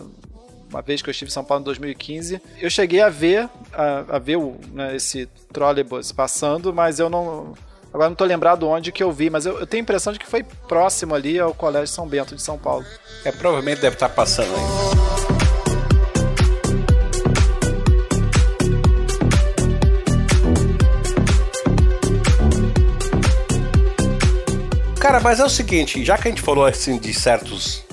uma 0.70 0.82
vez 0.82 1.00
que 1.00 1.08
eu 1.08 1.12
estive 1.12 1.30
em 1.30 1.32
São 1.32 1.44
Paulo 1.44 1.62
em 1.62 1.64
2015, 1.64 2.40
eu 2.60 2.70
cheguei 2.70 3.00
a 3.00 3.08
ver, 3.08 3.48
a, 3.72 4.16
a 4.16 4.18
ver 4.18 4.36
o, 4.36 4.56
né, 4.72 4.96
esse 4.96 5.28
trolleybus 5.52 6.12
passando, 6.12 6.72
mas 6.72 6.98
eu 6.98 7.08
não. 7.08 7.54
Agora 7.92 8.08
não 8.08 8.14
estou 8.14 8.26
lembrado 8.26 8.68
onde 8.68 8.92
que 8.92 9.02
eu 9.02 9.10
vi, 9.10 9.30
mas 9.30 9.46
eu, 9.46 9.58
eu, 9.58 9.66
tenho 9.66 9.80
a 9.80 9.84
impressão 9.84 10.12
de 10.12 10.18
que 10.18 10.26
foi 10.26 10.42
próximo 10.42 11.14
ali 11.14 11.38
ao 11.38 11.54
Colégio 11.54 11.88
São 11.88 12.06
Bento 12.06 12.34
de 12.34 12.42
São 12.42 12.58
Paulo. 12.58 12.84
É, 13.24 13.32
provavelmente 13.32 13.80
deve 13.80 13.96
estar 13.96 14.10
passando 14.10 14.54
aí. 14.54 15.06
Cara, 25.00 25.20
mas 25.20 25.38
é 25.38 25.44
o 25.44 25.48
seguinte, 25.48 26.04
já 26.04 26.18
que 26.18 26.26
a 26.26 26.30
gente 26.30 26.42
falou 26.42 26.66
assim 26.66 26.98
de 26.98 27.14
certos 27.14 27.85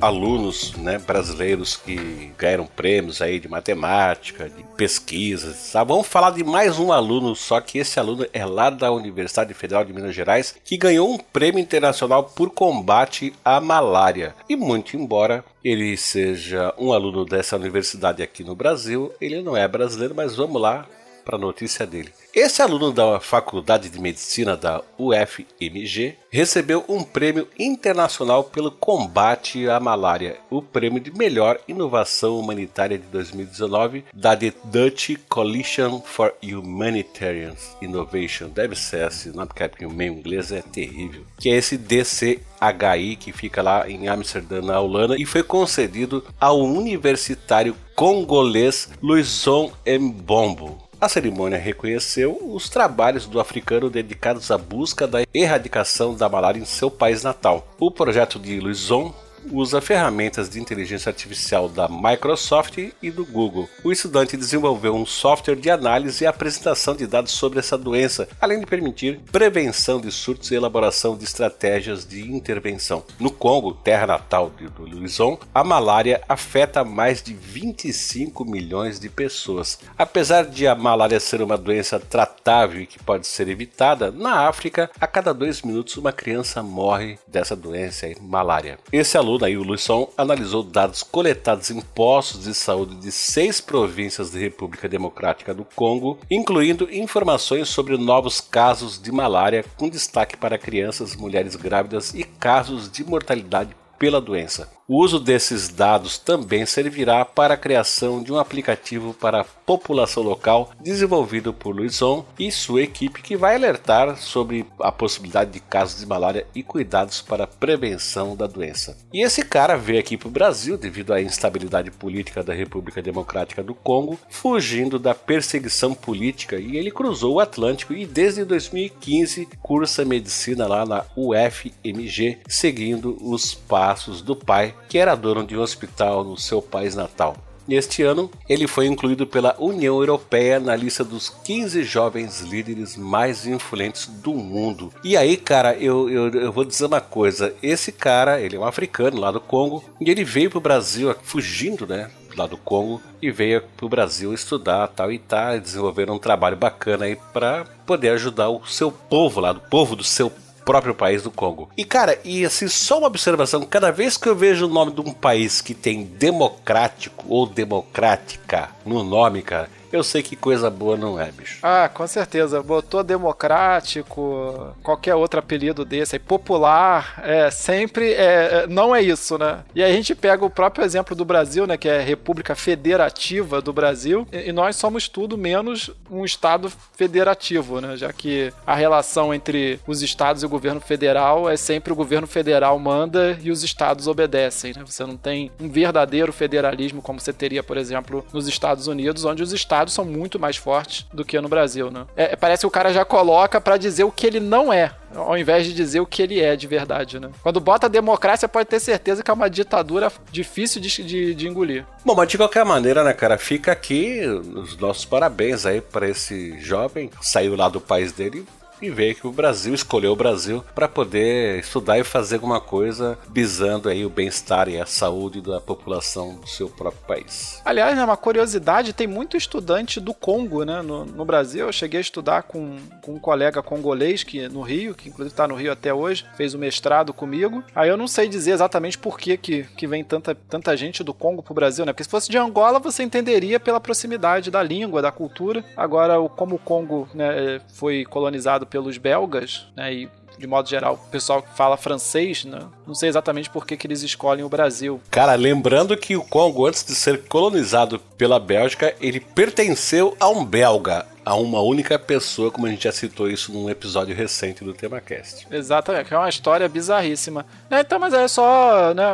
alunos 0.00 0.74
né, 0.76 0.98
brasileiros 0.98 1.76
que 1.76 2.32
ganharam 2.36 2.66
prêmios 2.66 3.22
aí 3.22 3.38
de 3.38 3.48
matemática, 3.48 4.48
de 4.48 4.62
pesquisas. 4.76 5.70
Tá? 5.72 5.84
Vamos 5.84 6.06
falar 6.06 6.30
de 6.30 6.44
mais 6.44 6.78
um 6.78 6.92
aluno, 6.92 7.34
só 7.34 7.60
que 7.60 7.78
esse 7.78 7.98
aluno 7.98 8.26
é 8.32 8.44
lá 8.44 8.70
da 8.70 8.90
Universidade 8.90 9.54
Federal 9.54 9.84
de 9.84 9.92
Minas 9.92 10.14
Gerais, 10.14 10.54
que 10.64 10.76
ganhou 10.76 11.12
um 11.12 11.18
prêmio 11.18 11.60
internacional 11.60 12.24
por 12.24 12.50
combate 12.50 13.32
à 13.44 13.60
malária. 13.60 14.34
E 14.48 14.56
muito 14.56 14.96
embora 14.96 15.44
ele 15.64 15.96
seja 15.96 16.72
um 16.78 16.92
aluno 16.92 17.24
dessa 17.24 17.56
universidade 17.56 18.22
aqui 18.22 18.42
no 18.42 18.54
Brasil, 18.54 19.12
ele 19.20 19.42
não 19.42 19.56
é 19.56 19.66
brasileiro, 19.66 20.14
mas 20.14 20.36
vamos 20.36 20.60
lá 20.60 20.86
para 21.28 21.36
a 21.36 21.38
notícia 21.38 21.86
dele. 21.86 22.10
Esse 22.34 22.62
aluno 22.62 22.90
da 22.90 23.20
Faculdade 23.20 23.90
de 23.90 24.00
Medicina 24.00 24.56
da 24.56 24.82
UFMG 24.96 26.16
recebeu 26.30 26.82
um 26.88 27.02
prêmio 27.02 27.46
internacional 27.58 28.44
pelo 28.44 28.70
combate 28.70 29.68
à 29.68 29.78
malária, 29.78 30.38
o 30.48 30.62
prêmio 30.62 31.00
de 31.00 31.12
melhor 31.12 31.58
inovação 31.68 32.38
humanitária 32.38 32.96
de 32.96 33.04
2019 33.08 34.06
da 34.14 34.34
The 34.34 34.54
Dutch 34.64 35.16
Coalition 35.28 36.00
for 36.00 36.32
Humanitarian 36.42 37.54
Innovation. 37.82 38.48
Deve 38.48 38.74
ser 38.74 39.06
esse 39.06 39.28
nome, 39.28 39.48
porque 39.48 39.84
o 39.84 39.90
meio 39.90 40.14
inglês 40.14 40.50
é 40.50 40.62
terrível. 40.62 41.26
Que 41.38 41.50
é 41.50 41.56
esse 41.56 41.76
DCHI 41.76 43.16
que 43.20 43.32
fica 43.32 43.60
lá 43.60 43.86
em 43.86 44.08
Amsterdã, 44.08 44.62
na 44.62 44.80
Holanda, 44.80 45.14
e 45.18 45.26
foi 45.26 45.42
concedido 45.42 46.24
ao 46.40 46.58
universitário 46.60 47.76
congolês 47.94 48.88
Luizon 49.02 49.70
Mbombo. 49.86 50.87
A 51.00 51.08
cerimônia 51.08 51.56
reconheceu 51.56 52.36
os 52.52 52.68
trabalhos 52.68 53.24
do 53.24 53.38
africano 53.38 53.88
dedicados 53.88 54.50
à 54.50 54.58
busca 54.58 55.06
da 55.06 55.22
erradicação 55.32 56.12
da 56.12 56.28
malária 56.28 56.58
em 56.58 56.64
seu 56.64 56.90
país 56.90 57.22
natal. 57.22 57.68
O 57.78 57.88
projeto 57.88 58.36
de 58.36 58.58
Luizon 58.58 59.14
usa 59.50 59.80
ferramentas 59.80 60.48
de 60.48 60.60
inteligência 60.60 61.10
artificial 61.10 61.68
da 61.68 61.88
Microsoft 61.88 62.78
e 63.02 63.10
do 63.10 63.24
Google. 63.24 63.68
O 63.84 63.92
estudante 63.92 64.36
desenvolveu 64.36 64.94
um 64.94 65.06
software 65.06 65.56
de 65.56 65.70
análise 65.70 66.24
e 66.24 66.26
apresentação 66.26 66.94
de 66.94 67.06
dados 67.06 67.32
sobre 67.32 67.58
essa 67.58 67.76
doença, 67.76 68.28
além 68.40 68.60
de 68.60 68.66
permitir 68.66 69.20
prevenção 69.30 70.00
de 70.00 70.10
surtos 70.10 70.50
e 70.50 70.54
elaboração 70.54 71.16
de 71.16 71.24
estratégias 71.24 72.06
de 72.06 72.30
intervenção. 72.30 73.04
No 73.18 73.30
Congo, 73.30 73.72
terra 73.72 74.06
natal 74.06 74.50
do 74.50 74.84
Luizon, 74.84 75.38
a 75.54 75.64
malária 75.64 76.20
afeta 76.28 76.84
mais 76.84 77.22
de 77.22 77.34
25 77.34 78.44
milhões 78.44 78.98
de 78.98 79.08
pessoas. 79.08 79.78
Apesar 79.96 80.44
de 80.44 80.66
a 80.66 80.74
malária 80.74 81.20
ser 81.20 81.42
uma 81.42 81.56
doença 81.56 81.98
tratável 81.98 82.80
e 82.82 82.86
que 82.86 83.02
pode 83.02 83.26
ser 83.26 83.48
evitada, 83.48 84.10
na 84.10 84.48
África, 84.48 84.90
a 85.00 85.06
cada 85.06 85.32
dois 85.32 85.62
minutos 85.62 85.96
uma 85.96 86.12
criança 86.12 86.62
morre 86.62 87.18
dessa 87.26 87.54
doença, 87.54 88.08
malária. 88.20 88.78
Esse 88.92 89.16
aluno 89.16 89.37
o 89.46 89.62
Luisson 89.62 90.10
analisou 90.16 90.62
dados 90.62 91.02
coletados 91.02 91.70
em 91.70 91.80
postos 91.80 92.44
de 92.44 92.54
saúde 92.54 92.96
de 92.96 93.12
seis 93.12 93.60
províncias 93.60 94.30
da 94.30 94.38
República 94.38 94.88
Democrática 94.88 95.54
do 95.54 95.64
Congo, 95.64 96.18
incluindo 96.30 96.88
informações 96.92 97.68
sobre 97.68 97.96
novos 97.96 98.40
casos 98.40 99.00
de 99.00 99.12
malária, 99.12 99.64
com 99.76 99.88
destaque 99.88 100.36
para 100.36 100.58
crianças, 100.58 101.14
mulheres 101.16 101.56
grávidas 101.56 102.14
e 102.14 102.24
casos 102.24 102.90
de 102.90 103.04
mortalidade 103.04 103.74
pela 103.98 104.20
doença. 104.20 104.77
O 104.90 105.04
uso 105.04 105.20
desses 105.20 105.68
dados 105.68 106.16
também 106.16 106.64
servirá 106.64 107.22
para 107.22 107.52
a 107.52 107.58
criação 107.58 108.22
de 108.22 108.32
um 108.32 108.38
aplicativo 108.38 109.12
para 109.12 109.42
a 109.42 109.44
população 109.44 110.22
local 110.22 110.70
desenvolvido 110.80 111.52
por 111.52 111.76
Luizon 111.76 112.24
e 112.38 112.50
sua 112.50 112.80
equipe 112.80 113.20
que 113.20 113.36
vai 113.36 113.54
alertar 113.54 114.16
sobre 114.16 114.64
a 114.80 114.90
possibilidade 114.90 115.50
de 115.50 115.60
casos 115.60 116.00
de 116.00 116.06
malária 116.06 116.46
e 116.54 116.62
cuidados 116.62 117.20
para 117.20 117.44
a 117.44 117.46
prevenção 117.46 118.34
da 118.34 118.46
doença. 118.46 118.96
E 119.12 119.20
esse 119.20 119.42
cara 119.42 119.76
veio 119.76 120.00
aqui 120.00 120.16
para 120.16 120.28
o 120.28 120.30
Brasil 120.30 120.78
devido 120.78 121.12
à 121.12 121.20
instabilidade 121.20 121.90
política 121.90 122.42
da 122.42 122.54
República 122.54 123.02
Democrática 123.02 123.62
do 123.62 123.74
Congo, 123.74 124.18
fugindo 124.30 124.98
da 124.98 125.14
perseguição 125.14 125.92
política 125.92 126.56
e 126.56 126.78
ele 126.78 126.90
cruzou 126.90 127.34
o 127.34 127.40
Atlântico 127.40 127.92
e 127.92 128.06
desde 128.06 128.42
2015 128.42 129.50
cursa 129.60 130.02
medicina 130.02 130.66
lá 130.66 130.86
na 130.86 131.04
UFMG, 131.14 132.38
seguindo 132.48 133.18
os 133.20 133.52
passos 133.52 134.22
do 134.22 134.34
pai 134.34 134.74
que 134.88 134.98
era 134.98 135.14
dono 135.14 135.46
de 135.46 135.56
um 135.56 135.60
hospital 135.60 136.24
no 136.24 136.36
seu 136.36 136.60
país 136.60 136.94
natal. 136.94 137.36
Neste 137.68 138.02
ano, 138.02 138.30
ele 138.48 138.66
foi 138.66 138.86
incluído 138.86 139.26
pela 139.26 139.54
União 139.58 139.98
Europeia 139.98 140.58
na 140.58 140.74
lista 140.74 141.04
dos 141.04 141.28
15 141.28 141.82
jovens 141.82 142.40
líderes 142.40 142.96
mais 142.96 143.46
influentes 143.46 144.06
do 144.06 144.32
mundo. 144.32 144.90
E 145.04 145.18
aí, 145.18 145.36
cara, 145.36 145.74
eu, 145.74 146.08
eu, 146.08 146.28
eu, 146.30 146.50
vou 146.50 146.64
dizer 146.64 146.86
uma 146.86 147.02
coisa: 147.02 147.54
esse 147.62 147.92
cara, 147.92 148.40
ele 148.40 148.56
é 148.56 148.58
um 148.58 148.64
africano 148.64 149.20
lá 149.20 149.30
do 149.30 149.38
Congo, 149.38 149.84
e 150.00 150.10
ele 150.10 150.24
veio 150.24 150.50
pro 150.50 150.62
Brasil 150.62 151.14
fugindo, 151.22 151.86
né? 151.86 152.10
Lá 152.34 152.46
do 152.46 152.56
Congo 152.56 153.02
e 153.20 153.30
veio 153.30 153.62
pro 153.76 153.88
Brasil 153.88 154.32
estudar 154.32 154.88
tal 154.88 155.12
e 155.12 155.18
tá 155.18 155.56
desenvolvendo 155.56 156.12
um 156.12 156.18
trabalho 156.18 156.56
bacana 156.56 157.04
aí 157.04 157.16
para 157.32 157.64
poder 157.84 158.10
ajudar 158.10 158.48
o 158.48 158.64
seu 158.64 158.92
povo 158.92 159.40
lá, 159.40 159.52
do 159.52 159.60
povo 159.60 159.96
do 159.96 160.04
seu 160.04 160.32
próprio 160.68 160.94
país 160.94 161.22
do 161.22 161.30
Congo. 161.30 161.70
E 161.78 161.82
cara, 161.82 162.18
e 162.22 162.44
assim, 162.44 162.68
só 162.68 162.98
uma 162.98 163.06
observação: 163.06 163.64
cada 163.64 163.90
vez 163.90 164.18
que 164.18 164.28
eu 164.28 164.36
vejo 164.36 164.66
o 164.66 164.68
nome 164.68 164.92
de 164.92 165.00
um 165.00 165.14
país 165.14 165.62
que 165.62 165.72
tem 165.72 166.04
democrático 166.04 167.24
ou 167.26 167.46
democrática 167.46 168.68
no 168.84 169.02
nome, 169.02 169.40
cara, 169.40 169.70
eu 169.92 170.02
sei 170.02 170.22
que 170.22 170.36
coisa 170.36 170.70
boa 170.70 170.96
não 170.96 171.20
é, 171.20 171.30
bicho. 171.30 171.58
Ah, 171.62 171.88
com 171.92 172.06
certeza. 172.06 172.62
Botou 172.62 173.02
democrático, 173.02 174.74
qualquer 174.82 175.14
outro 175.14 175.40
apelido 175.40 175.84
desse 175.84 176.16
aí, 176.16 176.20
popular, 176.20 177.20
é 177.24 177.50
sempre 177.50 178.12
é, 178.12 178.62
é, 178.64 178.66
não 178.66 178.94
é 178.94 179.02
isso, 179.02 179.38
né? 179.38 179.64
E 179.74 179.82
aí 179.82 179.90
a 179.90 179.94
gente 179.94 180.14
pega 180.14 180.44
o 180.44 180.50
próprio 180.50 180.84
exemplo 180.84 181.16
do 181.16 181.24
Brasil, 181.24 181.66
né, 181.66 181.76
que 181.76 181.88
é 181.88 181.98
a 181.98 182.02
República 182.02 182.54
Federativa 182.54 183.60
do 183.62 183.72
Brasil, 183.72 184.26
e, 184.32 184.48
e 184.48 184.52
nós 184.52 184.76
somos 184.76 185.08
tudo 185.08 185.38
menos 185.38 185.90
um 186.10 186.24
estado 186.24 186.70
federativo, 186.96 187.80
né? 187.80 187.96
Já 187.96 188.12
que 188.12 188.52
a 188.66 188.74
relação 188.74 189.32
entre 189.32 189.80
os 189.86 190.02
estados 190.02 190.42
e 190.42 190.46
o 190.46 190.48
governo 190.48 190.80
federal 190.80 191.48
é 191.48 191.56
sempre 191.56 191.92
o 191.92 191.96
governo 191.96 192.26
federal 192.26 192.78
manda 192.78 193.38
e 193.42 193.50
os 193.50 193.62
estados 193.62 194.06
obedecem, 194.06 194.72
né? 194.76 194.82
Você 194.84 195.04
não 195.04 195.16
tem 195.16 195.50
um 195.60 195.68
verdadeiro 195.68 196.32
federalismo 196.32 197.00
como 197.00 197.20
você 197.20 197.32
teria, 197.32 197.62
por 197.62 197.76
exemplo, 197.76 198.24
nos 198.32 198.48
Estados 198.48 198.86
Unidos, 198.86 199.24
onde 199.24 199.42
os 199.42 199.52
estados 199.52 199.77
estados 199.78 199.94
são 199.94 200.04
muito 200.04 200.38
mais 200.38 200.56
fortes 200.56 201.06
do 201.12 201.24
que 201.24 201.40
no 201.40 201.48
Brasil, 201.48 201.90
né? 201.90 202.06
É, 202.16 202.34
parece 202.34 202.62
que 202.62 202.66
o 202.66 202.70
cara 202.70 202.92
já 202.92 203.04
coloca 203.04 203.60
para 203.60 203.76
dizer 203.76 204.04
o 204.04 204.12
que 204.12 204.26
ele 204.26 204.40
não 204.40 204.72
é, 204.72 204.92
ao 205.14 205.38
invés 205.38 205.66
de 205.66 205.72
dizer 205.72 206.00
o 206.00 206.06
que 206.06 206.22
ele 206.22 206.40
é 206.40 206.56
de 206.56 206.66
verdade, 206.66 207.20
né? 207.20 207.30
Quando 207.42 207.60
bota 207.60 207.88
democracia, 207.88 208.48
pode 208.48 208.68
ter 208.68 208.80
certeza 208.80 209.22
que 209.22 209.30
é 209.30 209.34
uma 209.34 209.48
ditadura 209.48 210.10
difícil 210.30 210.80
de, 210.80 211.02
de, 211.02 211.34
de 211.34 211.48
engolir. 211.48 211.86
Bom, 212.04 212.14
mas 212.14 212.28
de 212.28 212.36
qualquer 212.36 212.64
maneira, 212.64 213.04
né, 213.04 213.12
cara, 213.12 213.38
fica 213.38 213.72
aqui 213.72 214.20
os 214.26 214.76
nossos 214.76 215.04
parabéns 215.04 215.64
aí 215.64 215.80
para 215.80 216.08
esse 216.08 216.58
jovem, 216.60 217.10
saiu 217.20 217.54
lá 217.54 217.68
do 217.68 217.80
país 217.80 218.12
dele 218.12 218.44
e 218.44 218.57
ver 218.80 219.14
que 219.14 219.26
o 219.26 219.32
Brasil 219.32 219.74
escolheu 219.74 220.12
o 220.12 220.16
Brasil 220.16 220.64
para 220.74 220.88
poder 220.88 221.58
estudar 221.58 221.98
e 221.98 222.04
fazer 222.04 222.36
alguma 222.36 222.60
coisa 222.60 223.18
visando 223.30 223.88
aí 223.88 224.04
o 224.04 224.10
bem-estar 224.10 224.68
e 224.68 224.80
a 224.80 224.86
saúde 224.86 225.40
da 225.40 225.60
população 225.60 226.36
do 226.36 226.46
seu 226.46 226.68
próprio 226.68 227.02
país. 227.06 227.60
Aliás, 227.64 227.96
né, 227.96 228.04
uma 228.04 228.16
curiosidade, 228.16 228.92
tem 228.92 229.06
muito 229.06 229.36
estudante 229.36 230.00
do 230.00 230.14
Congo, 230.14 230.64
né, 230.64 230.82
no, 230.82 231.04
no 231.04 231.24
Brasil. 231.24 231.66
Eu 231.66 231.72
cheguei 231.72 231.98
a 231.98 232.00
estudar 232.00 232.42
com, 232.44 232.76
com 233.02 233.14
um 233.14 233.18
colega 233.18 233.62
congolês 233.62 234.22
que 234.22 234.48
no 234.48 234.62
Rio, 234.62 234.94
que 234.94 235.08
inclusive 235.08 235.32
está 235.32 235.48
no 235.48 235.54
Rio 235.54 235.72
até 235.72 235.92
hoje, 235.92 236.24
fez 236.36 236.54
o 236.54 236.58
mestrado 236.58 237.12
comigo. 237.12 237.62
Aí 237.74 237.88
eu 237.88 237.96
não 237.96 238.06
sei 238.06 238.28
dizer 238.28 238.52
exatamente 238.52 238.98
por 238.98 239.18
que, 239.18 239.36
que, 239.36 239.64
que 239.76 239.86
vem 239.86 240.04
tanta, 240.04 240.34
tanta 240.34 240.76
gente 240.76 241.02
do 241.02 241.12
Congo 241.12 241.42
pro 241.42 241.54
Brasil, 241.54 241.84
né? 241.84 241.92
Porque 241.92 242.04
se 242.04 242.10
fosse 242.10 242.30
de 242.30 242.38
Angola, 242.38 242.78
você 242.78 243.02
entenderia 243.02 243.58
pela 243.58 243.80
proximidade 243.80 244.50
da 244.50 244.62
língua, 244.62 245.02
da 245.02 245.10
cultura. 245.10 245.64
Agora, 245.76 246.16
como 246.36 246.56
o 246.56 246.58
Congo 246.58 247.08
né, 247.14 247.60
foi 247.74 248.04
colonizado 248.04 248.66
pelos 248.68 248.98
belgas, 248.98 249.66
né, 249.76 249.92
e 249.92 250.08
de 250.38 250.46
modo 250.46 250.68
geral, 250.68 250.94
o 250.94 251.10
pessoal 251.10 251.42
que 251.42 251.54
fala 251.56 251.76
francês, 251.76 252.44
né? 252.44 252.60
Não 252.86 252.94
sei 252.94 253.08
exatamente 253.08 253.50
por 253.50 253.66
que, 253.66 253.76
que 253.76 253.86
eles 253.86 254.02
escolhem 254.02 254.44
o 254.44 254.48
Brasil. 254.48 255.00
Cara, 255.10 255.34
lembrando 255.34 255.96
que 255.96 256.16
o 256.16 256.22
Congo, 256.22 256.66
antes 256.66 256.84
de 256.84 256.94
ser 256.94 257.24
colonizado 257.24 257.98
pela 258.16 258.38
Bélgica, 258.38 258.94
ele 259.00 259.18
pertenceu 259.18 260.16
a 260.20 260.28
um 260.28 260.44
belga 260.44 261.04
a 261.28 261.34
uma 261.34 261.60
única 261.60 261.98
pessoa, 261.98 262.50
como 262.50 262.66
a 262.66 262.70
gente 262.70 262.84
já 262.84 262.92
citou 262.92 263.28
isso 263.28 263.52
num 263.52 263.68
episódio 263.68 264.16
recente 264.16 264.64
do 264.64 264.72
TemaCast. 264.72 265.46
Exatamente, 265.50 266.14
é 266.14 266.16
uma 266.16 266.28
história 266.28 266.66
bizarríssima. 266.66 267.44
É, 267.70 267.80
então, 267.80 267.98
mas 267.98 268.14
é 268.14 268.26
só, 268.26 268.94
né, 268.94 269.04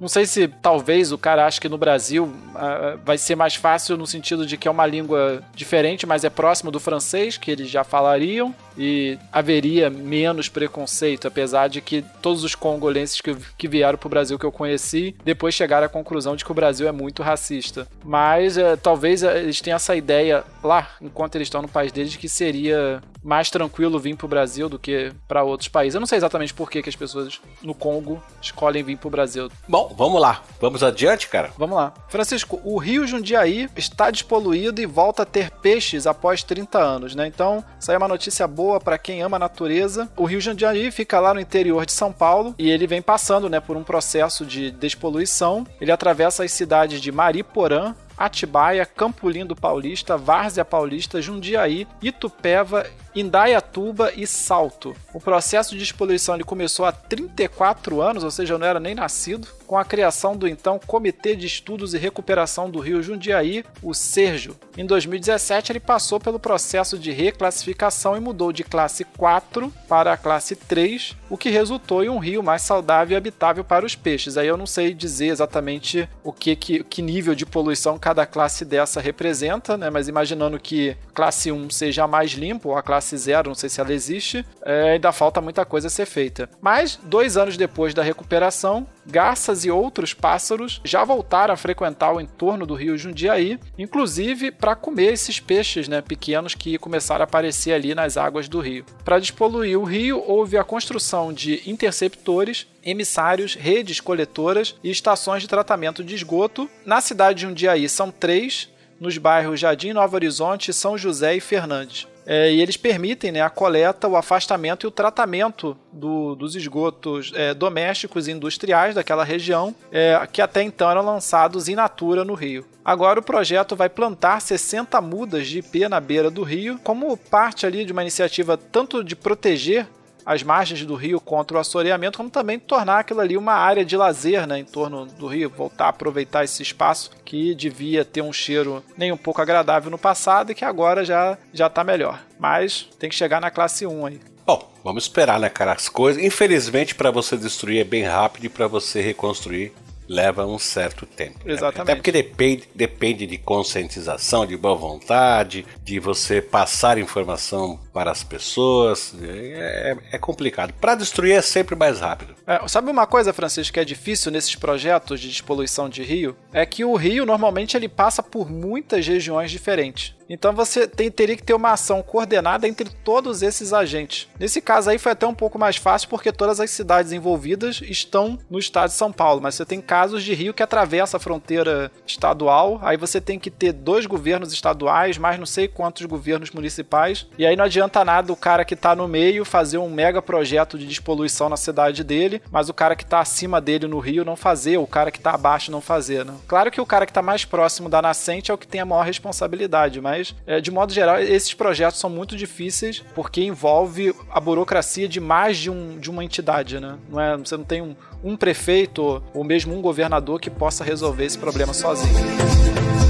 não 0.00 0.08
sei 0.08 0.26
se 0.26 0.48
talvez 0.48 1.12
o 1.12 1.18
cara 1.18 1.46
ache 1.46 1.60
que 1.60 1.68
no 1.68 1.78
Brasil 1.78 2.24
uh, 2.24 2.98
vai 3.04 3.16
ser 3.16 3.36
mais 3.36 3.54
fácil 3.54 3.96
no 3.96 4.08
sentido 4.08 4.44
de 4.44 4.56
que 4.56 4.66
é 4.66 4.70
uma 4.70 4.84
língua 4.84 5.40
diferente, 5.54 6.04
mas 6.04 6.24
é 6.24 6.30
próximo 6.30 6.72
do 6.72 6.80
francês, 6.80 7.36
que 7.36 7.52
eles 7.52 7.70
já 7.70 7.84
falariam, 7.84 8.52
e 8.76 9.18
haveria 9.32 9.90
menos 9.90 10.48
preconceito, 10.48 11.26
apesar 11.26 11.68
de 11.68 11.80
que 11.80 12.04
todos 12.20 12.44
os 12.44 12.54
congolenses 12.54 13.20
que, 13.20 13.34
que 13.56 13.68
vieram 13.68 13.98
para 13.98 14.06
o 14.06 14.10
Brasil 14.10 14.38
que 14.38 14.46
eu 14.46 14.52
conheci, 14.52 15.16
depois 15.24 15.54
chegaram 15.54 15.86
à 15.86 15.88
conclusão 15.88 16.36
de 16.36 16.44
que 16.44 16.50
o 16.50 16.54
Brasil 16.54 16.88
é 16.88 16.92
muito 16.92 17.22
racista. 17.22 17.86
Mas 18.04 18.56
uh, 18.56 18.76
talvez 18.82 19.22
eles 19.22 19.60
tenham 19.60 19.76
essa 19.76 19.96
ideia 19.96 20.44
lá, 20.62 20.90
enquanto 21.00 21.36
eles 21.36 21.46
estão 21.46 21.62
no 21.62 21.68
país 21.68 21.92
deles, 21.92 22.16
que 22.16 22.28
seria 22.28 23.02
mais 23.22 23.50
tranquilo 23.50 23.98
vir 23.98 24.16
pro 24.16 24.28
Brasil 24.28 24.68
do 24.68 24.78
que 24.78 25.12
para 25.26 25.42
outros 25.42 25.68
países. 25.68 25.94
Eu 25.94 26.00
não 26.00 26.06
sei 26.06 26.16
exatamente 26.16 26.54
por 26.54 26.70
que, 26.70 26.80
que 26.80 26.88
as 26.88 26.94
pessoas 26.94 27.40
no 27.60 27.74
Congo 27.74 28.22
escolhem 28.40 28.84
vir 28.84 28.96
pro 28.96 29.10
Brasil. 29.10 29.50
Bom, 29.68 29.92
vamos 29.96 30.20
lá. 30.20 30.42
Vamos 30.60 30.82
adiante, 30.82 31.28
cara? 31.28 31.50
Vamos 31.58 31.76
lá. 31.76 31.92
Francisco, 32.08 32.60
o 32.62 32.78
rio 32.78 33.04
Jundiaí 33.04 33.68
está 33.74 34.12
despoluído 34.12 34.80
e 34.80 34.86
volta 34.86 35.22
a 35.22 35.26
ter 35.26 35.50
peixes 35.50 36.06
após 36.06 36.44
30 36.44 36.78
anos, 36.78 37.14
né? 37.16 37.26
Então, 37.26 37.64
é 37.88 37.96
uma 37.98 38.06
notícia 38.06 38.46
boa 38.46 38.65
para 38.80 38.98
quem 38.98 39.22
ama 39.22 39.36
a 39.36 39.40
natureza. 39.40 40.08
O 40.16 40.24
rio 40.24 40.40
Jundiaí 40.40 40.90
fica 40.90 41.20
lá 41.20 41.32
no 41.32 41.40
interior 41.40 41.86
de 41.86 41.92
São 41.92 42.12
Paulo 42.12 42.54
e 42.58 42.70
ele 42.70 42.86
vem 42.86 43.00
passando, 43.00 43.48
né, 43.48 43.60
por 43.60 43.76
um 43.76 43.84
processo 43.84 44.44
de 44.44 44.70
despoluição. 44.70 45.66
Ele 45.80 45.92
atravessa 45.92 46.44
as 46.44 46.52
cidades 46.52 47.00
de 47.00 47.12
Mariporã, 47.12 47.94
Atibaia, 48.16 48.86
Campo 48.86 49.28
Lindo 49.28 49.54
Paulista, 49.54 50.16
Várzea 50.16 50.64
Paulista, 50.64 51.20
Jundiaí, 51.20 51.86
Itupeva 52.00 52.86
Indaiatuba 53.16 54.12
e 54.14 54.26
Salto. 54.26 54.94
O 55.12 55.18
processo 55.18 55.74
de 55.74 55.82
expoluição 55.82 56.34
ele 56.34 56.44
começou 56.44 56.84
há 56.84 56.92
34 56.92 58.02
anos, 58.02 58.22
ou 58.22 58.30
seja, 58.30 58.54
eu 58.54 58.58
não 58.58 58.66
era 58.66 58.78
nem 58.78 58.94
nascido, 58.94 59.48
com 59.66 59.78
a 59.78 59.84
criação 59.84 60.36
do 60.36 60.46
então 60.46 60.78
Comitê 60.86 61.34
de 61.34 61.46
Estudos 61.46 61.94
e 61.94 61.98
Recuperação 61.98 62.70
do 62.70 62.78
Rio 62.78 63.02
Jundiaí, 63.02 63.64
o 63.82 63.94
SERJO. 63.94 64.56
Em 64.76 64.84
2017, 64.84 65.72
ele 65.72 65.80
passou 65.80 66.20
pelo 66.20 66.38
processo 66.38 66.98
de 66.98 67.10
reclassificação 67.10 68.16
e 68.16 68.20
mudou 68.20 68.52
de 68.52 68.62
classe 68.62 69.04
4 69.04 69.72
para 69.88 70.12
a 70.12 70.16
classe 70.16 70.54
3, 70.54 71.16
o 71.30 71.36
que 71.36 71.48
resultou 71.48 72.04
em 72.04 72.08
um 72.08 72.18
rio 72.18 72.42
mais 72.42 72.62
saudável 72.62 73.14
e 73.14 73.16
habitável 73.16 73.64
para 73.64 73.86
os 73.86 73.94
peixes. 73.94 74.36
Aí 74.36 74.46
eu 74.46 74.56
não 74.56 74.66
sei 74.66 74.92
dizer 74.92 75.28
exatamente 75.28 76.08
o 76.22 76.32
que, 76.32 76.54
que, 76.54 76.84
que 76.84 77.02
nível 77.02 77.34
de 77.34 77.46
poluição 77.46 77.98
cada 77.98 78.26
classe 78.26 78.64
dessa 78.64 79.00
representa, 79.00 79.76
né? 79.76 79.88
mas 79.88 80.08
imaginando 80.08 80.58
que 80.58 80.96
classe 81.14 81.50
1 81.50 81.70
seja 81.70 82.06
mais 82.06 82.32
limpo, 82.32 82.68
ou 82.68 82.76
a 82.76 82.82
classe 82.82 83.05
classe 83.06 83.16
zero, 83.16 83.48
não 83.48 83.54
sei 83.54 83.68
se 83.68 83.80
ela 83.80 83.92
existe, 83.92 84.44
é, 84.64 84.92
ainda 84.92 85.12
falta 85.12 85.40
muita 85.40 85.64
coisa 85.64 85.86
a 85.86 85.90
ser 85.90 86.06
feita. 86.06 86.48
Mas, 86.60 86.98
dois 87.02 87.36
anos 87.36 87.56
depois 87.56 87.94
da 87.94 88.02
recuperação, 88.02 88.86
garças 89.06 89.64
e 89.64 89.70
outros 89.70 90.12
pássaros 90.12 90.80
já 90.84 91.04
voltaram 91.04 91.54
a 91.54 91.56
frequentar 91.56 92.12
o 92.12 92.20
entorno 92.20 92.66
do 92.66 92.74
rio 92.74 92.98
Jundiaí, 92.98 93.58
inclusive 93.78 94.50
para 94.50 94.74
comer 94.74 95.12
esses 95.12 95.38
peixes 95.38 95.86
né, 95.86 96.02
pequenos 96.02 96.54
que 96.54 96.78
começaram 96.78 97.22
a 97.22 97.24
aparecer 97.24 97.72
ali 97.72 97.94
nas 97.94 98.16
águas 98.16 98.48
do 98.48 98.60
rio. 98.60 98.84
Para 99.04 99.20
despoluir 99.20 99.78
o 99.78 99.84
rio, 99.84 100.22
houve 100.26 100.58
a 100.58 100.64
construção 100.64 101.32
de 101.32 101.62
interceptores 101.66 102.66
emissários, 102.82 103.54
redes 103.54 104.00
coletoras 104.00 104.74
e 104.82 104.90
estações 104.90 105.42
de 105.42 105.48
tratamento 105.48 106.04
de 106.04 106.14
esgoto. 106.14 106.68
Na 106.84 107.00
cidade 107.00 107.40
de 107.40 107.46
Jundiaí 107.46 107.88
são 107.88 108.10
três, 108.10 108.68
nos 108.98 109.18
bairros 109.18 109.60
Jardim 109.60 109.92
Novo 109.92 110.14
Horizonte, 110.14 110.72
São 110.72 110.96
José 110.96 111.36
e 111.36 111.40
Fernandes. 111.40 112.06
É, 112.26 112.52
e 112.52 112.60
eles 112.60 112.76
permitem 112.76 113.30
né, 113.30 113.40
a 113.40 113.48
coleta, 113.48 114.08
o 114.08 114.16
afastamento 114.16 114.84
e 114.84 114.88
o 114.88 114.90
tratamento 114.90 115.76
do, 115.92 116.34
dos 116.34 116.56
esgotos 116.56 117.32
é, 117.34 117.54
domésticos 117.54 118.26
e 118.26 118.32
industriais 118.32 118.96
daquela 118.96 119.22
região, 119.22 119.72
é, 119.92 120.26
que 120.30 120.42
até 120.42 120.62
então 120.62 120.90
eram 120.90 121.04
lançados 121.04 121.68
in 121.68 121.76
natura 121.76 122.24
no 122.24 122.34
rio. 122.34 122.66
Agora 122.84 123.20
o 123.20 123.22
projeto 123.22 123.76
vai 123.76 123.88
plantar 123.88 124.40
60 124.40 125.00
mudas 125.00 125.46
de 125.46 125.58
IP 125.58 125.88
na 125.88 126.00
beira 126.00 126.30
do 126.30 126.42
rio, 126.42 126.78
como 126.82 127.16
parte 127.16 127.64
ali 127.64 127.84
de 127.84 127.92
uma 127.92 128.02
iniciativa 128.02 128.56
tanto 128.56 129.04
de 129.04 129.14
proteger 129.14 129.86
as 130.26 130.42
margens 130.42 130.84
do 130.84 130.96
rio 130.96 131.20
contra 131.20 131.56
o 131.56 131.60
assoreamento, 131.60 132.18
como 132.18 132.28
também 132.28 132.58
tornar 132.58 132.98
aquilo 132.98 133.20
ali 133.20 133.36
uma 133.36 133.54
área 133.54 133.84
de 133.84 133.96
lazer 133.96 134.46
né, 134.46 134.58
em 134.58 134.64
torno 134.64 135.06
do 135.06 135.28
rio, 135.28 135.48
voltar 135.48 135.86
a 135.86 135.90
aproveitar 135.90 136.42
esse 136.42 136.62
espaço 136.62 137.12
que 137.24 137.54
devia 137.54 138.04
ter 138.04 138.20
um 138.20 138.32
cheiro 138.32 138.82
nem 138.98 139.12
um 139.12 139.16
pouco 139.16 139.40
agradável 139.40 139.90
no 139.90 139.98
passado 139.98 140.50
e 140.50 140.54
que 140.54 140.64
agora 140.64 141.04
já 141.04 141.38
já 141.52 141.68
está 141.68 141.84
melhor. 141.84 142.20
Mas 142.38 142.88
tem 142.98 143.08
que 143.08 143.14
chegar 143.14 143.40
na 143.40 143.50
classe 143.50 143.86
1 143.86 144.06
aí. 144.06 144.20
Bom, 144.44 144.68
vamos 144.82 145.04
esperar, 145.04 145.40
né, 145.40 145.48
cara? 145.48 145.72
As 145.72 145.88
coisas, 145.88 146.22
infelizmente, 146.22 146.94
para 146.94 147.10
você 147.10 147.36
destruir 147.36 147.80
é 147.80 147.84
bem 147.84 148.04
rápido 148.04 148.44
e 148.44 148.48
para 148.48 148.66
você 148.66 149.00
reconstruir 149.00 149.72
leva 150.08 150.46
um 150.46 150.58
certo 150.58 151.06
tempo. 151.06 151.40
Né? 151.44 151.54
Exatamente. 151.54 151.80
Até 151.80 151.94
porque 151.96 152.12
depende, 152.12 152.68
depende 152.74 153.26
de 153.26 153.38
conscientização, 153.38 154.46
de 154.46 154.56
boa 154.56 154.76
vontade, 154.76 155.66
de 155.82 155.98
você 155.98 156.40
passar 156.40 156.98
informação 156.98 157.78
para 157.92 158.10
as 158.10 158.22
pessoas. 158.22 159.14
É, 159.20 159.96
é, 160.12 160.16
é 160.16 160.18
complicado. 160.18 160.72
Para 160.74 160.94
destruir 160.94 161.32
é 161.32 161.42
sempre 161.42 161.74
mais 161.74 162.00
rápido. 162.00 162.35
É, 162.46 162.66
sabe 162.68 162.90
uma 162.90 163.06
coisa, 163.06 163.32
Francisco, 163.32 163.74
que 163.74 163.80
é 163.80 163.84
difícil 163.84 164.30
nesses 164.30 164.54
projetos 164.54 165.20
de 165.20 165.28
despoluição 165.28 165.88
de 165.88 166.04
rio? 166.04 166.36
É 166.52 166.64
que 166.64 166.84
o 166.84 166.94
rio 166.94 167.26
normalmente 167.26 167.76
ele 167.76 167.88
passa 167.88 168.22
por 168.22 168.48
muitas 168.48 169.04
regiões 169.06 169.50
diferentes. 169.50 170.14
Então 170.28 170.52
você 170.52 170.86
tem, 170.86 171.10
teria 171.10 171.36
que 171.36 171.42
ter 171.42 171.54
uma 171.54 171.72
ação 171.72 172.02
coordenada 172.02 172.66
entre 172.66 172.88
todos 173.04 173.42
esses 173.42 173.72
agentes. 173.72 174.28
Nesse 174.38 174.60
caso 174.60 174.90
aí 174.90 174.98
foi 174.98 175.12
até 175.12 175.26
um 175.26 175.34
pouco 175.34 175.58
mais 175.58 175.76
fácil 175.76 176.08
porque 176.08 176.32
todas 176.32 176.58
as 176.60 176.70
cidades 176.70 177.12
envolvidas 177.12 177.80
estão 177.82 178.38
no 178.50 178.58
estado 178.58 178.90
de 178.90 178.96
São 178.96 179.12
Paulo, 179.12 179.40
mas 179.40 179.54
você 179.54 179.64
tem 179.64 179.80
casos 179.80 180.22
de 180.22 180.34
rio 180.34 180.54
que 180.54 180.62
atravessa 180.62 181.16
a 181.16 181.20
fronteira 181.20 181.90
estadual, 182.06 182.80
aí 182.82 182.96
você 182.96 183.20
tem 183.20 183.38
que 183.38 183.50
ter 183.50 183.72
dois 183.72 184.06
governos 184.06 184.52
estaduais, 184.52 185.18
mais 185.18 185.38
não 185.38 185.46
sei 185.46 185.68
quantos 185.68 186.04
governos 186.06 186.50
municipais, 186.50 187.26
e 187.38 187.46
aí 187.46 187.54
não 187.54 187.64
adianta 187.64 188.04
nada 188.04 188.32
o 188.32 188.36
cara 188.36 188.64
que 188.64 188.74
está 188.74 188.94
no 188.96 189.06
meio 189.06 189.44
fazer 189.44 189.78
um 189.78 189.90
mega 189.90 190.20
projeto 190.20 190.78
de 190.78 190.86
despoluição 190.86 191.48
na 191.48 191.56
cidade 191.56 192.02
dele, 192.02 192.35
mas 192.50 192.68
o 192.68 192.74
cara 192.74 192.96
que 192.96 193.04
está 193.04 193.20
acima 193.20 193.60
dele 193.60 193.86
no 193.86 193.98
rio 193.98 194.24
não 194.24 194.36
fazer, 194.36 194.76
o 194.76 194.86
cara 194.86 195.10
que 195.10 195.18
está 195.18 195.32
abaixo 195.32 195.70
não 195.70 195.80
fazer. 195.80 196.24
Né? 196.24 196.34
Claro 196.48 196.70
que 196.70 196.80
o 196.80 196.86
cara 196.86 197.06
que 197.06 197.10
está 197.10 197.22
mais 197.22 197.44
próximo 197.44 197.88
da 197.88 198.02
nascente 198.02 198.50
é 198.50 198.54
o 198.54 198.58
que 198.58 198.66
tem 198.66 198.80
a 198.80 198.84
maior 198.84 199.04
responsabilidade, 199.04 200.00
mas 200.00 200.16
mas 200.16 200.34
é, 200.46 200.60
de 200.60 200.70
modo 200.70 200.92
geral 200.92 201.18
esses 201.20 201.52
projetos 201.52 202.00
são 202.00 202.08
muito 202.08 202.36
difíceis 202.36 203.04
porque 203.14 203.42
envolve 203.42 204.14
a 204.30 204.40
burocracia 204.40 205.08
de 205.08 205.20
mais 205.20 205.58
de, 205.58 205.70
um, 205.70 205.98
de 205.98 206.10
uma 206.10 206.24
entidade, 206.24 206.80
né? 206.80 206.96
Não 207.08 207.20
é, 207.20 207.36
você 207.36 207.56
não 207.56 207.64
tem 207.64 207.82
um, 207.82 207.94
um 208.24 208.36
prefeito 208.36 209.22
ou 209.34 209.44
mesmo 209.44 209.76
um 209.76 209.82
governador 209.82 210.40
que 210.40 210.50
possa 210.50 210.82
resolver 210.82 211.24
esse 211.24 211.38
problema 211.38 211.74
sozinho. 211.74 213.05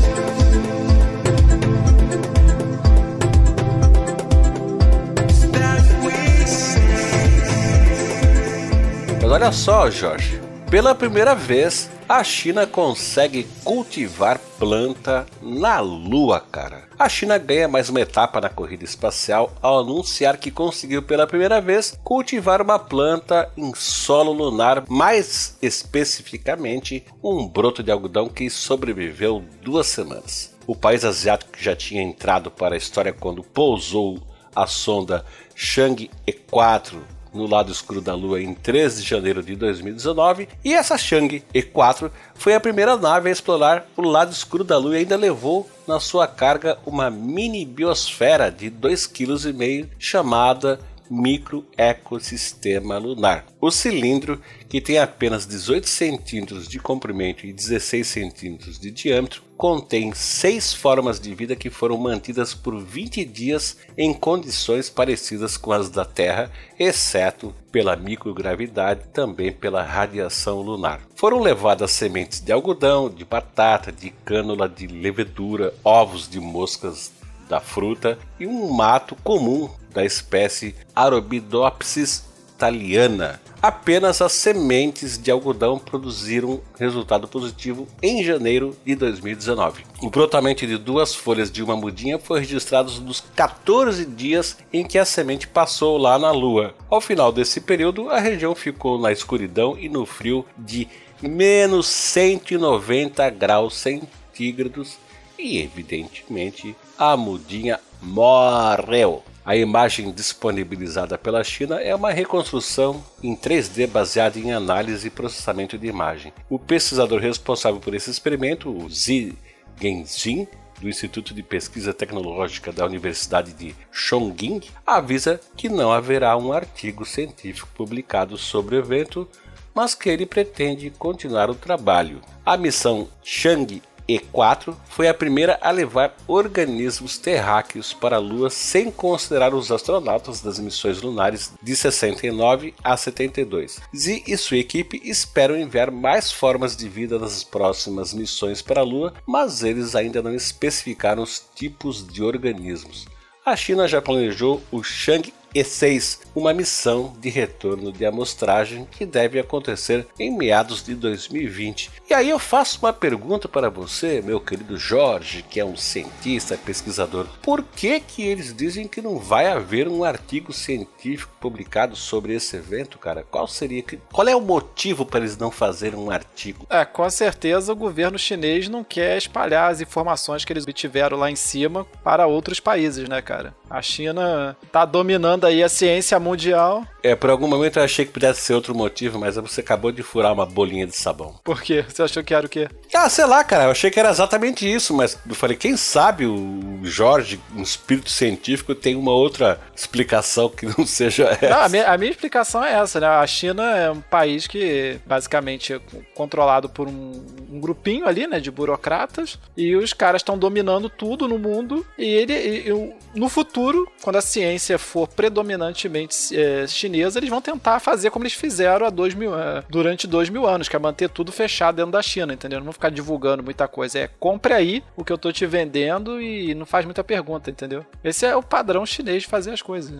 Mas 9.27 9.33
olha 9.33 9.51
só, 9.51 9.91
Jorge, 9.91 10.41
pela 10.71 10.95
primeira 10.95 11.35
vez 11.35 11.91
a 12.09 12.23
China 12.23 12.65
consegue 12.65 13.45
cultivar 13.65 14.39
planta 14.57 15.27
na 15.43 15.81
Lua, 15.81 16.39
cara. 16.39 16.85
A 16.97 17.09
China 17.09 17.37
ganha 17.37 17.67
mais 17.67 17.89
uma 17.89 18.01
etapa 18.01 18.41
na 18.41 18.49
corrida 18.49 18.85
espacial 18.85 19.53
ao 19.61 19.81
anunciar 19.81 20.37
que 20.37 20.53
conseguiu 20.53 21.03
pela 21.03 21.27
primeira 21.27 21.61
vez 21.61 21.99
cultivar 22.05 22.63
uma 22.63 22.79
planta 22.79 23.51
em 23.57 23.75
solo 23.75 24.31
lunar, 24.33 24.85
mais 24.89 25.59
especificamente 25.61 27.05
um 27.21 27.49
broto 27.49 27.83
de 27.83 27.91
algodão 27.91 28.29
que 28.29 28.49
sobreviveu 28.49 29.43
duas 29.61 29.89
semanas. 29.89 30.55
O 30.69 30.77
país 30.77 31.05
asiático 31.05 31.51
já 31.59 31.75
tinha 31.75 32.01
entrado 32.01 32.49
para 32.49 32.77
a 32.77 32.79
história 32.79 33.13
quando 33.13 33.43
pousou 33.43 34.23
a 34.55 34.69
sonda 34.69 35.27
Chang'e 35.53 36.13
4 36.49 37.16
no 37.33 37.47
lado 37.47 37.71
escuro 37.71 38.01
da 38.01 38.15
Lua 38.15 38.41
em 38.41 38.55
13 38.55 39.03
de 39.03 39.09
janeiro 39.09 39.43
de 39.43 39.55
2019, 39.57 40.49
e 40.65 40.75
essa 40.75 40.97
Chang'e 40.97 41.45
E4 41.55 42.11
foi 42.35 42.55
a 42.55 42.61
primeira 42.61 42.97
nave 42.97 43.29
a 43.29 43.33
explorar 43.33 43.87
o 43.97 44.03
lado 44.03 44.33
escuro 44.33 44.65
da 44.65 44.79
Lua 44.79 44.97
e 44.97 44.99
ainda 45.01 45.17
levou 45.17 45.69
na 45.87 46.01
sua 46.01 46.27
carga 46.27 46.79
uma 46.85 47.11
mini 47.11 47.65
biosfera 47.65 48.51
de 48.51 48.71
2,5 48.71 49.85
kg 49.85 49.89
chamada 49.99 50.81
microecossistema 51.11 52.99
lunar. 52.99 53.47
O 53.61 53.71
cilindro, 53.71 54.41
que 54.69 54.81
tem 54.81 54.99
apenas 54.99 55.47
18 55.47 55.89
centímetros 55.89 56.69
de 56.69 56.79
comprimento 56.79 57.47
e 57.47 57.53
16 57.53 58.07
centímetros 58.07 58.79
de 58.79 58.91
diâmetro, 58.91 59.43
contém 59.57 60.13
seis 60.15 60.73
formas 60.73 61.19
de 61.19 61.35
vida 61.35 61.57
que 61.57 61.71
foram 61.71 61.97
mantidas 61.97 62.55
por 62.55 62.79
20 62.79 63.25
dias 63.25 63.79
em 63.97 64.13
condições 64.13 64.91
parecidas 64.91 65.57
com 65.57 65.73
as 65.73 65.89
da 65.89 66.05
Terra, 66.05 66.51
exceto 66.79 67.55
pela 67.73 67.97
microgravidade 67.97 69.01
e 69.05 69.09
também 69.09 69.51
pela 69.53 69.83
radiação 69.83 70.61
lunar. 70.61 71.01
Foram 71.15 71.41
levadas 71.41 71.91
sementes 71.91 72.41
de 72.41 72.53
algodão, 72.53 73.09
de 73.09 73.25
batata, 73.25 73.91
de 73.91 74.11
cânula 74.11 74.69
de 74.69 74.87
levedura, 74.87 75.73
ovos 75.83 76.29
de 76.29 76.39
moscas 76.39 77.11
da 77.49 77.61
fruta 77.61 78.19
e 78.39 78.47
um 78.47 78.73
mato 78.73 79.17
comum 79.23 79.71
da 79.97 80.05
espécie 80.05 80.75
Arabidopsis 80.95 82.27
thaliana. 82.59 83.41
Apenas 83.63 84.21
as 84.21 84.33
sementes 84.33 85.17
de 85.17 85.31
algodão 85.31 85.79
produziram 85.79 86.61
resultado 86.79 87.27
positivo 87.27 87.89
em 88.03 88.23
janeiro 88.23 88.77
de 88.85 88.95
2019. 88.95 89.85
O 90.03 90.11
brotamento 90.11 90.67
de 90.67 90.77
duas 90.77 91.15
folhas 91.15 91.51
de 91.51 91.63
uma 91.63 91.75
mudinha 91.75 92.19
foi 92.19 92.41
registrado 92.41 92.93
nos 93.01 93.25
14 93.35 94.05
dias 94.05 94.59
em 94.71 94.85
que 94.85 94.99
a 94.99 95.05
semente 95.07 95.49
passou 95.49 95.97
lá 95.97 96.19
na 96.19 96.31
Lua. 96.31 96.75
Ao 96.91 97.01
final 97.01 97.33
desse 97.33 97.63
período, 97.63 98.11
a 98.11 98.21
região 98.21 98.55
ficou 98.55 98.99
na 98.99 99.11
escuridão 99.11 99.79
e 99.79 99.89
no 99.89 100.05
frio 100.05 100.45
de 100.59 100.87
menos 101.23 101.87
190 101.87 103.31
graus 103.31 103.75
centígrados 103.75 104.99
e, 105.39 105.59
evidentemente, 105.59 106.77
a 106.99 107.17
mudinha 107.17 107.81
morreu. 108.03 109.25
A 109.47 109.55
imagem 109.55 110.11
disponibilizada 110.11 111.17
pela 111.17 111.45
China 111.45 111.81
é 111.81 111.95
uma 111.95 112.11
reconstrução 112.11 113.01
em 113.23 113.37
3D 113.37 113.87
baseada 113.87 114.41
em 114.41 114.53
análise 114.53 115.07
e 115.07 115.11
processamento 115.11 115.79
de 115.79 115.87
imagem. 115.87 116.33
O 116.51 116.59
pesquisador 116.59 117.21
responsável 117.21 117.79
por 117.79 117.95
esse 117.95 118.11
experimento, 118.11 118.69
o 118.69 118.91
Zi 118.91 119.39
Genjin, 119.81 120.49
do 120.81 120.89
Instituto 120.89 121.33
de 121.33 121.45
Pesquisa 121.45 121.95
Tecnológica 121.95 122.73
da 122.73 122.85
Universidade 122.85 123.53
de 123.53 123.73
Chongqing, 123.93 124.63
avisa 124.85 125.41
que 125.57 125.69
não 125.69 125.93
haverá 125.93 126.37
um 126.37 126.53
artigo 126.53 127.07
científico 127.07 127.69
publicado 127.73 128.37
sobre 128.37 128.75
o 128.75 128.81
evento, 128.81 129.29
mas 129.73 129.95
que 129.95 130.09
ele 130.09 130.27
pretende 130.27 130.91
continuar 130.91 131.49
o 131.51 131.55
trabalho. 131.55 132.21
A 132.45 132.57
missão 132.57 133.07
Chang'e 133.23 133.81
E4 134.09 134.75
foi 134.89 135.09
a 135.09 135.15
primeira 135.15 135.59
a 135.61 135.71
levar 135.71 136.15
organismos 136.27 137.19
terráqueos 137.19 137.93
para 137.93 138.17
a 138.17 138.21
Lua 138.21 138.51
sem 138.51 138.91
considerar 138.91 139.55
os 139.55 139.73
astronautas 139.73 140.41
das 140.41 140.59
missões 140.59 141.03
lunares 141.03 141.53
de 141.63 141.75
69 141.75 142.75
a 142.83 142.97
72. 142.97 143.81
Zi 143.95 144.23
e 144.27 144.37
sua 144.37 144.59
equipe 144.59 145.01
esperam 145.05 145.59
enviar 145.59 145.91
mais 145.91 146.31
formas 146.31 146.77
de 146.77 146.89
vida 146.89 147.19
nas 147.19 147.43
próximas 147.43 148.15
missões 148.15 148.63
para 148.63 148.81
a 148.81 148.85
Lua, 148.85 149.13
mas 149.27 149.63
eles 149.63 149.95
ainda 149.95 150.23
não 150.23 150.35
especificaram 150.35 151.23
os 151.23 151.45
tipos 151.55 152.07
de 152.07 152.23
organismos. 152.23 153.07
A 153.45 153.55
China 153.55 153.87
já 153.87 154.03
planejou 154.03 154.61
o 154.73 154.83
Chang 154.83 155.33
e6, 155.57 156.21
uma 156.35 156.53
missão 156.53 157.15
de 157.19 157.29
retorno 157.29 157.91
de 157.91 158.05
amostragem 158.05 158.87
que 158.91 159.07
deve 159.07 159.39
acontecer 159.39 160.07
em 160.19 160.37
meados 160.37 160.83
de 160.83 160.95
2020. 160.95 161.91
E 162.09 162.15
aí 162.15 162.29
eu 162.29 162.39
faço 162.39 162.79
uma 162.83 162.93
pergunta 162.93 163.49
para 163.49 163.71
você, 163.71 164.21
meu 164.23 164.41
querido 164.41 164.77
Jorge, 164.77 165.43
que 165.43 165.59
é 165.59 165.65
um 165.65 165.77
cientista, 165.77 166.57
pesquisador. 166.57 167.27
Por 167.43 167.63
que 167.63 168.01
que 168.01 168.23
eles 168.23 168.55
dizem 168.55 168.87
que 168.87 169.01
não 169.01 169.19
vai 169.19 169.47
haver 169.47 169.89
um 169.89 170.05
artigo 170.05 170.53
científico 170.53 171.33
publicado 171.41 171.97
sobre 171.97 172.35
esse 172.35 172.57
evento, 172.57 172.99
cara? 172.99 173.23
Qual 173.23 173.47
seria 173.47 173.83
qual 174.13 174.29
é 174.29 174.35
o 174.35 174.41
motivo 174.41 175.05
para 175.05 175.21
eles 175.21 175.37
não 175.37 175.51
fazerem 175.51 175.99
um 175.99 176.11
artigo? 176.11 176.67
É, 176.69 176.85
com 176.85 177.09
certeza 177.09 177.73
o 177.73 177.77
governo 177.77 178.19
chinês 178.19 178.69
não 178.69 178.83
quer 178.83 179.17
espalhar 179.17 179.71
as 179.71 179.81
informações 179.81 180.45
que 180.45 180.53
eles 180.53 180.65
obtiveram 180.65 181.17
lá 181.17 181.31
em 181.31 181.37
cima 181.37 181.87
para 182.03 182.27
outros 182.27 182.61
países, 182.61 183.09
né, 183.09 183.23
cara? 183.23 183.55
A 183.69 183.83
China 183.83 184.57
tá 184.73 184.85
dominando 184.85 185.46
aí 185.47 185.63
a 185.63 185.69
ciência 185.69 186.19
mundial. 186.19 186.85
É, 187.03 187.15
por 187.15 187.31
algum 187.31 187.47
momento 187.47 187.79
eu 187.79 187.85
achei 187.85 188.05
que 188.05 188.13
pudesse 188.13 188.41
ser 188.41 188.55
outro 188.55 188.75
motivo, 188.75 189.19
mas 189.19 189.37
você 189.37 189.61
acabou 189.61 189.93
de 189.93 190.03
furar 190.03 190.33
uma 190.33 190.45
bolinha 190.45 190.87
de 190.87 190.97
sabão. 190.97 191.37
Por 191.45 191.63
quê? 191.63 191.85
Você 191.89 192.03
achou 192.03 192.23
que 192.23 192.35
era 192.35 192.47
o 192.47 192.49
quê? 192.49 192.69
Ah, 192.93 193.09
sei 193.09 193.25
lá, 193.27 193.45
cara, 193.45 193.65
eu 193.65 193.71
achei 193.71 193.91
que 193.91 194.01
era 194.01 194.11
exatamente 194.11 194.71
isso, 194.71 194.93
mas 194.93 195.19
eu 195.29 195.35
falei, 195.35 195.57
quem 195.57 195.77
sabe 195.77 196.27
o 196.27 196.81
Jorge, 196.83 197.41
um 197.55 197.63
espírito 197.63 198.11
científico, 198.11 198.75
tem 198.75 198.97
uma 198.97 199.13
outra 199.13 199.61
explicação 199.75 200.49
que 200.49 200.67
não 200.67 200.87
seja 200.87 201.25
essa. 201.25 201.49
Não, 201.49 201.61
a, 201.63 201.69
minha, 201.69 201.87
a 201.93 201.99
minha 201.99 202.11
explicação 202.11 202.65
é 202.65 202.73
essa, 202.73 202.99
né? 202.99 203.07
A 203.07 203.27
China 203.27 203.77
é 203.77 203.91
um 203.91 204.01
país 204.01 204.47
que 204.47 204.99
basicamente 205.07 205.75
é 205.75 205.81
controlado 206.15 206.69
por 206.69 206.89
um, 206.89 207.25
um 207.51 207.61
grupinho 207.61 208.07
ali, 208.07 208.27
né, 208.27 208.41
de 208.41 208.51
burocratas, 208.51 209.39
e 209.57 209.77
os 209.77 209.93
caras 209.93 210.21
estão 210.21 210.39
dominando 210.39 210.89
tudo 210.89 211.29
no 211.29 211.39
mundo, 211.39 211.87
e 211.99 212.05
ele, 212.05 212.33
e, 212.35 212.95
no 213.15 213.29
futuro, 213.29 213.89
quando 214.03 214.17
a 214.17 214.23
ciência 214.23 214.79
for 214.79 215.07
predominantemente 215.27 216.37
é, 216.39 216.67
chinesa, 216.67 217.19
eles 217.19 217.29
vão 217.31 217.41
tentar 217.41 217.81
fazer 217.81 218.11
como 218.11 218.25
eles 218.25 218.35
fizeram 218.35 218.87
há 218.87 218.91
dois 218.91 219.15
mil, 219.15 219.37
é, 219.39 219.63
durante 219.69 220.07
dois 220.07 220.29
mil 220.29 220.47
anos, 220.47 220.69
que 220.69 220.77
é 220.77 220.79
manter 220.79 221.09
tudo 221.09 221.33
fechado 221.33 221.77
dentro 221.77 221.93
da 221.93 222.03
China, 222.03 222.33
entendeu? 222.33 222.59
Não 222.59 222.67
vão 222.67 222.73
ficar 222.73 222.91
divulgando 222.91 223.43
muita 223.43 223.67
coisa. 223.67 223.99
É 223.99 224.09
compre 224.21 224.53
aí 224.53 224.85
o 224.97 225.05
que 225.05 225.13
eu 225.13 225.19
tô 225.19 225.33
te 225.33 225.45
vendendo 225.45 226.21
e 226.21 226.55
não 226.55 226.65
faz 226.65 226.85
muita 226.85 227.03
pergunta, 227.03 227.51
entendeu? 227.51 227.85
Esse 228.05 228.25
é 228.25 228.37
o 228.37 228.43
padrão 228.43 228.87
chinês 228.87 229.25
de 229.25 229.29
fazer 229.29 229.53
as 229.53 229.63
coisas 229.63 229.93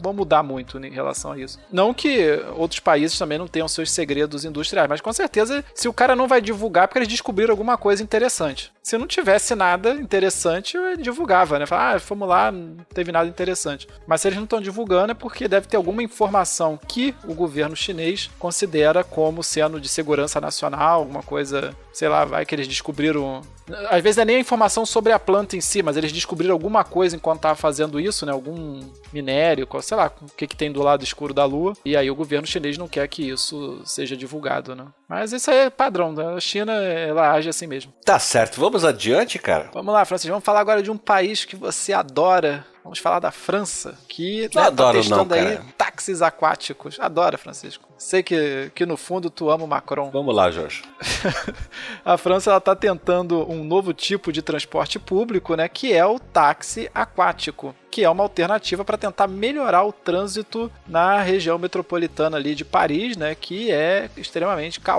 vão 0.00 0.12
mudar 0.12 0.42
muito 0.42 0.78
em 0.78 0.90
relação 0.90 1.32
a 1.32 1.38
isso. 1.38 1.58
Não 1.70 1.92
que 1.94 2.40
outros 2.56 2.80
países 2.80 3.18
também 3.18 3.38
não 3.38 3.48
tenham 3.48 3.68
seus 3.68 3.90
segredos 3.90 4.44
industriais, 4.44 4.88
mas 4.88 5.00
com 5.00 5.12
certeza, 5.12 5.64
se 5.74 5.88
o 5.88 5.92
cara 5.92 6.16
não 6.16 6.28
vai 6.28 6.40
divulgar, 6.40 6.84
é 6.84 6.86
porque 6.86 6.98
eles 6.98 7.08
descobriram 7.08 7.52
alguma 7.52 7.76
coisa 7.76 8.02
interessante. 8.02 8.72
Se 8.82 8.96
não 8.96 9.06
tivesse 9.06 9.54
nada 9.54 9.92
interessante, 9.92 10.78
divulgava, 10.98 11.58
né? 11.58 11.66
Ah, 11.70 11.98
fomos 11.98 12.26
lá, 12.26 12.50
não 12.50 12.78
teve 12.94 13.12
nada 13.12 13.28
interessante. 13.28 13.86
Mas 14.06 14.22
se 14.22 14.28
eles 14.28 14.38
não 14.38 14.44
estão 14.44 14.62
divulgando, 14.62 15.12
é 15.12 15.14
porque 15.14 15.46
deve 15.46 15.66
ter 15.66 15.76
alguma 15.76 16.02
informação 16.02 16.78
que 16.88 17.14
o 17.26 17.34
governo 17.34 17.76
chinês 17.76 18.30
considera 18.38 19.04
como 19.04 19.42
sendo 19.42 19.78
de 19.78 19.88
segurança 19.88 20.40
nacional, 20.40 21.00
alguma 21.00 21.22
coisa, 21.22 21.74
sei 21.92 22.08
lá, 22.08 22.24
vai 22.24 22.46
que 22.46 22.54
eles 22.54 22.66
descobriram. 22.66 23.42
Às 23.90 24.02
vezes 24.02 24.16
é 24.16 24.24
nem 24.24 24.36
a 24.36 24.40
informação 24.40 24.86
sobre 24.86 25.12
a 25.12 25.18
planta 25.18 25.54
em 25.54 25.60
si, 25.60 25.82
mas 25.82 25.98
eles 25.98 26.10
descobriram 26.10 26.54
alguma 26.54 26.82
coisa 26.82 27.14
enquanto 27.14 27.40
estavam 27.40 27.56
fazendo 27.56 28.00
isso, 28.00 28.24
né? 28.24 28.32
Algum 28.32 28.80
minério, 29.12 29.66
sei 29.88 29.96
lá, 29.96 30.12
o 30.20 30.26
que, 30.36 30.46
que 30.46 30.54
tem 30.54 30.70
do 30.70 30.82
lado 30.82 31.02
escuro 31.02 31.32
da 31.32 31.46
Lua. 31.46 31.72
E 31.82 31.96
aí 31.96 32.10
o 32.10 32.14
governo 32.14 32.46
chinês 32.46 32.76
não 32.76 32.86
quer 32.86 33.08
que 33.08 33.26
isso 33.26 33.80
seja 33.86 34.14
divulgado, 34.14 34.74
né? 34.74 34.86
Mas 35.08 35.32
isso 35.32 35.50
aí 35.50 35.56
é 35.58 35.70
padrão, 35.70 36.12
né? 36.12 36.34
a 36.34 36.40
China 36.40 36.72
ela 36.72 37.32
age 37.32 37.48
assim 37.48 37.66
mesmo. 37.66 37.92
Tá 38.04 38.18
certo, 38.18 38.60
vamos 38.60 38.84
adiante, 38.84 39.38
cara. 39.38 39.70
Vamos 39.72 39.94
lá, 39.94 40.04
Francis, 40.04 40.28
vamos 40.28 40.44
falar 40.44 40.60
agora 40.60 40.82
de 40.82 40.90
um 40.90 40.98
país 40.98 41.44
que 41.46 41.56
você 41.56 41.94
adora. 41.94 42.66
Vamos 42.88 43.00
falar 43.00 43.18
da 43.18 43.30
França, 43.30 43.98
que 44.08 44.48
né, 44.54 44.62
adoro, 44.62 44.96
tá 44.96 45.02
testando 45.02 45.34
não, 45.34 45.42
aí 45.42 45.58
táxis 45.76 46.22
aquáticos. 46.22 46.98
Adora, 46.98 47.36
Francisco. 47.36 47.86
Sei 47.98 48.22
que, 48.22 48.70
que 48.74 48.86
no 48.86 48.96
fundo 48.96 49.28
tu 49.28 49.50
ama 49.50 49.64
o 49.64 49.68
Macron. 49.68 50.10
Vamos 50.10 50.34
lá, 50.34 50.50
Jorge. 50.50 50.82
a 52.04 52.16
França 52.16 52.50
ela 52.50 52.60
tá 52.60 52.74
tentando 52.74 53.50
um 53.50 53.62
novo 53.62 53.92
tipo 53.92 54.32
de 54.32 54.40
transporte 54.40 54.98
público, 54.98 55.54
né, 55.54 55.68
que 55.68 55.92
é 55.92 56.06
o 56.06 56.18
táxi 56.18 56.90
aquático, 56.94 57.74
que 57.90 58.04
é 58.04 58.08
uma 58.08 58.22
alternativa 58.22 58.84
para 58.84 58.96
tentar 58.96 59.26
melhorar 59.26 59.84
o 59.84 59.92
trânsito 59.92 60.70
na 60.86 61.20
região 61.20 61.58
metropolitana 61.58 62.36
ali 62.36 62.54
de 62.54 62.64
Paris, 62.64 63.16
né, 63.16 63.34
que 63.34 63.70
é 63.70 64.08
extremamente 64.16 64.80
caótico. 64.80 64.97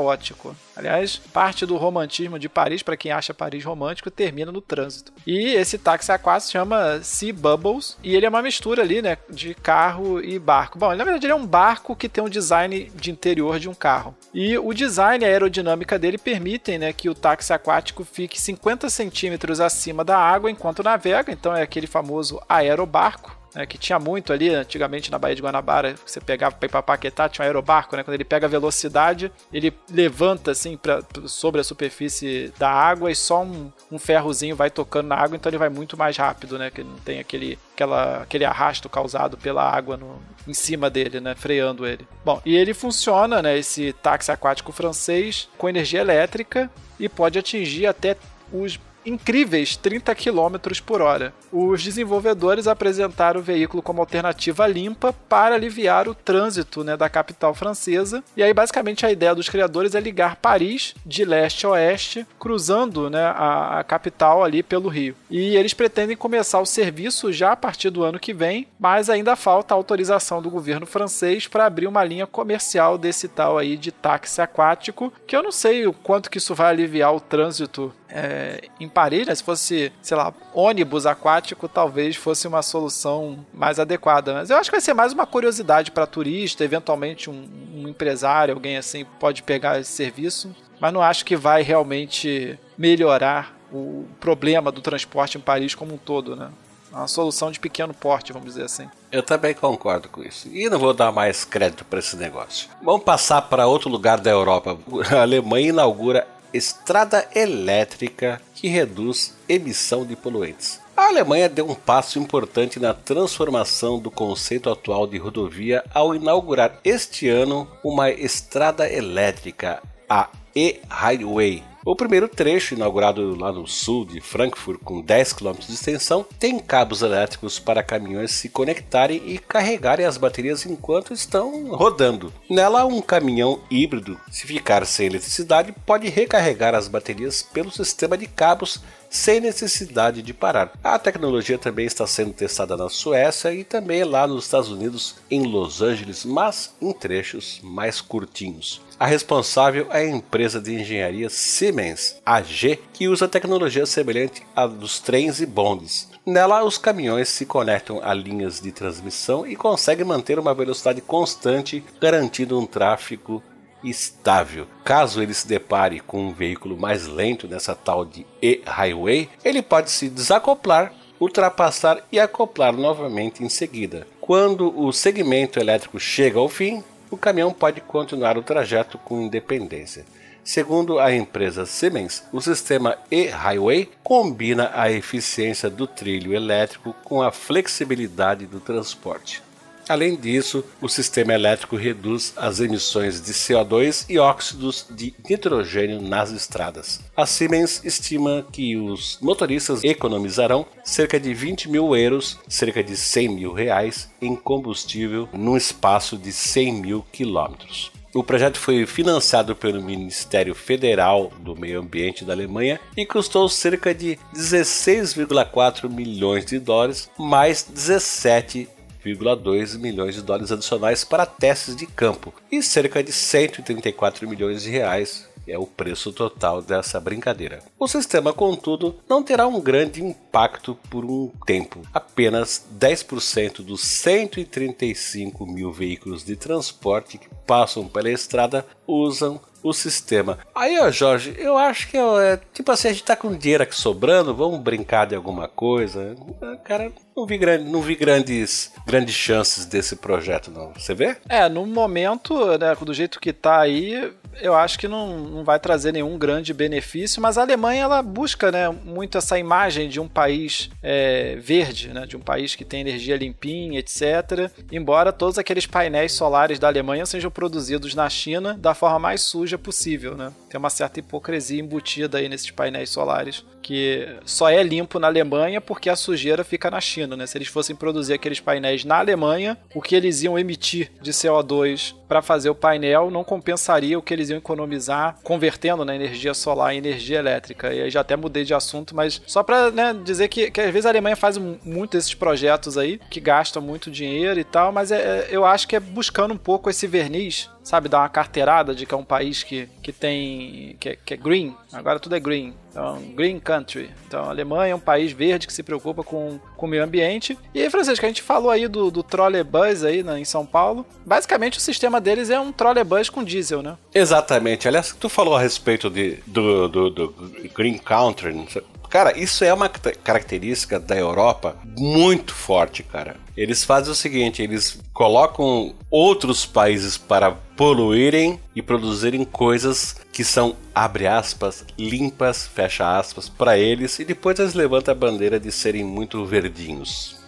Aliás, 0.75 1.17
parte 1.17 1.65
do 1.65 1.75
romantismo 1.75 2.39
de 2.39 2.47
Paris, 2.47 2.81
para 2.81 2.95
quem 2.95 3.11
acha 3.11 3.33
Paris 3.33 3.65
romântico, 3.65 4.09
termina 4.09 4.51
no 4.51 4.61
trânsito. 4.61 5.11
E 5.27 5.53
esse 5.53 5.77
táxi 5.77 6.11
aquático 6.11 6.47
se 6.47 6.51
chama 6.53 7.01
Sea 7.03 7.33
Bubbles 7.33 7.97
e 8.03 8.15
ele 8.15 8.25
é 8.25 8.29
uma 8.29 8.41
mistura 8.41 8.81
ali, 8.81 9.01
né, 9.01 9.17
de 9.29 9.53
carro 9.53 10.21
e 10.23 10.39
barco. 10.39 10.79
Bom, 10.79 10.95
na 10.95 11.03
verdade 11.03 11.25
ele 11.25 11.33
é 11.33 11.35
um 11.35 11.45
barco 11.45 11.95
que 11.95 12.07
tem 12.07 12.23
um 12.23 12.29
design 12.29 12.89
de 12.95 13.11
interior 13.11 13.59
de 13.59 13.67
um 13.67 13.73
carro. 13.73 14.15
E 14.33 14.57
o 14.57 14.73
design 14.73 15.23
e 15.23 15.27
a 15.27 15.31
aerodinâmica 15.31 15.99
dele 15.99 16.17
permitem 16.17 16.77
né, 16.77 16.93
que 16.93 17.09
o 17.09 17.15
táxi 17.15 17.51
aquático 17.51 18.05
fique 18.05 18.39
50 18.39 18.89
centímetros 18.89 19.59
acima 19.59 20.03
da 20.05 20.17
água 20.17 20.49
enquanto 20.49 20.83
navega, 20.83 21.31
então 21.31 21.55
é 21.55 21.61
aquele 21.61 21.87
famoso 21.87 22.41
aerobarco 22.47 23.38
né, 23.53 23.65
que 23.65 23.77
tinha 23.77 23.99
muito 23.99 24.31
ali 24.31 24.49
antigamente 24.49 25.11
na 25.11 25.17
Baía 25.17 25.35
de 25.35 25.41
Guanabara, 25.41 25.95
você 26.05 26.19
pegava 26.19 26.55
para 26.55 26.65
ir 26.65 26.69
para 26.69 26.81
Paquetá, 26.81 27.29
tinha 27.29 27.43
um 27.43 27.47
aerobarco, 27.47 27.95
né, 27.95 28.03
quando 28.03 28.15
ele 28.15 28.23
pega 28.23 28.47
velocidade, 28.47 29.31
ele 29.51 29.73
levanta 29.89 30.51
assim 30.51 30.77
pra, 30.77 31.01
sobre 31.25 31.61
a 31.61 31.63
superfície 31.63 32.53
da 32.57 32.69
água 32.69 33.11
e 33.11 33.15
só 33.15 33.43
um, 33.43 33.71
um, 33.91 33.99
ferrozinho 33.99 34.55
vai 34.55 34.69
tocando 34.69 35.07
na 35.07 35.15
água, 35.15 35.35
então 35.35 35.49
ele 35.49 35.57
vai 35.57 35.69
muito 35.69 35.97
mais 35.97 36.17
rápido, 36.17 36.57
né, 36.57 36.69
que 36.69 36.83
não 36.83 36.97
tem 36.97 37.19
aquele, 37.19 37.57
aquela, 37.73 38.23
aquele 38.23 38.45
arrasto 38.45 38.89
causado 38.89 39.37
pela 39.37 39.63
água 39.63 39.97
no, 39.97 40.21
em 40.47 40.53
cima 40.53 40.89
dele, 40.89 41.19
né, 41.19 41.35
freando 41.35 41.85
ele. 41.85 42.07
Bom, 42.23 42.41
e 42.45 42.55
ele 42.55 42.73
funciona, 42.73 43.41
né, 43.41 43.57
esse 43.57 43.93
táxi 43.93 44.31
aquático 44.31 44.71
francês, 44.71 45.49
com 45.57 45.69
energia 45.69 46.01
elétrica 46.01 46.69
e 46.99 47.07
pode 47.07 47.39
atingir 47.39 47.87
até 47.87 48.17
os 48.51 48.79
incríveis 49.05 49.75
30 49.75 50.13
km 50.15 50.55
por 50.85 51.01
hora. 51.01 51.33
Os 51.51 51.83
desenvolvedores 51.83 52.67
apresentaram 52.67 53.39
o 53.39 53.43
veículo 53.43 53.81
como 53.81 54.01
alternativa 54.01 54.67
limpa 54.67 55.13
para 55.27 55.55
aliviar 55.55 56.07
o 56.07 56.15
trânsito 56.15 56.83
né, 56.83 56.95
da 56.95 57.09
capital 57.09 57.53
francesa. 57.53 58.23
E 58.35 58.43
aí, 58.43 58.53
basicamente, 58.53 59.05
a 59.05 59.11
ideia 59.11 59.33
dos 59.33 59.49
criadores 59.49 59.95
é 59.95 59.99
ligar 59.99 60.35
Paris 60.35 60.93
de 61.05 61.25
leste 61.25 61.65
a 61.65 61.69
oeste, 61.69 62.25
cruzando 62.39 63.09
né, 63.09 63.23
a, 63.23 63.79
a 63.79 63.83
capital 63.83 64.43
ali 64.43 64.61
pelo 64.61 64.89
Rio. 64.89 65.15
E 65.29 65.55
eles 65.55 65.73
pretendem 65.73 66.15
começar 66.15 66.59
o 66.59 66.65
serviço 66.65 67.31
já 67.31 67.53
a 67.53 67.57
partir 67.57 67.89
do 67.89 68.03
ano 68.03 68.19
que 68.19 68.33
vem, 68.33 68.67
mas 68.79 69.09
ainda 69.09 69.35
falta 69.35 69.73
a 69.73 69.77
autorização 69.77 70.41
do 70.41 70.49
governo 70.49 70.85
francês 70.85 71.47
para 71.47 71.65
abrir 71.65 71.87
uma 71.87 72.03
linha 72.03 72.27
comercial 72.27 72.97
desse 72.97 73.27
tal 73.27 73.57
aí 73.57 73.77
de 73.77 73.91
táxi 73.91 74.41
aquático, 74.41 75.11
que 75.25 75.35
eu 75.35 75.43
não 75.43 75.51
sei 75.51 75.87
o 75.87 75.93
quanto 75.93 76.29
que 76.29 76.37
isso 76.37 76.55
vai 76.55 76.69
aliviar 76.69 77.13
o 77.13 77.19
trânsito 77.19 77.93
é, 78.11 78.69
em 78.79 78.87
Paris, 78.87 79.27
né? 79.27 79.35
Se 79.35 79.43
fosse, 79.43 79.91
sei 80.01 80.17
lá, 80.17 80.33
ônibus 80.53 81.05
aquático, 81.05 81.67
talvez 81.67 82.15
fosse 82.15 82.47
uma 82.47 82.61
solução 82.61 83.45
mais 83.53 83.79
adequada. 83.79 84.33
Mas 84.33 84.49
eu 84.49 84.57
acho 84.57 84.69
que 84.69 84.75
vai 84.75 84.81
ser 84.81 84.93
mais 84.93 85.13
uma 85.13 85.25
curiosidade 85.25 85.91
para 85.91 86.07
turista, 86.07 86.63
eventualmente 86.63 87.29
um, 87.29 87.47
um 87.75 87.87
empresário, 87.87 88.53
alguém 88.53 88.77
assim, 88.77 89.05
pode 89.19 89.43
pegar 89.43 89.79
esse 89.79 89.91
serviço. 89.91 90.55
Mas 90.79 90.93
não 90.93 91.01
acho 91.01 91.25
que 91.25 91.35
vai 91.35 91.61
realmente 91.61 92.57
melhorar 92.77 93.55
o 93.71 94.05
problema 94.19 94.71
do 94.71 94.81
transporte 94.81 95.37
em 95.37 95.41
Paris 95.41 95.75
como 95.75 95.93
um 95.93 95.97
todo, 95.97 96.35
né? 96.35 96.49
É 96.91 96.95
uma 96.95 97.07
solução 97.07 97.51
de 97.51 97.59
pequeno 97.59 97.93
porte, 97.93 98.33
vamos 98.33 98.47
dizer 98.47 98.63
assim. 98.63 98.89
Eu 99.11 99.21
também 99.21 99.53
concordo 99.53 100.09
com 100.09 100.23
isso. 100.23 100.47
E 100.51 100.67
não 100.69 100.79
vou 100.79 100.93
dar 100.93 101.11
mais 101.11 101.45
crédito 101.45 101.85
para 101.85 101.99
esse 101.99 102.15
negócio. 102.17 102.67
Vamos 102.81 103.03
passar 103.03 103.43
para 103.43 103.67
outro 103.67 103.89
lugar 103.89 104.19
da 104.19 104.31
Europa. 104.31 104.75
A 105.15 105.21
Alemanha 105.21 105.69
inaugura 105.69 106.27
estrada 106.53 107.27
elétrica 107.35 108.41
que 108.53 108.67
reduz 108.67 109.35
emissão 109.47 110.05
de 110.05 110.15
poluentes. 110.15 110.79
A 110.95 111.07
Alemanha 111.07 111.47
deu 111.47 111.69
um 111.69 111.75
passo 111.75 112.19
importante 112.19 112.79
na 112.79 112.93
transformação 112.93 113.97
do 113.97 114.11
conceito 114.11 114.69
atual 114.69 115.07
de 115.07 115.17
rodovia 115.17 115.83
ao 115.93 116.13
inaugurar 116.13 116.79
este 116.83 117.29
ano 117.29 117.67
uma 117.83 118.09
estrada 118.09 118.91
elétrica, 118.91 119.81
a 120.09 120.27
e-Highway, 120.53 121.63
O 121.85 121.95
primeiro 121.95 122.27
trecho, 122.27 122.75
inaugurado 122.75 123.35
lá 123.35 123.53
no 123.53 123.65
sul 123.65 124.03
de 124.03 124.19
Frankfurt, 124.19 124.81
com 124.83 125.01
10 125.01 125.33
km 125.33 125.53
de 125.53 125.73
extensão, 125.73 126.25
tem 126.37 126.59
cabos 126.59 127.01
elétricos 127.01 127.57
para 127.57 127.81
caminhões 127.81 128.31
se 128.31 128.49
conectarem 128.49 129.21
e 129.25 129.37
carregarem 129.37 130.05
as 130.05 130.17
baterias 130.17 130.65
enquanto 130.65 131.13
estão 131.13 131.69
rodando. 131.69 132.33
Nela, 132.49 132.85
um 132.85 133.01
caminhão 133.01 133.61
híbrido, 133.71 134.19
se 134.29 134.45
ficar 134.45 134.85
sem 134.85 135.07
eletricidade, 135.07 135.73
pode 135.85 136.09
recarregar 136.09 136.75
as 136.75 136.89
baterias 136.89 137.41
pelo 137.41 137.71
sistema 137.71 138.17
de 138.17 138.27
cabos 138.27 138.81
sem 139.09 139.39
necessidade 139.39 140.21
de 140.21 140.33
parar. 140.33 140.71
A 140.83 140.99
tecnologia 140.99 141.57
também 141.57 141.85
está 141.85 142.05
sendo 142.05 142.33
testada 142.33 142.77
na 142.77 142.89
Suécia 142.89 143.53
e 143.53 143.63
também 143.63 144.03
lá 144.03 144.27
nos 144.27 144.45
Estados 144.45 144.69
Unidos, 144.69 145.15
em 145.29 145.43
Los 145.43 145.81
Angeles, 145.81 146.23
mas 146.23 146.73
em 146.81 146.93
trechos 146.93 147.59
mais 147.63 148.01
curtinhos. 148.01 148.81
A 148.99 149.05
responsável 149.05 149.87
é 149.91 149.99
a 149.99 150.09
empresa 150.09 150.59
de 150.59 150.73
engenharia 150.73 151.29
Siemens 151.29 152.17
AG, 152.25 152.79
que 152.93 153.07
usa 153.07 153.27
tecnologia 153.27 153.85
semelhante 153.85 154.43
à 154.55 154.67
dos 154.67 154.99
trens 154.99 155.39
e 155.39 155.45
bondes. 155.45 156.09
Nela, 156.25 156.63
os 156.63 156.77
caminhões 156.77 157.29
se 157.29 157.45
conectam 157.45 158.01
a 158.03 158.13
linhas 158.13 158.59
de 158.59 158.71
transmissão 158.71 159.47
e 159.47 159.55
conseguem 159.55 160.05
manter 160.05 160.37
uma 160.37 160.53
velocidade 160.53 161.01
constante, 161.01 161.83
garantindo 161.99 162.59
um 162.59 162.65
tráfego 162.65 163.41
estável. 163.83 164.67
Caso 164.83 165.21
ele 165.21 165.33
se 165.33 165.47
depare 165.47 165.99
com 165.99 166.27
um 166.27 166.33
veículo 166.33 166.77
mais 166.77 167.07
lento 167.07 167.47
nessa 167.47 167.75
tal 167.75 168.05
de 168.05 168.25
e-highway, 168.41 169.29
ele 169.43 169.61
pode 169.61 169.91
se 169.91 170.09
desacoplar, 170.09 170.93
ultrapassar 171.19 172.03
e 172.11 172.19
acoplar 172.19 172.73
novamente 172.73 173.43
em 173.43 173.49
seguida. 173.49 174.07
Quando 174.21 174.77
o 174.79 174.91
segmento 174.91 175.59
elétrico 175.59 175.99
chega 175.99 176.39
ao 176.39 176.47
fim, 176.47 176.83
o 177.09 177.17
caminhão 177.17 177.51
pode 177.51 177.81
continuar 177.81 178.37
o 178.37 178.43
trajeto 178.43 178.97
com 178.97 179.21
independência. 179.21 180.05
Segundo 180.43 180.99
a 180.99 181.13
empresa 181.13 181.65
Siemens, 181.65 182.23
o 182.31 182.41
sistema 182.41 182.97
e-highway 183.11 183.89
combina 184.03 184.71
a 184.73 184.91
eficiência 184.91 185.69
do 185.69 185.85
trilho 185.85 186.33
elétrico 186.33 186.95
com 187.03 187.21
a 187.21 187.31
flexibilidade 187.31 188.45
do 188.45 188.59
transporte. 188.59 189.43
Além 189.89 190.15
disso, 190.15 190.63
o 190.79 190.87
sistema 190.87 191.33
elétrico 191.33 191.75
reduz 191.75 192.31
as 192.37 192.59
emissões 192.59 193.19
de 193.19 193.33
CO2 193.33 194.05
e 194.07 194.19
óxidos 194.19 194.85
de 194.87 195.15
nitrogênio 195.27 195.99
nas 195.99 196.29
estradas. 196.29 196.99
A 197.17 197.25
Siemens 197.25 197.81
estima 197.83 198.45
que 198.51 198.77
os 198.77 199.17
motoristas 199.19 199.83
economizarão 199.83 200.63
cerca 200.83 201.19
de 201.19 201.33
20 201.33 201.71
mil 201.71 201.95
euros, 201.95 202.37
cerca 202.47 202.83
de 202.83 202.95
100 202.95 203.29
mil 203.29 203.51
reais, 203.51 204.07
em 204.21 204.35
combustível 204.35 205.27
num 205.33 205.57
espaço 205.57 206.19
de 206.19 206.31
100 206.31 206.73
mil 206.73 207.03
quilômetros. 207.11 207.91
O 208.13 208.23
projeto 208.23 208.59
foi 208.59 208.85
financiado 208.85 209.55
pelo 209.55 209.81
Ministério 209.81 210.53
Federal 210.53 211.31
do 211.39 211.55
Meio 211.55 211.79
Ambiente 211.79 212.23
da 212.23 212.33
Alemanha 212.33 212.79
e 212.95 213.07
custou 213.07 213.49
cerca 213.49 213.93
de 213.93 214.19
16,4 214.35 215.89
milhões 215.89 216.45
de 216.45 216.59
dólares, 216.59 217.09
mais 217.17 217.63
17 217.63 218.67
1,2 219.05 219.77
milhões 219.77 220.15
de 220.15 220.21
dólares 220.21 220.51
adicionais 220.51 221.03
para 221.03 221.25
testes 221.25 221.75
de 221.75 221.85
campo 221.85 222.33
e 222.51 222.61
cerca 222.61 223.03
de 223.03 223.11
134 223.11 224.27
milhões 224.27 224.63
de 224.63 224.69
reais 224.69 225.29
é 225.47 225.57
o 225.57 225.65
preço 225.65 226.13
total 226.13 226.61
dessa 226.61 226.99
brincadeira. 226.99 227.63
O 227.77 227.87
sistema, 227.87 228.31
contudo, 228.31 228.95
não 229.09 229.23
terá 229.23 229.47
um 229.47 229.59
grande 229.59 230.03
impacto 230.03 230.77
por 230.89 231.03
um 231.03 231.31
tempo. 231.45 231.81
Apenas 231.93 232.65
10% 232.77 233.63
dos 233.63 233.81
135 233.81 235.45
mil 235.45 235.71
veículos 235.71 236.23
de 236.23 236.35
transporte 236.35 237.17
que 237.17 237.29
passam 237.47 237.87
pela 237.87 238.11
estrada 238.11 238.65
usam 238.85 239.41
o 239.61 239.73
sistema. 239.73 240.39
Aí, 240.55 240.79
ó, 240.79 240.89
Jorge, 240.89 241.35
eu 241.37 241.57
acho 241.57 241.89
que 241.89 241.97
é 241.97 242.39
tipo 242.53 242.71
assim, 242.71 242.87
a 242.87 242.91
gente 242.91 243.03
tá 243.03 243.15
com 243.15 243.35
dinheiro 243.35 243.63
aqui 243.63 243.75
sobrando, 243.75 244.33
vamos 244.33 244.59
brincar 244.59 245.05
de 245.05 245.15
alguma 245.15 245.47
coisa. 245.47 246.15
Ah, 246.41 246.55
cara, 246.57 246.91
não 247.19 247.25
vi, 247.25 247.37
grande, 247.37 247.63
não 247.69 247.81
vi 247.81 247.95
grandes, 247.95 248.71
grandes 248.85 249.13
chances 249.13 249.65
desse 249.65 249.95
projeto, 249.97 250.49
não. 250.49 250.71
Você 250.73 250.93
vê? 250.93 251.17
É, 251.27 251.49
no 251.49 251.65
momento, 251.65 252.57
né, 252.57 252.75
do 252.81 252.93
jeito 252.93 253.19
que 253.19 253.33
tá 253.33 253.59
aí, 253.59 254.11
eu 254.41 254.55
acho 254.55 254.79
que 254.79 254.87
não, 254.87 255.17
não 255.17 255.43
vai 255.43 255.59
trazer 255.59 255.91
nenhum 255.91 256.17
grande 256.17 256.53
benefício, 256.53 257.21
mas 257.21 257.37
a 257.37 257.41
Alemanha 257.41 257.83
ela 257.83 258.01
busca 258.01 258.51
né, 258.51 258.69
muito 258.69 259.17
essa 259.17 259.37
imagem 259.37 259.89
de 259.89 259.99
um 259.99 260.07
país 260.07 260.69
é, 260.81 261.35
verde, 261.35 261.89
né, 261.89 262.05
de 262.05 262.15
um 262.15 262.21
país 262.21 262.55
que 262.55 262.63
tem 262.63 262.81
energia 262.81 263.17
limpinha, 263.17 263.79
etc. 263.79 264.49
Embora 264.71 265.11
todos 265.11 265.37
aqueles 265.37 265.65
painéis 265.65 266.13
solares 266.13 266.57
da 266.57 266.67
Alemanha 266.67 267.05
sejam 267.05 267.29
produzidos 267.29 267.93
na 267.95 268.09
China 268.09 268.55
da 268.57 268.73
forma 268.73 268.99
mais 268.99 269.21
suja 269.21 269.57
possível. 269.57 270.15
Né? 270.15 270.31
Tem 270.49 270.57
uma 270.57 270.69
certa 270.69 270.99
hipocrisia 270.99 271.59
embutida 271.59 272.17
aí 272.17 272.29
nesses 272.29 272.51
painéis 272.51 272.89
solares 272.89 273.43
que 273.61 274.07
só 274.25 274.49
é 274.49 274.61
limpo 274.63 274.99
na 274.99 275.07
Alemanha 275.07 275.61
porque 275.61 275.89
a 275.89 275.95
sujeira 275.95 276.43
fica 276.43 276.71
na 276.71 276.81
China, 276.81 277.15
né? 277.15 277.27
Se 277.27 277.37
eles 277.37 277.47
fossem 277.47 277.75
produzir 277.75 278.13
aqueles 278.13 278.39
painéis 278.39 278.83
na 278.85 278.99
Alemanha, 278.99 279.57
o 279.73 279.81
que 279.81 279.95
eles 279.95 280.23
iam 280.23 280.37
emitir 280.37 280.91
de 281.01 281.11
CO2 281.11 281.95
para 282.09 282.23
fazer 282.23 282.49
o 282.49 282.55
painel 282.55 283.11
não 283.11 283.23
compensaria 283.23 283.97
o 283.97 284.01
que 284.01 284.11
eles 284.11 284.31
iam 284.31 284.37
economizar 284.37 285.15
convertendo 285.23 285.85
na 285.85 285.93
né, 285.93 285.95
energia 285.95 286.33
solar 286.33 286.73
em 286.73 286.79
energia 286.79 287.19
elétrica. 287.19 287.71
E 287.71 287.83
aí 287.83 287.89
já 287.91 288.01
até 288.01 288.15
mudei 288.15 288.43
de 288.43 288.53
assunto, 288.53 288.95
mas 288.95 289.21
só 289.27 289.43
para 289.43 289.69
né, 289.69 289.95
dizer 290.03 290.27
que, 290.27 290.49
que 290.49 290.59
às 290.59 290.71
vezes 290.71 290.87
a 290.87 290.89
Alemanha 290.89 291.15
faz 291.15 291.37
muito 291.37 291.91
desses 291.91 292.15
projetos 292.15 292.77
aí, 292.77 292.99
que 293.11 293.19
gastam 293.19 293.61
muito 293.61 293.91
dinheiro 293.91 294.39
e 294.39 294.43
tal, 294.43 294.71
mas 294.71 294.91
é, 294.91 294.97
é, 294.97 295.27
eu 295.29 295.45
acho 295.45 295.67
que 295.67 295.75
é 295.75 295.79
buscando 295.79 296.33
um 296.33 296.37
pouco 296.37 296.69
esse 296.69 296.87
verniz 296.87 297.49
sabe, 297.69 297.87
dar 297.87 297.99
uma 297.99 298.09
carteirada 298.09 298.73
de 298.73 298.85
que 298.85 298.93
é 298.93 298.97
um 298.97 299.03
país 299.03 299.43
que, 299.43 299.69
que 299.83 299.91
tem. 299.91 300.75
Que 300.79 300.89
é, 300.89 300.95
que 300.95 301.13
é 301.13 301.17
green, 301.17 301.55
agora 301.71 301.99
tudo 301.99 302.15
é 302.15 302.19
green. 302.19 302.55
Então, 302.71 302.99
green 303.15 303.39
country. 303.39 303.91
Então, 304.07 304.23
a 304.23 304.29
Alemanha 304.29 304.71
é 304.71 304.75
um 304.75 304.79
país 304.79 305.11
verde 305.11 305.45
que 305.45 305.53
se 305.53 305.61
preocupa 305.61 306.03
com, 306.03 306.39
com 306.59 306.65
o 306.65 306.69
meio 306.69 306.83
ambiente. 306.83 307.37
E 307.53 307.61
aí, 307.61 307.69
Francisco, 307.69 308.05
a 308.05 308.09
gente 308.09 308.21
falou 308.21 308.51
aí 308.51 308.67
do, 308.67 308.91
do 308.91 309.01
trolleybus 309.01 309.83
aí 309.83 310.03
né, 310.03 310.19
em 310.19 310.25
São 310.25 310.45
Paulo. 310.45 310.85
Basicamente, 311.05 311.57
o 311.57 311.61
sistema 311.61 312.01
deles 312.01 312.29
é 312.29 312.39
um 312.39 312.51
trolleybus 312.51 313.09
com 313.09 313.23
diesel, 313.23 313.63
né? 313.63 313.77
Exatamente. 313.93 314.67
Aliás, 314.67 314.95
tu 314.99 315.07
falou 315.07 315.35
a 315.35 315.41
respeito 315.41 315.89
de, 315.89 316.19
do, 316.27 316.67
do, 316.67 316.89
do 316.89 317.15
Green 317.55 317.77
Country. 317.77 318.45
Cara, 318.89 319.17
isso 319.17 319.43
é 319.43 319.53
uma 319.53 319.69
característica 319.69 320.79
da 320.79 320.97
Europa 320.97 321.55
muito 321.77 322.33
forte, 322.33 322.81
cara. 322.81 323.15
Eles 323.37 323.63
fazem 323.63 323.91
o 323.91 323.95
seguinte: 323.95 324.41
eles 324.41 324.79
colocam 324.91 325.75
outros 325.91 326.45
países 326.45 326.97
para 326.97 327.31
poluírem 327.31 328.39
e 328.55 328.61
produzirem 328.61 329.23
coisas 329.23 329.95
que 330.19 330.25
são, 330.25 330.53
abre 330.75 331.07
aspas, 331.07 331.63
limpas, 331.77 332.45
fecha 332.45 332.99
aspas, 332.99 333.29
para 333.29 333.57
eles, 333.57 333.99
e 333.99 334.03
depois 334.03 334.37
eles 334.37 334.53
levantam 334.53 334.91
a 334.91 334.95
bandeira 334.95 335.39
de 335.39 335.49
serem 335.49 335.85
muito 335.85 336.25
verdinhos. 336.25 337.18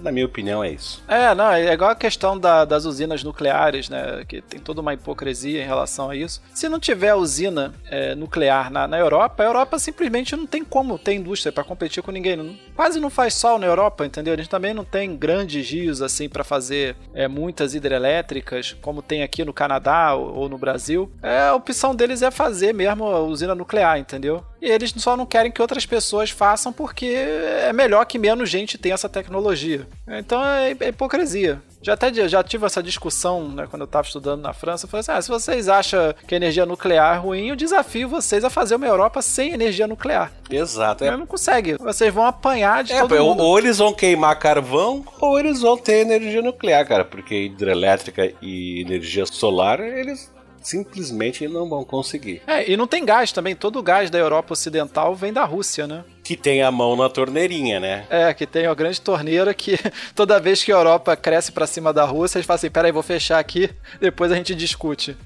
Na 0.00 0.12
minha 0.12 0.26
opinião, 0.26 0.62
é 0.62 0.70
isso. 0.70 1.02
É, 1.08 1.34
não, 1.34 1.50
é 1.50 1.72
igual 1.72 1.90
a 1.90 1.94
questão 1.94 2.38
da, 2.38 2.64
das 2.64 2.84
usinas 2.84 3.22
nucleares, 3.22 3.88
né? 3.88 4.24
Que 4.26 4.40
tem 4.40 4.60
toda 4.60 4.80
uma 4.80 4.94
hipocrisia 4.94 5.62
em 5.62 5.66
relação 5.66 6.10
a 6.10 6.16
isso. 6.16 6.42
Se 6.54 6.68
não 6.68 6.78
tiver 6.78 7.14
usina 7.14 7.74
é, 7.90 8.14
nuclear 8.14 8.70
na, 8.70 8.86
na 8.86 8.98
Europa, 8.98 9.42
a 9.42 9.46
Europa 9.46 9.78
simplesmente 9.78 10.36
não 10.36 10.46
tem 10.46 10.64
como 10.64 10.98
ter 10.98 11.14
indústria 11.14 11.52
para 11.52 11.64
competir 11.64 12.02
com 12.02 12.10
ninguém. 12.10 12.36
Não, 12.36 12.54
quase 12.74 13.00
não 13.00 13.10
faz 13.10 13.34
sol 13.34 13.58
na 13.58 13.66
Europa, 13.66 14.04
entendeu? 14.04 14.34
A 14.34 14.36
gente 14.36 14.48
também 14.48 14.74
não 14.74 14.84
tem 14.84 15.16
grandes 15.16 15.70
rios 15.70 16.02
assim 16.02 16.28
para 16.28 16.44
fazer 16.44 16.96
é, 17.14 17.28
muitas 17.28 17.74
hidrelétricas, 17.74 18.76
como 18.80 19.02
tem 19.02 19.22
aqui 19.22 19.44
no 19.44 19.52
Canadá 19.52 20.14
ou, 20.14 20.34
ou 20.34 20.48
no 20.48 20.58
Brasil. 20.58 21.10
É, 21.22 21.48
a 21.48 21.54
opção 21.54 21.94
deles 21.94 22.22
é 22.22 22.30
fazer 22.30 22.72
mesmo 22.74 23.06
a 23.06 23.20
usina 23.20 23.54
nuclear, 23.54 23.98
entendeu? 23.98 24.44
E 24.60 24.70
eles 24.70 24.92
só 24.96 25.16
não 25.16 25.26
querem 25.26 25.52
que 25.52 25.62
outras 25.62 25.86
pessoas 25.86 26.30
façam 26.30 26.72
porque 26.72 27.06
é 27.06 27.72
melhor 27.72 28.04
que 28.04 28.18
menos 28.18 28.50
gente 28.50 28.76
tenha 28.76 28.94
essa 28.94 29.08
tecnologia. 29.08 29.86
Então 30.06 30.44
é, 30.44 30.72
é 30.80 30.88
hipocrisia. 30.88 31.62
Já 31.80 31.94
até 31.94 32.12
já 32.28 32.42
tive 32.42 32.66
essa 32.66 32.82
discussão, 32.82 33.48
né, 33.48 33.66
quando 33.70 33.82
eu 33.82 33.86
estava 33.86 34.06
estudando 34.06 34.42
na 34.42 34.52
França. 34.52 34.84
Eu 34.86 34.90
falei 34.90 35.00
assim: 35.00 35.12
ah, 35.12 35.22
se 35.22 35.28
vocês 35.28 35.68
acham 35.68 36.12
que 36.26 36.34
a 36.34 36.36
energia 36.36 36.66
nuclear 36.66 37.16
é 37.16 37.18
ruim, 37.18 37.48
eu 37.48 37.56
desafio 37.56 38.08
vocês 38.08 38.44
a 38.44 38.50
fazer 38.50 38.74
uma 38.74 38.86
Europa 38.86 39.22
sem 39.22 39.52
energia 39.52 39.86
nuclear. 39.86 40.32
Exato. 40.50 41.04
É. 41.04 41.16
Não 41.16 41.26
consegue. 41.26 41.76
Vocês 41.78 42.12
vão 42.12 42.26
apanhar 42.26 42.82
de 42.82 42.92
é, 42.92 43.00
todo 43.00 43.16
mundo. 43.16 43.42
Ou 43.42 43.58
eles 43.58 43.78
vão 43.78 43.92
queimar 43.92 44.36
carvão, 44.38 45.04
ou 45.20 45.38
eles 45.38 45.60
vão 45.60 45.76
ter 45.76 46.00
energia 46.00 46.42
nuclear, 46.42 46.86
cara. 46.86 47.04
Porque 47.04 47.44
hidrelétrica 47.44 48.32
e 48.42 48.80
energia 48.80 49.24
solar, 49.24 49.78
eles 49.80 50.30
simplesmente 50.62 51.46
não 51.48 51.68
vão 51.68 51.84
conseguir. 51.84 52.42
É, 52.46 52.70
e 52.70 52.76
não 52.76 52.86
tem 52.86 53.04
gás 53.04 53.32
também. 53.32 53.54
Todo 53.54 53.78
o 53.78 53.82
gás 53.82 54.10
da 54.10 54.18
Europa 54.18 54.52
Ocidental 54.52 55.14
vem 55.14 55.32
da 55.32 55.44
Rússia, 55.44 55.86
né? 55.86 56.04
Que 56.22 56.36
tem 56.36 56.62
a 56.62 56.70
mão 56.70 56.94
na 56.94 57.08
torneirinha, 57.08 57.80
né? 57.80 58.06
É, 58.10 58.34
que 58.34 58.46
tem 58.46 58.66
a 58.66 58.74
grande 58.74 59.00
torneira 59.00 59.54
que 59.54 59.78
toda 60.14 60.38
vez 60.38 60.62
que 60.62 60.72
a 60.72 60.76
Europa 60.76 61.16
cresce 61.16 61.50
para 61.52 61.66
cima 61.66 61.92
da 61.92 62.04
Rússia, 62.04 62.38
eles 62.38 62.46
falam 62.46 62.56
assim: 62.56 62.70
peraí, 62.70 62.92
vou 62.92 63.02
fechar 63.02 63.38
aqui, 63.38 63.70
depois 64.00 64.30
a 64.30 64.36
gente 64.36 64.54
discute. 64.54 65.16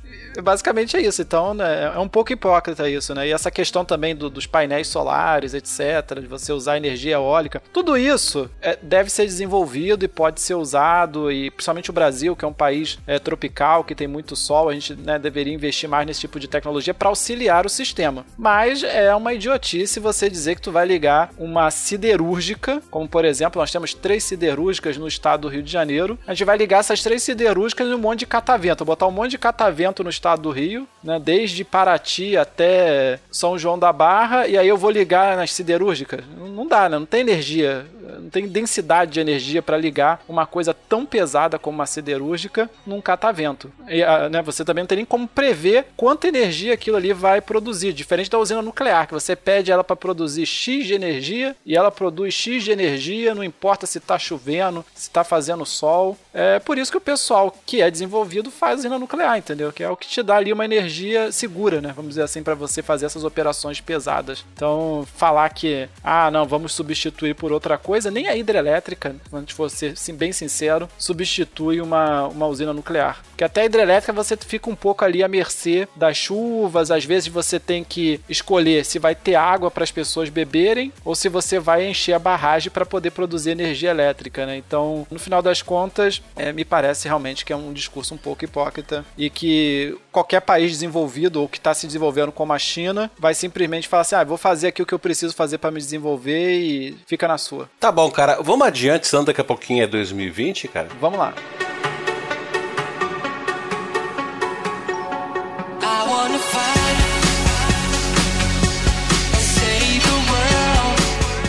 Basicamente 0.40 0.96
é 0.96 1.00
isso. 1.00 1.22
Então, 1.22 1.54
né, 1.54 1.92
é 1.94 1.98
um 1.98 2.08
pouco 2.08 2.32
hipócrita 2.32 2.88
isso, 2.88 3.14
né? 3.14 3.28
E 3.28 3.32
essa 3.32 3.50
questão 3.50 3.84
também 3.84 4.14
do, 4.14 4.30
dos 4.30 4.46
painéis 4.46 4.88
solares, 4.88 5.54
etc., 5.54 6.20
de 6.20 6.26
você 6.26 6.52
usar 6.52 6.76
energia 6.76 7.14
eólica, 7.14 7.62
tudo 7.72 7.96
isso 7.96 8.50
é, 8.60 8.78
deve 8.80 9.10
ser 9.10 9.26
desenvolvido 9.26 10.04
e 10.04 10.08
pode 10.08 10.40
ser 10.40 10.54
usado, 10.54 11.30
e 11.30 11.50
principalmente 11.50 11.90
o 11.90 11.92
Brasil, 11.92 12.34
que 12.34 12.44
é 12.44 12.48
um 12.48 12.52
país 12.52 12.98
é, 13.06 13.18
tropical, 13.18 13.84
que 13.84 13.94
tem 13.94 14.06
muito 14.06 14.34
sol, 14.34 14.68
a 14.68 14.74
gente 14.74 14.94
né, 14.94 15.18
deveria 15.18 15.52
investir 15.52 15.88
mais 15.88 16.06
nesse 16.06 16.20
tipo 16.20 16.40
de 16.40 16.48
tecnologia 16.48 16.94
para 16.94 17.08
auxiliar 17.08 17.66
o 17.66 17.68
sistema. 17.68 18.24
Mas 18.36 18.82
é 18.82 19.14
uma 19.14 19.34
idiotice 19.34 20.00
você 20.00 20.30
dizer 20.30 20.54
que 20.54 20.62
tu 20.62 20.72
vai 20.72 20.86
ligar 20.86 21.30
uma 21.38 21.70
siderúrgica, 21.70 22.82
como 22.90 23.08
por 23.08 23.24
exemplo, 23.24 23.60
nós 23.60 23.70
temos 23.70 23.94
três 23.94 24.24
siderúrgicas 24.24 24.96
no 24.96 25.08
estado 25.08 25.42
do 25.42 25.48
Rio 25.48 25.62
de 25.62 25.70
Janeiro, 25.70 26.18
a 26.26 26.34
gente 26.34 26.44
vai 26.44 26.56
ligar 26.56 26.78
essas 26.78 27.02
três 27.02 27.22
siderúrgicas 27.22 27.86
em 27.86 27.94
um 27.94 27.98
monte 27.98 28.20
de 28.20 28.26
catavento, 28.26 28.84
botar 28.84 29.06
um 29.06 29.10
monte 29.10 29.32
de 29.32 29.38
catavento 29.38 30.02
no 30.02 30.10
estado 30.10 30.21
do 30.38 30.50
Rio, 30.50 30.86
né, 31.02 31.18
desde 31.18 31.64
Paraty 31.64 32.36
até 32.36 33.18
São 33.30 33.58
João 33.58 33.78
da 33.78 33.92
Barra, 33.92 34.46
e 34.46 34.56
aí 34.56 34.68
eu 34.68 34.76
vou 34.76 34.90
ligar 34.90 35.36
nas 35.36 35.52
siderúrgicas. 35.52 36.24
Não 36.36 36.66
dá, 36.66 36.88
né? 36.88 36.98
Não 36.98 37.06
tem 37.06 37.20
energia, 37.20 37.84
não 38.20 38.30
tem 38.30 38.46
densidade 38.46 39.12
de 39.12 39.20
energia 39.20 39.60
para 39.60 39.76
ligar 39.76 40.22
uma 40.28 40.46
coisa 40.46 40.72
tão 40.72 41.04
pesada 41.04 41.58
como 41.58 41.74
uma 41.76 41.86
siderúrgica 41.86 42.70
num 42.86 43.00
catavento. 43.00 43.72
E, 43.88 44.02
ah, 44.02 44.28
né, 44.28 44.42
você 44.42 44.64
também 44.64 44.82
não 44.82 44.88
tem 44.88 44.96
nem 44.96 45.04
como 45.04 45.26
prever 45.26 45.86
quanta 45.96 46.28
energia 46.28 46.74
aquilo 46.74 46.96
ali 46.96 47.12
vai 47.12 47.40
produzir, 47.40 47.92
diferente 47.92 48.30
da 48.30 48.38
usina 48.38 48.62
nuclear, 48.62 49.06
que 49.06 49.14
você 49.14 49.34
pede 49.34 49.72
ela 49.72 49.82
para 49.82 49.96
produzir 49.96 50.46
X 50.46 50.86
de 50.86 50.94
energia 50.94 51.56
e 51.66 51.76
ela 51.76 51.90
produz 51.90 52.32
X 52.32 52.62
de 52.62 52.70
energia, 52.70 53.34
não 53.34 53.42
importa 53.42 53.86
se 53.86 53.98
está 53.98 54.18
chovendo, 54.18 54.84
se 54.94 55.08
está 55.08 55.24
fazendo 55.24 55.66
sol. 55.66 56.16
É 56.34 56.58
por 56.58 56.78
isso 56.78 56.90
que 56.90 56.96
o 56.96 57.00
pessoal 57.00 57.54
que 57.66 57.82
é 57.82 57.90
desenvolvido 57.90 58.50
faz 58.50 58.80
usina 58.80 58.98
nuclear, 58.98 59.36
entendeu? 59.36 59.72
Que 59.72 59.82
é 59.82 59.88
o 59.88 59.96
que 59.96 60.08
te 60.08 60.22
dá 60.22 60.36
ali 60.36 60.52
uma 60.52 60.64
energia 60.64 61.30
segura, 61.30 61.80
né? 61.80 61.92
Vamos 61.94 62.10
dizer 62.10 62.22
assim, 62.22 62.42
para 62.42 62.54
você 62.54 62.82
fazer 62.82 63.06
essas 63.06 63.24
operações 63.24 63.80
pesadas. 63.80 64.44
Então, 64.54 65.06
falar 65.14 65.48
que, 65.50 65.88
ah, 66.02 66.30
não, 66.30 66.46
vamos 66.46 66.72
substituir 66.72 67.34
por 67.34 67.52
outra 67.52 67.76
coisa, 67.76 68.10
nem 68.10 68.28
a 68.28 68.36
hidrelétrica, 68.36 69.14
se 69.46 69.54
for 69.54 69.70
ser 69.70 69.94
bem 70.14 70.32
sincero, 70.32 70.88
substitui 70.98 71.80
uma, 71.80 72.26
uma 72.28 72.46
usina 72.46 72.72
nuclear. 72.72 73.22
Porque 73.30 73.44
até 73.44 73.62
a 73.62 73.66
hidrelétrica 73.66 74.12
você 74.12 74.36
fica 74.36 74.70
um 74.70 74.74
pouco 74.74 75.04
ali 75.04 75.22
à 75.22 75.28
mercê 75.28 75.88
das 75.94 76.16
chuvas, 76.16 76.90
às 76.90 77.04
vezes 77.04 77.28
você 77.28 77.58
tem 77.58 77.84
que 77.84 78.20
escolher 78.28 78.84
se 78.84 78.98
vai 78.98 79.14
ter 79.14 79.34
água 79.34 79.70
para 79.70 79.84
as 79.84 79.90
pessoas 79.90 80.28
beberem 80.28 80.92
ou 81.04 81.14
se 81.14 81.28
você 81.28 81.58
vai 81.58 81.86
encher 81.86 82.14
a 82.14 82.18
barragem 82.18 82.70
para 82.70 82.86
poder 82.86 83.10
produzir 83.10 83.50
energia 83.50 83.90
elétrica, 83.90 84.46
né? 84.46 84.56
Então, 84.56 85.06
no 85.10 85.18
final 85.18 85.42
das 85.42 85.62
contas, 85.62 86.21
é, 86.36 86.52
me 86.52 86.64
parece 86.64 87.06
realmente 87.06 87.44
que 87.44 87.52
é 87.52 87.56
um 87.56 87.72
discurso 87.72 88.14
um 88.14 88.18
pouco 88.18 88.44
hipócrita 88.44 89.04
e 89.16 89.28
que 89.28 89.96
qualquer 90.10 90.40
país 90.40 90.70
desenvolvido 90.70 91.40
ou 91.40 91.48
que 91.48 91.58
está 91.58 91.74
se 91.74 91.86
desenvolvendo 91.86 92.32
como 92.32 92.52
a 92.52 92.58
China 92.58 93.10
vai 93.18 93.34
simplesmente 93.34 93.88
falar 93.88 94.02
assim: 94.02 94.14
ah, 94.14 94.24
vou 94.24 94.38
fazer 94.38 94.68
aqui 94.68 94.82
o 94.82 94.86
que 94.86 94.94
eu 94.94 94.98
preciso 94.98 95.34
fazer 95.34 95.58
para 95.58 95.70
me 95.70 95.78
desenvolver 95.78 96.58
e 96.58 96.96
fica 97.06 97.28
na 97.28 97.38
sua. 97.38 97.68
Tá 97.78 97.92
bom, 97.92 98.10
cara. 98.10 98.40
Vamos 98.42 98.66
adiante, 98.66 99.06
senão 99.06 99.24
daqui 99.24 99.40
a 99.40 99.44
pouquinho 99.44 99.82
é 99.82 99.86
2020, 99.86 100.68
cara? 100.68 100.88
Vamos 101.00 101.18
lá. 101.18 101.34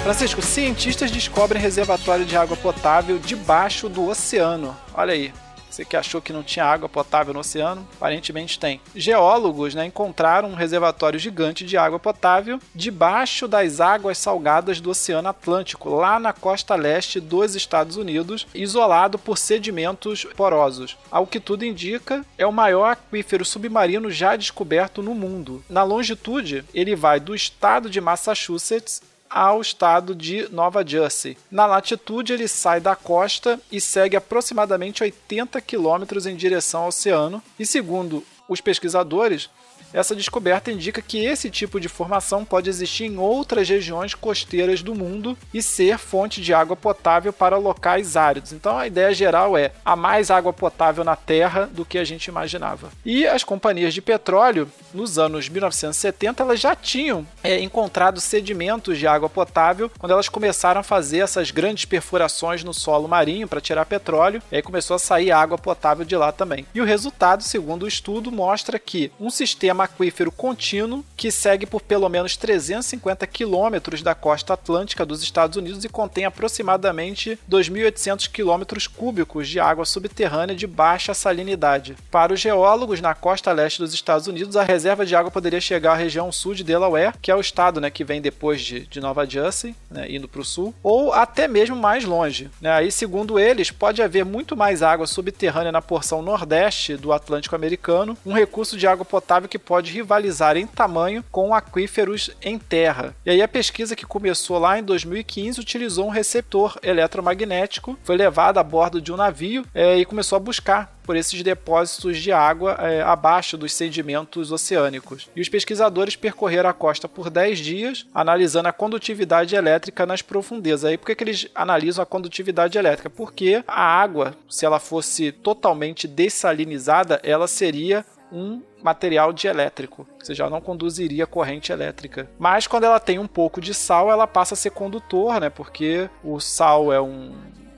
Francisco, 0.04 0.42
cientistas 0.42 1.10
descobrem 1.10 1.62
reservatório 1.62 2.26
de 2.26 2.36
água 2.36 2.58
potável 2.58 3.18
debaixo 3.18 3.88
do 3.88 4.10
oceano. 4.10 4.76
Olha 4.94 5.14
aí. 5.14 5.34
Você 5.70 5.86
que 5.86 5.96
achou 5.96 6.22
que 6.22 6.34
não 6.34 6.44
tinha 6.44 6.66
água 6.66 6.90
potável 6.90 7.34
no 7.34 7.40
oceano, 7.40 7.88
aparentemente 7.96 8.60
tem. 8.60 8.82
Geólogos 8.94 9.74
né, 9.74 9.86
encontraram 9.86 10.50
um 10.50 10.56
reservatório 10.56 11.18
gigante 11.18 11.66
de 11.66 11.78
água 11.78 11.98
potável 11.98 12.60
debaixo 12.76 13.48
das 13.48 13.80
águas 13.80 14.20
salgadas 14.20 14.80
do 14.80 14.92
Oceano 14.92 15.30
Atlântico, 15.30 15.90
lá 15.90 16.20
na 16.20 16.32
costa 16.32 16.76
leste 16.76 17.20
dos 17.20 17.56
Estados 17.56 17.96
Unidos, 17.98 18.46
isolado 18.54 19.18
por 19.18 19.38
sedimentos 19.38 20.26
porosos. 20.36 20.96
Ao 21.10 21.26
que 21.26 21.40
tudo 21.40 21.66
indica, 21.66 22.24
é 22.38 22.46
o 22.46 22.52
maior 22.52 22.92
aquífero 22.92 23.44
submarino 23.44 24.12
já 24.12 24.36
descoberto 24.36 25.02
no 25.02 25.16
mundo. 25.16 25.64
Na 25.68 25.82
longitude, 25.82 26.64
ele 26.72 26.96
vai 26.96 27.20
do 27.20 27.34
estado 27.34 27.90
de 27.90 28.00
Massachusetts 28.00 29.02
ao 29.34 29.60
estado 29.62 30.14
de 30.14 30.48
Nova 30.52 30.86
Jersey. 30.86 31.36
Na 31.50 31.66
latitude, 31.66 32.34
ele 32.34 32.48
sai 32.48 32.80
da 32.80 32.96
costa 32.96 33.60
e 33.72 33.82
segue 33.82 34.16
aproximadamente 34.16 35.02
80 35.02 35.60
quilômetros 35.62 36.28
em 36.28 36.36
direção 36.36 36.82
ao 36.82 36.88
oceano, 36.90 37.42
e 37.58 37.66
segundo 37.66 38.24
os 38.48 38.62
pesquisadores, 38.62 39.50
essa 39.94 40.16
descoberta 40.16 40.72
indica 40.72 41.02
que 41.02 41.24
esse 41.24 41.50
tipo 41.50 41.80
de 41.80 41.88
formação 41.88 42.44
pode 42.44 42.70
existir 42.70 43.06
em 43.06 43.18
outras 43.18 43.70
regiões 43.70 44.14
costeiras 44.14 44.82
do 44.82 44.96
mundo 44.96 45.38
e 45.54 45.62
ser 45.62 45.98
fonte 45.98 46.42
de 46.42 46.54
água 46.54 46.76
potável 46.76 47.32
para 47.32 47.58
locais 47.58 48.18
áridos. 48.18 48.52
Então 48.52 48.78
a 48.78 48.88
ideia 48.88 49.14
geral 49.14 49.58
é 49.58 49.72
há 49.86 49.96
mais 49.96 50.32
água 50.32 50.52
potável 50.52 51.04
na 51.04 51.16
Terra 51.16 51.70
do 51.72 51.86
que 51.86 51.98
a 51.98 52.04
gente 52.04 52.28
imaginava. 52.28 52.90
E 53.06 53.26
as 53.28 53.44
companhias 53.44 53.94
de 53.94 54.02
petróleo, 54.02 54.70
nos 54.94 55.18
anos 55.18 55.48
1970, 55.48 56.44
elas 56.44 56.60
já 56.60 56.76
tinham 56.76 57.26
é, 57.44 57.60
encontrado 57.60 58.20
sedimentos 58.20 58.98
de 58.98 59.08
água 59.08 59.30
potável 59.30 59.92
quando 59.98 60.12
elas 60.12 60.30
começaram 60.30 60.82
a 60.82 60.84
fazer 60.84 61.20
essas 61.20 61.52
grandes 61.52 61.86
perfurações 61.86 62.64
no 62.64 62.74
solo 62.74 63.08
marinho 63.08 63.48
para 63.48 63.62
tirar 63.62 63.86
petróleo, 63.86 64.42
e 64.52 64.56
aí 64.56 64.62
começou 64.62 64.96
a 64.96 65.00
sair 65.00 65.32
água 65.32 65.58
potável 65.58 66.06
de 66.06 66.16
lá 66.16 66.32
também. 66.32 66.66
E 66.74 66.82
o 66.82 66.86
resultado, 66.86 67.44
segundo 67.44 67.84
o 67.84 67.88
estudo, 67.88 68.32
mostra 68.32 68.80
que 68.80 69.12
um 69.20 69.30
sistema 69.30 69.83
aquífero 69.84 70.32
contínuo 70.32 71.04
que 71.16 71.32
segue 71.32 71.66
por 71.66 71.82
pelo 71.82 72.10
menos 72.10 72.36
350 72.38 73.26
quilômetros 73.28 74.02
da 74.02 74.16
costa 74.16 74.54
atlântica 74.54 75.06
dos 75.06 75.22
Estados 75.24 75.58
Unidos 75.58 75.84
e 75.84 75.90
contém 75.90 76.26
aproximadamente 76.26 77.40
2.800 77.50 78.30
quilômetros 78.30 78.88
cúbicos 78.88 79.48
de 79.48 79.60
água 79.60 79.86
subterrânea 79.86 80.56
de 80.56 80.68
baixa 80.68 81.14
salinidade. 81.14 81.96
Para 82.10 82.34
os 82.34 82.40
geólogos 82.40 83.02
na 83.02 83.14
costa 83.14 83.52
leste 83.52 83.80
dos 83.80 83.94
Estados 83.94 84.28
Unidos, 84.28 84.56
a 84.56 84.64
reserva 84.64 85.06
de 85.06 85.16
água 85.16 85.32
poderia 85.32 85.62
chegar 85.62 85.94
à 85.94 85.96
região 85.96 86.32
sul 86.32 86.54
de 86.54 86.64
Delaware, 86.64 87.14
que 87.22 87.32
é 87.32 87.36
o 87.36 87.42
estado 87.42 87.80
né, 87.80 87.90
que 87.90 88.04
vem 88.04 88.22
depois 88.22 88.62
de, 88.62 88.82
de 88.88 89.00
Nova 89.00 89.26
Jersey, 89.26 89.76
né, 89.90 90.10
indo 90.10 90.28
para 90.28 90.42
o 90.42 90.46
sul, 90.46 90.74
ou 90.82 91.14
até 91.14 91.48
mesmo 91.48 91.76
mais 91.76 92.04
longe. 92.06 92.50
Né? 92.62 92.72
Aí, 92.72 92.92
segundo 92.92 93.40
eles, 93.40 93.72
pode 93.72 94.02
haver 94.02 94.26
muito 94.26 94.56
mais 94.56 94.82
água 94.82 95.08
subterrânea 95.08 95.72
na 95.72 95.82
porção 95.82 96.22
nordeste 96.22 96.96
do 96.96 97.12
Atlântico 97.12 97.56
americano, 97.56 98.18
um 98.26 98.34
recurso 98.34 98.78
de 98.78 98.88
água 98.88 99.06
potável 99.06 99.50
que 99.50 99.60
pode 99.60 99.73
pode 99.74 99.92
rivalizar 99.92 100.56
em 100.56 100.68
tamanho 100.68 101.26
com 101.32 101.52
aquíferos 101.52 102.30
em 102.44 102.60
terra. 102.60 103.16
E 103.26 103.32
aí 103.32 103.42
a 103.42 103.48
pesquisa 103.48 103.96
que 103.96 104.06
começou 104.06 104.60
lá 104.60 104.78
em 104.78 104.84
2015 104.84 105.60
utilizou 105.60 106.06
um 106.06 106.12
receptor 106.12 106.78
eletromagnético, 106.84 107.98
foi 108.04 108.16
levado 108.16 108.60
a 108.60 108.64
bordo 108.64 109.02
de 109.02 109.12
um 109.12 109.18
navio 109.18 109.66
é, 109.74 109.98
e 109.98 110.06
começou 110.06 110.36
a 110.36 110.40
buscar 110.40 110.96
por 111.04 111.16
esses 111.16 111.42
depósitos 111.42 112.20
de 112.20 112.32
água 112.32 112.78
é, 112.80 113.02
abaixo 113.02 113.58
dos 113.58 113.74
sedimentos 113.74 114.52
oceânicos. 114.52 115.28
E 115.36 115.42
os 115.42 115.50
pesquisadores 115.50 116.16
percorreram 116.16 116.70
a 116.70 116.74
costa 116.74 117.10
por 117.10 117.32
10 117.32 117.58
dias, 117.60 118.06
analisando 118.14 118.70
a 118.70 118.74
condutividade 118.74 119.56
elétrica 119.56 120.06
nas 120.06 120.22
profundezas. 120.22 120.86
Aí 120.86 120.98
por 121.00 121.08
que, 121.08 121.16
que 121.16 121.24
eles 121.24 121.48
analisam 121.56 122.04
a 122.04 122.06
condutividade 122.06 122.78
elétrica? 122.78 123.10
Porque 123.10 123.64
a 123.68 123.82
água, 123.84 124.36
se 124.48 124.68
ela 124.68 124.80
fosse 124.80 125.32
totalmente 125.32 126.08
dessalinizada, 126.08 127.20
ela 127.24 127.48
seria 127.48 128.06
um 128.34 128.62
material 128.82 129.32
dielétrico, 129.32 130.08
você 130.20 130.34
já 130.34 130.50
não 130.50 130.60
conduziria 130.60 131.28
corrente 131.28 131.72
elétrica. 131.72 132.28
Mas 132.40 132.66
quando 132.66 132.86
ela 132.86 133.00
tem 133.00 133.20
um 133.20 133.28
pouco 133.28 133.62
de 133.62 133.74
sal, 133.74 134.12
ela 134.12 134.26
passa 134.26 134.56
a 134.56 134.58
ser 134.58 134.72
condutor, 134.72 135.40
né? 135.40 135.50
Porque 135.50 136.10
o 136.24 136.40
sal 136.40 136.92
é 136.92 137.00
um 137.00 137.32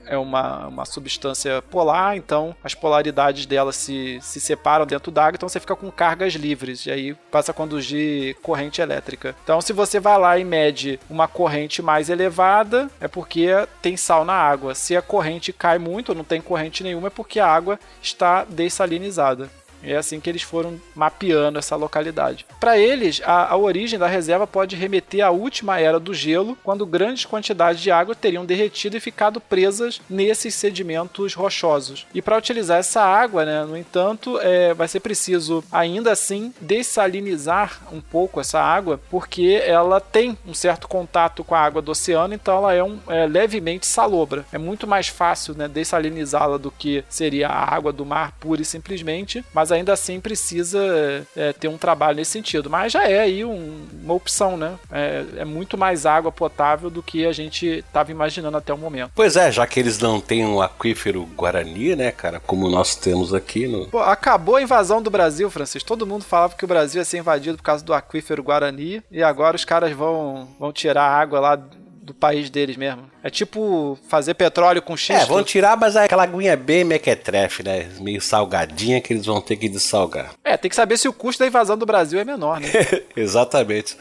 é 0.08 0.16
uma, 0.16 0.68
uma 0.68 0.84
substância 0.84 1.60
polar, 1.62 2.16
então 2.16 2.54
as 2.62 2.74
polaridades 2.74 3.44
dela 3.44 3.72
se, 3.72 4.18
se 4.22 4.40
separam 4.40 4.86
dentro 4.86 5.10
da 5.10 5.24
água, 5.24 5.36
então 5.36 5.48
você 5.48 5.58
fica 5.58 5.74
com 5.74 5.90
cargas 5.90 6.34
livres, 6.34 6.86
e 6.86 6.90
aí 6.92 7.14
passa 7.30 7.50
a 7.50 7.54
conduzir 7.54 8.36
corrente 8.36 8.80
elétrica. 8.80 9.34
Então, 9.42 9.60
se 9.60 9.72
você 9.72 9.98
vai 9.98 10.16
lá 10.16 10.38
e 10.38 10.44
mede 10.44 11.00
uma 11.10 11.26
corrente 11.26 11.82
mais 11.82 12.08
elevada, 12.08 12.88
é 13.00 13.08
porque 13.08 13.48
tem 13.82 13.96
sal 13.96 14.24
na 14.24 14.34
água. 14.34 14.76
Se 14.76 14.96
a 14.96 15.02
corrente 15.02 15.52
cai 15.52 15.78
muito, 15.78 16.10
ou 16.10 16.14
não 16.14 16.24
tem 16.24 16.40
corrente 16.40 16.84
nenhuma, 16.84 17.08
é 17.08 17.10
porque 17.10 17.40
a 17.40 17.48
água 17.48 17.78
está 18.00 18.44
dessalinizada. 18.44 19.50
É 19.82 19.96
assim 19.96 20.20
que 20.20 20.28
eles 20.28 20.42
foram 20.42 20.80
mapeando 20.94 21.58
essa 21.58 21.76
localidade. 21.76 22.46
Para 22.60 22.78
eles, 22.78 23.20
a, 23.24 23.52
a, 23.52 23.56
origem 23.56 23.98
da 23.98 24.06
reserva 24.06 24.46
pode 24.46 24.76
remeter 24.76 25.24
à 25.24 25.30
última 25.30 25.78
era 25.78 26.00
do 26.00 26.14
gelo, 26.14 26.56
quando 26.62 26.86
grandes 26.86 27.24
quantidades 27.24 27.80
de 27.80 27.90
água 27.90 28.14
teriam 28.14 28.44
derretido 28.44 28.96
e 28.96 29.00
ficado 29.00 29.40
presas 29.40 30.00
nesses 30.08 30.54
sedimentos 30.54 31.34
rochosos. 31.34 32.06
E 32.14 32.22
para 32.22 32.38
utilizar 32.38 32.78
essa 32.78 33.02
água, 33.02 33.44
né, 33.44 33.64
no 33.64 33.76
entanto, 33.76 34.38
é, 34.40 34.74
vai 34.74 34.88
ser 34.88 35.00
preciso 35.00 35.62
ainda 35.70 36.12
assim 36.12 36.52
dessalinizar 36.60 37.80
um 37.92 38.00
pouco 38.00 38.40
essa 38.40 38.60
água, 38.60 39.00
porque 39.10 39.62
ela 39.64 40.00
tem 40.00 40.36
um 40.46 40.54
certo 40.54 40.88
contato 40.88 41.44
com 41.44 41.54
a 41.54 41.60
água 41.60 41.82
do 41.82 41.92
oceano, 41.92 42.34
então 42.34 42.56
ela 42.56 42.74
é, 42.74 42.82
um, 42.82 42.98
é 43.08 43.26
levemente 43.26 43.86
salobra. 43.86 44.44
É 44.52 44.58
muito 44.58 44.86
mais 44.86 45.08
fácil 45.08 45.54
né, 45.54 45.68
dessalinizá-la 45.68 46.56
do 46.56 46.70
que 46.70 47.04
seria 47.08 47.48
a 47.48 47.74
água 47.74 47.92
do 47.92 48.04
mar 48.04 48.32
pura 48.40 48.62
e 48.62 48.64
simplesmente, 48.64 49.44
mas 49.54 49.70
ainda 49.76 49.92
assim 49.92 50.20
precisa 50.20 51.26
é, 51.36 51.52
ter 51.52 51.68
um 51.68 51.78
trabalho 51.78 52.16
nesse 52.16 52.32
sentido. 52.32 52.68
Mas 52.68 52.92
já 52.92 53.08
é 53.08 53.20
aí 53.20 53.44
um, 53.44 53.86
uma 54.02 54.14
opção, 54.14 54.56
né? 54.56 54.74
É, 54.90 55.24
é, 55.38 55.44
muito 55.44 55.78
mais 55.78 56.06
água 56.06 56.32
potável 56.32 56.90
do 56.90 57.02
que 57.02 57.26
a 57.26 57.32
gente 57.32 57.66
estava 57.66 58.10
imaginando 58.10 58.56
até 58.56 58.72
o 58.72 58.78
momento. 58.78 59.12
Pois 59.14 59.36
é, 59.36 59.50
já 59.52 59.66
que 59.66 59.78
eles 59.78 59.98
não 59.98 60.20
têm 60.20 60.44
um 60.44 60.60
aquífero 60.60 61.24
Guarani, 61.36 61.96
né, 61.96 62.10
cara, 62.10 62.40
como 62.40 62.68
nós 62.68 62.94
temos 62.96 63.32
aqui 63.32 63.66
no. 63.66 63.86
Pô, 63.86 64.00
acabou 64.00 64.56
a 64.56 64.62
invasão 64.62 65.00
do 65.02 65.10
Brasil, 65.10 65.50
Francisco. 65.50 65.88
Todo 65.88 66.06
mundo 66.06 66.24
falava 66.24 66.54
que 66.54 66.64
o 66.64 66.68
Brasil 66.68 67.00
ia 67.00 67.04
ser 67.04 67.18
invadido 67.18 67.56
por 67.56 67.64
causa 67.64 67.84
do 67.84 67.94
aquífero 67.94 68.42
Guarani 68.42 69.02
e 69.10 69.22
agora 69.22 69.56
os 69.56 69.64
caras 69.64 69.92
vão, 69.92 70.48
vão 70.58 70.72
tirar 70.72 71.02
a 71.02 71.18
água 71.18 71.40
lá 71.40 71.62
do 72.06 72.14
país 72.14 72.48
deles 72.48 72.76
mesmo. 72.76 73.10
É 73.22 73.28
tipo 73.28 73.98
fazer 74.08 74.34
petróleo 74.34 74.80
com 74.80 74.96
xisto. 74.96 75.20
É, 75.20 75.26
vão 75.26 75.42
tirar, 75.42 75.76
mas 75.76 75.96
é 75.96 76.04
aquela 76.04 76.22
aguinha 76.22 76.56
bem 76.56 76.84
mequetrefe, 76.84 77.64
né? 77.64 77.88
Meio 78.00 78.20
salgadinha 78.20 79.00
que 79.00 79.12
eles 79.12 79.26
vão 79.26 79.40
ter 79.40 79.56
que 79.56 79.68
dessalgar. 79.68 80.30
É, 80.44 80.56
tem 80.56 80.68
que 80.68 80.76
saber 80.76 80.96
se 80.96 81.08
o 81.08 81.12
custo 81.12 81.40
da 81.40 81.48
invasão 81.48 81.76
do 81.76 81.84
Brasil 81.84 82.20
é 82.20 82.24
menor, 82.24 82.60
né? 82.60 82.68
Exatamente. 83.16 83.96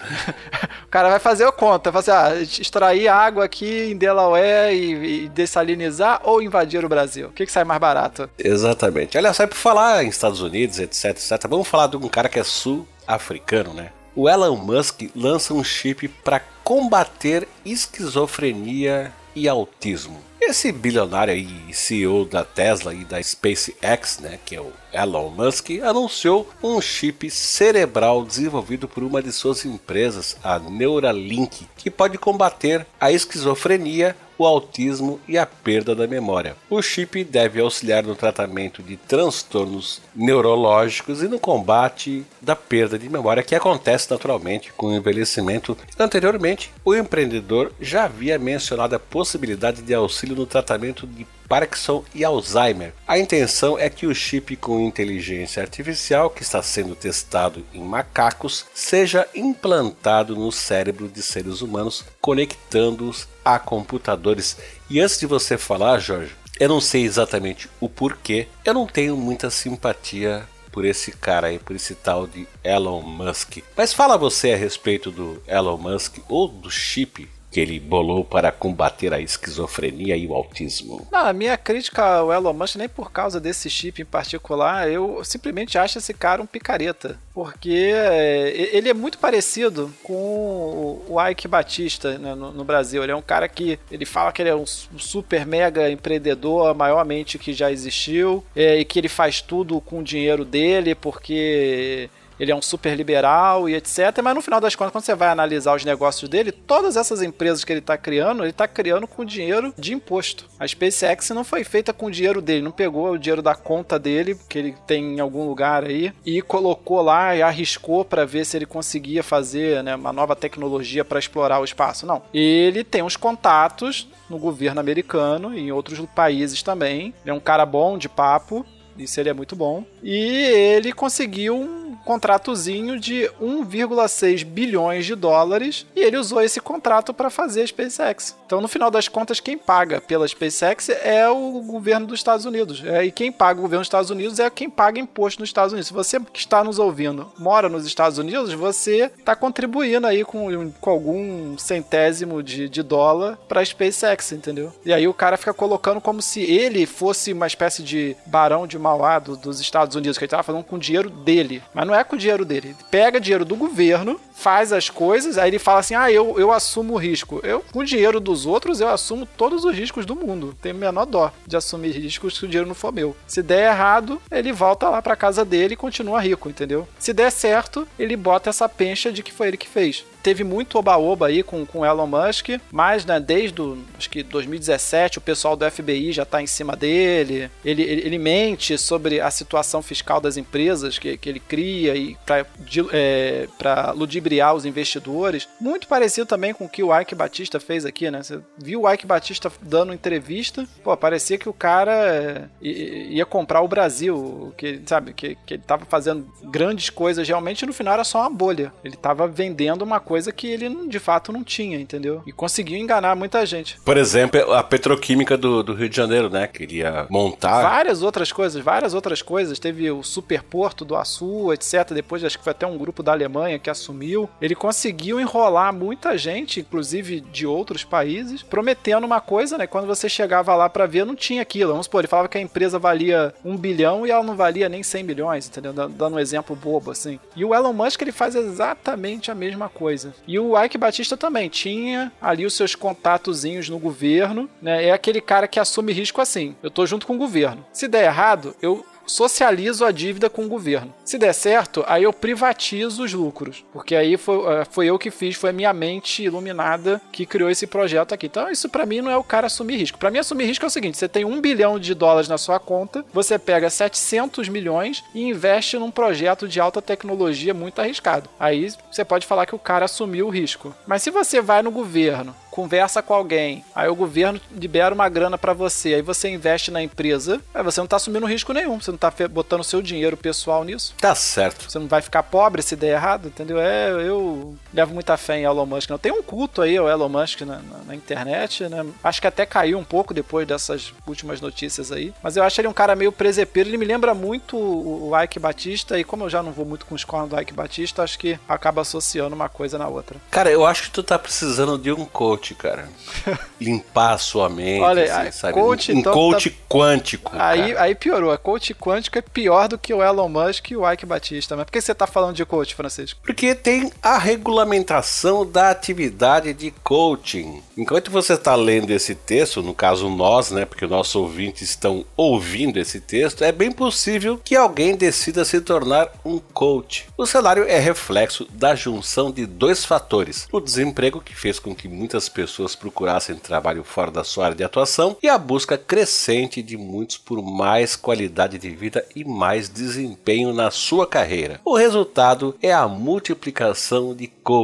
o 0.85 0.87
cara 0.89 1.09
vai 1.09 1.19
fazer 1.19 1.45
a 1.45 1.51
conta, 1.51 1.89
vai 1.89 2.03
fazer, 2.03 2.11
ah, 2.11 2.41
extrair 2.41 3.07
água 3.07 3.43
aqui 3.43 3.91
em 3.91 3.97
Delaware 3.97 4.73
e, 4.73 5.23
e 5.23 5.29
dessalinizar 5.29 6.21
ou 6.23 6.41
invadir 6.41 6.85
o 6.85 6.89
Brasil? 6.89 7.29
O 7.29 7.31
que, 7.31 7.45
que 7.45 7.51
sai 7.51 7.63
mais 7.63 7.81
barato? 7.81 8.29
Exatamente. 8.37 9.17
Olha 9.17 9.33
só, 9.33 9.47
por 9.47 9.55
falar 9.55 10.03
em 10.03 10.09
Estados 10.09 10.41
Unidos, 10.41 10.77
etc, 10.79 11.05
etc, 11.05 11.47
vamos 11.49 11.67
falar 11.67 11.87
de 11.87 11.97
um 11.97 12.07
cara 12.07 12.29
que 12.29 12.37
é 12.37 12.43
sul-africano, 12.43 13.73
né? 13.73 13.89
O 14.15 14.29
Elon 14.29 14.55
Musk 14.55 15.03
lança 15.15 15.53
um 15.53 15.63
chip 15.63 16.07
para 16.07 16.41
combater 16.63 17.47
esquizofrenia 17.65 19.13
e 19.35 19.47
autismo. 19.49 20.19
Esse 20.47 20.71
bilionário 20.71 21.33
e 21.35 21.73
CEO 21.73 22.23
da 22.23 22.43
Tesla 22.43 22.93
e 22.93 23.03
da 23.03 23.21
SpaceX, 23.21 24.19
né, 24.19 24.37
que 24.45 24.55
é 24.55 24.61
o 24.61 24.71
Elon 24.93 25.31
Musk, 25.31 25.71
anunciou 25.83 26.47
um 26.61 26.79
chip 26.79 27.31
cerebral 27.31 28.23
desenvolvido 28.23 28.87
por 28.87 29.03
uma 29.03 29.23
de 29.23 29.31
suas 29.31 29.65
empresas, 29.65 30.37
a 30.43 30.59
Neuralink, 30.59 31.67
que 31.75 31.89
pode 31.89 32.19
combater 32.19 32.85
a 33.01 33.11
esquizofrenia 33.11 34.15
o 34.37 34.45
autismo 34.45 35.19
e 35.27 35.37
a 35.37 35.45
perda 35.45 35.95
da 35.95 36.07
memória. 36.07 36.55
O 36.69 36.81
chip 36.81 37.23
deve 37.23 37.61
auxiliar 37.61 38.03
no 38.03 38.15
tratamento 38.15 38.83
de 38.83 38.97
transtornos 38.97 40.01
neurológicos 40.15 41.23
e 41.23 41.27
no 41.27 41.39
combate 41.39 42.25
da 42.41 42.55
perda 42.55 42.99
de 42.99 43.09
memória 43.09 43.43
que 43.43 43.55
acontece 43.55 44.11
naturalmente 44.11 44.73
com 44.73 44.87
o 44.87 44.93
envelhecimento. 44.93 45.77
Anteriormente, 45.97 46.71
o 46.83 46.93
empreendedor 46.93 47.71
já 47.79 48.05
havia 48.05 48.37
mencionado 48.37 48.95
a 48.95 48.99
possibilidade 48.99 49.81
de 49.81 49.93
auxílio 49.93 50.34
no 50.35 50.45
tratamento 50.45 51.07
de 51.07 51.25
Parkinson 51.47 52.03
e 52.13 52.23
Alzheimer. 52.23 52.93
A 53.07 53.17
intenção 53.17 53.77
é 53.77 53.89
que 53.89 54.07
o 54.07 54.13
chip 54.13 54.55
com 54.57 54.79
inteligência 54.79 55.61
artificial 55.61 56.29
que 56.29 56.43
está 56.43 56.61
sendo 56.61 56.95
testado 56.95 57.65
em 57.73 57.81
macacos 57.81 58.65
seja 58.73 59.27
implantado 59.33 60.35
no 60.35 60.51
cérebro 60.51 61.07
de 61.07 61.21
seres 61.21 61.61
humanos, 61.61 62.03
conectando-os 62.19 63.27
a 63.43 63.59
computadores. 63.59 64.57
E 64.89 64.99
antes 64.99 65.19
de 65.19 65.25
você 65.25 65.57
falar, 65.57 65.99
Jorge, 65.99 66.35
eu 66.59 66.69
não 66.69 66.79
sei 66.79 67.03
exatamente 67.03 67.69
o 67.79 67.89
porquê, 67.89 68.47
eu 68.63 68.73
não 68.73 68.87
tenho 68.87 69.17
muita 69.17 69.49
simpatia 69.49 70.47
por 70.71 70.83
esse 70.83 71.11
cara 71.11 71.47
aí, 71.47 71.57
por 71.57 71.75
esse 71.75 71.95
tal 71.95 72.27
de 72.27 72.45
Elon 72.61 73.01
Musk. 73.01 73.59
Mas 73.77 73.93
fala 73.93 74.17
você 74.17 74.51
a 74.51 74.57
respeito 74.57 75.09
do 75.09 75.41
Elon 75.47 75.77
Musk 75.77 76.17
ou 76.27 76.49
do 76.49 76.69
chip 76.69 77.29
que 77.55 77.61
ele 77.61 77.79
bolou 77.79 78.25
para 78.25 78.51
combater 78.51 79.13
a 79.13 79.21
esquizofrenia 79.21 80.17
e 80.17 80.27
o 80.27 80.33
autismo. 80.33 81.07
Não, 81.09 81.25
a 81.25 81.31
minha 81.31 81.55
crítica 81.55 82.03
ao 82.03 82.33
Elon 82.33 82.51
Musk 82.51 82.75
nem 82.75 82.89
por 82.89 83.13
causa 83.13 83.39
desse 83.39 83.69
chip 83.69 84.01
em 84.01 84.05
particular, 84.05 84.91
eu 84.91 85.23
simplesmente 85.23 85.77
acho 85.77 85.97
esse 85.97 86.13
cara 86.13 86.41
um 86.41 86.45
picareta, 86.45 87.17
porque 87.33 87.93
é, 87.95 88.75
ele 88.75 88.89
é 88.89 88.93
muito 88.93 89.17
parecido 89.19 89.89
com 90.03 91.01
o 91.07 91.15
Ike 91.29 91.47
Batista 91.47 92.17
né, 92.17 92.35
no, 92.35 92.51
no, 92.51 92.65
Brasil. 92.65 93.01
Ele 93.01 93.13
é 93.13 93.15
um 93.15 93.21
cara 93.21 93.47
que 93.47 93.79
ele 93.89 94.05
fala 94.05 94.33
que 94.33 94.41
ele 94.41 94.49
é 94.49 94.55
um 94.55 94.65
super 94.65 95.45
mega 95.45 95.89
empreendedor, 95.89 96.67
a 96.67 96.73
maior 96.73 97.05
mente 97.05 97.39
que 97.39 97.53
já 97.53 97.71
existiu, 97.71 98.43
é, 98.53 98.77
e 98.79 98.83
que 98.83 98.99
ele 98.99 99.07
faz 99.07 99.39
tudo 99.39 99.79
com 99.79 99.99
o 99.99 100.03
dinheiro 100.03 100.43
dele, 100.43 100.93
porque 100.93 102.09
ele 102.39 102.51
é 102.51 102.55
um 102.55 102.61
super 102.61 102.95
liberal 102.95 103.69
e 103.69 103.75
etc. 103.75 104.21
Mas 104.23 104.35
no 104.35 104.41
final 104.41 104.59
das 104.59 104.75
contas, 104.75 104.91
quando 104.91 105.03
você 105.03 105.15
vai 105.15 105.29
analisar 105.29 105.75
os 105.75 105.85
negócios 105.85 106.29
dele, 106.29 106.51
todas 106.51 106.95
essas 106.95 107.21
empresas 107.21 107.63
que 107.63 107.71
ele 107.71 107.79
está 107.79 107.97
criando, 107.97 108.43
ele 108.43 108.51
está 108.51 108.67
criando 108.67 109.07
com 109.07 109.25
dinheiro 109.25 109.73
de 109.77 109.93
imposto. 109.93 110.45
A 110.59 110.67
SpaceX 110.67 111.29
não 111.29 111.43
foi 111.43 111.63
feita 111.63 111.93
com 111.93 112.07
o 112.07 112.11
dinheiro 112.11 112.41
dele, 112.41 112.61
não 112.61 112.71
pegou 112.71 113.11
o 113.11 113.17
dinheiro 113.17 113.41
da 113.41 113.55
conta 113.55 113.97
dele, 113.99 114.37
que 114.49 114.57
ele 114.57 114.75
tem 114.85 115.15
em 115.15 115.19
algum 115.19 115.47
lugar 115.47 115.83
aí, 115.83 116.13
e 116.25 116.41
colocou 116.41 117.01
lá 117.01 117.35
e 117.35 117.41
arriscou 117.41 118.03
para 118.03 118.25
ver 118.25 118.45
se 118.45 118.57
ele 118.57 118.65
conseguia 118.65 119.23
fazer 119.23 119.83
né, 119.83 119.95
uma 119.95 120.13
nova 120.13 120.35
tecnologia 120.35 121.05
para 121.05 121.19
explorar 121.19 121.59
o 121.59 121.65
espaço. 121.65 122.05
Não. 122.05 122.21
Ele 122.33 122.83
tem 122.83 123.01
uns 123.01 123.15
contatos 123.15 124.07
no 124.29 124.37
governo 124.37 124.79
americano 124.79 125.53
e 125.53 125.61
em 125.61 125.71
outros 125.71 125.99
países 126.13 126.61
também. 126.61 127.13
Ele 127.23 127.31
é 127.31 127.33
um 127.33 127.39
cara 127.39 127.65
bom 127.65 127.97
de 127.97 128.09
papo, 128.09 128.65
isso 128.97 129.19
ele 129.19 129.29
é 129.29 129.33
muito 129.33 129.55
bom. 129.55 129.83
E 130.01 130.17
ele 130.17 130.91
conseguiu 130.93 131.55
um 131.55 131.84
contratozinho 132.05 132.99
de 132.99 133.29
1,6 133.41 134.45
bilhões 134.45 135.05
de 135.05 135.15
dólares 135.15 135.85
e 135.95 135.99
ele 135.99 136.17
usou 136.17 136.41
esse 136.41 136.61
contrato 136.61 137.13
para 137.13 137.29
fazer 137.29 137.63
a 137.63 137.67
SpaceX. 137.67 138.37
Então, 138.45 138.61
no 138.61 138.67
final 138.67 138.91
das 138.91 139.07
contas, 139.07 139.39
quem 139.39 139.57
paga 139.57 139.99
pela 139.99 140.27
SpaceX 140.27 140.89
é 140.89 141.27
o 141.27 141.61
governo 141.61 142.05
dos 142.05 142.19
Estados 142.19 142.45
Unidos. 142.45 142.83
É, 142.85 143.05
e 143.05 143.11
quem 143.11 143.31
paga 143.31 143.59
o 143.59 143.63
governo 143.63 143.81
dos 143.81 143.87
Estados 143.87 144.11
Unidos 144.11 144.39
é 144.39 144.49
quem 144.49 144.69
paga 144.69 144.99
imposto 144.99 145.41
nos 145.41 145.49
Estados 145.49 145.73
Unidos. 145.73 145.87
Se 145.87 145.93
você 145.93 146.19
que 146.19 146.39
está 146.39 146.63
nos 146.63 146.77
ouvindo 146.77 147.31
mora 147.37 147.67
nos 147.67 147.85
Estados 147.85 148.17
Unidos, 148.17 148.53
você 148.53 149.11
está 149.17 149.35
contribuindo 149.35 150.05
aí 150.05 150.23
com, 150.23 150.71
com 150.79 150.89
algum 150.89 151.57
centésimo 151.57 152.43
de, 152.43 152.69
de 152.69 152.83
dólar 152.83 153.37
para 153.47 153.61
a 153.61 153.65
SpaceX, 153.65 154.31
entendeu? 154.31 154.71
E 154.85 154.93
aí 154.93 155.07
o 155.07 155.13
cara 155.13 155.37
fica 155.37 155.53
colocando 155.53 155.99
como 155.99 156.21
se 156.21 156.41
ele 156.41 156.85
fosse 156.85 157.33
uma 157.33 157.47
espécie 157.47 157.81
de 157.81 158.15
barão 158.25 158.67
de 158.67 158.77
Mauá 158.77 159.17
do, 159.17 159.35
dos 159.35 159.59
Estados 159.59 159.95
Unidos, 159.95 160.17
que 160.17 160.23
ele 160.23 160.27
estava 160.27 160.43
falando 160.43 160.63
com 160.63 160.75
o 160.75 160.79
dinheiro 160.79 161.09
dele. 161.09 161.63
Mas 161.73 161.87
não 161.87 161.94
é 161.99 162.03
com 162.03 162.15
o 162.15 162.19
dinheiro 162.19 162.45
dele. 162.45 162.69
Ele 162.69 162.77
pega 162.91 163.19
dinheiro 163.19 163.43
do 163.43 163.55
governo, 163.55 164.19
faz 164.33 164.71
as 164.71 164.89
coisas, 164.89 165.37
aí 165.37 165.49
ele 165.49 165.59
fala 165.59 165.79
assim: 165.79 165.95
ah, 165.95 166.11
eu, 166.11 166.35
eu 166.37 166.51
assumo 166.51 166.93
o 166.93 166.97
risco. 166.97 167.39
Eu, 167.43 167.63
com 167.71 167.79
o 167.79 167.85
dinheiro 167.85 168.19
do 168.19 168.35
dos 168.35 168.45
outros, 168.45 168.81
eu 168.81 168.89
assumo 168.89 169.25
todos 169.25 169.63
os 169.63 169.73
riscos 169.73 170.05
do 170.05 170.13
mundo. 170.13 170.55
O 170.63 170.73
menor 170.73 171.05
dó 171.05 171.31
de 171.47 171.55
assumir 171.55 171.91
riscos 171.91 172.35
se 172.35 172.43
o 172.43 172.47
dinheiro 172.47 172.67
não 172.67 172.75
for 172.75 172.91
meu. 172.91 173.15
Se 173.25 173.41
der 173.41 173.71
errado, 173.71 174.21
ele 174.29 174.51
volta 174.51 174.89
lá 174.89 175.01
para 175.01 175.15
casa 175.15 175.45
dele 175.45 175.73
e 175.73 175.77
continua 175.77 176.19
rico, 176.19 176.49
entendeu? 176.49 176.85
Se 176.99 177.13
der 177.13 177.31
certo, 177.31 177.87
ele 177.97 178.17
bota 178.17 178.49
essa 178.49 178.67
pencha 178.67 179.11
de 179.11 179.23
que 179.23 179.31
foi 179.31 179.47
ele 179.47 179.57
que 179.57 179.69
fez 179.69 180.05
teve 180.25 180.43
muito 180.43 180.79
oba-oba 180.79 181.27
aí 181.27 181.43
com, 181.43 181.63
com 181.67 181.85
Elon 181.85 182.07
Musk, 182.07 182.49
mas 182.71 183.05
né, 183.05 183.19
desde 183.19 183.53
do, 183.53 183.77
acho 183.95 184.09
que 184.09 184.23
2017 184.23 185.19
o 185.19 185.21
pessoal 185.21 185.55
do 185.55 185.69
FBI 185.69 186.11
já 186.11 186.23
está 186.23 186.41
em 186.41 186.47
cima 186.47 186.75
dele. 186.75 187.49
Ele, 187.63 187.83
ele, 187.83 188.01
ele, 188.01 188.17
mente 188.17 188.75
sobre 188.75 189.21
a 189.21 189.29
situação 189.29 189.83
fiscal 189.83 190.19
das 190.19 190.35
empresas 190.35 190.97
que, 190.97 191.15
que 191.15 191.29
ele 191.29 191.39
cria 191.39 191.95
e 191.95 192.17
para 192.25 192.45
é, 192.91 193.47
ludibriar 193.93 194.55
os 194.55 194.65
investidores. 194.65 195.47
Muito 195.61 195.87
parecido 195.87 196.25
também 196.25 196.55
com 196.55 196.65
o 196.65 196.69
que 196.69 196.81
o 196.81 196.97
Ike 196.99 197.13
Batista 197.13 197.59
fez 197.59 197.85
aqui, 197.85 198.09
né? 198.09 198.23
Você 198.23 198.39
viu 198.57 198.81
o 198.81 198.91
Ike 198.91 199.05
Batista 199.05 199.51
dando 199.61 199.93
entrevista, 199.93 200.67
pô, 200.83 200.97
parecia 200.97 201.37
que 201.37 201.47
o 201.47 201.53
cara 201.53 202.49
ia 202.59 203.27
comprar 203.27 203.61
o 203.61 203.67
Brasil, 203.67 204.51
que 204.57 204.81
sabe, 204.87 205.13
que, 205.13 205.37
que 205.45 205.53
ele 205.53 205.61
estava 205.61 205.85
fazendo 205.85 206.27
grandes 206.45 206.89
coisas 206.89 207.27
realmente 207.27 207.61
e 207.61 207.67
no 207.67 207.73
final 207.73 207.93
era 207.93 208.03
só 208.03 208.21
uma 208.21 208.29
bolha. 208.31 208.73
Ele 208.83 208.95
estava 208.95 209.27
vendendo 209.27 209.83
uma 209.83 209.99
coisa 209.99 210.14
coisa 210.15 210.31
que 210.31 210.47
ele 210.47 210.87
de 210.87 210.97
fato 210.97 211.33
não 211.33 211.43
tinha, 211.43 211.77
entendeu? 211.77 212.23
E 212.25 212.31
conseguiu 212.31 212.77
enganar 212.77 213.17
muita 213.17 213.45
gente. 213.45 213.77
Por 213.81 213.97
exemplo, 213.97 214.53
a 214.53 214.63
petroquímica 214.63 215.37
do, 215.37 215.61
do 215.61 215.73
Rio 215.73 215.89
de 215.89 215.95
Janeiro, 215.97 216.29
né? 216.29 216.47
Queria 216.47 217.05
montar. 217.09 217.61
Várias 217.61 218.01
outras 218.01 218.31
coisas, 218.31 218.63
várias 218.63 218.93
outras 218.93 219.21
coisas. 219.21 219.59
Teve 219.59 219.91
o 219.91 220.01
superporto 220.03 220.85
do 220.85 220.95
Açu, 220.95 221.51
etc. 221.51 221.91
Depois 221.93 222.23
acho 222.23 222.37
que 222.37 222.45
foi 222.45 222.51
até 222.51 222.65
um 222.65 222.77
grupo 222.77 223.03
da 223.03 223.11
Alemanha 223.11 223.59
que 223.59 223.69
assumiu. 223.69 224.29
Ele 224.41 224.55
conseguiu 224.55 225.19
enrolar 225.19 225.73
muita 225.73 226.17
gente, 226.17 226.61
inclusive 226.61 227.19
de 227.19 227.45
outros 227.45 227.83
países, 227.83 228.41
prometendo 228.41 229.03
uma 229.03 229.19
coisa, 229.19 229.57
né? 229.57 229.67
Quando 229.67 229.85
você 229.85 230.07
chegava 230.07 230.55
lá 230.55 230.69
para 230.69 230.85
ver, 230.85 231.05
não 231.05 231.13
tinha 231.15 231.41
aquilo. 231.41 231.73
Vamos 231.73 231.87
supor, 231.87 231.99
ele 231.99 232.07
falava 232.07 232.29
que 232.29 232.37
a 232.37 232.41
empresa 232.41 232.79
valia 232.79 233.33
um 233.43 233.57
bilhão 233.57 234.07
e 234.07 234.11
ela 234.11 234.23
não 234.23 234.37
valia 234.37 234.69
nem 234.69 234.81
100 234.81 235.03
milhões, 235.03 235.49
entendeu? 235.49 235.73
Dando 235.73 236.15
um 236.15 236.19
exemplo 236.19 236.55
bobo, 236.55 236.91
assim. 236.91 237.19
E 237.35 237.43
o 237.43 237.53
Elon 237.53 237.73
Musk, 237.73 238.01
ele 238.01 238.13
faz 238.13 238.33
exatamente 238.33 239.29
a 239.29 239.35
mesma 239.35 239.67
coisa 239.67 240.04
coisa. 240.05 240.13
E 240.27 240.39
o 240.39 240.61
Ike 240.61 240.77
Batista 240.77 241.17
também 241.17 241.49
tinha 241.49 242.11
ali 242.21 242.45
os 242.45 242.53
seus 242.53 242.75
contatozinhos 242.75 243.69
no 243.69 243.79
governo, 243.79 244.49
né? 244.61 244.85
É 244.85 244.91
aquele 244.91 245.21
cara 245.21 245.47
que 245.47 245.59
assume 245.59 245.93
risco 245.93 246.21
assim. 246.21 246.55
Eu 246.61 246.69
tô 246.69 246.85
junto 246.85 247.07
com 247.07 247.15
o 247.15 247.17
governo. 247.17 247.65
Se 247.71 247.87
der 247.87 248.05
errado, 248.05 248.55
eu 248.61 248.85
socializo 249.05 249.85
a 249.85 249.91
dívida 249.91 250.29
com 250.29 250.45
o 250.45 250.49
governo. 250.49 250.93
Se 251.03 251.17
der 251.17 251.33
certo, 251.33 251.83
aí 251.87 252.03
eu 252.03 252.13
privatizo 252.13 253.03
os 253.03 253.13
lucros. 253.13 253.63
Porque 253.71 253.95
aí 253.95 254.17
foi, 254.17 254.37
uh, 254.37 254.65
foi 254.69 254.87
eu 254.87 254.99
que 254.99 255.11
fiz, 255.11 255.35
foi 255.35 255.49
a 255.49 255.53
minha 255.53 255.73
mente 255.73 256.23
iluminada 256.23 257.01
que 257.11 257.25
criou 257.25 257.49
esse 257.49 257.67
projeto 257.67 258.13
aqui. 258.13 258.27
Então, 258.27 258.49
isso 258.49 258.69
para 258.69 258.85
mim 258.85 259.01
não 259.01 259.11
é 259.11 259.17
o 259.17 259.23
cara 259.23 259.47
assumir 259.47 259.77
risco. 259.77 259.97
Para 259.97 260.11
mim, 260.11 260.19
assumir 260.19 260.45
risco 260.45 260.65
é 260.65 260.67
o 260.67 260.71
seguinte: 260.71 260.97
você 260.97 261.07
tem 261.07 261.25
um 261.25 261.41
bilhão 261.41 261.79
de 261.79 261.93
dólares 261.93 262.29
na 262.29 262.37
sua 262.37 262.59
conta, 262.59 263.05
você 263.13 263.37
pega 263.37 263.69
700 263.69 264.49
milhões 264.49 265.03
e 265.13 265.23
investe 265.23 265.77
num 265.77 265.91
projeto 265.91 266.47
de 266.47 266.59
alta 266.59 266.81
tecnologia 266.81 267.53
muito 267.53 267.79
arriscado. 267.79 268.29
Aí 268.39 268.71
você 268.91 269.05
pode 269.05 269.25
falar 269.25 269.45
que 269.45 269.55
o 269.55 269.59
cara 269.59 269.85
assumiu 269.85 270.27
o 270.27 270.31
risco. 270.31 270.73
Mas 270.87 271.03
se 271.03 271.11
você 271.11 271.41
vai 271.41 271.61
no 271.61 271.71
governo 271.71 272.35
conversa 272.55 273.03
com 273.03 273.13
alguém, 273.13 273.65
aí 273.75 273.89
o 273.89 273.95
governo 273.95 274.39
libera 274.49 274.95
uma 274.95 275.09
grana 275.09 275.37
para 275.37 275.51
você, 275.51 275.95
aí 275.95 276.01
você 276.01 276.29
investe 276.29 276.71
na 276.71 276.81
empresa, 276.81 277.41
aí 277.53 277.61
você 277.61 277.81
não 277.81 277.87
tá 277.87 277.97
assumindo 277.97 278.25
risco 278.25 278.53
nenhum, 278.53 278.79
você 278.79 278.91
não 278.91 278.97
tá 278.97 279.11
botando 279.29 279.61
seu 279.61 279.81
dinheiro 279.81 280.15
pessoal 280.15 280.63
nisso. 280.63 280.95
Tá 280.97 281.13
certo. 281.13 281.69
Você 281.69 281.77
não 281.77 281.87
vai 281.87 282.01
ficar 282.01 282.23
pobre 282.23 282.61
se 282.61 282.77
der 282.77 282.93
errado, 282.93 283.27
entendeu? 283.27 283.59
É, 283.59 283.89
eu 283.91 284.55
levo 284.75 284.93
muita 284.93 285.17
fé 285.17 285.39
em 285.39 285.43
Elon 285.43 285.65
Musk. 285.65 285.89
Não 285.89 285.97
tem 285.97 286.11
um 286.11 286.21
culto 286.21 286.61
aí, 286.61 286.79
o 286.79 286.89
Elon 286.89 287.09
Musk 287.09 287.41
na, 287.41 287.55
na, 287.55 287.77
na, 287.87 287.95
internet, 287.95 288.67
né? 288.67 288.85
Acho 289.03 289.21
que 289.21 289.27
até 289.27 289.45
caiu 289.45 289.77
um 289.77 289.83
pouco 289.83 290.13
depois 290.13 290.47
dessas 290.47 290.93
últimas 291.07 291.39
notícias 291.39 291.91
aí, 291.91 292.13
mas 292.21 292.35
eu 292.35 292.43
acho 292.43 292.59
ele 292.59 292.67
um 292.67 292.73
cara 292.73 292.95
meio 292.95 293.11
presepeiro, 293.11 293.69
ele 293.69 293.77
me 293.77 293.85
lembra 293.85 294.13
muito 294.13 294.57
o, 294.57 295.09
o 295.09 295.21
Ike 295.21 295.39
Batista 295.39 295.99
e 295.99 296.03
como 296.03 296.25
eu 296.25 296.29
já 296.29 296.43
não 296.43 296.51
vou 296.51 296.65
muito 296.65 296.85
com 296.85 296.95
os 296.95 297.03
cornos 297.03 297.29
do 297.29 297.39
Ike 297.39 297.53
Batista, 297.53 298.03
acho 298.03 298.19
que 298.19 298.37
acaba 298.47 298.81
associando 298.81 299.35
uma 299.35 299.49
coisa 299.49 299.77
na 299.77 299.87
outra. 299.87 300.17
Cara, 300.29 300.51
eu 300.51 300.65
acho 300.65 300.83
que 300.83 300.91
tu 300.91 301.03
tá 301.03 301.17
precisando 301.17 301.77
de 301.77 301.91
um 301.91 302.05
coach 302.05 302.53
cara. 302.55 302.89
Limpar 303.59 304.13
a 304.13 304.17
sua 304.17 304.49
mente, 304.49 304.81
Olha, 304.81 305.21
assim, 305.21 305.31
sabe? 305.31 305.53
Coach, 305.53 305.91
um, 305.91 305.99
então, 305.99 306.13
coach 306.13 306.49
tá... 306.49 306.57
quântico. 306.67 307.31
Aí, 307.37 307.77
aí 307.77 307.95
piorou. 307.95 308.31
A 308.31 308.37
coach 308.37 308.73
quântico 308.73 309.17
é 309.17 309.21
pior 309.21 309.67
do 309.67 309.77
que 309.77 309.93
o 309.93 310.03
Elon 310.03 310.27
Musk 310.27 310.71
e 310.71 310.75
o 310.75 310.89
Ike 310.91 311.05
Batista. 311.05 311.55
Mas 311.55 311.65
por 311.65 311.71
que 311.71 311.81
você 311.81 311.93
tá 311.93 312.05
falando 312.05 312.35
de 312.35 312.45
coach, 312.45 312.75
Francisco? 312.75 313.19
Porque 313.23 313.55
tem 313.55 313.91
a 314.01 314.17
regulamentação 314.65 315.45
da 315.45 315.69
atividade 315.69 316.51
de 316.53 316.71
coaching. 316.83 317.61
Enquanto 317.77 318.09
você 318.09 318.33
está 318.33 318.55
lendo 318.55 318.89
esse 318.89 319.13
texto, 319.13 319.61
no 319.61 319.73
caso 319.73 320.09
nós, 320.09 320.49
né, 320.49 320.65
porque 320.65 320.87
nossos 320.87 321.15
ouvintes 321.15 321.69
estão 321.69 322.03
ouvindo 322.17 322.79
esse 322.79 322.99
texto, 322.99 323.43
é 323.43 323.51
bem 323.51 323.71
possível 323.71 324.39
que 324.43 324.55
alguém 324.55 324.95
decida 324.95 325.45
se 325.45 325.61
tornar 325.61 326.09
um 326.25 326.39
coach. 326.39 327.07
O 327.17 327.25
salário 327.25 327.65
é 327.67 327.77
reflexo 327.77 328.47
da 328.51 328.73
junção 328.73 329.31
de 329.31 329.45
dois 329.45 329.85
fatores: 329.85 330.47
o 330.51 330.59
desemprego 330.59 331.21
que 331.21 331.35
fez 331.35 331.59
com 331.59 331.75
que 331.75 331.87
muitas 331.87 332.27
pessoas 332.27 332.75
procurassem 332.75 333.35
trabalho 333.35 333.83
fora 333.83 334.09
da 334.09 334.23
sua 334.23 334.45
área 334.45 334.57
de 334.57 334.63
atuação 334.63 335.17
e 335.21 335.29
a 335.29 335.37
busca 335.37 335.77
crescente 335.77 336.63
de 336.63 336.75
muitos 336.75 337.17
por 337.17 337.41
mais 337.41 337.95
qualidade 337.95 338.57
de 338.57 338.69
vida 338.69 339.05
e 339.15 339.23
mais 339.23 339.69
desempenho 339.69 340.53
na 340.53 340.71
sua 340.71 341.05
carreira. 341.05 341.59
O 341.63 341.75
resultado 341.75 342.55
é 342.61 342.73
a 342.73 342.87
multiplicação 342.87 344.15
de 344.15 344.27
coaches, 344.27 344.54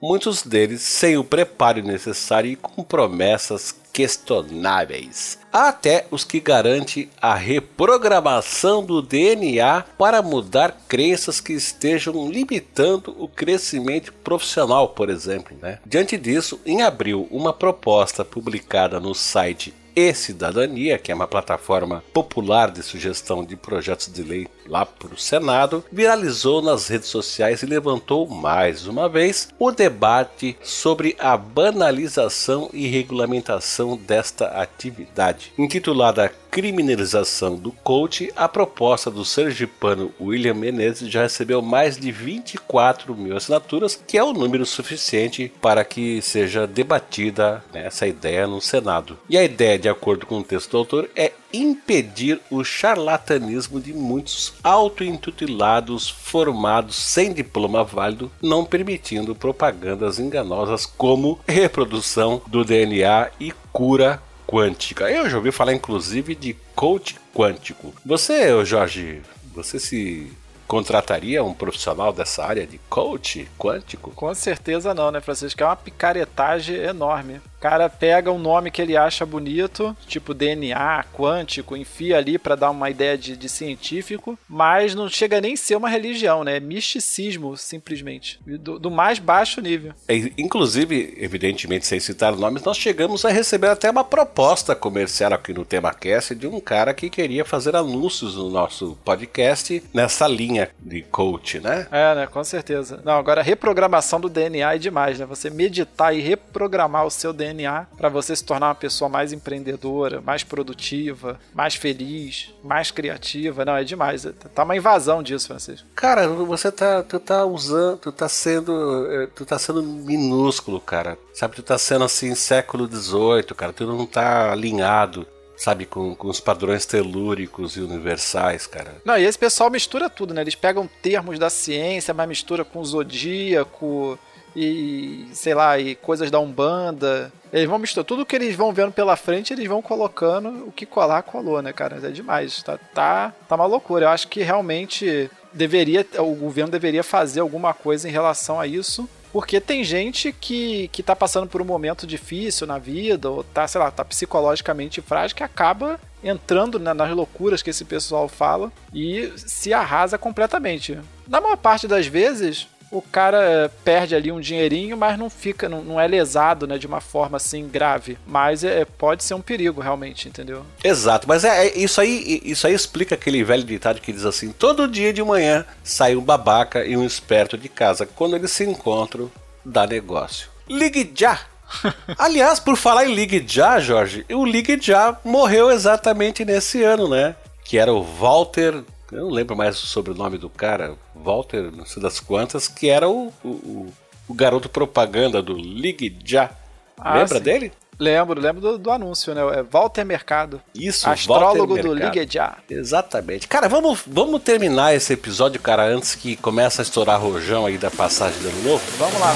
muitos 0.00 0.42
deles 0.42 0.82
sem 0.82 1.16
o 1.16 1.24
preparo 1.24 1.82
necessário 1.82 2.50
e 2.50 2.56
com 2.56 2.82
promessas 2.82 3.74
questionáveis. 3.92 5.38
Há 5.52 5.68
até 5.68 6.06
os 6.10 6.24
que 6.24 6.40
garantem 6.40 7.10
a 7.20 7.34
reprogramação 7.34 8.82
do 8.82 9.02
DNA 9.02 9.84
para 9.98 10.22
mudar 10.22 10.84
crenças 10.88 11.40
que 11.40 11.52
estejam 11.52 12.30
limitando 12.30 13.14
o 13.18 13.28
crescimento 13.28 14.12
profissional, 14.24 14.88
por 14.88 15.10
exemplo. 15.10 15.56
Né? 15.60 15.78
Diante 15.84 16.16
disso, 16.16 16.58
em 16.64 16.82
abril, 16.82 17.28
uma 17.30 17.52
proposta 17.52 18.24
publicada 18.24 18.98
no 18.98 19.14
site 19.14 19.74
e 19.94 20.12
Cidadania, 20.14 20.98
que 20.98 21.12
é 21.12 21.14
uma 21.14 21.26
plataforma 21.26 22.02
popular 22.12 22.70
de 22.70 22.82
sugestão 22.82 23.44
de 23.44 23.56
projetos 23.56 24.12
de 24.12 24.22
lei 24.22 24.48
lá 24.66 24.84
para 24.86 25.14
o 25.14 25.18
Senado, 25.18 25.84
viralizou 25.90 26.62
nas 26.62 26.88
redes 26.88 27.08
sociais 27.08 27.62
e 27.62 27.66
levantou 27.66 28.28
mais 28.28 28.86
uma 28.86 29.08
vez 29.08 29.48
o 29.58 29.70
debate 29.70 30.56
sobre 30.62 31.16
a 31.18 31.36
banalização 31.36 32.70
e 32.72 32.86
regulamentação 32.86 33.96
desta 33.96 34.46
atividade. 34.46 35.52
Intitulada 35.58 36.32
Criminalização 36.52 37.56
do 37.56 37.72
Coach, 37.72 38.30
a 38.36 38.46
proposta 38.46 39.10
do 39.10 39.24
sergipano 39.24 40.12
William 40.20 40.52
Menezes 40.52 41.10
já 41.10 41.22
recebeu 41.22 41.62
mais 41.62 41.96
de 41.96 42.12
24 42.12 43.16
mil 43.16 43.34
assinaturas, 43.34 43.98
que 44.06 44.18
é 44.18 44.22
o 44.22 44.26
um 44.26 44.32
número 44.34 44.66
suficiente 44.66 45.50
para 45.62 45.82
que 45.82 46.20
seja 46.20 46.66
debatida 46.66 47.64
né, 47.72 47.86
essa 47.86 48.06
ideia 48.06 48.46
no 48.46 48.60
Senado. 48.60 49.18
E 49.30 49.38
a 49.38 49.42
ideia, 49.42 49.78
de 49.78 49.88
acordo 49.88 50.26
com 50.26 50.40
o 50.40 50.44
texto 50.44 50.72
do 50.72 50.76
autor, 50.76 51.08
é 51.16 51.32
impedir 51.54 52.38
o 52.50 52.62
charlatanismo 52.62 53.80
de 53.80 53.94
muitos 53.94 54.52
auto-intitulados 54.62 56.10
formados 56.10 56.96
sem 56.96 57.32
diploma 57.32 57.82
válido, 57.82 58.30
não 58.42 58.62
permitindo 58.62 59.34
propagandas 59.34 60.18
enganosas 60.18 60.84
como 60.84 61.40
reprodução 61.48 62.42
do 62.46 62.62
DNA 62.62 63.30
e 63.40 63.54
cura 63.72 64.22
quântica. 64.52 65.10
Eu 65.10 65.30
já 65.30 65.38
ouvi 65.38 65.50
falar 65.50 65.72
inclusive 65.72 66.34
de 66.34 66.54
coach 66.76 67.18
quântico. 67.34 67.94
Você, 68.04 68.62
Jorge, 68.66 69.22
você 69.54 69.80
se 69.80 70.30
contrataria 70.68 71.42
um 71.42 71.54
profissional 71.54 72.12
dessa 72.12 72.44
área 72.44 72.66
de 72.66 72.78
coach 72.90 73.48
quântico? 73.58 74.10
Com 74.10 74.34
certeza 74.34 74.92
não, 74.92 75.10
né, 75.10 75.22
Francisco? 75.22 75.62
É 75.62 75.66
uma 75.66 75.76
picaretagem 75.76 76.76
enorme 76.76 77.40
cara 77.62 77.88
pega 77.88 78.32
um 78.32 78.40
nome 78.40 78.72
que 78.72 78.82
ele 78.82 78.96
acha 78.96 79.24
bonito, 79.24 79.96
tipo 80.08 80.34
DNA, 80.34 81.04
quântico, 81.12 81.76
enfia 81.76 82.18
ali 82.18 82.36
para 82.36 82.56
dar 82.56 82.70
uma 82.70 82.90
ideia 82.90 83.16
de, 83.16 83.36
de, 83.36 83.48
científico, 83.48 84.36
mas 84.48 84.96
não 84.96 85.08
chega 85.08 85.40
nem 85.40 85.54
a 85.54 85.56
ser 85.56 85.76
uma 85.76 85.88
religião, 85.88 86.42
né? 86.42 86.56
É 86.56 86.60
misticismo, 86.60 87.56
simplesmente. 87.56 88.40
Do, 88.44 88.80
do 88.80 88.90
mais 88.90 89.20
baixo 89.20 89.60
nível. 89.60 89.92
É, 90.08 90.16
inclusive, 90.36 91.14
evidentemente, 91.16 91.86
sem 91.86 92.00
citar 92.00 92.34
nomes, 92.34 92.64
nós 92.64 92.76
chegamos 92.76 93.24
a 93.24 93.30
receber 93.30 93.68
até 93.68 93.88
uma 93.88 94.02
proposta 94.02 94.74
comercial 94.74 95.32
aqui 95.32 95.54
no 95.54 95.64
TemaCast 95.64 96.34
de 96.34 96.48
um 96.48 96.58
cara 96.58 96.92
que 96.92 97.08
queria 97.08 97.44
fazer 97.44 97.76
anúncios 97.76 98.34
no 98.34 98.50
nosso 98.50 98.98
podcast 99.04 99.84
nessa 99.94 100.26
linha 100.26 100.70
de 100.80 101.02
coach, 101.02 101.60
né? 101.60 101.86
É, 101.92 102.14
né? 102.16 102.26
Com 102.26 102.42
certeza. 102.42 103.00
Não, 103.04 103.12
agora 103.12 103.40
reprogramação 103.40 104.20
do 104.20 104.28
DNA 104.28 104.74
é 104.74 104.78
demais, 104.78 105.20
né? 105.20 105.26
Você 105.26 105.48
meditar 105.48 106.12
e 106.12 106.20
reprogramar 106.20 107.06
o 107.06 107.10
seu 107.10 107.32
DNA 107.32 107.51
DNA 107.52 107.86
para 107.96 108.08
você 108.08 108.34
se 108.34 108.44
tornar 108.44 108.68
uma 108.68 108.74
pessoa 108.74 109.08
mais 109.08 109.32
empreendedora, 109.32 110.20
mais 110.20 110.42
produtiva, 110.42 111.38
mais 111.54 111.74
feliz, 111.74 112.52
mais 112.62 112.90
criativa. 112.90 113.64
Não, 113.64 113.76
é 113.76 113.84
demais. 113.84 114.26
Tá 114.54 114.64
uma 114.64 114.76
invasão 114.76 115.22
disso, 115.22 115.48
Francisco. 115.48 115.86
Cara, 115.94 116.28
você 116.28 116.72
tá, 116.72 117.02
tu 117.02 117.20
tá 117.20 117.44
usando, 117.44 117.98
tu 117.98 118.12
tá 118.12 118.28
sendo, 118.28 119.06
é, 119.10 119.26
tu 119.26 119.44
tá 119.44 119.58
sendo 119.58 119.82
minúsculo, 119.82 120.80
cara. 120.80 121.18
Sabe, 121.32 121.56
tu 121.56 121.62
tá 121.62 121.78
sendo 121.78 122.04
assim 122.04 122.34
século 122.34 122.86
XVIII, 122.86 123.54
cara. 123.56 123.72
Tu 123.72 123.86
não 123.86 124.06
tá 124.06 124.52
alinhado 124.52 125.26
sabe, 125.54 125.86
com, 125.86 126.12
com 126.16 126.28
os 126.28 126.40
padrões 126.40 126.84
telúricos 126.84 127.76
e 127.76 127.80
universais, 127.80 128.66
cara. 128.66 128.96
Não, 129.04 129.16
e 129.16 129.22
esse 129.22 129.38
pessoal 129.38 129.70
mistura 129.70 130.10
tudo, 130.10 130.34
né? 130.34 130.40
Eles 130.40 130.56
pegam 130.56 130.90
termos 131.00 131.38
da 131.38 131.48
ciência, 131.48 132.12
mas 132.12 132.28
mistura 132.28 132.64
com 132.64 132.84
zodíaco, 132.84 134.18
e 134.54 135.28
sei 135.32 135.54
lá, 135.54 135.78
e 135.78 135.94
coisas 135.94 136.30
da 136.30 136.38
Umbanda. 136.38 137.32
Eles 137.52 137.68
vão 137.68 137.78
misturar 137.78 138.04
tudo 138.04 138.24
que 138.24 138.34
eles 138.34 138.56
vão 138.56 138.72
vendo 138.72 138.92
pela 138.92 139.14
frente, 139.14 139.52
eles 139.52 139.68
vão 139.68 139.82
colocando 139.82 140.66
o 140.66 140.72
que 140.72 140.86
colar, 140.86 141.22
colou, 141.22 141.60
né, 141.60 141.72
cara? 141.72 142.00
É 142.02 142.10
demais. 142.10 142.62
Tá, 142.62 142.78
tá, 142.94 143.32
tá 143.48 143.54
uma 143.54 143.66
loucura. 143.66 144.06
Eu 144.06 144.10
acho 144.10 144.28
que 144.28 144.42
realmente 144.42 145.30
deveria, 145.52 146.06
o 146.18 146.34
governo 146.34 146.70
deveria 146.70 147.04
fazer 147.04 147.40
alguma 147.40 147.74
coisa 147.74 148.08
em 148.08 148.12
relação 148.12 148.58
a 148.58 148.66
isso. 148.66 149.08
Porque 149.32 149.60
tem 149.60 149.82
gente 149.82 150.30
que, 150.30 150.88
que 150.88 151.02
tá 151.02 151.16
passando 151.16 151.46
por 151.46 151.62
um 151.62 151.64
momento 151.64 152.06
difícil 152.06 152.66
na 152.66 152.78
vida, 152.78 153.30
ou 153.30 153.42
tá, 153.42 153.66
sei 153.66 153.80
lá, 153.80 153.90
tá 153.90 154.04
psicologicamente 154.04 155.00
frágil, 155.00 155.34
que 155.34 155.42
acaba 155.42 155.98
entrando 156.22 156.78
nas 156.78 157.10
loucuras 157.10 157.62
que 157.62 157.70
esse 157.70 157.84
pessoal 157.84 158.28
fala 158.28 158.70
e 158.94 159.32
se 159.36 159.72
arrasa 159.72 160.18
completamente. 160.18 160.98
Na 161.26 161.40
maior 161.40 161.56
parte 161.56 161.88
das 161.88 162.06
vezes, 162.06 162.68
o 162.92 163.00
cara 163.00 163.72
perde 163.82 164.14
ali 164.14 164.30
um 164.30 164.38
dinheirinho, 164.38 164.96
mas 164.98 165.18
não 165.18 165.30
fica, 165.30 165.66
não, 165.66 165.82
não 165.82 165.98
é 165.98 166.06
lesado, 166.06 166.66
né, 166.66 166.76
de 166.76 166.86
uma 166.86 167.00
forma 167.00 167.38
assim 167.38 167.66
grave. 167.66 168.18
Mas 168.26 168.62
é, 168.62 168.84
pode 168.84 169.24
ser 169.24 169.32
um 169.32 169.40
perigo 169.40 169.80
realmente, 169.80 170.28
entendeu? 170.28 170.62
Exato, 170.84 171.26
mas 171.26 171.42
é, 171.42 171.66
é, 171.66 171.78
isso 171.78 172.00
aí, 172.02 172.42
isso 172.44 172.66
aí 172.66 172.74
explica 172.74 173.14
aquele 173.14 173.42
velho 173.42 173.64
ditado 173.64 174.00
que 174.00 174.12
diz 174.12 174.26
assim: 174.26 174.52
todo 174.52 174.86
dia 174.86 175.12
de 175.12 175.22
manhã 175.22 175.64
sai 175.82 176.14
um 176.14 176.20
babaca 176.20 176.84
e 176.84 176.94
um 176.94 177.04
esperto 177.04 177.56
de 177.56 177.68
casa. 177.68 178.04
Quando 178.04 178.36
eles 178.36 178.52
se 178.52 178.64
encontram, 178.64 179.30
dá 179.64 179.86
negócio. 179.86 180.50
Ligue 180.68 181.10
já! 181.14 181.40
Aliás, 182.18 182.60
por 182.60 182.76
falar 182.76 183.06
em 183.06 183.14
Ligue 183.14 183.42
Já, 183.46 183.80
Jorge, 183.80 184.26
o 184.30 184.44
Ligue 184.44 184.78
Já 184.80 185.18
morreu 185.24 185.70
exatamente 185.70 186.44
nesse 186.44 186.82
ano, 186.82 187.08
né? 187.08 187.34
Que 187.64 187.78
era 187.78 187.92
o 187.92 188.02
Walter 188.02 188.82
eu 189.12 189.24
não 189.24 189.30
lembro 189.30 189.56
mais 189.56 189.82
o 189.82 189.86
sobrenome 189.86 190.38
do 190.38 190.48
cara, 190.48 190.94
Walter, 191.14 191.70
não 191.70 191.84
sei 191.84 192.02
das 192.02 192.18
quantas, 192.18 192.66
que 192.66 192.88
era 192.88 193.08
o, 193.08 193.32
o, 193.44 193.86
o 194.28 194.34
garoto 194.34 194.68
propaganda 194.68 195.42
do 195.42 195.54
Ligue 195.54 196.16
Já. 196.24 196.50
Ah, 196.98 197.18
Lembra 197.18 197.38
sim. 197.38 197.44
dele? 197.44 197.72
Lembro, 197.98 198.40
lembro 198.40 198.60
do, 198.60 198.78
do 198.78 198.90
anúncio, 198.90 199.34
né? 199.34 199.42
É 199.58 199.62
Walter 199.62 200.04
Mercado. 200.04 200.60
Isso, 200.74 201.08
Astrólogo 201.08 201.74
Walter 201.74 201.82
do 201.82 201.94
Mercado. 201.94 202.14
Ligue 202.14 202.32
Já. 202.32 202.56
Exatamente. 202.68 203.46
Cara, 203.46 203.68
vamos, 203.68 204.00
vamos 204.06 204.42
terminar 204.42 204.94
esse 204.94 205.12
episódio, 205.12 205.60
cara, 205.60 205.84
antes 205.84 206.14
que 206.14 206.34
comece 206.34 206.80
a 206.80 206.82
estourar 206.82 207.20
rojão 207.20 207.66
aí 207.66 207.78
da 207.78 207.90
passagem 207.90 208.40
do 208.40 208.48
ano 208.48 208.62
novo. 208.62 208.84
Vamos 208.98 209.20
lá. 209.20 209.32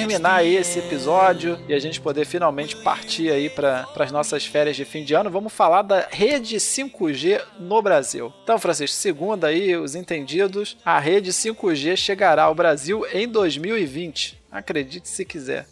Terminar 0.00 0.36
aí 0.36 0.56
esse 0.56 0.78
episódio 0.78 1.58
e 1.66 1.72
a 1.72 1.78
gente 1.78 2.02
poder 2.02 2.26
finalmente 2.26 2.76
partir 2.76 3.30
aí 3.30 3.48
para 3.48 3.86
as 3.98 4.12
nossas 4.12 4.44
férias 4.44 4.76
de 4.76 4.84
fim 4.84 5.02
de 5.02 5.14
ano, 5.14 5.30
vamos 5.30 5.52
falar 5.52 5.80
da 5.80 6.06
rede 6.10 6.56
5G 6.56 7.40
no 7.58 7.80
Brasil. 7.80 8.30
Então, 8.42 8.58
Francisco, 8.58 8.94
segundo 8.94 9.44
aí 9.44 9.74
os 9.74 9.94
entendidos, 9.94 10.76
a 10.84 10.98
rede 10.98 11.32
5G 11.32 11.96
chegará 11.96 12.42
ao 12.42 12.54
Brasil 12.54 13.06
em 13.10 13.26
2020. 13.26 14.38
Acredite 14.52 15.08
se 15.08 15.24
quiser. 15.24 15.66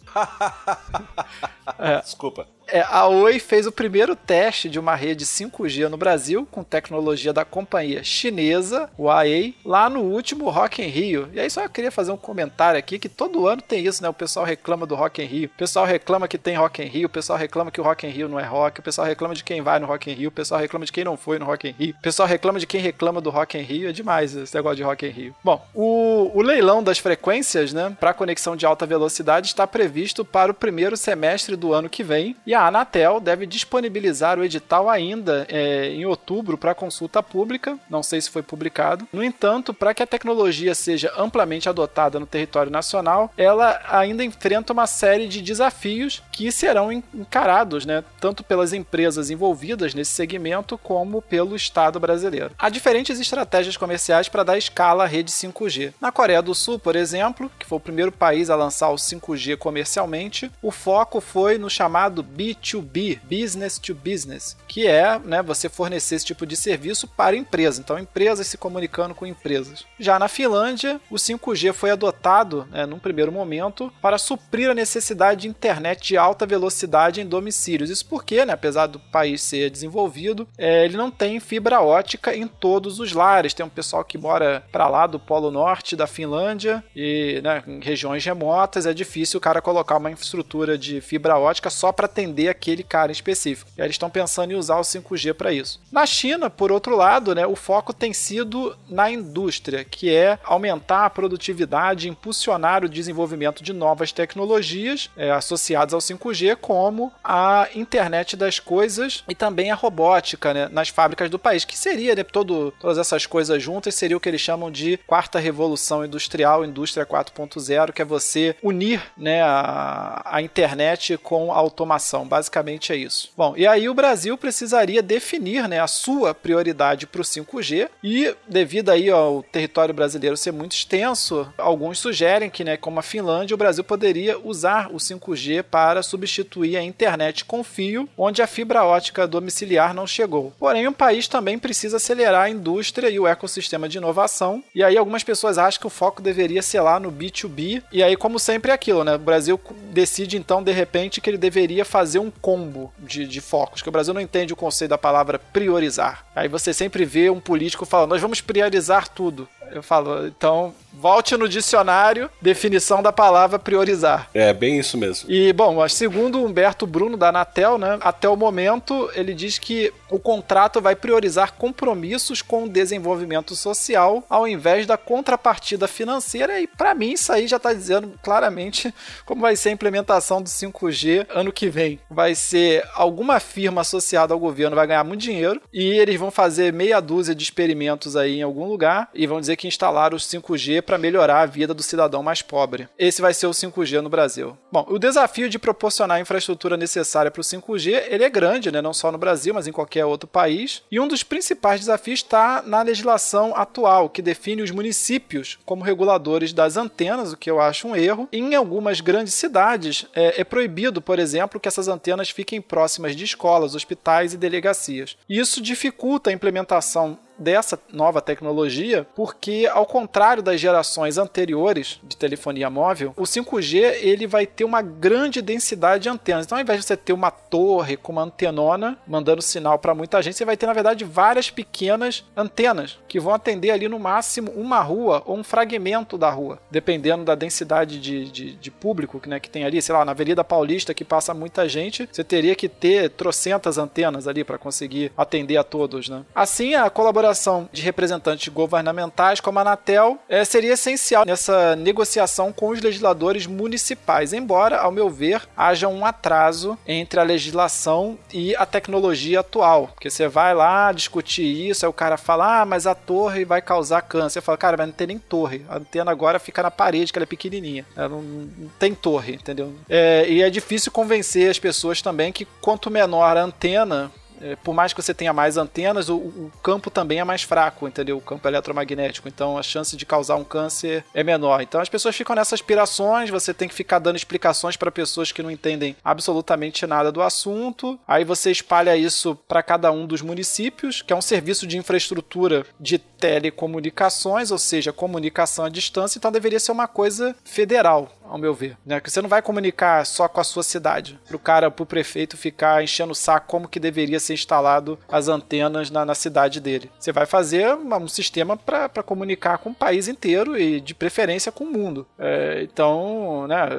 É. 1.79 1.99
Desculpa. 1.99 2.47
É, 2.67 2.81
a 2.81 3.07
Oi 3.07 3.39
fez 3.39 3.67
o 3.67 3.71
primeiro 3.71 4.15
teste 4.15 4.69
de 4.69 4.79
uma 4.79 4.95
rede 4.95 5.25
5G 5.25 5.87
no 5.87 5.97
Brasil 5.97 6.47
com 6.49 6.63
tecnologia 6.63 7.31
da 7.31 7.45
companhia 7.45 8.03
chinesa 8.03 8.89
Huawei 8.97 9.55
lá 9.63 9.89
no 9.89 10.01
último 10.01 10.49
Rock 10.49 10.81
in 10.81 10.87
Rio. 10.87 11.29
E 11.33 11.39
aí 11.39 11.49
só 11.49 11.61
eu 11.61 11.69
queria 11.69 11.91
fazer 11.91 12.11
um 12.11 12.17
comentário 12.17 12.79
aqui 12.79 12.97
que 12.97 13.09
todo 13.09 13.47
ano 13.47 13.61
tem 13.61 13.85
isso, 13.85 14.01
né? 14.01 14.09
O 14.09 14.13
pessoal 14.13 14.45
reclama 14.45 14.85
do 14.85 14.95
Rock 14.95 15.21
in 15.21 15.25
Rio, 15.25 15.45
o 15.53 15.57
pessoal 15.57 15.85
reclama 15.85 16.27
que 16.27 16.37
tem 16.37 16.55
Rock 16.55 16.81
in 16.81 16.87
Rio, 16.87 17.05
o 17.05 17.09
pessoal 17.09 17.37
reclama 17.37 17.69
que 17.69 17.79
o 17.79 17.83
Rock 17.83 18.07
in 18.07 18.09
Rio 18.09 18.29
não 18.29 18.39
é 18.39 18.45
rock, 18.45 18.79
o 18.79 18.83
pessoal 18.83 19.07
reclama 19.07 19.35
de 19.35 19.43
quem 19.43 19.61
vai 19.61 19.79
no 19.79 19.85
Rock 19.85 20.09
in 20.09 20.13
Rio, 20.13 20.29
o 20.29 20.31
pessoal 20.31 20.59
reclama 20.59 20.85
de 20.85 20.91
quem 20.91 21.03
não 21.03 21.17
foi 21.17 21.37
no 21.37 21.45
Rock 21.45 21.67
in 21.67 21.71
Rio, 21.71 21.95
o 21.97 22.01
pessoal 22.01 22.27
reclama 22.27 22.59
de 22.59 22.65
quem 22.65 22.81
reclama 22.81 23.21
do 23.21 23.29
Rock 23.29 23.57
in 23.57 23.61
Rio. 23.61 23.89
É 23.89 23.91
demais 23.91 24.35
esse 24.35 24.55
negócio 24.55 24.77
de 24.77 24.83
Rock 24.83 25.05
in 25.05 25.09
Rio. 25.09 25.35
Bom, 25.43 25.63
o, 25.73 26.31
o 26.33 26.41
leilão 26.41 26.81
das 26.81 26.97
frequências, 26.97 27.73
né, 27.73 27.95
para 27.99 28.13
conexão 28.13 28.55
de 28.55 28.65
alta 28.65 28.85
velocidade 28.85 29.47
está 29.47 29.67
previsto 29.67 30.04
para 30.25 30.51
o 30.51 30.55
primeiro 30.55 30.95
semestre 30.97 31.55
do 31.55 31.73
ano 31.73 31.89
que 31.89 32.03
vem 32.03 32.35
e 32.45 32.53
a 32.53 32.67
Anatel 32.67 33.19
deve 33.19 33.45
disponibilizar 33.45 34.37
o 34.37 34.43
edital 34.43 34.89
ainda 34.89 35.45
é, 35.49 35.89
em 35.89 36.05
outubro 36.05 36.57
para 36.57 36.75
consulta 36.75 37.23
pública. 37.23 37.77
Não 37.89 38.03
sei 38.03 38.21
se 38.21 38.29
foi 38.29 38.43
publicado. 38.43 39.07
No 39.11 39.23
entanto, 39.23 39.73
para 39.73 39.93
que 39.93 40.03
a 40.03 40.07
tecnologia 40.07 40.75
seja 40.75 41.11
amplamente 41.17 41.67
adotada 41.69 42.19
no 42.19 42.25
território 42.25 42.71
nacional, 42.71 43.31
ela 43.37 43.81
ainda 43.89 44.23
enfrenta 44.23 44.73
uma 44.73 44.87
série 44.87 45.27
de 45.27 45.41
desafios 45.41 46.21
que 46.31 46.51
serão 46.51 46.91
encarados, 46.91 47.85
né, 47.85 48.03
tanto 48.19 48.43
pelas 48.43 48.73
empresas 48.73 49.29
envolvidas 49.29 49.93
nesse 49.93 50.11
segmento 50.11 50.77
como 50.77 51.21
pelo 51.21 51.55
Estado 51.55 51.99
brasileiro. 51.99 52.51
Há 52.57 52.69
diferentes 52.69 53.19
estratégias 53.19 53.77
comerciais 53.77 54.29
para 54.29 54.43
dar 54.43 54.57
escala 54.57 55.03
à 55.03 55.07
rede 55.07 55.31
5G. 55.31 55.93
Na 55.99 56.11
Coreia 56.11 56.41
do 56.41 56.53
Sul, 56.53 56.77
por 56.77 56.95
exemplo, 56.95 57.51
que 57.57 57.65
foi 57.65 57.77
o 57.77 57.81
primeiro 57.81 58.11
país 58.11 58.49
a 58.49 58.55
lançar 58.55 58.89
o 58.89 58.95
5G 58.95 59.57
comercialmente, 59.95 60.51
o 60.61 60.71
foco 60.71 61.21
foi 61.21 61.57
no 61.57 61.69
chamado 61.69 62.23
B2B, 62.23 63.19
Business 63.23 63.79
to 63.79 63.95
Business, 63.95 64.57
que 64.67 64.85
é 64.87 65.17
né, 65.19 65.41
você 65.41 65.69
fornecer 65.69 66.15
esse 66.15 66.25
tipo 66.25 66.45
de 66.45 66.55
serviço 66.55 67.07
para 67.07 67.35
empresas. 67.35 67.79
Então, 67.79 67.97
empresas 67.97 68.47
se 68.47 68.57
comunicando 68.57 69.15
com 69.15 69.25
empresas. 69.25 69.85
Já 69.99 70.19
na 70.19 70.27
Finlândia, 70.27 70.99
o 71.09 71.15
5G 71.15 71.73
foi 71.73 71.91
adotado, 71.91 72.67
né, 72.71 72.85
num 72.85 72.99
primeiro 72.99 73.31
momento, 73.31 73.91
para 74.01 74.17
suprir 74.17 74.69
a 74.69 74.73
necessidade 74.73 75.41
de 75.41 75.47
internet 75.47 76.07
de 76.07 76.17
alta 76.17 76.45
velocidade 76.45 77.21
em 77.21 77.25
domicílios. 77.25 77.89
Isso 77.89 78.05
porque, 78.05 78.45
né, 78.45 78.53
apesar 78.53 78.87
do 78.87 78.99
país 78.99 79.41
ser 79.41 79.69
desenvolvido, 79.69 80.47
é, 80.57 80.85
ele 80.85 80.97
não 80.97 81.09
tem 81.09 81.39
fibra 81.39 81.81
ótica 81.81 82.35
em 82.35 82.47
todos 82.47 82.99
os 82.99 83.13
lares. 83.13 83.53
Tem 83.53 83.65
um 83.65 83.69
pessoal 83.69 84.03
que 84.03 84.17
mora 84.17 84.63
para 84.71 84.87
lá 84.87 85.07
do 85.07 85.19
Polo 85.19 85.51
Norte 85.51 85.95
da 85.95 86.07
Finlândia 86.07 86.83
e 86.95 87.39
né, 87.43 87.63
em 87.67 87.79
regiões 87.79 88.25
remotas 88.25 88.85
é 88.85 88.93
difícil 88.93 89.37
o 89.37 89.41
cara 89.41 89.61
colocar 89.61 89.84
uma 89.97 90.11
infraestrutura 90.11 90.77
de 90.77 91.01
fibra 91.01 91.37
ótica 91.37 91.69
só 91.69 91.91
para 91.91 92.05
atender 92.05 92.49
aquele 92.49 92.83
cara 92.83 93.11
específico. 93.11 93.69
E 93.77 93.81
aí 93.81 93.85
eles 93.85 93.95
estão 93.95 94.09
pensando 94.09 94.51
em 94.51 94.55
usar 94.55 94.77
o 94.77 94.81
5G 94.81 95.33
para 95.33 95.53
isso. 95.53 95.79
Na 95.91 96.05
China, 96.05 96.49
por 96.49 96.71
outro 96.71 96.95
lado, 96.95 97.35
né, 97.35 97.45
o 97.45 97.55
foco 97.55 97.93
tem 97.93 98.13
sido 98.13 98.75
na 98.89 99.09
indústria, 99.11 99.83
que 99.83 100.13
é 100.13 100.39
aumentar 100.43 101.05
a 101.05 101.09
produtividade, 101.09 102.09
impulsionar 102.09 102.83
o 102.83 102.89
desenvolvimento 102.89 103.63
de 103.63 103.73
novas 103.73 104.11
tecnologias 104.11 105.09
é, 105.15 105.31
associadas 105.31 105.93
ao 105.93 105.99
5G, 105.99 106.55
como 106.55 107.11
a 107.23 107.67
internet 107.75 108.35
das 108.35 108.59
coisas 108.59 109.23
e 109.27 109.35
também 109.35 109.71
a 109.71 109.75
robótica 109.75 110.53
né, 110.53 110.69
nas 110.71 110.89
fábricas 110.89 111.29
do 111.29 111.39
país, 111.39 111.65
que 111.65 111.77
seria 111.77 112.15
né, 112.15 112.23
todo, 112.23 112.73
todas 112.79 112.97
essas 112.97 113.25
coisas 113.25 113.61
juntas, 113.61 113.95
seria 113.95 114.17
o 114.17 114.19
que 114.19 114.29
eles 114.29 114.41
chamam 114.41 114.71
de 114.71 114.97
quarta 115.05 115.39
revolução 115.39 116.05
industrial, 116.05 116.65
indústria 116.65 117.05
4.0, 117.05 117.91
que 117.91 118.01
é 118.01 118.05
você 118.05 118.55
unir 118.63 119.01
né, 119.17 119.41
a, 119.65 120.41
internet 120.41 121.17
com 121.17 121.51
automação. 121.51 122.27
Basicamente 122.27 122.93
é 122.93 122.95
isso. 122.95 123.31
Bom, 123.35 123.53
e 123.57 123.65
aí 123.65 123.89
o 123.89 123.93
Brasil 123.93 124.37
precisaria 124.37 125.01
definir 125.01 125.67
né, 125.67 125.79
a 125.79 125.87
sua 125.87 126.33
prioridade 126.33 127.07
para 127.07 127.21
o 127.21 127.23
5G 127.23 127.89
e 128.03 128.35
devido 128.47 128.89
aí 128.89 129.09
ao 129.09 129.43
território 129.43 129.93
brasileiro 129.93 130.37
ser 130.37 130.51
muito 130.51 130.73
extenso, 130.73 131.47
alguns 131.57 131.99
sugerem 131.99 132.49
que, 132.49 132.63
né, 132.63 132.77
como 132.77 132.99
a 132.99 133.03
Finlândia, 133.03 133.55
o 133.55 133.57
Brasil 133.57 133.83
poderia 133.83 134.37
usar 134.39 134.89
o 134.91 134.97
5G 134.97 135.63
para 135.63 136.03
substituir 136.03 136.77
a 136.77 136.83
internet 136.83 137.45
com 137.45 137.63
fio, 137.63 138.07
onde 138.17 138.41
a 138.41 138.47
fibra 138.47 138.83
ótica 138.83 139.27
domiciliar 139.27 139.93
não 139.93 140.05
chegou. 140.05 140.53
Porém, 140.59 140.87
o 140.87 140.93
país 140.93 141.27
também 141.27 141.57
precisa 141.57 141.97
acelerar 141.97 142.43
a 142.43 142.49
indústria 142.49 143.09
e 143.09 143.19
o 143.19 143.27
ecossistema 143.27 143.89
de 143.89 143.97
inovação. 143.97 144.63
E 144.73 144.83
aí 144.83 144.97
algumas 144.97 145.23
pessoas 145.23 145.57
acham 145.57 145.81
que 145.81 145.87
o 145.87 145.89
foco 145.89 146.21
deveria 146.21 146.61
ser 146.61 146.81
lá 146.81 146.99
no 146.99 147.11
B2B. 147.11 147.83
E 147.91 148.03
aí, 148.03 148.15
como 148.15 148.39
sempre, 148.39 148.71
é 148.71 148.73
aquilo, 148.73 149.03
né? 149.03 149.15
O 149.15 149.19
Brasil 149.19 149.54
decide 149.91 150.37
então 150.37 150.63
de 150.63 150.71
repente 150.71 151.21
que 151.21 151.29
ele 151.29 151.37
deveria 151.37 151.85
fazer 151.85 152.19
um 152.19 152.31
combo 152.31 152.93
de, 152.99 153.27
de 153.27 153.41
focos, 153.41 153.81
que 153.81 153.89
o 153.89 153.91
Brasil 153.91 154.13
não 154.13 154.21
entende 154.21 154.53
o 154.53 154.55
conceito 154.55 154.91
da 154.91 154.97
palavra 154.97 155.39
priorizar. 155.39 156.25
Aí 156.35 156.47
você 156.47 156.73
sempre 156.73 157.05
vê 157.05 157.29
um 157.29 157.39
político 157.39 157.85
falando, 157.85 158.11
nós 158.11 158.21
vamos 158.21 158.41
priorizar 158.41 159.07
tudo. 159.07 159.47
Eu 159.71 159.83
falo, 159.83 160.27
então 160.27 160.73
volte 160.93 161.35
no 161.35 161.47
dicionário, 161.47 162.29
definição 162.41 163.03
da 163.03 163.11
palavra 163.11 163.59
priorizar. 163.59 164.29
É, 164.33 164.53
bem 164.53 164.79
isso 164.79 164.97
mesmo. 164.97 165.29
E, 165.29 165.51
bom, 165.53 165.87
segundo 165.89 166.43
Humberto 166.43 166.87
Bruno 166.87 167.17
da 167.17 167.29
Anatel, 167.29 167.77
né, 167.77 167.97
até 168.01 168.29
o 168.29 168.35
momento 168.35 169.09
ele 169.13 169.33
diz 169.33 169.59
que 169.59 169.93
o 170.09 170.19
contrato 170.19 170.79
vai 170.79 170.95
priorizar 170.95 171.53
compromissos 171.53 172.41
com 172.41 172.63
o 172.63 172.69
desenvolvimento 172.69 173.55
social 173.55 174.23
ao 174.29 174.47
invés 174.47 174.85
da 174.85 174.97
contrapartida 174.97 175.87
financeira. 175.87 176.59
E, 176.59 176.67
para 176.67 176.95
mim, 176.95 177.11
isso 177.11 177.31
aí 177.31 177.47
já 177.47 177.57
está 177.57 177.73
dizendo 177.73 178.13
claramente 178.23 178.93
como 179.25 179.41
vai 179.41 179.55
ser 179.55 179.69
a 179.69 179.73
implementação 179.73 180.41
do 180.41 180.49
5G 180.49 181.27
ano 181.29 181.51
que 181.51 181.69
vem. 181.69 181.99
Vai 182.09 182.35
ser 182.35 182.83
alguma 182.93 183.39
firma 183.39 183.81
associada 183.81 184.33
ao 184.33 184.39
governo 184.39 184.75
vai 184.75 184.87
ganhar 184.87 185.03
muito 185.03 185.21
dinheiro 185.21 185.61
e 185.73 185.93
eles 185.93 186.19
vão 186.19 186.31
fazer 186.31 186.71
meia 186.71 186.99
dúzia 186.99 187.35
de 187.35 187.43
experimentos 187.43 188.15
aí 188.15 188.39
em 188.39 188.43
algum 188.43 188.67
lugar 188.67 189.09
e 189.13 189.27
vão 189.27 189.39
dizer 189.39 189.54
que 189.55 189.67
instalaram 189.67 190.17
o 190.17 190.19
5G 190.19 190.81
para 190.81 190.97
melhorar 190.97 191.41
a 191.41 191.45
vida 191.45 191.73
do 191.73 191.83
cidadão 191.83 192.23
mais 192.23 192.41
pobre. 192.41 192.87
Esse 192.97 193.21
vai 193.21 193.33
ser 193.33 193.47
o 193.47 193.51
5G 193.51 194.01
no 194.01 194.09
Brasil. 194.09 194.57
Bom, 194.71 194.85
o 194.89 194.99
desafio 194.99 195.49
de 195.49 195.59
proporcionar 195.59 196.17
a 196.17 196.21
infraestrutura 196.21 196.77
necessária 196.77 197.31
para 197.31 197.41
o 197.41 197.43
5G 197.43 198.05
ele 198.07 198.23
é 198.23 198.29
grande, 198.29 198.71
né? 198.71 198.81
não 198.81 198.93
só 198.93 199.11
no 199.11 199.17
Brasil, 199.17 199.53
mas 199.53 199.67
em 199.67 199.71
qualquer 199.71 200.05
outro 200.05 200.27
país. 200.27 200.83
E 200.91 200.99
um 200.99 201.07
dos 201.07 201.23
principais 201.23 201.79
desafios 201.79 202.19
está 202.19 202.61
na 202.65 202.81
legislação 202.81 203.55
atual, 203.55 204.09
que 204.09 204.21
define 204.21 204.61
os 204.61 204.71
municípios 204.71 205.57
como 205.65 205.83
reguladores 205.83 206.53
das 206.53 206.77
antenas, 206.77 207.33
o 207.33 207.37
que 207.37 207.49
eu 207.49 207.59
acho 207.59 207.87
um 207.87 207.95
erro. 207.95 208.27
Em 208.31 208.55
algumas 208.55 209.01
grandes 209.01 209.33
cidades 209.33 210.05
é, 210.13 210.41
é 210.41 210.43
proibido, 210.43 211.01
por 211.01 211.19
exemplo, 211.19 211.59
que 211.59 211.67
essas 211.67 211.87
antenas 211.87 212.29
fiquem 212.29 212.61
próximas 212.61 213.15
de 213.15 213.23
escolas, 213.23 213.75
hospitais 213.75 214.33
e 214.33 214.37
delegacias. 214.37 215.17
Isso 215.29 215.61
dificulta 215.61 216.29
a 216.29 216.33
implementação 216.33 217.17
dessa 217.37 217.79
nova 217.91 218.21
tecnologia, 218.21 219.05
porque 219.15 219.69
ao 219.71 219.85
contrário 219.85 220.41
das 220.41 220.59
gerações 220.59 221.17
anteriores 221.17 221.99
de 222.03 222.15
telefonia 222.17 222.69
móvel, 222.69 223.13
o 223.17 223.23
5G 223.23 223.97
ele 224.01 224.27
vai 224.27 224.45
ter 224.45 224.63
uma 224.63 224.81
grande 224.81 225.41
densidade 225.41 226.03
de 226.03 226.09
antenas. 226.09 226.45
Então, 226.45 226.57
ao 226.57 226.61
invés 226.61 226.79
de 226.79 226.85
você 226.85 226.97
ter 226.97 227.13
uma 227.13 227.31
torre 227.31 227.97
com 227.97 228.11
uma 228.11 228.23
antenona 228.23 228.97
mandando 229.07 229.41
sinal 229.41 229.77
para 229.79 229.95
muita 229.95 230.21
gente, 230.21 230.37
você 230.37 230.45
vai 230.45 230.57
ter 230.57 230.65
na 230.65 230.73
verdade 230.73 231.03
várias 231.03 231.49
pequenas 231.49 232.23
antenas 232.35 232.97
que 233.07 233.19
vão 233.19 233.33
atender 233.33 233.71
ali 233.71 233.87
no 233.87 233.99
máximo 233.99 234.51
uma 234.51 234.81
rua 234.81 235.21
ou 235.25 235.37
um 235.37 235.43
fragmento 235.43 236.17
da 236.17 236.29
rua, 236.29 236.59
dependendo 236.69 237.23
da 237.23 237.35
densidade 237.35 237.99
de, 237.99 238.29
de, 238.31 238.55
de 238.55 238.71
público 238.71 239.21
né, 239.27 239.39
que 239.39 239.49
tem 239.49 239.65
ali. 239.65 239.81
Sei 239.81 239.93
lá, 239.93 240.05
na 240.05 240.11
Avenida 240.11 240.43
Paulista 240.43 240.93
que 240.93 241.03
passa 241.03 241.33
muita 241.33 241.67
gente, 241.67 242.07
você 242.11 242.23
teria 242.23 242.55
que 242.55 242.69
ter 242.69 243.09
trocentas 243.11 243.77
antenas 243.77 244.27
ali 244.27 244.43
para 244.43 244.57
conseguir 244.57 245.11
atender 245.17 245.57
a 245.57 245.63
todos. 245.63 246.09
Né? 246.09 246.23
Assim, 246.33 246.75
a 246.75 246.89
colaboração 246.89 247.24
colaboração 247.25 247.67
de 247.71 247.81
representantes 247.81 248.47
governamentais 248.49 249.39
como 249.39 249.57
a 249.57 249.61
Anatel 249.61 250.19
é, 250.29 250.45
seria 250.45 250.73
essencial 250.73 251.25
nessa 251.25 251.75
negociação 251.75 252.51
com 252.51 252.69
os 252.69 252.81
legisladores 252.81 253.47
municipais, 253.47 254.33
embora, 254.33 254.77
ao 254.77 254.91
meu 254.91 255.09
ver, 255.09 255.41
haja 255.57 255.87
um 255.87 256.05
atraso 256.05 256.77
entre 256.87 257.19
a 257.19 257.23
legislação 257.23 258.17
e 258.31 258.55
a 258.55 258.65
tecnologia 258.65 259.39
atual. 259.39 259.87
Porque 259.87 260.09
você 260.09 260.27
vai 260.27 260.53
lá 260.53 260.91
discutir 260.91 261.69
isso, 261.69 261.85
aí 261.85 261.89
o 261.89 261.93
cara 261.93 262.17
fala, 262.17 262.61
ah, 262.61 262.65
mas 262.65 262.85
a 262.85 262.93
torre 262.93 263.43
vai 263.43 263.61
causar 263.61 264.01
câncer. 264.01 264.35
Você 264.35 264.41
fala, 264.41 264.57
cara, 264.57 264.77
mas 264.77 264.87
não 264.87 264.93
tem 264.93 265.07
nem 265.07 265.19
torre. 265.19 265.65
A 265.67 265.77
antena 265.77 266.11
agora 266.11 266.39
fica 266.39 266.61
na 266.61 266.71
parede, 266.71 267.11
que 267.11 267.17
ela 267.17 267.23
é 267.23 267.27
pequenininha. 267.27 267.85
Ela 267.95 268.09
não, 268.09 268.21
não 268.21 268.69
tem 268.77 268.93
torre, 268.93 269.33
entendeu? 269.33 269.73
É, 269.89 270.25
e 270.27 270.41
é 270.41 270.49
difícil 270.49 270.91
convencer 270.91 271.49
as 271.49 271.59
pessoas 271.59 272.01
também 272.01 272.31
que 272.31 272.45
quanto 272.61 272.91
menor 272.91 273.37
a 273.37 273.41
antena, 273.41 274.11
é, 274.45 274.55
por 274.55 274.75
mais 274.75 274.93
que 274.93 275.01
você 275.01 275.11
tenha 275.11 275.33
mais 275.33 275.57
antenas, 275.57 276.07
o, 276.07 276.17
o, 276.17 276.51
campo 276.61 276.91
também 276.91 277.19
é 277.19 277.23
mais 277.23 277.41
fraco, 277.41 277.87
entendeu? 277.87 278.17
O 278.17 278.21
campo 278.21 278.47
eletromagnético. 278.47 279.27
Então 279.27 279.57
a 279.57 279.63
chance 279.63 279.97
de 279.97 280.05
causar 280.05 280.35
um 280.35 280.43
câncer 280.43 281.03
é 281.15 281.23
menor. 281.23 281.61
Então 281.61 281.81
as 281.81 281.89
pessoas 281.89 282.15
ficam 282.15 282.35
nessas 282.35 282.53
aspirações, 282.53 283.31
você 283.31 283.53
tem 283.55 283.67
que 283.67 283.73
ficar 283.73 283.97
dando 283.97 284.17
explicações 284.17 284.77
para 284.77 284.91
pessoas 284.91 285.31
que 285.31 285.41
não 285.41 285.49
entendem 285.49 285.95
absolutamente 286.03 286.85
nada 286.85 287.11
do 287.11 287.23
assunto. 287.23 287.99
Aí 288.07 288.23
você 288.23 288.51
espalha 288.51 288.95
isso 288.95 289.35
para 289.47 289.63
cada 289.63 289.91
um 289.91 290.05
dos 290.05 290.21
municípios, 290.21 291.01
que 291.01 291.11
é 291.11 291.15
um 291.15 291.21
serviço 291.21 291.65
de 291.65 291.77
infraestrutura 291.79 292.67
de 292.79 292.99
telecomunicações, 292.99 294.51
ou 294.51 294.59
seja, 294.59 294.93
comunicação 294.93 295.65
à 295.65 295.69
distância, 295.69 296.19
então 296.19 296.31
deveria 296.31 296.59
ser 296.59 296.71
uma 296.71 296.87
coisa 296.87 297.35
federal 297.43 298.11
ao 298.29 298.37
meu 298.37 298.53
ver. 298.53 298.77
Né? 298.85 298.99
Que 298.99 299.09
você 299.09 299.21
não 299.21 299.29
vai 299.29 299.41
comunicar 299.41 300.05
só 300.05 300.27
com 300.27 300.39
a 300.39 300.43
sua 300.43 300.63
cidade. 300.63 301.19
Pro 301.27 301.39
cara, 301.39 301.71
pro 301.71 301.85
prefeito 301.85 302.37
ficar 302.37 302.83
enchendo 302.83 303.11
o 303.11 303.15
saco 303.15 303.47
como 303.47 303.67
que 303.67 303.79
deveria 303.79 304.19
ser 304.19 304.33
instalado 304.33 304.97
as 305.07 305.27
antenas 305.27 305.89
na, 305.89 306.05
na 306.05 306.15
cidade 306.15 306.59
dele. 306.59 306.89
Você 306.99 307.11
vai 307.11 307.25
fazer 307.25 307.73
um 307.75 308.07
sistema 308.07 308.57
para 308.57 309.03
comunicar 309.03 309.57
com 309.57 309.69
o 309.69 309.75
país 309.75 310.07
inteiro 310.07 310.57
e 310.57 310.79
de 310.79 310.93
preferência 310.93 311.51
com 311.51 311.65
o 311.65 311.71
mundo. 311.71 312.07
É, 312.17 312.61
então, 312.63 313.47
né? 313.47 313.69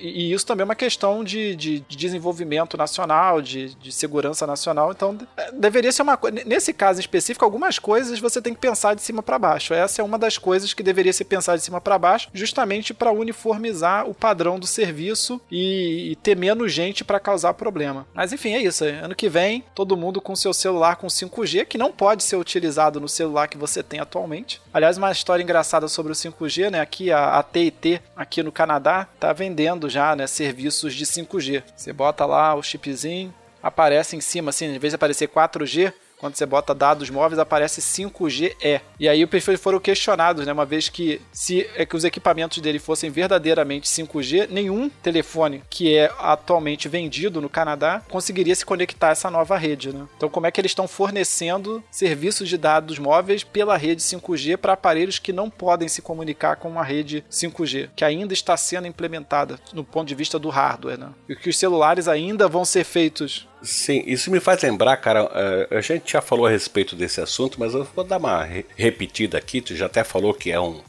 E, 0.00 0.30
e, 0.30 0.32
isso 0.32 0.46
também 0.46 0.62
é 0.62 0.64
uma 0.64 0.74
questão 0.74 1.22
de, 1.22 1.54
de, 1.54 1.80
de 1.80 1.96
desenvolvimento 1.96 2.76
nacional, 2.76 3.40
de, 3.40 3.74
de, 3.74 3.92
segurança 3.92 4.46
nacional. 4.46 4.92
Então, 4.92 5.16
deveria 5.52 5.92
ser 5.92 6.02
uma 6.02 6.16
coisa. 6.16 6.42
Nesse 6.44 6.72
caso 6.72 7.00
específico, 7.00 7.44
algumas 7.44 7.78
coisas 7.78 8.18
você 8.18 8.40
tem 8.40 8.54
que 8.54 8.60
pensar 8.60 8.94
de 8.94 9.02
cima 9.02 9.22
para 9.22 9.38
baixo. 9.38 9.74
Essa 9.74 10.00
é 10.00 10.04
uma 10.04 10.18
das 10.18 10.38
coisas 10.38 10.72
que 10.72 10.82
deveria 10.82 11.12
ser 11.12 11.24
pensada 11.24 11.58
de 11.58 11.64
cima 11.64 11.80
para 11.80 11.98
baixo, 11.98 12.28
justamente 12.32 12.94
para 12.94 13.10
uniformizar 13.10 13.89
o 14.06 14.14
padrão 14.14 14.58
do 14.58 14.66
serviço 14.66 15.40
e, 15.50 16.12
e 16.12 16.16
ter 16.16 16.36
menos 16.36 16.72
gente 16.72 17.04
para 17.04 17.20
causar 17.20 17.54
problema. 17.54 18.06
Mas 18.14 18.32
enfim, 18.32 18.54
é 18.54 18.62
isso. 18.62 18.84
Ano 18.84 19.14
que 19.14 19.28
vem, 19.28 19.64
todo 19.74 19.96
mundo 19.96 20.20
com 20.20 20.34
seu 20.36 20.52
celular 20.52 20.96
com 20.96 21.06
5G, 21.06 21.66
que 21.66 21.78
não 21.78 21.92
pode 21.92 22.22
ser 22.22 22.36
utilizado 22.36 23.00
no 23.00 23.08
celular 23.08 23.48
que 23.48 23.58
você 23.58 23.82
tem 23.82 24.00
atualmente. 24.00 24.60
Aliás, 24.72 24.96
uma 24.98 25.10
história 25.10 25.42
engraçada 25.42 25.88
sobre 25.88 26.12
o 26.12 26.14
5G, 26.14 26.70
né? 26.70 26.80
Aqui 26.80 27.10
a, 27.10 27.38
a 27.38 27.42
TIT, 27.42 28.00
aqui 28.16 28.42
no 28.42 28.52
Canadá, 28.52 29.08
tá 29.18 29.32
vendendo 29.32 29.88
já, 29.88 30.14
né, 30.14 30.26
serviços 30.26 30.94
de 30.94 31.04
5G. 31.04 31.62
Você 31.76 31.92
bota 31.92 32.24
lá 32.26 32.54
o 32.54 32.62
chipzinho, 32.62 33.34
aparece 33.62 34.16
em 34.16 34.20
cima, 34.20 34.50
assim, 34.50 34.66
em 34.66 34.78
vez 34.78 34.92
de 34.92 34.96
aparecer 34.96 35.28
4G, 35.28 35.92
quando 36.20 36.36
você 36.36 36.44
bota 36.44 36.74
dados 36.74 37.08
móveis, 37.08 37.38
aparece 37.38 37.80
5GE. 37.80 38.80
E 38.98 39.08
aí 39.08 39.24
os 39.24 39.30
perfis 39.30 39.58
foram 39.58 39.80
questionados, 39.80 40.46
né? 40.46 40.52
Uma 40.52 40.66
vez 40.66 40.90
que 40.90 41.20
se 41.32 41.66
é 41.74 41.86
que 41.86 41.96
os 41.96 42.04
equipamentos 42.04 42.58
dele 42.58 42.78
fossem 42.78 43.10
verdadeiramente 43.10 43.88
5G, 43.88 44.48
nenhum 44.50 44.90
telefone 45.02 45.62
que 45.70 45.96
é 45.96 46.12
atualmente 46.18 46.88
vendido 46.88 47.40
no 47.40 47.48
Canadá 47.48 48.02
conseguiria 48.10 48.54
se 48.54 48.66
conectar 48.66 49.08
a 49.08 49.12
essa 49.12 49.30
nova 49.30 49.56
rede, 49.56 49.94
né? 49.94 50.06
Então 50.16 50.28
como 50.28 50.46
é 50.46 50.50
que 50.50 50.60
eles 50.60 50.72
estão 50.72 50.86
fornecendo 50.86 51.82
serviços 51.90 52.48
de 52.48 52.58
dados 52.58 52.98
móveis 52.98 53.42
pela 53.42 53.76
rede 53.76 54.02
5G 54.02 54.58
para 54.58 54.74
aparelhos 54.74 55.18
que 55.18 55.32
não 55.32 55.48
podem 55.48 55.88
se 55.88 56.02
comunicar 56.02 56.56
com 56.56 56.68
uma 56.68 56.84
rede 56.84 57.24
5G, 57.30 57.90
que 57.96 58.04
ainda 58.04 58.34
está 58.34 58.56
sendo 58.56 58.86
implementada 58.86 59.58
no 59.72 59.82
ponto 59.82 60.08
de 60.08 60.14
vista 60.14 60.38
do 60.38 60.50
hardware, 60.50 60.98
né? 60.98 61.08
E 61.28 61.34
que 61.34 61.48
os 61.48 61.58
celulares 61.58 62.08
ainda 62.08 62.46
vão 62.46 62.64
ser 62.64 62.84
feitos 62.84 63.48
Sim, 63.62 64.02
isso 64.06 64.30
me 64.30 64.40
faz 64.40 64.62
lembrar, 64.62 64.96
cara. 64.96 65.24
Uh, 65.24 65.76
a 65.76 65.80
gente 65.80 66.12
já 66.12 66.20
falou 66.20 66.46
a 66.46 66.50
respeito 66.50 66.96
desse 66.96 67.20
assunto, 67.20 67.60
mas 67.60 67.74
eu 67.74 67.86
vou 67.94 68.04
dar 68.04 68.18
uma 68.18 68.42
re 68.42 68.64
repetida 68.76 69.38
aqui. 69.38 69.60
Tu 69.60 69.76
já 69.76 69.86
até 69.86 70.02
falou 70.02 70.32
que 70.32 70.50
é 70.50 70.60
um, 70.60 70.80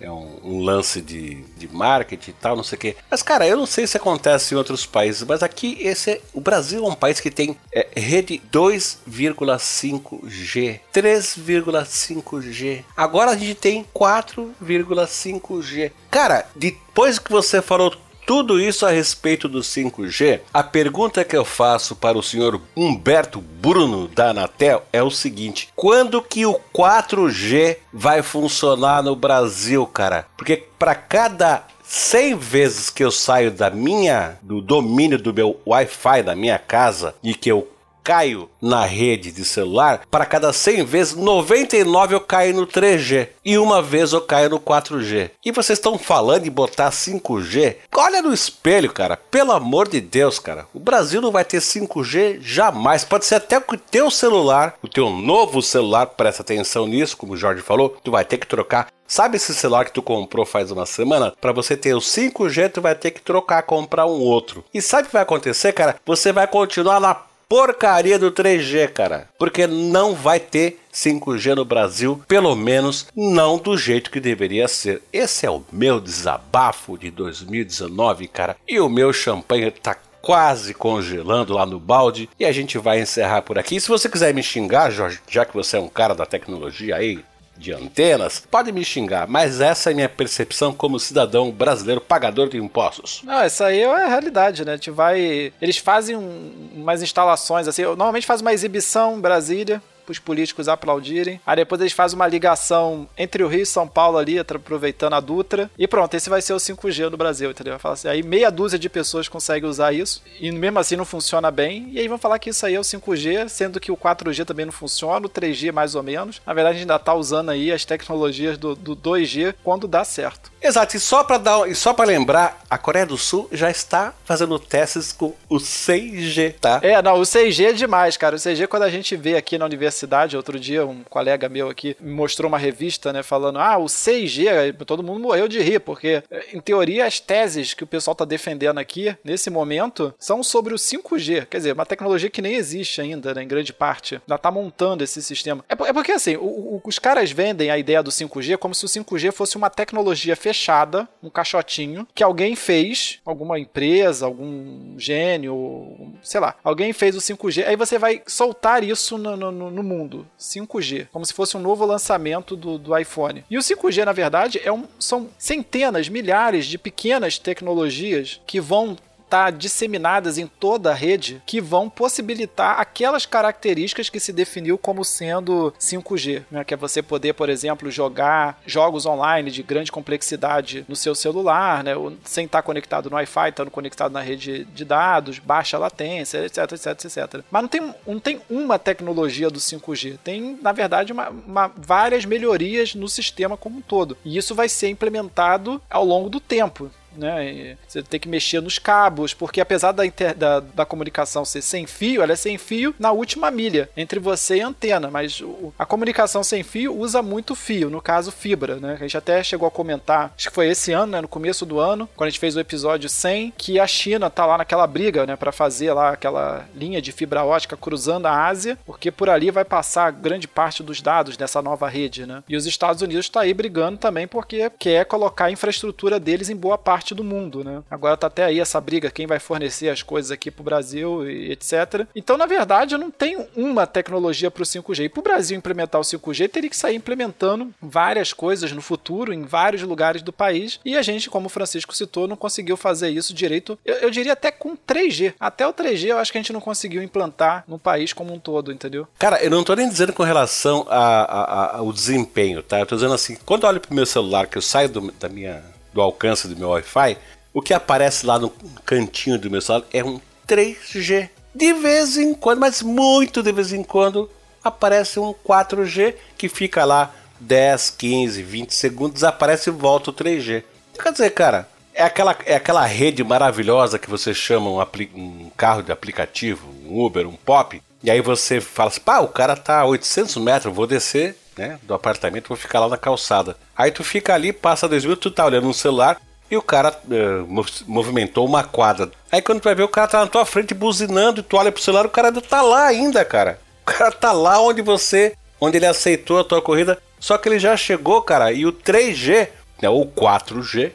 é 0.00 0.10
um, 0.10 0.40
um, 0.42 0.60
lance 0.60 1.00
de, 1.00 1.42
de 1.56 1.68
marketing 1.68 2.30
e 2.30 2.34
tal, 2.34 2.56
não 2.56 2.64
sei 2.64 2.76
o 2.76 2.80
quê. 2.80 2.96
Mas, 3.10 3.22
cara, 3.22 3.46
eu 3.46 3.56
não 3.56 3.66
sei 3.66 3.86
se 3.86 3.96
acontece 3.96 4.54
em 4.54 4.56
outros 4.56 4.86
países, 4.86 5.22
mas 5.24 5.42
aqui 5.42 5.76
esse 5.80 6.12
é, 6.12 6.20
o 6.32 6.40
Brasil 6.40 6.84
é 6.84 6.88
um 6.88 6.94
país 6.94 7.20
que 7.20 7.30
tem 7.30 7.56
é, 7.72 7.86
rede 7.94 8.40
2,5G, 8.52 10.80
3,5G. 10.92 12.84
Agora 12.96 13.32
a 13.32 13.36
gente 13.36 13.56
tem 13.56 13.84
4,5G. 13.94 15.92
Cara, 16.10 16.46
depois 16.56 17.18
que 17.18 17.30
você 17.30 17.60
falou 17.60 17.94
tudo 18.30 18.60
isso 18.60 18.86
a 18.86 18.90
respeito 18.90 19.48
do 19.48 19.58
5G, 19.58 20.42
a 20.54 20.62
pergunta 20.62 21.24
que 21.24 21.36
eu 21.36 21.44
faço 21.44 21.96
para 21.96 22.16
o 22.16 22.22
senhor 22.22 22.62
Humberto 22.76 23.40
Bruno 23.40 24.06
da 24.06 24.30
Anatel 24.30 24.84
é 24.92 25.02
o 25.02 25.10
seguinte: 25.10 25.68
quando 25.74 26.22
que 26.22 26.46
o 26.46 26.60
4G 26.72 27.78
vai 27.92 28.22
funcionar 28.22 29.02
no 29.02 29.16
Brasil, 29.16 29.84
cara? 29.84 30.28
Porque 30.36 30.64
para 30.78 30.94
cada 30.94 31.66
100 31.82 32.36
vezes 32.36 32.88
que 32.88 33.02
eu 33.02 33.10
saio 33.10 33.50
da 33.50 33.68
minha 33.68 34.38
do 34.40 34.60
domínio 34.60 35.18
do 35.18 35.34
meu 35.34 35.60
Wi-Fi 35.66 36.22
da 36.22 36.36
minha 36.36 36.56
casa 36.56 37.16
e 37.24 37.34
que 37.34 37.50
eu 37.50 37.66
caio 38.02 38.48
na 38.60 38.84
rede 38.84 39.32
de 39.32 39.44
celular, 39.44 40.02
para 40.10 40.26
cada 40.26 40.52
100 40.52 40.84
vezes, 40.84 41.14
99 41.14 42.14
eu 42.14 42.20
caio 42.20 42.54
no 42.54 42.66
3G 42.66 43.28
e 43.44 43.58
uma 43.58 43.82
vez 43.82 44.12
eu 44.12 44.20
caio 44.20 44.50
no 44.50 44.60
4G. 44.60 45.30
E 45.44 45.52
vocês 45.52 45.78
estão 45.78 45.98
falando 45.98 46.46
em 46.46 46.50
botar 46.50 46.90
5G? 46.90 47.76
Olha 47.94 48.22
no 48.22 48.32
espelho, 48.32 48.92
cara. 48.92 49.16
Pelo 49.16 49.52
amor 49.52 49.88
de 49.88 50.00
Deus, 50.00 50.38
cara. 50.38 50.66
O 50.74 50.80
Brasil 50.80 51.20
não 51.20 51.30
vai 51.30 51.44
ter 51.44 51.58
5G 51.58 52.40
jamais. 52.40 53.04
Pode 53.04 53.24
ser 53.24 53.36
até 53.36 53.60
que 53.60 53.74
o 53.74 53.78
teu 53.78 54.10
celular, 54.10 54.74
o 54.82 54.88
teu 54.88 55.10
novo 55.10 55.62
celular, 55.62 56.06
presta 56.06 56.42
atenção 56.42 56.86
nisso, 56.86 57.16
como 57.16 57.34
o 57.34 57.36
Jorge 57.36 57.62
falou, 57.62 57.96
tu 58.02 58.10
vai 58.10 58.24
ter 58.24 58.38
que 58.38 58.46
trocar 58.46 58.88
Sabe 59.10 59.38
esse 59.38 59.52
celular 59.52 59.86
que 59.86 59.92
tu 59.92 60.00
comprou 60.02 60.46
faz 60.46 60.70
uma 60.70 60.86
semana? 60.86 61.32
Para 61.40 61.50
você 61.50 61.76
ter 61.76 61.92
o 61.94 61.98
5G, 61.98 62.70
tu 62.70 62.80
vai 62.80 62.94
ter 62.94 63.10
que 63.10 63.20
trocar, 63.20 63.60
comprar 63.64 64.06
um 64.06 64.20
outro. 64.20 64.64
E 64.72 64.80
sabe 64.80 65.02
o 65.02 65.06
que 65.06 65.12
vai 65.12 65.22
acontecer, 65.22 65.72
cara? 65.72 65.96
Você 66.06 66.32
vai 66.32 66.46
continuar 66.46 67.00
na 67.00 67.20
porcaria 67.50 68.16
do 68.16 68.30
3G, 68.30 68.92
cara. 68.92 69.28
Porque 69.36 69.66
não 69.66 70.14
vai 70.14 70.38
ter 70.38 70.78
5G 70.94 71.56
no 71.56 71.64
Brasil, 71.64 72.22
pelo 72.28 72.54
menos 72.54 73.08
não 73.14 73.58
do 73.58 73.76
jeito 73.76 74.08
que 74.08 74.20
deveria 74.20 74.68
ser. 74.68 75.02
Esse 75.12 75.46
é 75.46 75.50
o 75.50 75.64
meu 75.72 76.00
desabafo 76.00 76.96
de 76.96 77.10
2019, 77.10 78.28
cara. 78.28 78.56
E 78.68 78.78
o 78.78 78.88
meu 78.88 79.12
champanhe 79.12 79.68
tá 79.72 79.96
quase 80.22 80.72
congelando 80.74 81.54
lá 81.54 81.66
no 81.66 81.80
balde. 81.80 82.30
E 82.38 82.44
a 82.44 82.52
gente 82.52 82.78
vai 82.78 83.00
encerrar 83.00 83.42
por 83.42 83.58
aqui. 83.58 83.80
Se 83.80 83.88
você 83.88 84.08
quiser 84.08 84.32
me 84.32 84.44
xingar, 84.44 84.90
Jorge, 84.90 85.18
já 85.28 85.44
que 85.44 85.54
você 85.54 85.76
é 85.76 85.80
um 85.80 85.88
cara 85.88 86.14
da 86.14 86.26
tecnologia 86.26 86.94
aí, 86.94 87.18
de 87.60 87.72
antenas, 87.72 88.42
pode 88.50 88.72
me 88.72 88.82
xingar, 88.82 89.28
mas 89.28 89.60
essa 89.60 89.90
é 89.90 89.94
minha 89.94 90.08
percepção 90.08 90.72
como 90.72 90.98
cidadão 90.98 91.50
brasileiro 91.50 92.00
pagador 92.00 92.48
de 92.48 92.56
impostos. 92.56 93.20
Não, 93.22 93.38
essa 93.38 93.66
aí 93.66 93.80
é 93.82 93.86
a 93.86 94.08
realidade, 94.08 94.64
né? 94.64 94.72
A 94.72 94.76
gente 94.76 94.90
vai. 94.90 95.52
Eles 95.60 95.76
fazem 95.76 96.16
um, 96.16 96.70
umas 96.74 97.02
instalações 97.02 97.68
assim, 97.68 97.82
normalmente 97.82 98.26
faz 98.26 98.40
uma 98.40 98.52
exibição 98.52 99.18
em 99.18 99.20
Brasília 99.20 99.82
os 100.10 100.18
políticos 100.18 100.68
aplaudirem. 100.68 101.40
Aí 101.46 101.56
depois 101.56 101.80
eles 101.80 101.92
fazem 101.92 102.16
uma 102.16 102.26
ligação 102.26 103.08
entre 103.16 103.42
o 103.42 103.48
Rio 103.48 103.62
e 103.62 103.66
São 103.66 103.86
Paulo 103.86 104.18
ali, 104.18 104.38
aproveitando 104.38 105.14
a 105.14 105.20
Dutra. 105.20 105.70
E 105.78 105.86
pronto, 105.86 106.14
esse 106.14 106.28
vai 106.28 106.42
ser 106.42 106.52
o 106.52 106.56
5G 106.56 107.10
no 107.10 107.16
Brasil, 107.16 107.50
entendeu? 107.50 107.78
Assim, 107.82 108.08
aí 108.08 108.22
meia 108.22 108.50
dúzia 108.50 108.78
de 108.78 108.88
pessoas 108.88 109.28
consegue 109.28 109.66
usar 109.66 109.92
isso. 109.92 110.22
E 110.38 110.50
mesmo 110.50 110.78
assim 110.78 110.96
não 110.96 111.04
funciona 111.04 111.50
bem. 111.50 111.88
E 111.92 111.98
aí 111.98 112.08
vão 112.08 112.18
falar 112.18 112.38
que 112.38 112.50
isso 112.50 112.64
aí 112.66 112.74
é 112.74 112.80
o 112.80 112.82
5G, 112.82 113.48
sendo 113.48 113.80
que 113.80 113.92
o 113.92 113.96
4G 113.96 114.44
também 114.44 114.66
não 114.66 114.72
funciona, 114.72 115.26
o 115.26 115.30
3G 115.30 115.72
mais 115.72 115.94
ou 115.94 116.02
menos. 116.02 116.40
Na 116.46 116.52
verdade, 116.52 116.76
a 116.76 116.78
gente 116.78 116.90
ainda 116.90 116.98
tá 116.98 117.14
usando 117.14 117.50
aí 117.50 117.72
as 117.72 117.84
tecnologias 117.84 118.58
do, 118.58 118.74
do 118.74 118.96
2G 118.96 119.54
quando 119.62 119.86
dá 119.86 120.04
certo. 120.04 120.50
Exato, 120.62 120.96
e 120.96 121.00
só 121.00 121.24
para 121.24 121.38
dar, 121.38 121.68
e 121.68 121.74
só 121.74 121.94
para 121.94 122.04
lembrar, 122.04 122.62
a 122.68 122.76
Coreia 122.76 123.06
do 123.06 123.16
Sul 123.16 123.48
já 123.50 123.70
está 123.70 124.12
fazendo 124.24 124.58
testes 124.58 125.12
com 125.12 125.34
o 125.48 125.56
6G, 125.56 126.54
tá? 126.60 126.80
É, 126.82 127.00
não, 127.00 127.18
o 127.18 127.22
6G 127.22 127.70
é 127.70 127.72
demais, 127.72 128.16
cara. 128.16 128.36
O 128.36 128.38
6G 128.38 128.66
quando 128.66 128.82
a 128.82 128.90
gente 128.90 129.16
vê 129.16 129.36
aqui 129.36 129.56
na 129.58 129.64
universidade, 129.64 129.99
outro 130.36 130.58
dia 130.58 130.86
um 130.86 131.02
colega 131.04 131.48
meu 131.48 131.68
aqui 131.68 131.96
me 132.00 132.12
mostrou 132.12 132.48
uma 132.48 132.58
revista, 132.58 133.12
né, 133.12 133.22
falando: 133.22 133.58
"Ah, 133.58 133.78
o 133.78 133.86
6G, 133.86 134.72
todo 134.86 135.02
mundo 135.02 135.20
morreu 135.20 135.48
de 135.48 135.60
rir, 135.60 135.80
porque 135.80 136.22
em 136.52 136.60
teoria 136.60 137.06
as 137.06 137.20
teses 137.20 137.74
que 137.74 137.84
o 137.84 137.86
pessoal 137.86 138.14
tá 138.14 138.24
defendendo 138.24 138.78
aqui 138.78 139.16
nesse 139.24 139.50
momento 139.50 140.14
são 140.18 140.42
sobre 140.42 140.74
o 140.74 140.78
5G, 140.78 141.46
quer 141.46 141.58
dizer, 141.58 141.72
uma 141.72 141.86
tecnologia 141.86 142.30
que 142.30 142.42
nem 142.42 142.54
existe 142.54 143.00
ainda, 143.00 143.34
né, 143.34 143.42
em 143.42 143.48
grande 143.48 143.72
parte. 143.72 144.16
Ainda 144.16 144.38
tá 144.38 144.50
montando 144.50 145.04
esse 145.04 145.22
sistema. 145.22 145.64
É, 145.68 145.72
é 145.72 145.92
porque 145.92 146.12
assim, 146.12 146.36
o, 146.36 146.44
o, 146.44 146.82
os 146.84 146.98
caras 146.98 147.30
vendem 147.30 147.70
a 147.70 147.78
ideia 147.78 148.02
do 148.02 148.10
5G 148.10 148.56
como 148.58 148.74
se 148.74 148.84
o 148.84 148.88
5G 148.88 149.32
fosse 149.32 149.56
uma 149.56 149.70
tecnologia 149.70 150.36
fechada 150.36 150.60
fechada, 150.60 151.08
um 151.22 151.30
caixotinho, 151.30 152.06
que 152.14 152.22
alguém 152.22 152.54
fez, 152.54 153.20
alguma 153.24 153.58
empresa, 153.58 154.26
algum 154.26 154.98
gênio, 154.98 156.14
sei 156.22 156.40
lá, 156.40 156.54
alguém 156.62 156.92
fez 156.92 157.16
o 157.16 157.18
5G, 157.18 157.66
aí 157.66 157.76
você 157.76 157.98
vai 157.98 158.22
soltar 158.26 158.84
isso 158.84 159.16
no, 159.16 159.36
no, 159.36 159.70
no 159.70 159.79
no 159.82 159.88
mundo, 159.88 160.26
5G, 160.38 161.08
como 161.12 161.24
se 161.24 161.32
fosse 161.32 161.56
um 161.56 161.60
novo 161.60 161.84
lançamento 161.84 162.56
do, 162.56 162.78
do 162.78 162.96
iPhone. 162.96 163.44
E 163.50 163.56
o 163.56 163.60
5G, 163.60 164.04
na 164.04 164.12
verdade, 164.12 164.60
é 164.62 164.70
um, 164.70 164.84
são 164.98 165.28
centenas, 165.38 166.08
milhares 166.08 166.66
de 166.66 166.78
pequenas 166.78 167.38
tecnologias 167.38 168.40
que 168.46 168.60
vão 168.60 168.96
estar 169.30 169.44
tá 169.44 169.50
disseminadas 169.50 170.36
em 170.36 170.46
toda 170.46 170.90
a 170.90 170.94
rede 170.94 171.40
que 171.46 171.60
vão 171.60 171.88
possibilitar 171.88 172.80
aquelas 172.80 173.24
características 173.24 174.10
que 174.10 174.18
se 174.18 174.32
definiu 174.32 174.76
como 174.76 175.04
sendo 175.04 175.72
5G, 175.78 176.42
né? 176.50 176.64
que 176.64 176.74
é 176.74 176.76
você 176.76 177.00
poder, 177.00 177.34
por 177.34 177.48
exemplo, 177.48 177.90
jogar 177.90 178.60
jogos 178.66 179.06
online 179.06 179.50
de 179.52 179.62
grande 179.62 179.92
complexidade 179.92 180.84
no 180.88 180.96
seu 180.96 181.14
celular, 181.14 181.84
né? 181.84 181.92
sem 182.24 182.46
estar 182.46 182.62
conectado 182.62 183.08
no 183.08 183.16
Wi-Fi, 183.16 183.50
estando 183.50 183.70
conectado 183.70 184.12
na 184.12 184.20
rede 184.20 184.64
de 184.64 184.84
dados, 184.84 185.38
baixa 185.38 185.78
latência, 185.78 186.44
etc, 186.44 186.72
etc, 186.72 187.04
etc. 187.04 187.44
Mas 187.50 187.62
não 187.62 187.68
tem, 187.68 187.94
não 188.06 188.18
tem 188.18 188.40
uma 188.50 188.78
tecnologia 188.78 189.48
do 189.48 189.60
5G, 189.60 190.18
tem, 190.24 190.58
na 190.60 190.72
verdade, 190.72 191.12
uma, 191.12 191.30
uma, 191.30 191.70
várias 191.76 192.24
melhorias 192.24 192.94
no 192.94 193.08
sistema 193.08 193.56
como 193.56 193.78
um 193.78 193.82
todo. 193.82 194.16
E 194.24 194.36
isso 194.36 194.54
vai 194.54 194.68
ser 194.68 194.88
implementado 194.88 195.80
ao 195.88 196.04
longo 196.04 196.28
do 196.28 196.40
tempo 196.40 196.90
né? 197.16 197.76
Você 197.86 198.02
tem 198.02 198.20
que 198.20 198.28
mexer 198.28 198.60
nos 198.60 198.78
cabos, 198.78 199.34
porque 199.34 199.60
apesar 199.60 199.92
da, 199.92 200.04
inter, 200.06 200.34
da, 200.34 200.60
da, 200.60 200.86
comunicação 200.86 201.44
ser 201.44 201.62
sem 201.62 201.86
fio, 201.86 202.22
ela 202.22 202.32
é 202.32 202.36
sem 202.36 202.58
fio 202.58 202.94
na 202.98 203.12
última 203.12 203.50
milha 203.50 203.88
entre 203.96 204.18
você 204.18 204.56
e 204.56 204.60
a 204.62 204.68
antena, 204.68 205.10
mas 205.10 205.40
o, 205.40 205.72
a 205.78 205.86
comunicação 205.86 206.42
sem 206.42 206.62
fio 206.62 206.96
usa 206.96 207.22
muito 207.22 207.54
fio, 207.54 207.90
no 207.90 208.00
caso 208.00 208.30
fibra, 208.30 208.76
né? 208.76 208.94
A 208.94 209.02
gente 209.02 209.16
até 209.16 209.42
chegou 209.42 209.66
a 209.66 209.70
comentar, 209.70 210.32
acho 210.36 210.48
que 210.48 210.54
foi 210.54 210.68
esse 210.68 210.92
ano, 210.92 211.12
né, 211.12 211.20
no 211.20 211.28
começo 211.28 211.64
do 211.66 211.78
ano, 211.78 212.08
quando 212.16 212.28
a 212.28 212.30
gente 212.30 212.40
fez 212.40 212.56
o 212.56 212.60
episódio 212.60 213.08
100, 213.08 213.52
que 213.56 213.78
a 213.78 213.86
China 213.86 214.30
tá 214.30 214.46
lá 214.46 214.58
naquela 214.58 214.86
briga, 214.86 215.26
né, 215.26 215.36
para 215.36 215.52
fazer 215.52 215.92
lá 215.92 216.10
aquela 216.10 216.66
linha 216.74 217.00
de 217.00 217.12
fibra 217.12 217.44
ótica 217.44 217.76
cruzando 217.76 218.26
a 218.26 218.46
Ásia, 218.46 218.78
porque 218.86 219.10
por 219.10 219.28
ali 219.28 219.50
vai 219.50 219.64
passar 219.64 220.10
grande 220.12 220.48
parte 220.48 220.82
dos 220.82 221.00
dados 221.00 221.36
dessa 221.36 221.62
nova 221.62 221.88
rede, 221.88 222.26
né? 222.26 222.42
E 222.48 222.56
os 222.56 222.66
Estados 222.66 223.02
Unidos 223.02 223.26
está 223.26 223.40
aí 223.40 223.54
brigando 223.54 223.98
também 223.98 224.26
porque 224.26 224.70
quer 224.78 225.04
colocar 225.04 225.46
a 225.46 225.50
infraestrutura 225.50 226.20
deles 226.20 226.48
em 226.48 226.56
boa 226.56 226.78
parte 226.78 226.99
parte 227.00 227.14
do 227.14 227.24
mundo, 227.24 227.64
né? 227.64 227.82
Agora 227.90 228.14
tá 228.14 228.26
até 228.26 228.44
aí 228.44 228.60
essa 228.60 228.78
briga, 228.78 229.10
quem 229.10 229.26
vai 229.26 229.38
fornecer 229.38 229.88
as 229.88 230.02
coisas 230.02 230.30
aqui 230.30 230.50
pro 230.50 230.62
Brasil 230.62 231.28
e 231.28 231.50
etc. 231.52 232.06
Então, 232.14 232.36
na 232.36 232.44
verdade, 232.44 232.94
eu 232.94 232.98
não 232.98 233.10
tenho 233.10 233.46
uma 233.56 233.86
tecnologia 233.86 234.50
pro 234.50 234.64
5G. 234.64 235.04
E 235.04 235.08
pro 235.08 235.22
Brasil 235.22 235.56
implementar 235.56 235.98
o 235.98 236.04
5G, 236.04 236.50
teria 236.50 236.68
que 236.68 236.76
sair 236.76 236.96
implementando 236.96 237.72
várias 237.80 238.34
coisas 238.34 238.70
no 238.72 238.82
futuro, 238.82 239.32
em 239.32 239.44
vários 239.44 239.80
lugares 239.82 240.20
do 240.20 240.30
país. 240.30 240.78
E 240.84 240.94
a 240.94 241.00
gente, 241.00 241.30
como 241.30 241.46
o 241.46 241.48
Francisco 241.48 241.96
citou, 241.96 242.28
não 242.28 242.36
conseguiu 242.36 242.76
fazer 242.76 243.08
isso 243.08 243.32
direito. 243.32 243.78
Eu, 243.82 243.94
eu 243.96 244.10
diria 244.10 244.34
até 244.34 244.50
com 244.50 244.76
3G. 244.76 245.32
Até 245.40 245.66
o 245.66 245.72
3G 245.72 246.08
eu 246.08 246.18
acho 246.18 246.30
que 246.30 246.36
a 246.36 246.42
gente 246.42 246.52
não 246.52 246.60
conseguiu 246.60 247.02
implantar 247.02 247.64
no 247.66 247.78
país 247.78 248.12
como 248.12 248.34
um 248.34 248.38
todo, 248.38 248.70
entendeu? 248.70 249.08
Cara, 249.18 249.42
eu 249.42 249.50
não 249.50 249.64
tô 249.64 249.74
nem 249.74 249.88
dizendo 249.88 250.12
com 250.12 250.22
relação 250.22 250.86
ao 250.90 251.90
desempenho, 251.94 252.62
tá? 252.62 252.78
Eu 252.78 252.86
tô 252.86 252.94
dizendo 252.94 253.14
assim, 253.14 253.38
quando 253.46 253.62
eu 253.62 253.70
olho 253.70 253.80
pro 253.80 253.94
meu 253.94 254.04
celular, 254.04 254.46
que 254.46 254.58
eu 254.58 254.62
saio 254.62 254.90
do, 254.90 255.10
da 255.12 255.28
minha 255.30 255.62
do 255.92 256.00
alcance 256.00 256.48
do 256.48 256.56
meu 256.56 256.70
Wi-Fi, 256.70 257.16
o 257.52 257.60
que 257.60 257.74
aparece 257.74 258.26
lá 258.26 258.38
no 258.38 258.50
cantinho 258.84 259.38
do 259.38 259.50
meu 259.50 259.60
celular 259.60 259.86
é 259.92 260.04
um 260.04 260.20
3G. 260.48 261.28
De 261.54 261.72
vez 261.72 262.16
em 262.16 262.32
quando, 262.32 262.60
mas 262.60 262.82
muito 262.82 263.42
de 263.42 263.52
vez 263.52 263.72
em 263.72 263.82
quando, 263.82 264.30
aparece 264.62 265.18
um 265.18 265.32
4G 265.32 266.14
que 266.38 266.48
fica 266.48 266.84
lá 266.84 267.12
10, 267.40 267.90
15, 267.98 268.42
20 268.42 268.74
segundos, 268.74 269.14
desaparece 269.14 269.70
e 269.70 269.72
volta 269.72 270.10
o 270.10 270.12
3G. 270.14 270.62
Quer 271.02 271.12
dizer, 271.12 271.30
cara, 271.30 271.68
é 271.94 272.02
aquela, 272.02 272.36
é 272.44 272.54
aquela 272.54 272.84
rede 272.84 273.24
maravilhosa 273.24 273.98
que 273.98 274.10
você 274.10 274.32
chama 274.32 274.70
um, 274.70 274.80
um 275.14 275.50
carro 275.56 275.82
de 275.82 275.90
aplicativo, 275.90 276.68
um 276.86 277.04
Uber, 277.04 277.26
um 277.26 277.36
Pop, 277.36 277.80
e 278.02 278.10
aí 278.10 278.20
você 278.20 278.60
fala 278.60 278.88
assim, 278.88 279.00
pá, 279.00 279.20
o 279.20 279.28
cara 279.28 279.56
tá 279.56 279.80
a 279.80 279.86
800 279.86 280.36
metros, 280.36 280.74
vou 280.74 280.86
descer 280.86 281.36
né, 281.60 281.78
do 281.82 281.92
apartamento, 281.92 282.48
vou 282.48 282.56
ficar 282.56 282.80
lá 282.80 282.88
na 282.88 282.96
calçada. 282.96 283.54
Aí 283.76 283.90
tu 283.90 284.02
fica 284.02 284.32
ali, 284.32 284.50
passa 284.50 284.88
dois 284.88 285.04
minutos, 285.04 285.30
tu 285.30 285.34
tá 285.34 285.44
olhando 285.44 285.66
no 285.66 285.74
celular 285.74 286.18
e 286.50 286.56
o 286.56 286.62
cara 286.62 286.90
uh, 286.90 287.64
movimentou 287.86 288.46
uma 288.46 288.64
quadra. 288.64 289.10
Aí 289.30 289.42
quando 289.42 289.60
tu 289.60 289.64
vai 289.64 289.74
ver, 289.74 289.82
o 289.82 289.88
cara 289.88 290.08
tá 290.08 290.20
na 290.20 290.26
tua 290.26 290.46
frente 290.46 290.72
buzinando 290.72 291.40
e 291.40 291.42
tu 291.42 291.58
olha 291.58 291.70
pro 291.70 291.82
celular, 291.82 292.06
o 292.06 292.10
cara 292.10 292.32
tá 292.32 292.62
lá 292.62 292.86
ainda, 292.86 293.22
cara. 293.26 293.60
O 293.82 293.84
cara 293.84 294.10
tá 294.10 294.32
lá 294.32 294.58
onde 294.58 294.80
você, 294.80 295.36
onde 295.60 295.76
ele 295.76 295.84
aceitou 295.84 296.40
a 296.40 296.44
tua 296.44 296.62
corrida, 296.62 296.98
só 297.18 297.36
que 297.36 297.46
ele 297.46 297.58
já 297.58 297.76
chegou, 297.76 298.22
cara, 298.22 298.50
e 298.52 298.64
o 298.64 298.72
3G, 298.72 299.48
né, 299.82 299.90
ou 299.90 300.06
4G, 300.06 300.92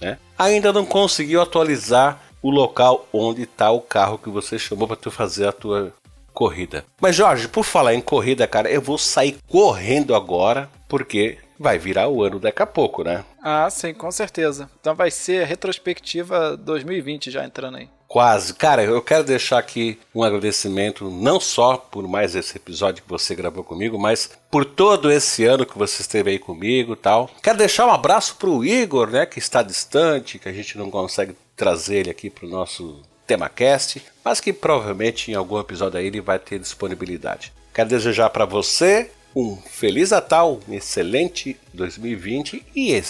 né, 0.00 0.16
ainda 0.38 0.72
não 0.72 0.86
conseguiu 0.86 1.42
atualizar 1.42 2.22
o 2.40 2.50
local 2.50 3.06
onde 3.12 3.42
está 3.42 3.70
o 3.70 3.82
carro 3.82 4.16
que 4.16 4.30
você 4.30 4.58
chamou 4.58 4.88
para 4.88 4.96
tu 4.96 5.10
fazer 5.10 5.46
a 5.46 5.52
tua 5.52 5.92
corrida. 6.36 6.84
Mas 7.00 7.16
Jorge, 7.16 7.48
por 7.48 7.64
falar 7.64 7.94
em 7.94 8.00
corrida, 8.02 8.46
cara, 8.46 8.70
eu 8.70 8.82
vou 8.82 8.98
sair 8.98 9.38
correndo 9.48 10.14
agora, 10.14 10.68
porque 10.86 11.38
vai 11.58 11.78
virar 11.78 12.08
o 12.08 12.22
ano 12.22 12.38
daqui 12.38 12.62
a 12.62 12.66
pouco, 12.66 13.02
né? 13.02 13.24
Ah, 13.42 13.70
sim, 13.70 13.94
com 13.94 14.12
certeza. 14.12 14.68
Então 14.78 14.94
vai 14.94 15.10
ser 15.10 15.46
retrospectiva 15.46 16.54
2020 16.58 17.30
já 17.30 17.42
entrando 17.42 17.78
aí. 17.78 17.88
Quase. 18.06 18.52
Cara, 18.52 18.84
eu 18.84 19.00
quero 19.00 19.24
deixar 19.24 19.58
aqui 19.58 19.98
um 20.14 20.22
agradecimento 20.22 21.10
não 21.10 21.40
só 21.40 21.78
por 21.78 22.06
mais 22.06 22.36
esse 22.36 22.56
episódio 22.56 23.02
que 23.02 23.08
você 23.08 23.34
gravou 23.34 23.64
comigo, 23.64 23.98
mas 23.98 24.30
por 24.50 24.64
todo 24.64 25.10
esse 25.10 25.44
ano 25.44 25.66
que 25.66 25.76
você 25.76 26.02
esteve 26.02 26.30
aí 26.32 26.38
comigo 26.38 26.92
e 26.92 26.96
tal. 26.96 27.30
Quero 27.42 27.56
deixar 27.56 27.86
um 27.86 27.92
abraço 27.92 28.36
pro 28.36 28.64
Igor, 28.64 29.10
né, 29.10 29.24
que 29.24 29.38
está 29.38 29.62
distante, 29.62 30.38
que 30.38 30.48
a 30.48 30.52
gente 30.52 30.76
não 30.76 30.90
consegue 30.90 31.34
trazer 31.56 31.96
ele 31.96 32.10
aqui 32.10 32.28
pro 32.28 32.46
nosso 32.46 33.02
TemaCast, 33.26 34.02
mas 34.24 34.40
que 34.40 34.52
provavelmente 34.52 35.30
em 35.30 35.34
algum 35.34 35.58
episódio 35.58 35.98
aí 35.98 36.06
ele 36.06 36.20
vai 36.20 36.38
ter 36.38 36.58
disponibilidade. 36.58 37.52
Quero 37.74 37.88
desejar 37.88 38.30
para 38.30 38.44
você 38.44 39.10
um 39.34 39.56
feliz 39.56 40.10
Natal, 40.10 40.60
um 40.66 40.72
excelente 40.72 41.56
2020 41.74 42.64
e 42.74 43.02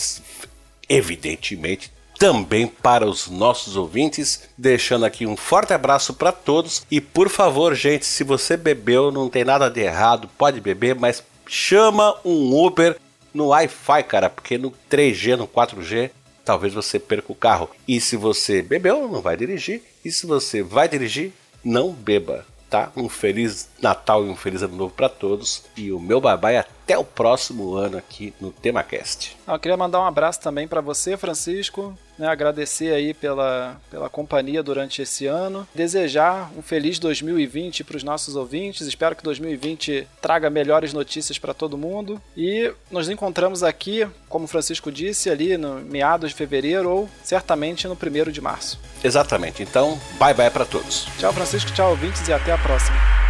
evidentemente 0.89 1.93
também 2.19 2.67
para 2.67 3.07
os 3.07 3.29
nossos 3.29 3.77
ouvintes, 3.77 4.49
deixando 4.57 5.05
aqui 5.05 5.27
um 5.27 5.37
forte 5.37 5.73
abraço 5.73 6.15
para 6.15 6.33
todos 6.33 6.83
e 6.91 7.01
por 7.01 7.29
favor, 7.29 7.75
gente, 7.75 8.07
se 8.07 8.25
você 8.25 8.57
bebeu, 8.57 9.13
não 9.13 9.29
tem 9.29 9.45
nada 9.45 9.69
de 9.69 9.81
errado, 9.81 10.29
pode 10.39 10.61
beber, 10.61 10.95
mas 10.95 11.23
chama 11.47 12.17
um 12.25 12.55
Uber 12.55 12.97
no 13.33 13.49
Wi-Fi, 13.49 14.03
cara, 14.05 14.31
porque 14.31 14.57
no 14.57 14.73
3G, 14.91 15.37
no 15.37 15.47
4G 15.47 16.11
talvez 16.47 16.73
você 16.73 16.99
perca 16.99 17.33
o 17.33 17.35
carro. 17.35 17.69
E 17.87 18.01
se 18.01 18.17
você 18.17 18.63
bebeu, 18.63 19.09
não 19.09 19.21
vai 19.21 19.37
dirigir. 19.37 19.83
E 20.05 20.11
se 20.13 20.25
você 20.27 20.63
vai 20.63 20.89
dirigir, 20.89 21.33
não 21.63 21.93
beba, 21.93 22.47
tá? 22.71 22.93
Um 22.97 23.09
feliz 23.09 23.69
Natal 23.83 24.25
e 24.25 24.31
um 24.31 24.37
feliz 24.37 24.63
Ano 24.63 24.77
Novo 24.77 24.95
para 24.95 25.09
todos. 25.09 25.65
E 25.77 25.91
o 25.91 25.99
meu 25.99 26.21
bye 26.21 26.39
bye 26.39 26.76
até 26.87 26.97
o 26.97 27.03
próximo 27.03 27.75
ano 27.75 27.99
aqui 27.99 28.33
no 28.41 28.53
TemaCast. 28.53 29.37
Eu 29.47 29.59
queria 29.59 29.77
mandar 29.77 30.01
um 30.01 30.05
abraço 30.05 30.41
também 30.41 30.69
para 30.69 30.81
você, 30.81 31.17
Francisco. 31.17 31.99
Né, 32.17 32.29
agradecer 32.29 32.95
aí 32.95 33.13
pela, 33.13 33.77
pela 33.91 34.09
companhia 34.09 34.63
durante 34.63 35.03
esse 35.03 35.27
ano. 35.27 35.67
Desejar 35.75 36.51
um 36.57 36.63
feliz 36.63 36.99
2020 37.01 37.83
para 37.83 37.97
os 37.97 38.05
nossos 38.05 38.37
ouvintes. 38.37 38.87
Espero 38.87 39.17
que 39.17 39.23
2020 39.25 40.07
traga 40.23 40.49
melhores 40.49 40.93
notícias 40.93 41.39
para 41.39 41.53
todo 41.53 41.77
mundo. 41.77 42.23
E 42.37 42.73
nos 42.91 43.11
encontramos 43.11 43.65
aqui, 43.65 44.07
como 44.29 44.45
o 44.45 44.49
Francisco 44.49 44.91
disse, 44.91 45.29
ali 45.29 45.59
no 45.59 45.81
meados 45.81 46.31
de 46.31 46.37
fevereiro 46.37 46.89
ou 46.89 47.09
certamente 47.23 47.89
no 47.89 47.97
primeiro 47.97 48.31
de 48.31 48.41
março. 48.41 48.79
Exatamente. 49.03 49.63
Então, 49.63 50.01
bye 50.19 50.33
bye 50.33 50.51
para 50.51 50.65
todos. 50.65 51.07
Tchau, 51.19 51.33
Francisco. 51.33 51.73
Tchau, 51.73 51.91
ouvintes, 51.91 52.27
e 52.29 52.33
até 52.33 52.53
a 52.53 52.59
próxima. 52.59 53.26